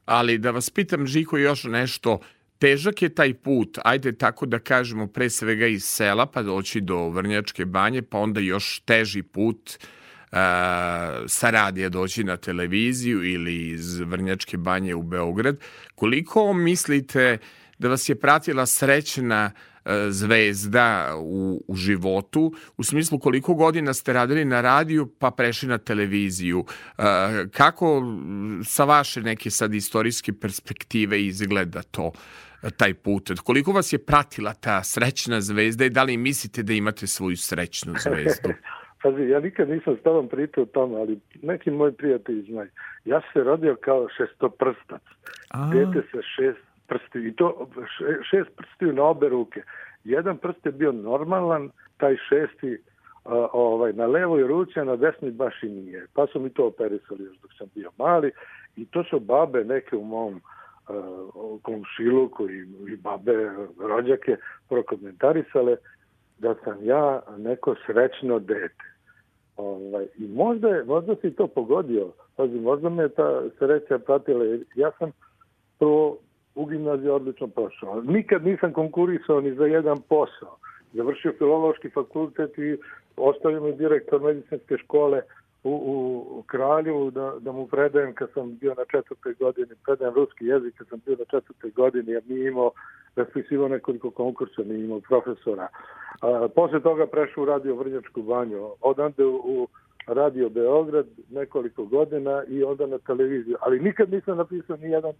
Ali 0.05 0.39
da 0.39 0.51
vas 0.51 0.70
pitam, 0.70 1.07
Žiko, 1.07 1.39
još 1.39 1.65
nešto. 1.65 2.19
Težak 2.59 3.03
je 3.03 3.15
taj 3.15 3.35
put, 3.35 3.78
ajde 3.85 4.12
tako 4.12 4.47
da 4.47 4.59
kažemo, 4.59 5.07
pre 5.07 5.31
svega 5.31 5.66
iz 5.66 5.85
sela 5.85 6.27
pa 6.27 6.43
doći 6.43 6.81
do 6.81 7.09
Vrnjačke 7.09 7.65
banje, 7.65 8.03
pa 8.03 8.19
onda 8.19 8.41
još 8.41 8.81
teži 8.81 9.23
put 9.23 9.70
uh, 9.78 10.39
sa 11.27 11.51
radija 11.51 11.89
doći 11.89 12.24
na 12.24 12.37
televiziju 12.37 13.24
ili 13.24 13.69
iz 13.69 14.01
Vrnjačke 14.01 14.57
banje 14.57 14.95
u 14.95 15.03
Beograd. 15.03 15.57
Koliko 15.95 16.53
mislite 16.53 17.39
da 17.81 17.89
vas 17.89 18.09
je 18.09 18.15
pratila 18.20 18.66
srećna 18.66 19.51
e, 19.51 19.90
zvezda 20.09 21.15
u, 21.19 21.65
u 21.69 21.74
životu, 21.74 22.52
u 22.77 22.85
smislu 22.85 23.19
koliko 23.19 23.55
godina 23.55 23.94
ste 23.94 24.12
radili 24.12 24.44
na 24.44 24.61
radiju 24.61 25.07
pa 25.19 25.31
prešli 25.31 25.69
na 25.69 25.78
televiziju. 25.78 26.65
E, 26.98 27.02
kako 27.52 28.02
sa 28.65 28.85
vaše 28.85 29.23
neke 29.23 29.51
sad 29.51 29.74
istorijske 29.74 30.32
perspektive 30.32 31.23
izgleda 31.27 31.82
to? 31.82 32.12
taj 32.77 32.94
put. 32.94 33.31
Koliko 33.44 33.73
vas 33.73 33.93
je 33.93 33.98
pratila 33.98 34.52
ta 34.52 34.82
srećna 34.82 35.40
zvezda 35.40 35.85
i 35.85 35.90
da 35.90 36.02
li 36.02 36.16
mislite 36.16 36.62
da 36.62 36.73
imate 36.73 37.07
svoju 37.07 37.36
srećnu 37.36 37.93
zvezdu? 37.98 38.48
Pazi, 39.02 39.23
ja 39.23 39.40
nikad 39.40 39.69
nisam 39.69 39.97
s 39.97 40.02
tobom 40.02 40.28
pričao 40.28 40.62
o 40.62 40.66
tome, 40.66 40.97
ali 40.97 41.20
neki 41.43 41.70
moji 41.70 41.93
prijatelji 41.93 42.43
znaju. 42.43 42.69
Ja 43.05 43.20
sam 43.20 43.31
se 43.32 43.44
rodio 43.44 43.77
kao 43.81 44.09
šestoprstac. 44.16 45.02
A. 45.51 45.70
Dete 45.73 46.09
sa 46.12 46.19
šest 46.36 46.70
prstiju. 46.91 47.27
I 47.29 47.33
to 47.37 47.69
še- 47.97 48.19
šest 48.31 48.51
prstiju 48.57 48.93
na 48.93 49.05
obe 49.05 49.29
ruke. 49.29 49.62
Jedan 50.05 50.39
prst 50.39 50.67
je 50.67 50.73
bio 50.73 50.93
normalan, 50.93 51.71
taj 51.97 52.17
šesti 52.29 52.79
a, 53.25 53.47
ovaj, 53.53 53.93
na 53.93 54.07
levoj 54.07 54.43
ruci, 54.49 54.81
a 54.81 54.85
na 54.85 54.97
desnoj 54.97 55.31
baš 55.31 55.62
i 55.62 55.69
nije. 55.69 56.07
Pa 56.15 56.27
su 56.27 56.41
mi 56.41 56.51
to 56.51 56.67
operisali 56.67 57.25
još 57.25 57.37
dok 57.43 57.51
sam 57.59 57.69
bio 57.75 57.91
mali. 57.99 58.33
I 58.77 58.87
to 58.87 59.05
su 59.05 59.21
babe 59.21 59.65
neke 59.65 59.97
u 59.97 60.05
mom 60.05 60.35
uh, 60.37 61.61
komšiluku 61.62 62.51
i, 62.51 62.61
i 62.93 62.97
babe 62.97 63.51
rođake 63.79 64.37
prokomentarisale 64.69 65.77
da 66.39 66.55
sam 66.65 66.85
ja 66.85 67.21
neko 67.39 67.75
srećno 67.87 68.39
dete. 68.39 68.85
Ovaj, 69.57 70.07
I 70.19 70.29
možda, 70.29 70.85
možda 70.87 71.15
si 71.21 71.31
to 71.31 71.47
pogodio. 71.47 72.12
Pazi, 72.37 72.61
možda 72.61 72.89
me 72.89 73.09
ta 73.09 73.43
sreća 73.59 73.99
pratila. 73.99 74.45
Ja 74.75 74.91
sam 74.99 75.11
prvo 75.79 76.19
u 76.61 76.66
gimnaziji 76.66 77.09
odlično 77.09 77.47
prošao. 77.47 78.03
Nikad 78.03 78.45
nisam 78.45 78.73
konkurisao 78.73 79.41
ni 79.41 79.55
za 79.55 79.66
jedan 79.66 79.99
posao. 80.09 80.57
Završio 80.93 81.32
filološki 81.39 81.91
fakultet 81.91 82.59
i 82.59 82.77
ostavio 83.16 83.61
mi 83.61 83.73
direktor 83.73 84.20
medicinske 84.23 84.77
škole 84.77 85.23
u, 85.65 85.73
u 86.31 86.43
Kraljevu 86.47 87.11
da, 87.11 87.35
da 87.41 87.53
mu 87.53 87.66
predajem 87.66 88.15
kad 88.15 88.28
sam 88.35 88.59
bio 88.59 88.74
na 88.74 88.85
četvrtoj 88.91 89.35
godini, 89.35 89.74
predajem 89.85 90.15
ruski 90.15 90.47
jezik 90.47 90.74
kad 90.78 90.89
sam 90.89 91.01
bio 91.07 91.16
na 91.19 91.24
četvrtoj 91.24 91.70
godini, 91.70 92.12
jer 92.12 92.23
nije 92.28 92.49
imao 92.49 92.70
raspisivao 93.16 93.69
nekoliko 93.69 94.11
konkursa, 94.11 94.62
nije 94.62 94.85
imao 94.85 95.01
profesora. 95.01 95.69
A, 96.23 96.49
posle 96.55 96.81
toga 96.81 97.07
prešao 97.07 97.43
u 97.43 97.47
radio 97.47 97.74
Vrnjačku 97.74 98.23
banju, 98.23 98.70
odande 98.81 99.24
u, 99.24 99.37
u 99.37 99.69
radio 100.07 100.49
Beograd 100.49 101.07
nekoliko 101.31 101.85
godina 101.85 102.45
i 102.49 102.63
onda 102.63 102.87
na 102.87 102.99
televiziju. 102.99 103.57
Ali 103.61 103.81
nikad 103.81 104.11
nisam 104.11 104.37
napisao 104.37 104.77
ni 104.77 104.91
jedan 104.91 105.13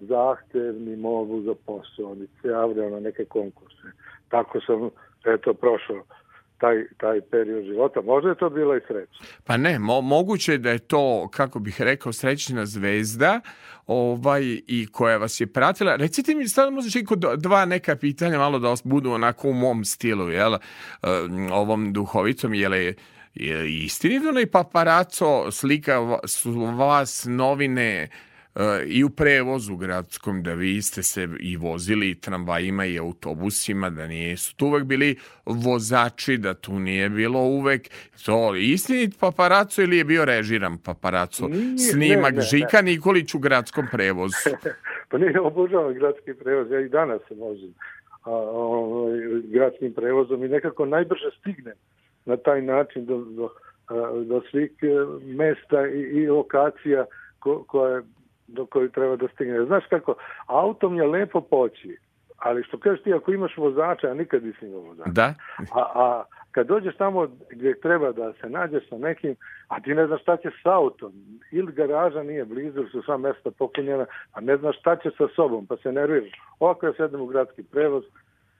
zahtev, 0.00 0.80
ni 0.80 0.96
movu 0.96 1.42
za 1.42 1.54
posao, 1.66 2.14
ni 2.14 2.26
se 2.42 2.48
javljao 2.48 2.90
na 2.90 3.00
neke 3.00 3.24
konkurse. 3.24 3.88
Tako 4.28 4.60
sam, 4.60 4.90
eto, 5.24 5.54
prošao 5.54 6.02
taj, 6.58 6.84
taj 6.96 7.20
period 7.20 7.64
života. 7.64 8.00
Možda 8.00 8.28
je 8.28 8.34
to 8.34 8.50
bila 8.50 8.76
i 8.76 8.80
sreća. 8.86 9.24
Pa 9.44 9.56
ne, 9.56 9.78
mo 9.78 10.00
moguće 10.00 10.52
je 10.52 10.58
da 10.58 10.70
je 10.70 10.78
to, 10.78 11.28
kako 11.32 11.58
bih 11.58 11.80
rekao, 11.80 12.12
srećna 12.12 12.66
zvezda 12.66 13.40
ovaj, 13.86 14.42
i 14.66 14.86
koja 14.92 15.16
vas 15.16 15.40
je 15.40 15.46
pratila. 15.46 15.96
Recite 15.96 16.34
mi, 16.34 16.48
stavno 16.48 16.70
možda 16.70 16.90
čekao 16.90 17.36
dva 17.36 17.64
neka 17.64 17.96
pitanja, 17.96 18.38
malo 18.38 18.58
da 18.58 18.74
budu 18.84 19.10
onako 19.10 19.48
u 19.48 19.52
mom 19.52 19.84
stilu, 19.84 20.30
jel, 20.30 20.52
um, 20.52 21.52
ovom 21.52 21.92
duhovitom, 21.92 22.54
jel 22.54 22.74
je 22.74 22.94
je 23.34 23.84
istinito 23.84 24.28
onaj 24.28 24.46
paparaco 24.46 25.50
slika 25.50 26.18
su 26.26 26.52
vas 26.52 27.26
novine 27.28 28.08
e, 28.54 28.84
i 28.86 29.04
u 29.04 29.10
prevozu 29.10 29.76
gradskom 29.76 30.42
da 30.42 30.54
vi 30.54 30.82
ste 30.82 31.02
se 31.02 31.28
i 31.40 31.56
vozili 31.56 32.10
i 32.10 32.14
tramvajima 32.14 32.84
i 32.86 32.98
autobusima 32.98 33.90
da 33.90 34.06
nisu 34.06 34.56
tu 34.56 34.66
uvek 34.66 34.84
bili 34.84 35.16
vozači 35.46 36.36
da 36.36 36.54
tu 36.54 36.78
nije 36.78 37.10
bilo 37.10 37.40
uvek. 37.40 37.90
To 38.24 38.56
istinit 38.56 39.18
paparaco 39.20 39.82
ili 39.82 39.96
je 39.96 40.04
bio 40.04 40.24
režiran 40.24 40.78
paparaco 40.78 41.48
Nije, 41.48 41.78
snimak 41.78 42.32
ne, 42.32 42.36
ne, 42.36 42.42
Žika 42.42 42.82
Nikolić 42.82 43.34
u 43.34 43.38
gradskom 43.38 43.86
prevozu. 43.92 44.50
Pa 45.08 45.18
nije 45.18 45.40
obožavam 45.40 45.94
gradski 45.94 46.34
prevoz, 46.34 46.70
ja 46.70 46.80
i 46.80 46.88
danas 46.88 47.20
se 47.28 47.34
vozim 47.34 47.74
a, 48.22 48.30
ovaj, 48.30 49.18
gradskim 49.44 49.92
prevozom 49.92 50.44
i 50.44 50.48
nekako 50.48 50.86
najbrže 50.86 51.30
stignem 51.40 51.74
na 52.24 52.36
taj 52.36 52.62
način 52.62 53.06
do, 53.06 53.18
do, 53.18 53.48
do 54.24 54.42
svih 54.50 54.70
e, 54.82 54.86
mesta 55.24 55.86
i, 55.86 56.00
i 56.00 56.28
lokacija 56.28 57.04
ko, 57.38 57.64
koje, 57.68 58.02
do 58.46 58.66
koje 58.66 58.88
treba 58.88 59.16
da 59.16 59.28
stigne. 59.28 59.64
Znaš 59.64 59.84
kako, 59.90 60.14
autom 60.46 60.96
je 60.96 61.06
lepo 61.06 61.40
poći, 61.40 61.96
ali 62.36 62.62
što 62.62 62.78
kažeš 62.78 63.02
ti, 63.02 63.14
ako 63.14 63.32
imaš 63.32 63.56
vozača, 63.56 64.06
a 64.06 64.14
nikad 64.14 64.44
nisi 64.44 64.66
imao 64.66 64.80
vozača, 64.80 65.10
da 65.10 65.34
a, 65.74 65.80
a 65.94 66.24
kad 66.50 66.66
dođeš 66.66 66.96
tamo 66.96 67.28
gdje 67.50 67.80
treba 67.80 68.12
da 68.12 68.32
se 68.32 68.48
nađeš 68.48 68.88
sa 68.88 68.98
nekim, 68.98 69.36
a 69.68 69.80
ti 69.80 69.94
ne 69.94 70.06
znaš 70.06 70.22
šta 70.22 70.36
će 70.36 70.50
s 70.62 70.66
autom, 70.66 71.12
ili 71.52 71.72
garaža 71.72 72.22
nije 72.22 72.44
blizu, 72.44 72.80
ili 72.80 72.90
su 72.90 73.02
sva 73.02 73.16
mesta 73.16 73.50
popunjena, 73.50 74.06
a 74.32 74.40
ne 74.40 74.56
znaš 74.56 74.78
šta 74.78 74.96
će 74.96 75.10
sa 75.18 75.28
sobom, 75.36 75.66
pa 75.66 75.76
se 75.76 75.92
nerviraš. 75.92 76.30
Ovako 76.60 76.86
ja 76.86 76.92
sedem 76.92 77.20
u 77.20 77.26
gradski 77.26 77.62
prevoz, 77.62 78.04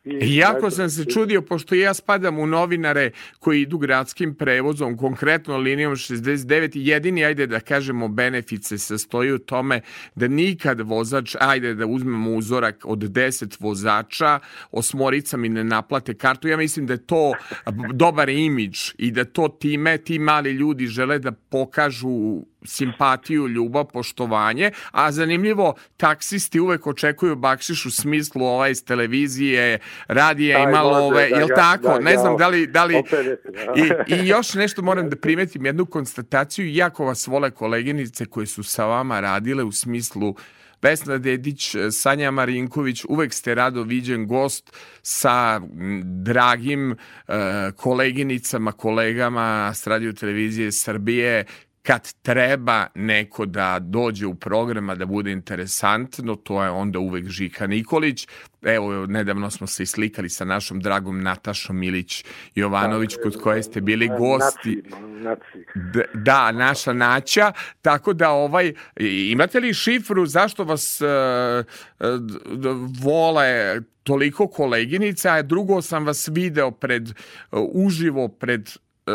I 0.04 0.36
jako 0.36 0.70
sam 0.70 0.90
se 0.90 1.04
čudio, 1.04 1.42
pošto 1.42 1.74
ja 1.74 1.94
spadam 1.94 2.38
u 2.38 2.46
novinare 2.46 3.10
koji 3.38 3.60
idu 3.60 3.78
gradskim 3.78 4.34
prevozom, 4.34 4.96
konkretno 4.96 5.56
linijom 5.56 5.92
69, 5.92 6.70
jedini, 6.74 7.24
ajde 7.24 7.46
da 7.46 7.60
kažemo, 7.60 8.08
benefit 8.08 8.64
se 8.64 8.78
sastoji 8.78 9.32
u 9.32 9.38
tome 9.38 9.80
da 10.14 10.28
nikad 10.28 10.80
vozač, 10.80 11.36
ajde 11.40 11.74
da 11.74 11.86
uzmemo 11.86 12.30
uzorak 12.30 12.84
od 12.84 12.98
10 12.98 13.56
vozača, 13.60 14.38
osmorica 14.70 15.36
mi 15.36 15.48
ne 15.48 15.64
naplate 15.64 16.14
kartu. 16.14 16.48
Ja 16.48 16.56
mislim 16.56 16.86
da 16.86 16.92
je 16.92 17.06
to 17.06 17.32
dobar 17.92 18.28
imidž 18.28 18.90
i 18.98 19.10
da 19.10 19.24
to 19.24 19.48
time 19.48 19.98
ti 19.98 20.18
mali 20.18 20.50
ljudi 20.52 20.86
žele 20.86 21.18
da 21.18 21.32
pokažu 21.32 22.44
simpatiju, 22.64 23.48
ljubav, 23.48 23.84
poštovanje, 23.84 24.70
a 24.90 25.12
zanimljivo, 25.12 25.74
taksisti 25.96 26.60
uvek 26.60 26.86
očekuju 26.86 27.36
bakšiš 27.36 27.86
u 27.86 27.90
smislu 27.90 28.44
ovaj 28.44 28.70
iz 28.70 28.84
televizije, 28.84 29.78
radija 30.08 30.62
i 30.62 30.72
malo 30.72 31.06
ove, 31.06 31.28
da, 31.30 31.36
jel 31.36 31.48
ja, 31.50 31.56
tako? 31.56 31.88
da, 31.88 31.98
ne 31.98 32.12
ja, 32.12 32.18
znam 32.18 32.36
da 32.36 32.48
li... 32.48 32.66
Da 32.66 32.84
li 32.84 32.96
opet 32.96 33.26
da. 33.44 34.14
I, 34.16 34.20
I 34.20 34.28
još 34.28 34.54
nešto 34.54 34.82
moram 34.82 35.10
da 35.10 35.16
primetim, 35.16 35.66
jednu 35.66 35.86
konstataciju, 35.86 36.74
jako 36.74 37.04
vas 37.04 37.26
vole 37.26 37.50
koleginice 37.50 38.26
koje 38.26 38.46
su 38.46 38.62
sa 38.62 38.86
vama 38.86 39.20
radile 39.20 39.64
u 39.64 39.72
smislu 39.72 40.34
Vesna 40.84 41.18
Dedić, 41.18 41.76
Sanja 41.90 42.30
Marinković, 42.30 43.04
uvek 43.08 43.32
ste 43.32 43.54
rado 43.54 43.82
viđen 43.82 44.26
gost 44.26 44.72
sa 45.02 45.60
dragim 46.04 46.92
e, 46.92 46.96
koleginicama, 47.76 48.72
kolegama 48.72 49.72
s 49.74 49.86
radio 49.86 50.12
televizije 50.12 50.72
Srbije, 50.72 51.44
kad 51.86 52.12
treba 52.22 52.86
neko 52.94 53.46
da 53.46 53.78
dođe 53.78 54.26
u 54.26 54.34
programa 54.34 54.94
da 54.94 55.06
bude 55.06 55.32
interesantno, 55.32 56.34
to 56.36 56.64
je 56.64 56.70
onda 56.70 56.98
uvek 56.98 57.28
Žika 57.28 57.66
Nikolić. 57.66 58.28
Evo, 58.62 59.06
nedavno 59.06 59.50
smo 59.50 59.66
se 59.66 59.82
islikali 59.82 60.28
sa 60.28 60.44
našom 60.44 60.80
dragom 60.80 61.22
Natašom 61.22 61.78
Milić 61.78 62.24
Jovanović, 62.54 63.16
kod 63.22 63.42
koje 63.42 63.62
ste 63.62 63.80
bili 63.80 64.08
gosti. 64.18 64.82
Naci, 64.84 65.02
naci. 65.22 66.10
Da, 66.14 66.52
naša 66.52 66.92
naća, 66.92 67.52
tako 67.82 68.12
da 68.12 68.30
ovaj, 68.30 68.72
imate 69.30 69.60
li 69.60 69.74
šifru 69.74 70.26
zašto 70.26 70.64
vas 70.64 71.00
d- 71.00 71.64
d- 72.56 72.68
vole 73.02 73.80
toliko 74.02 74.48
koleginica, 74.48 75.32
a 75.32 75.42
drugo 75.42 75.82
sam 75.82 76.06
vas 76.06 76.28
video 76.28 76.70
pred, 76.70 77.08
e, 77.08 77.14
uživo 77.52 78.28
pred 78.28 78.68
e, 79.06 79.12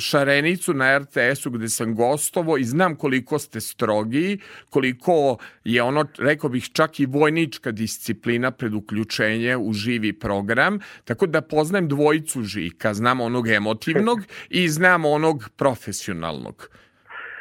Šarenicu 0.00 0.74
na 0.74 0.98
RTS-u 0.98 1.50
gde 1.50 1.68
sam 1.68 1.94
gostovo 1.94 2.56
i 2.58 2.64
znam 2.64 2.96
koliko 2.96 3.38
ste 3.38 3.60
strogi, 3.60 4.38
koliko 4.70 5.36
je 5.64 5.82
ono, 5.82 6.04
rekao 6.18 6.50
bih, 6.50 6.70
čak 6.72 7.00
i 7.00 7.06
vojnička 7.06 7.70
disciplina 7.70 8.50
pred 8.50 8.74
uključenje 8.74 9.56
u 9.56 9.72
živi 9.72 10.12
program, 10.12 10.78
tako 11.04 11.26
da 11.26 11.40
poznajem 11.40 11.88
dvojicu 11.88 12.42
Žika, 12.42 12.94
znam 12.94 13.20
onog 13.20 13.48
emotivnog 13.48 14.18
i 14.50 14.68
znam 14.68 15.04
onog 15.04 15.48
profesionalnog. 15.56 16.68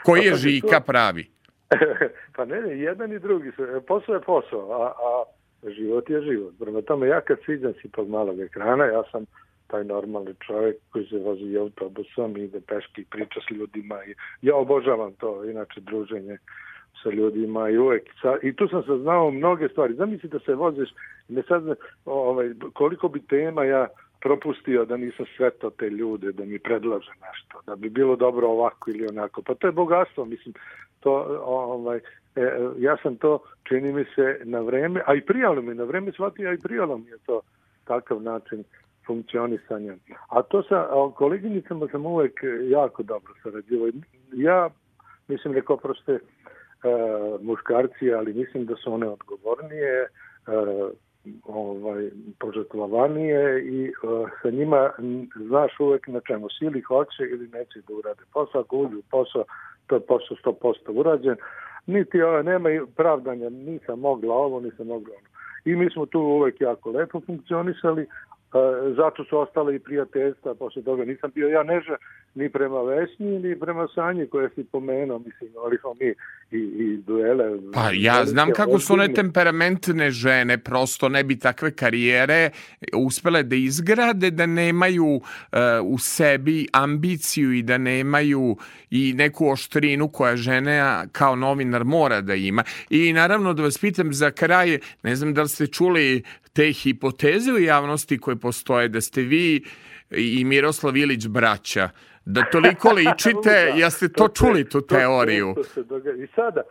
Koji 0.03 0.19
je 0.19 0.31
Pa, 0.31 0.35
pazi, 0.35 0.49
Žika 0.49 0.79
pravi? 0.79 1.27
pa 2.35 2.45
ne, 2.45 2.61
ne, 2.61 2.79
jedan 2.79 3.13
i 3.13 3.19
drugi. 3.19 3.51
su- 3.55 3.81
Posao 3.87 4.15
je 4.15 4.21
posao, 4.21 4.71
a, 4.71 4.85
a 4.87 5.23
život 5.69 6.09
je 6.09 6.21
život. 6.21 6.53
Prema 6.59 6.81
tome, 6.81 7.07
ja 7.07 7.21
kad 7.21 7.37
siđam 7.45 7.73
si 7.81 7.89
pod 7.89 8.09
malog 8.09 8.39
ekrana, 8.39 8.85
ja 8.85 9.03
sam 9.11 9.25
taj 9.68 9.84
normalni 9.84 10.34
čovjek 10.48 10.76
koji 10.91 11.06
se 11.06 11.18
vozi 11.18 11.57
autobusom 11.57 12.38
ide 12.38 12.61
peški 12.61 13.06
priča 13.10 13.39
s 13.48 13.52
ljudima. 13.52 14.03
I 14.06 14.14
ja 14.41 14.56
obožavam 14.56 15.14
to, 15.14 15.45
inače, 15.45 15.81
druženje 15.81 16.38
sa 17.03 17.10
ljudima 17.10 17.69
i 17.69 17.77
uvek. 17.77 18.03
Sa, 18.22 18.38
I 18.44 18.53
tu 18.53 18.68
sam 18.68 18.84
saznao 18.84 19.31
mnoge 19.31 19.69
stvari. 19.69 19.94
Zamisli 19.94 20.30
da 20.30 20.39
se 20.39 20.56
voziš 20.56 20.89
ne 21.27 21.44
sad 21.48 21.64
ovaj, 22.06 22.53
koliko 22.73 23.07
bi 23.07 23.19
tema 23.22 23.64
ja 23.64 23.88
propustio 24.22 24.85
da 24.85 24.98
nisam 24.98 25.26
sretao 25.38 25.69
te 25.69 25.89
ljude, 25.89 26.31
da 26.31 26.45
mi 26.45 26.60
predlaže 26.60 27.11
nešto, 27.27 27.61
da 27.68 27.76
bi 27.76 27.89
bilo 27.89 28.15
dobro 28.15 28.48
ovako 28.48 28.89
ili 28.89 29.07
onako. 29.07 29.41
Pa 29.41 29.56
to 29.56 29.68
je 29.68 29.72
bogatstvo, 29.72 30.26
mislim, 30.26 30.53
to, 30.99 31.41
ovaj, 31.45 31.98
e, 32.35 32.41
ja 32.77 32.98
sam 33.03 33.15
to, 33.15 33.39
čini 33.64 33.94
mi 33.94 34.06
se, 34.15 34.39
na 34.44 34.60
vreme, 34.60 35.02
a 35.06 35.15
i 35.15 35.22
prijalo 35.22 35.61
mi, 35.61 35.76
na 35.76 35.84
vreme 35.84 36.11
shvatio, 36.11 36.49
a 36.49 36.53
i 36.53 36.57
prijalo 36.57 36.98
mi 36.98 37.10
je 37.10 37.18
to 37.26 37.41
takav 37.85 38.22
način 38.22 38.64
funkcionisanja. 39.07 39.95
A 40.29 40.41
to 40.41 40.63
sa 40.63 40.88
koleginicama 41.15 41.88
sam 41.91 42.05
uvek 42.05 42.39
jako 42.69 43.03
dobro 43.03 43.34
sarađivao. 43.43 43.89
Ja, 44.34 44.69
mislim, 45.27 45.53
neko 45.53 45.77
proste 45.77 46.11
e, 46.13 46.19
muškarci, 47.41 48.13
ali 48.13 48.34
mislim 48.34 48.65
da 48.65 48.75
su 48.75 48.93
one 48.93 49.07
odgovornije, 49.07 50.01
e, 50.01 50.07
ovaj, 51.43 52.09
požrtvovanije 52.39 53.65
i 53.65 53.89
uh, 53.89 54.29
sa 54.41 54.49
njima 54.49 54.91
znaš 55.35 55.79
uvek 55.79 56.07
na 56.07 56.19
čemu 56.27 56.49
si 56.49 56.65
ili 56.65 56.81
hoće 56.81 57.23
ili 57.31 57.47
neće 57.47 57.81
da 57.88 57.93
urade 57.93 58.21
posao, 58.34 58.61
ako 58.61 58.77
uđu 58.77 59.01
posao, 59.11 59.43
to 59.88 59.95
je 59.95 60.01
posao 60.01 60.38
100% 60.45 60.99
urađen, 60.99 61.35
niti 61.85 62.21
uh, 62.21 62.45
nema 62.45 62.69
pravdanja, 62.95 63.49
nisam 63.49 63.99
mogla 63.99 64.35
ovo, 64.35 64.59
nisam 64.59 64.88
mogla 64.88 65.13
ono. 65.17 65.27
I 65.65 65.75
mi 65.75 65.89
smo 65.89 66.05
tu 66.05 66.19
uvek 66.19 66.61
jako 66.61 66.91
lepo 66.91 67.21
funkcionisali, 67.25 68.01
Uh, 68.01 68.26
zato 68.95 69.24
su 69.24 69.38
ostale 69.38 69.76
i 69.76 69.80
prijateljstva, 69.80 70.56
posle 70.56 70.84
toga 70.84 71.06
nisam 71.06 71.32
bio 71.36 71.48
ja 71.48 71.64
neža 71.64 71.95
ni 72.36 72.49
prema 72.49 72.82
Vesni, 72.82 73.40
ni 73.40 73.60
prema 73.60 73.88
Sanji 73.95 74.28
koje 74.28 74.49
si 74.56 74.64
pomenuo, 74.64 75.19
mislim, 75.19 75.49
ali 75.65 75.78
smo 75.78 75.94
mi 75.94 76.07
i, 76.52 76.64
i 76.64 76.98
duele. 76.98 77.60
Pa 77.74 77.90
ja 77.94 78.26
znam 78.26 78.52
kako 78.52 78.80
su 78.80 78.94
one 78.94 79.14
temperamentne 79.14 80.11
žene, 80.11 80.57
prosto 80.57 81.10
ne 81.10 81.24
bi 81.24 81.40
takve 81.40 81.72
karijere 81.72 82.49
uspele 82.94 83.44
da 83.44 83.56
izgrade, 83.56 84.32
da 84.32 84.45
nemaju 84.45 85.06
uh, 85.06 85.22
u 85.84 85.98
sebi 85.99 86.68
ambiciju 86.74 87.53
i 87.53 87.64
da 87.64 87.78
nemaju 87.78 88.57
i 88.90 89.14
neku 89.14 89.49
oštrinu 89.49 90.10
koja 90.10 90.36
žena 90.36 91.06
kao 91.11 91.36
novinar 91.36 91.84
mora 91.84 92.22
da 92.22 92.36
ima. 92.36 92.64
I 92.90 93.14
naravno 93.14 93.53
da 93.53 93.64
vas 93.64 93.78
pitam 93.78 94.14
za 94.14 94.32
kraj, 94.32 94.80
ne 95.03 95.15
znam 95.15 95.34
da 95.34 95.41
li 95.41 95.49
ste 95.49 95.68
čuli 95.68 96.24
te 96.57 96.71
hipoteze 96.71 97.51
u 97.51 97.59
javnosti 97.59 98.17
koje 98.17 98.35
postoje, 98.35 98.88
da 98.88 99.01
ste 99.01 99.21
vi 99.21 99.63
i 100.11 100.45
Miroslav 100.45 100.97
Ilić 100.97 101.27
braća, 101.27 101.89
da 102.25 102.41
toliko 102.51 102.89
ličite, 102.91 103.53
ja 103.81 103.89
ste 103.89 104.09
to 104.09 104.27
čuli, 104.27 104.69
tu 104.69 104.81
teoriju? 104.81 105.53
To 105.55 105.63
se 105.63 105.84
događa. 105.84 106.23
I 106.23 106.27
sada, 106.35 106.61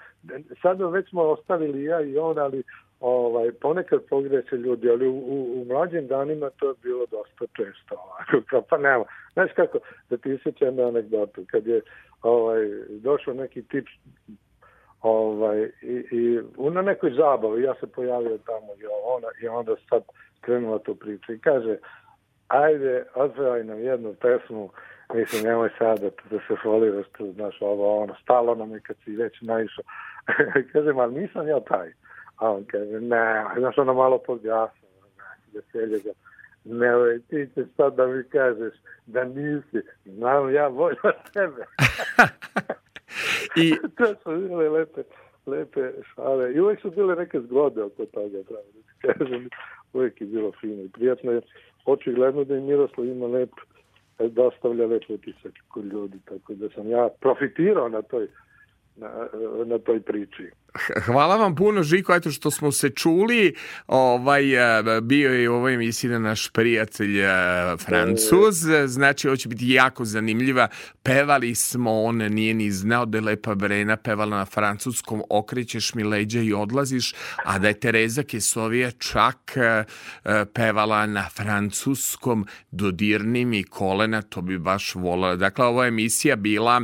sada 0.62 0.88
već 0.88 1.08
smo 1.08 1.22
ostavili 1.22 1.84
ja 1.84 2.00
i 2.00 2.18
on, 2.18 2.38
ali 2.38 2.62
ovaj, 3.00 3.52
ponekad 3.52 4.00
pogreše 4.10 4.56
ljudi, 4.56 4.90
ali 4.90 5.08
u, 5.08 5.16
u, 5.16 5.62
u 5.62 5.64
mlađim 5.64 6.06
danima 6.06 6.50
to 6.50 6.68
je 6.68 6.74
bilo 6.82 7.06
dosta 7.10 7.44
često. 7.56 7.94
Ovako, 7.94 8.46
kao, 8.50 8.62
pa 8.62 8.78
nema. 8.78 9.04
Znaš 9.32 9.50
kako, 9.56 9.78
da 10.10 10.16
ti 10.16 10.34
isjećam 10.34 10.80
anegdotu, 10.80 11.44
kad 11.50 11.66
je 11.66 11.80
ovaj, 12.22 12.60
došao 12.88 13.34
neki 13.34 13.62
tip 13.62 13.86
ovaj, 15.06 15.70
i, 15.82 16.04
i 16.10 16.40
na 16.70 16.82
nekoj 16.82 17.10
zabavi, 17.10 17.62
ja 17.62 17.74
se 17.80 17.86
pojavio 17.86 18.38
tamo 18.38 18.72
i, 18.78 18.86
ona, 19.04 19.28
i 19.42 19.48
onda 19.48 19.74
sad 19.90 20.02
krenula 20.40 20.78
tu 20.78 20.94
priču 20.94 21.32
i 21.32 21.38
kaže, 21.38 21.76
ajde, 22.48 23.04
odpevaj 23.14 23.64
nam 23.64 23.80
jednu 23.80 24.14
pesmu, 24.20 24.70
mislim, 25.14 25.44
nemoj 25.44 25.70
sad 25.78 26.00
da, 26.00 26.10
da 26.30 26.38
se 26.48 26.56
foliraš 26.62 27.06
tu, 27.16 27.32
znaš, 27.32 27.58
ovo, 27.60 28.02
ono, 28.02 28.14
stalo 28.22 28.54
nam 28.54 28.72
je 28.72 28.80
kad 28.80 28.96
si 29.04 29.16
već 29.16 29.40
naišao. 29.40 29.84
kaže, 30.72 30.92
ma 30.92 31.06
nisam 31.06 31.48
ja 31.48 31.60
taj. 31.60 31.92
A 32.36 32.50
on 32.50 32.64
kaže, 32.64 33.00
ne, 33.00 33.44
znaš, 33.58 33.78
ono 33.78 33.94
malo 33.94 34.18
podjasno, 34.18 34.88
veselje 35.54 35.98
ga, 35.98 36.10
ne, 36.64 37.18
ti 37.28 37.48
ćeš 37.54 37.66
sad 37.76 37.94
da 37.94 38.06
mi 38.06 38.24
kažeš 38.24 38.74
da 39.06 39.24
nisi, 39.24 39.80
znam 40.04 40.54
ja 40.54 40.68
od 40.68 41.32
tebe. 41.32 41.64
I... 43.56 43.76
to 43.96 44.14
su 44.22 44.30
bile 44.30 44.68
lepe, 44.68 45.02
lepe 45.46 45.92
šale. 46.14 46.52
I 46.52 46.60
uvek 46.60 46.80
su 46.80 46.90
bile 46.90 47.16
neke 47.16 47.40
zgode 47.40 47.82
oko 47.82 48.06
toga, 48.06 48.38
pravo 48.48 48.64
da 48.74 48.80
ti 48.80 49.18
kažem. 49.18 49.48
Uvek 49.92 50.20
je 50.20 50.26
bilo 50.26 50.52
fino 50.60 50.82
i 50.82 50.88
prijatno 50.88 51.32
je. 51.32 51.40
Očigledno 51.84 52.44
da 52.44 52.56
i 52.56 52.60
Miroslav 52.60 53.06
ima 53.06 53.26
lep, 53.26 53.50
dostavlja 54.18 54.86
lep 54.86 55.02
utisak 55.08 55.52
kod 55.68 55.84
ljudi, 55.84 56.18
tako 56.24 56.54
da 56.54 56.68
sam 56.68 56.90
ja 56.90 57.08
profitirao 57.20 57.88
na 57.88 58.02
toj 58.02 58.28
na, 58.97 59.09
na 59.66 59.78
toj 59.78 60.01
priči. 60.01 60.51
Hvala 61.05 61.36
vam 61.36 61.55
puno 61.55 61.82
Žiko, 61.82 62.14
eto 62.14 62.31
što 62.31 62.51
smo 62.51 62.73
se 62.73 62.90
čuli. 62.90 63.55
Ovaj 63.86 64.43
bio 65.02 65.32
je 65.32 65.51
u 65.51 65.55
ovoj 65.55 65.74
emisiji 65.74 66.10
da 66.10 66.18
naš 66.18 66.48
prijatelj 66.48 67.23
Francuz, 67.78 68.56
znači 68.86 69.28
ovo 69.28 69.36
će 69.36 69.48
biti 69.48 69.68
jako 69.68 70.05
zanimljiva. 70.05 70.68
Pevali 71.02 71.55
smo, 71.55 72.02
on 72.02 72.16
nije 72.16 72.55
ni 72.55 72.70
znao 72.70 73.06
da 73.06 73.18
je 73.18 73.23
Lepa 73.23 73.55
Brena 73.55 73.97
pevala 73.97 74.36
na 74.36 74.44
francuskom 74.44 75.23
Okrećeš 75.31 75.94
mi 75.94 76.05
leđa 76.05 76.40
i 76.40 76.52
odlaziš, 76.52 77.14
a 77.44 77.59
da 77.59 77.68
je 77.68 77.81
Tereza 77.81 78.23
Kesovija 78.23 78.90
čak 78.90 79.36
pevala 80.55 81.06
na 81.06 81.28
francuskom 81.28 82.47
Dodirni 82.70 83.44
mi 83.44 83.64
kolena, 83.64 84.23
to 84.23 84.40
bi 84.40 84.59
baš 84.59 84.94
volala. 84.94 85.36
Dakle, 85.36 85.64
ova 85.64 85.86
emisija 85.86 86.36
bila 86.36 86.82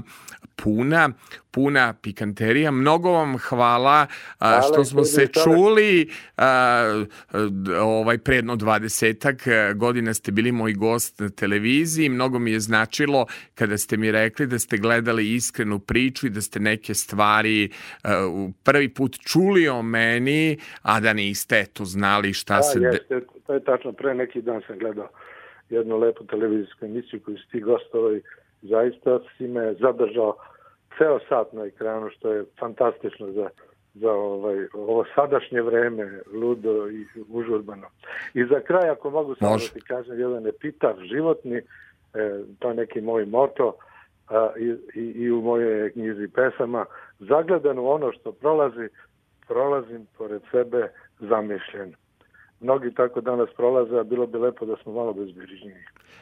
puna, 0.56 1.10
puna 1.50 1.94
pikanterija. 2.02 2.70
Mnogo 2.70 3.10
vam 3.12 3.38
hvala, 3.38 4.06
hvala 4.38 4.62
što 4.62 4.84
smo 4.84 5.04
se 5.04 5.26
čuli. 5.26 6.10
A, 6.36 7.04
ovaj 7.80 8.18
predno 8.18 8.56
20 8.56 9.74
godina 9.74 10.14
ste 10.14 10.32
bili 10.32 10.52
moj 10.52 10.72
gost 10.72 11.20
na 11.20 11.28
televiziji. 11.28 12.08
Mnogo 12.08 12.38
mi 12.38 12.52
je 12.52 12.60
značilo 12.60 13.26
kada 13.54 13.78
ste 13.78 13.96
mi 13.96 14.12
rekli 14.12 14.46
da 14.46 14.58
ste 14.58 14.76
gledali 14.76 15.34
iskrenu 15.34 15.78
priču 15.78 16.26
i 16.26 16.30
da 16.30 16.40
ste 16.40 16.60
neke 16.60 16.94
stvari 16.94 17.70
prvi 18.62 18.88
put 18.88 19.16
čuli 19.18 19.68
o 19.68 19.82
meni, 19.82 20.58
a 20.82 21.00
da 21.00 21.12
niste 21.12 21.64
to 21.72 21.84
znali 21.84 22.32
šta 22.32 22.56
da, 22.56 22.62
se... 22.62 22.78
Jeste, 22.80 23.20
to 23.46 23.54
je 23.54 23.64
tačno. 23.64 23.92
Pre 23.92 24.14
neki 24.14 24.42
dan 24.42 24.62
sam 24.66 24.78
gledao 24.78 25.08
jednu 25.70 25.98
lepu 25.98 26.24
televizijsku 26.26 26.84
emisiju 26.84 27.20
koju 27.24 27.36
si 27.38 27.50
ti 27.50 27.60
gostovao 27.60 28.16
i 28.16 28.22
zaista 28.62 29.18
si 29.36 29.48
me 29.48 29.74
zadržao 29.74 30.36
ceo 30.98 31.18
sat 31.28 31.52
na 31.52 31.64
ekranu, 31.64 32.10
što 32.10 32.32
je 32.32 32.44
fantastično 32.60 33.32
za, 33.32 33.48
za 33.94 34.12
ovaj, 34.12 34.66
ovo 34.74 35.04
sadašnje 35.14 35.62
vreme, 35.62 36.20
ludo 36.32 36.90
i 36.90 37.06
užurbano. 37.28 37.86
I 38.34 38.44
za 38.44 38.60
kraj, 38.60 38.90
ako 38.90 39.10
mogu 39.10 39.34
samo 39.34 39.56
da 39.56 39.74
ti 39.74 39.80
kažem, 39.80 40.20
jedan 40.20 40.46
epitaf 40.46 40.96
životni, 40.98 41.56
e, 41.56 41.62
to 42.58 42.68
je 42.68 42.74
neki 42.74 43.00
moj 43.00 43.26
moto, 43.26 43.76
a, 44.28 44.50
i, 44.58 44.74
i, 45.00 45.04
i 45.04 45.30
u 45.30 45.42
mojoj 45.42 45.92
knjizi 45.92 46.28
pesama, 46.28 46.84
zagledan 47.18 47.78
u 47.78 47.88
ono 47.88 48.12
što 48.12 48.32
prolazi, 48.32 48.88
prolazim 49.48 50.06
pored 50.18 50.42
sebe 50.50 50.88
zamišljen. 51.20 51.94
Mnogi 52.62 52.94
tako 52.94 53.20
danas 53.20 53.48
prolaze, 53.56 53.98
a 53.98 54.02
bilo 54.02 54.26
bi 54.26 54.38
lepo 54.38 54.66
da 54.66 54.76
smo 54.82 54.92
malo 54.92 55.12
bezbrižniji. 55.12 55.74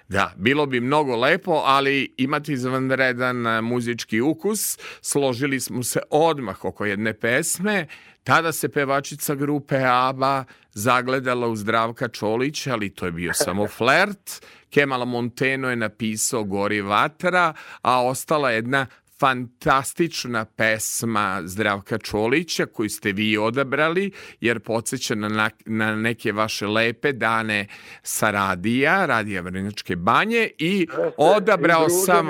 Da, 0.08 0.32
bilo 0.36 0.66
bi 0.66 0.80
mnogo 0.80 1.16
lepo, 1.16 1.62
ali 1.64 2.14
imati 2.16 2.52
izvanredan 2.52 3.64
muzički 3.64 4.20
ukus. 4.20 4.78
Složili 5.00 5.60
smo 5.60 5.82
se 5.82 6.00
odmah 6.10 6.64
oko 6.64 6.84
jedne 6.84 7.14
pesme. 7.14 7.86
Tada 8.24 8.52
se 8.52 8.68
pevačica 8.68 9.34
grupe 9.34 9.76
ABBA 9.84 10.44
zagledala 10.72 11.48
u 11.48 11.56
Zdravka 11.56 12.08
Čolića, 12.08 12.72
ali 12.72 12.94
to 12.94 13.06
je 13.06 13.12
bio 13.12 13.32
samo 13.34 13.66
flert. 13.76 14.46
Kemal 14.70 15.04
Monteno 15.04 15.70
je 15.70 15.76
napisao 15.76 16.44
Gori 16.44 16.80
vatra, 16.80 17.54
a 17.82 18.06
ostala 18.06 18.50
jedna 18.50 18.86
fantastična 19.20 20.44
pesma 20.44 21.42
Zdravka 21.44 21.98
Čolića 21.98 22.66
koju 22.66 22.88
ste 22.88 23.12
vi 23.12 23.38
odabrali 23.38 24.12
jer 24.40 24.60
podsjeća 24.60 25.14
na, 25.14 25.50
na 25.66 25.96
neke 25.96 26.32
vaše 26.32 26.66
lepe 26.66 27.12
dane 27.12 27.66
sa 28.02 28.30
radija, 28.30 29.06
radija 29.06 29.42
Vrnjačke 29.42 29.96
banje 29.96 30.50
i 30.58 30.86
odabrao 31.16 31.88
sam 31.88 32.28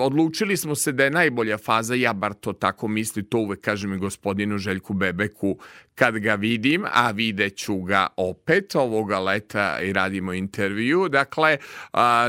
odlučili 0.00 0.56
smo 0.56 0.74
se 0.74 0.92
da 0.92 1.04
je 1.04 1.10
najbolja 1.10 1.58
faza, 1.58 1.94
ja 1.94 2.12
bar 2.12 2.34
to 2.34 2.52
tako 2.52 2.88
misli, 2.88 3.22
to 3.22 3.38
uvek 3.38 3.60
kažem 3.60 3.92
i 3.92 3.98
gospodinu 3.98 4.58
Željku 4.58 4.94
Bebeku 4.94 5.58
kad 5.94 6.18
ga 6.18 6.34
vidim, 6.34 6.84
a 6.92 7.10
videću 7.10 7.82
ga 7.82 8.06
opet 8.16 8.76
ovoga 8.76 9.18
leta 9.18 9.80
i 9.82 9.92
radimo 9.92 10.32
intervju. 10.32 11.08
Dakle, 11.08 11.56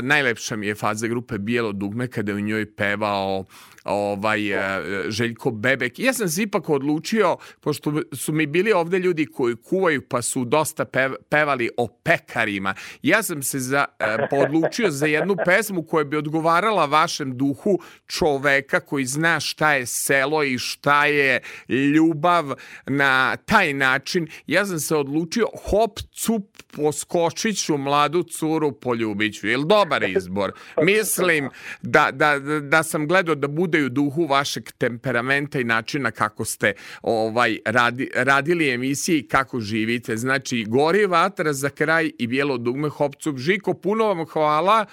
najlepša 0.02 0.56
mi 0.56 0.66
je 0.66 0.74
faza 0.74 1.06
grupe 1.06 1.38
Bijelo 1.38 1.72
dugme 1.72 2.08
kada 2.08 2.32
je 2.32 2.36
u 2.36 2.40
njoj 2.40 2.74
pevao 2.74 3.44
ovaj, 3.84 4.52
e, 4.52 4.80
Željko 5.08 5.50
Bebek. 5.50 5.98
Ja 5.98 6.12
sam 6.12 6.28
se 6.28 6.42
ipak 6.42 6.68
odlučio, 6.68 7.36
pošto 7.60 7.92
su 8.12 8.32
mi 8.32 8.46
bili 8.46 8.72
ovde 8.72 8.98
ljudi 8.98 9.26
koji 9.26 9.56
kuvaju 9.56 10.02
pa 10.08 10.22
su 10.22 10.44
dosta 10.44 10.84
pev, 10.84 11.14
pevali 11.28 11.70
o 11.76 11.88
pekarima. 12.02 12.74
Ja 13.02 13.22
sam 13.22 13.42
se 13.42 13.60
za, 13.60 13.84
e, 13.98 14.16
odlučio 14.32 14.90
za 14.90 15.06
jednu 15.06 15.36
pesmu 15.44 15.82
koja 15.82 16.04
bi 16.04 16.16
odgovarala 16.16 16.86
vašem 16.86 17.38
duhu 17.38 17.78
čoveka 18.06 18.80
koji 18.80 19.04
zna 19.04 19.40
šta 19.40 19.74
je 19.74 19.86
selo 19.86 20.44
i 20.44 20.58
šta 20.58 21.06
je 21.06 21.40
ljubav 21.68 22.52
na 22.86 23.36
taj 23.36 23.72
način. 23.72 24.28
Ja 24.46 24.66
sam 24.66 24.78
se 24.78 24.96
odlučio 24.96 25.46
hop, 25.64 25.98
cup, 26.14 26.62
poskočit 26.76 27.64
ću 27.64 27.76
mladu 27.76 28.22
curu, 28.22 28.72
poljubit 28.72 29.34
ću. 29.34 29.48
Jel 29.48 29.62
dobar 29.62 30.02
izbor? 30.02 30.52
Mislim 30.92 31.50
da, 31.82 32.10
da, 32.12 32.38
da 32.60 32.82
sam 32.82 33.08
gledao 33.08 33.34
da 33.34 33.48
bude 33.48 33.71
u 33.78 33.88
duhu 33.88 34.26
vašeg 34.26 34.72
temperamenta 34.78 35.60
i 35.60 35.64
načina 35.64 36.10
kako 36.10 36.44
ste 36.44 36.72
ovaj 37.02 37.58
radi, 37.64 38.10
radili 38.14 38.70
emisije 38.70 39.18
i 39.18 39.28
kako 39.28 39.60
živite. 39.60 40.16
Znači, 40.16 40.64
gori 40.68 41.06
vatra 41.06 41.52
za 41.52 41.70
kraj 41.70 42.10
i 42.18 42.26
bijelo 42.26 42.58
dugme 42.58 42.88
hop, 42.88 43.14
cup. 43.16 43.38
Žiko, 43.38 43.74
puno 43.74 44.06
vam 44.06 44.26
hvala 44.26 44.86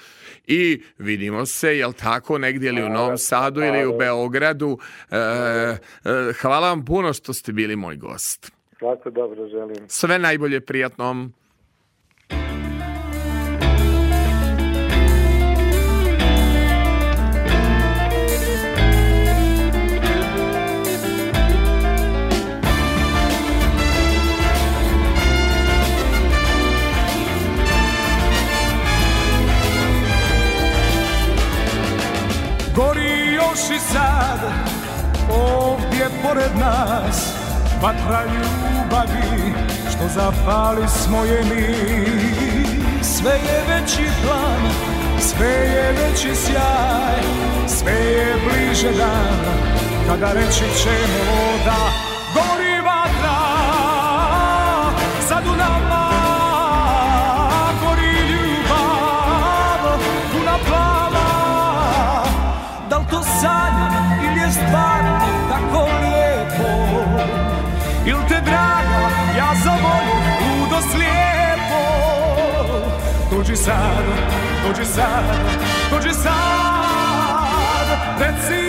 i 0.47 0.81
vidimo 0.97 1.45
se, 1.45 1.77
jel 1.77 1.93
tako, 1.93 2.38
negdje 2.38 2.69
ili 2.69 2.84
u 2.84 2.89
Novom 2.89 3.18
Sadu 3.18 3.61
ili 3.61 3.85
u 3.85 3.97
Beogradu. 3.97 4.77
E, 5.11 5.18
e, 5.18 5.77
hvala 6.41 6.69
vam 6.69 6.85
puno 6.85 7.14
što 7.14 7.34
ste 7.34 7.51
bili 7.51 7.76
moj 7.76 7.95
gost. 7.95 8.51
Svako 8.80 9.10
dobro 9.10 9.47
želim. 9.47 9.76
Sve 9.88 10.19
najbolje, 10.19 10.61
prijatnom. 10.61 11.34
Gori 33.69 33.75
još 33.75 33.81
i 33.81 33.93
sad 33.93 34.39
ovdje 35.29 36.09
pored 36.23 36.57
nas 36.57 37.33
Vatra 37.81 38.23
ljubavi 38.23 39.53
što 39.89 40.07
zapali 40.07 40.87
smo 40.87 41.23
je 41.23 41.43
mi. 41.43 41.75
Sve 43.03 43.31
je 43.31 43.63
veći 43.67 44.09
plan, 44.23 44.71
sve 45.19 45.47
je 45.47 45.91
veći 45.91 46.35
sjaj 46.35 47.21
Sve 47.67 47.93
je 47.93 48.35
bliže 48.43 48.91
dan 48.97 49.59
kada 50.07 50.33
reći 50.33 50.65
ćemo 50.83 51.57
da 51.65 51.77
Gori 52.33 52.81
vatra. 52.85 53.39
Sad 55.27 55.47
u 55.47 55.55
Dođi 73.69 73.75
sad, 73.75 74.03
dođi 74.67 74.85
sad, 74.85 75.23
dođi 75.91 76.13
sad 76.13 76.79
Reci 78.19 78.68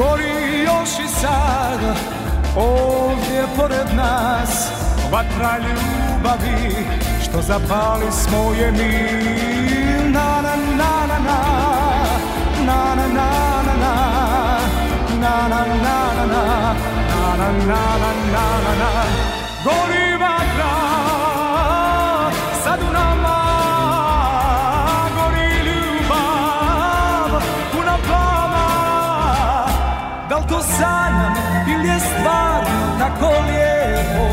Gori 0.00 0.62
još 0.64 0.88
i 1.04 1.08
sad 1.08 1.80
ovdje 2.56 3.44
pored 3.56 3.96
nas 3.96 4.68
Vatra 5.12 5.58
ljubavi 5.58 6.74
što 7.22 7.42
zapali 7.42 8.12
smo 8.12 8.54
je 8.60 8.72
mi 8.72 9.20
na 10.10 10.42
na 10.42 10.56
na 10.76 11.06
na 11.06 11.18
Na 12.64 12.94
na 12.94 13.06
na 13.06 13.62
na 13.62 13.74
na 13.74 13.94
Na 15.20 15.48
na 15.48 15.64
na 15.66 16.14
na 16.14 16.26
na 16.26 16.74
Na 17.10 17.36
na 17.36 17.52
na 17.66 17.98
na 17.98 18.14
na 18.32 18.46
na 18.62 18.74
na 18.78 19.04
Gori 19.64 20.09
to 30.60 30.66
sanjam 30.66 31.34
ili 31.68 31.88
je 31.88 32.00
stvarno 32.00 32.98
tako 32.98 33.30
lijepo? 33.46 34.26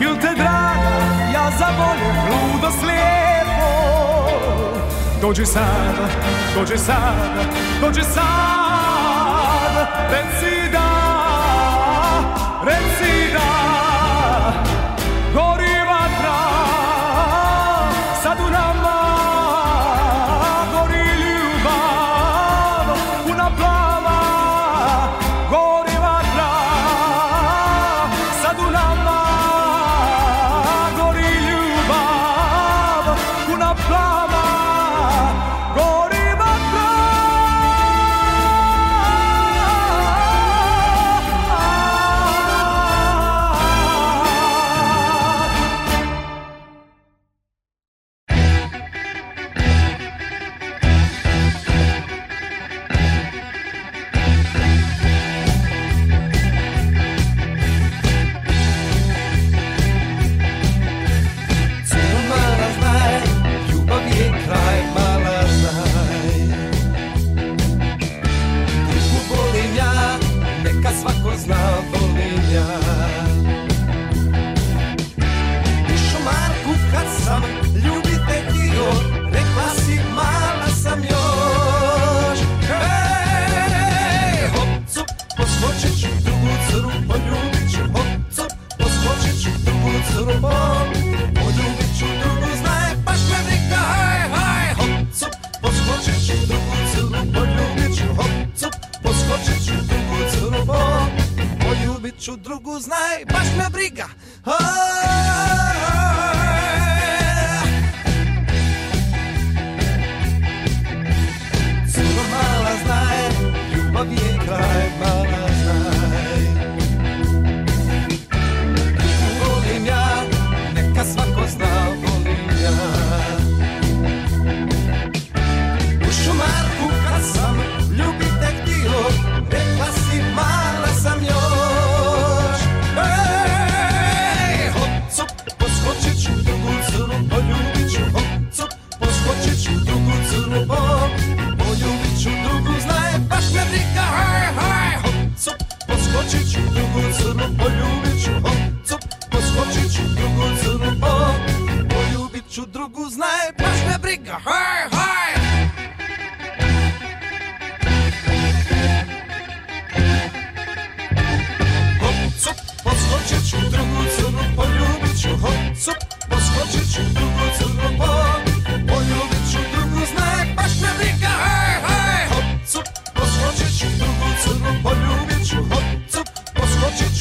Il 0.00 0.16
te 0.20 0.34
draga, 0.36 0.96
ja 1.34 1.50
zavoljem 1.58 2.16
ludo 2.28 2.70
slijepo? 2.80 3.70
Dođi 5.20 5.46
sad, 5.46 6.10
dođi 6.54 6.78
sad, 6.78 7.46
dođi 7.80 8.02
sad 8.02 8.26
Reci 10.10 10.70
da, 10.72 10.90
reci 12.64 13.32
da 13.32 13.75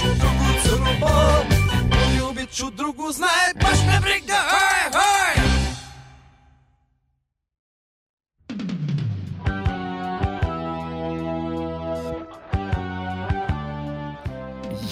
ću 0.05 0.11
drugu 0.19 0.47
crnu, 0.63 0.91
po, 0.99 1.07
poljubit 1.91 2.49
ću 2.51 2.65
drugu 2.69 3.11
znaje, 3.11 3.53
baš 3.61 3.79
me 3.87 3.99
briga, 4.01 4.33
haj, 4.33 4.91
haj! 4.93 5.45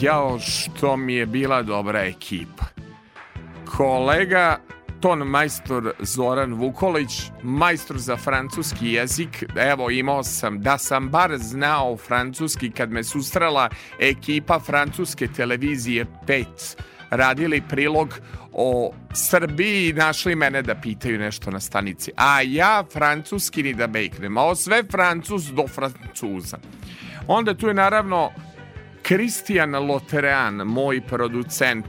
Jao, 0.02 0.40
što 0.40 0.98
mi 0.98 1.14
je 1.14 1.26
bila 1.26 1.62
dobra 1.62 2.00
ekipa. 2.00 2.66
Kolega 3.78 4.58
ton 5.04 5.20
majstor 5.20 5.94
Zoran 6.00 6.54
Vukolić, 6.54 7.32
majstor 7.42 7.98
za 7.98 8.18
francuski 8.18 8.88
jezik. 8.88 9.44
Evo, 9.56 9.90
imao 9.90 10.24
sam, 10.24 10.62
da 10.62 10.78
sam 10.78 11.10
bar 11.10 11.38
znao 11.38 11.98
francuski 11.98 12.72
kad 12.72 12.92
me 12.92 13.04
sustrala 13.04 13.70
ekipa 14.00 14.60
francuske 14.60 15.28
televizije 15.28 16.06
5 16.28 16.46
radili 17.10 17.62
prilog 17.70 18.20
o 18.54 18.94
Srbiji 19.14 19.90
i 19.90 19.94
našli 19.94 20.36
mene 20.36 20.62
da 20.62 20.76
pitaju 20.76 21.20
nešto 21.20 21.52
na 21.52 21.60
stanici. 21.60 22.12
A 22.16 22.42
ja 22.42 22.84
francuski 22.94 23.64
ni 23.64 23.74
da 23.74 23.88
bejknem. 23.88 24.38
A 24.38 24.56
sve 24.56 24.84
francuz 24.92 25.52
do 25.52 25.68
francuza. 25.68 26.58
Onda 27.28 27.54
tu 27.54 27.68
je 27.68 27.74
naravno 27.74 28.32
Kristijan 29.02 29.76
Loterean, 29.76 30.56
moj 30.56 31.02
producent, 31.02 31.86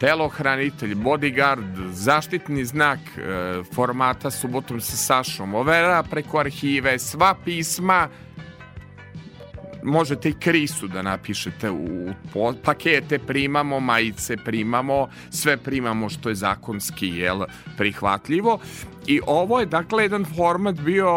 telohranitelj, 0.00 0.94
bodyguard, 0.94 1.76
zaštitni 1.92 2.64
znak 2.64 2.98
e, 2.98 3.62
formata 3.74 4.30
subotom 4.30 4.80
sa 4.80 4.96
Sašom, 4.96 5.54
overa 5.54 6.02
preko 6.02 6.38
arhive, 6.38 6.98
sva 6.98 7.34
pisma, 7.44 8.08
možete 9.82 10.28
i 10.28 10.38
krisu 10.40 10.88
da 10.88 11.02
napišete 11.02 11.70
u 11.70 12.12
po- 12.32 12.54
pakete 12.64 13.18
primamo, 13.18 13.80
majice 13.80 14.36
primamo, 14.36 15.08
sve 15.30 15.56
primamo 15.56 16.08
što 16.08 16.28
je 16.28 16.34
zakonski 16.34 17.08
jel, 17.08 17.44
prihvatljivo. 17.76 18.58
I 19.08 19.20
ovo 19.26 19.60
je 19.60 19.66
dakle 19.66 20.02
jedan 20.02 20.24
format 20.36 20.80
bio 20.80 21.10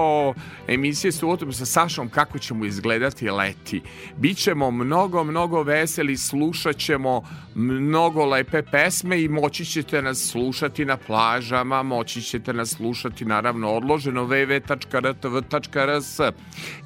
emisije 0.68 1.11
subotom 1.11 1.53
sa 1.53 1.65
Sašom 1.65 2.09
kako 2.09 2.39
ćemo 2.39 2.65
izgledati 2.65 3.30
leti. 3.30 3.81
Bićemo 4.18 4.72
mnogo, 4.72 5.23
mnogo 5.23 5.63
veseli, 5.63 6.18
slušat 6.18 6.77
ćemo 6.77 7.23
mnogo 7.55 8.26
lepe 8.26 8.61
pesme 8.61 9.22
i 9.22 9.27
moći 9.27 9.65
ćete 9.65 10.01
nas 10.01 10.30
slušati 10.31 10.85
na 10.85 10.97
plažama, 10.97 11.84
moći 11.84 12.22
ćete 12.22 12.53
nas 12.53 12.69
slušati 12.69 13.26
naravno 13.26 13.69
odloženo 13.69 14.26
www.rtv.rs 14.26 16.19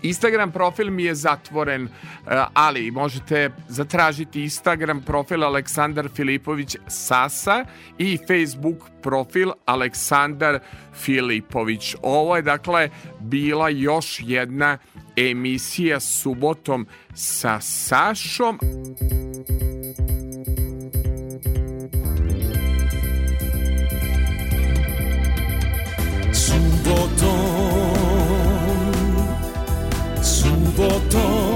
Instagram 0.02 0.52
profil 0.52 0.92
mi 0.92 1.04
je 1.04 1.16
zatvoren, 1.16 1.84
eh, 1.84 1.90
ali 2.54 2.92
možete 2.92 3.50
zatražiti 3.68 4.42
Instagram 4.42 5.02
profil 5.02 5.44
Aleksandar 5.44 6.10
Filipović 6.16 6.76
Sasa 6.88 7.66
i 7.98 8.18
Facebook 8.28 8.90
profil 9.02 9.52
Aleksandar 9.66 10.60
Filipović. 10.96 11.96
Ovo 12.02 12.36
je 12.36 12.42
dakle 12.42 12.90
bila 13.20 13.70
još 13.70 14.20
jedna 14.24 14.78
emisija 15.16 16.00
subotom 16.00 16.88
sa 17.14 17.60
Sašom. 17.62 18.60
Subotom, 26.34 27.36
subotom 30.24 31.56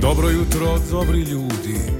Dobro 0.00 0.28
jutro, 0.28 0.78
dobri 0.90 1.18
ljudi, 1.18 1.99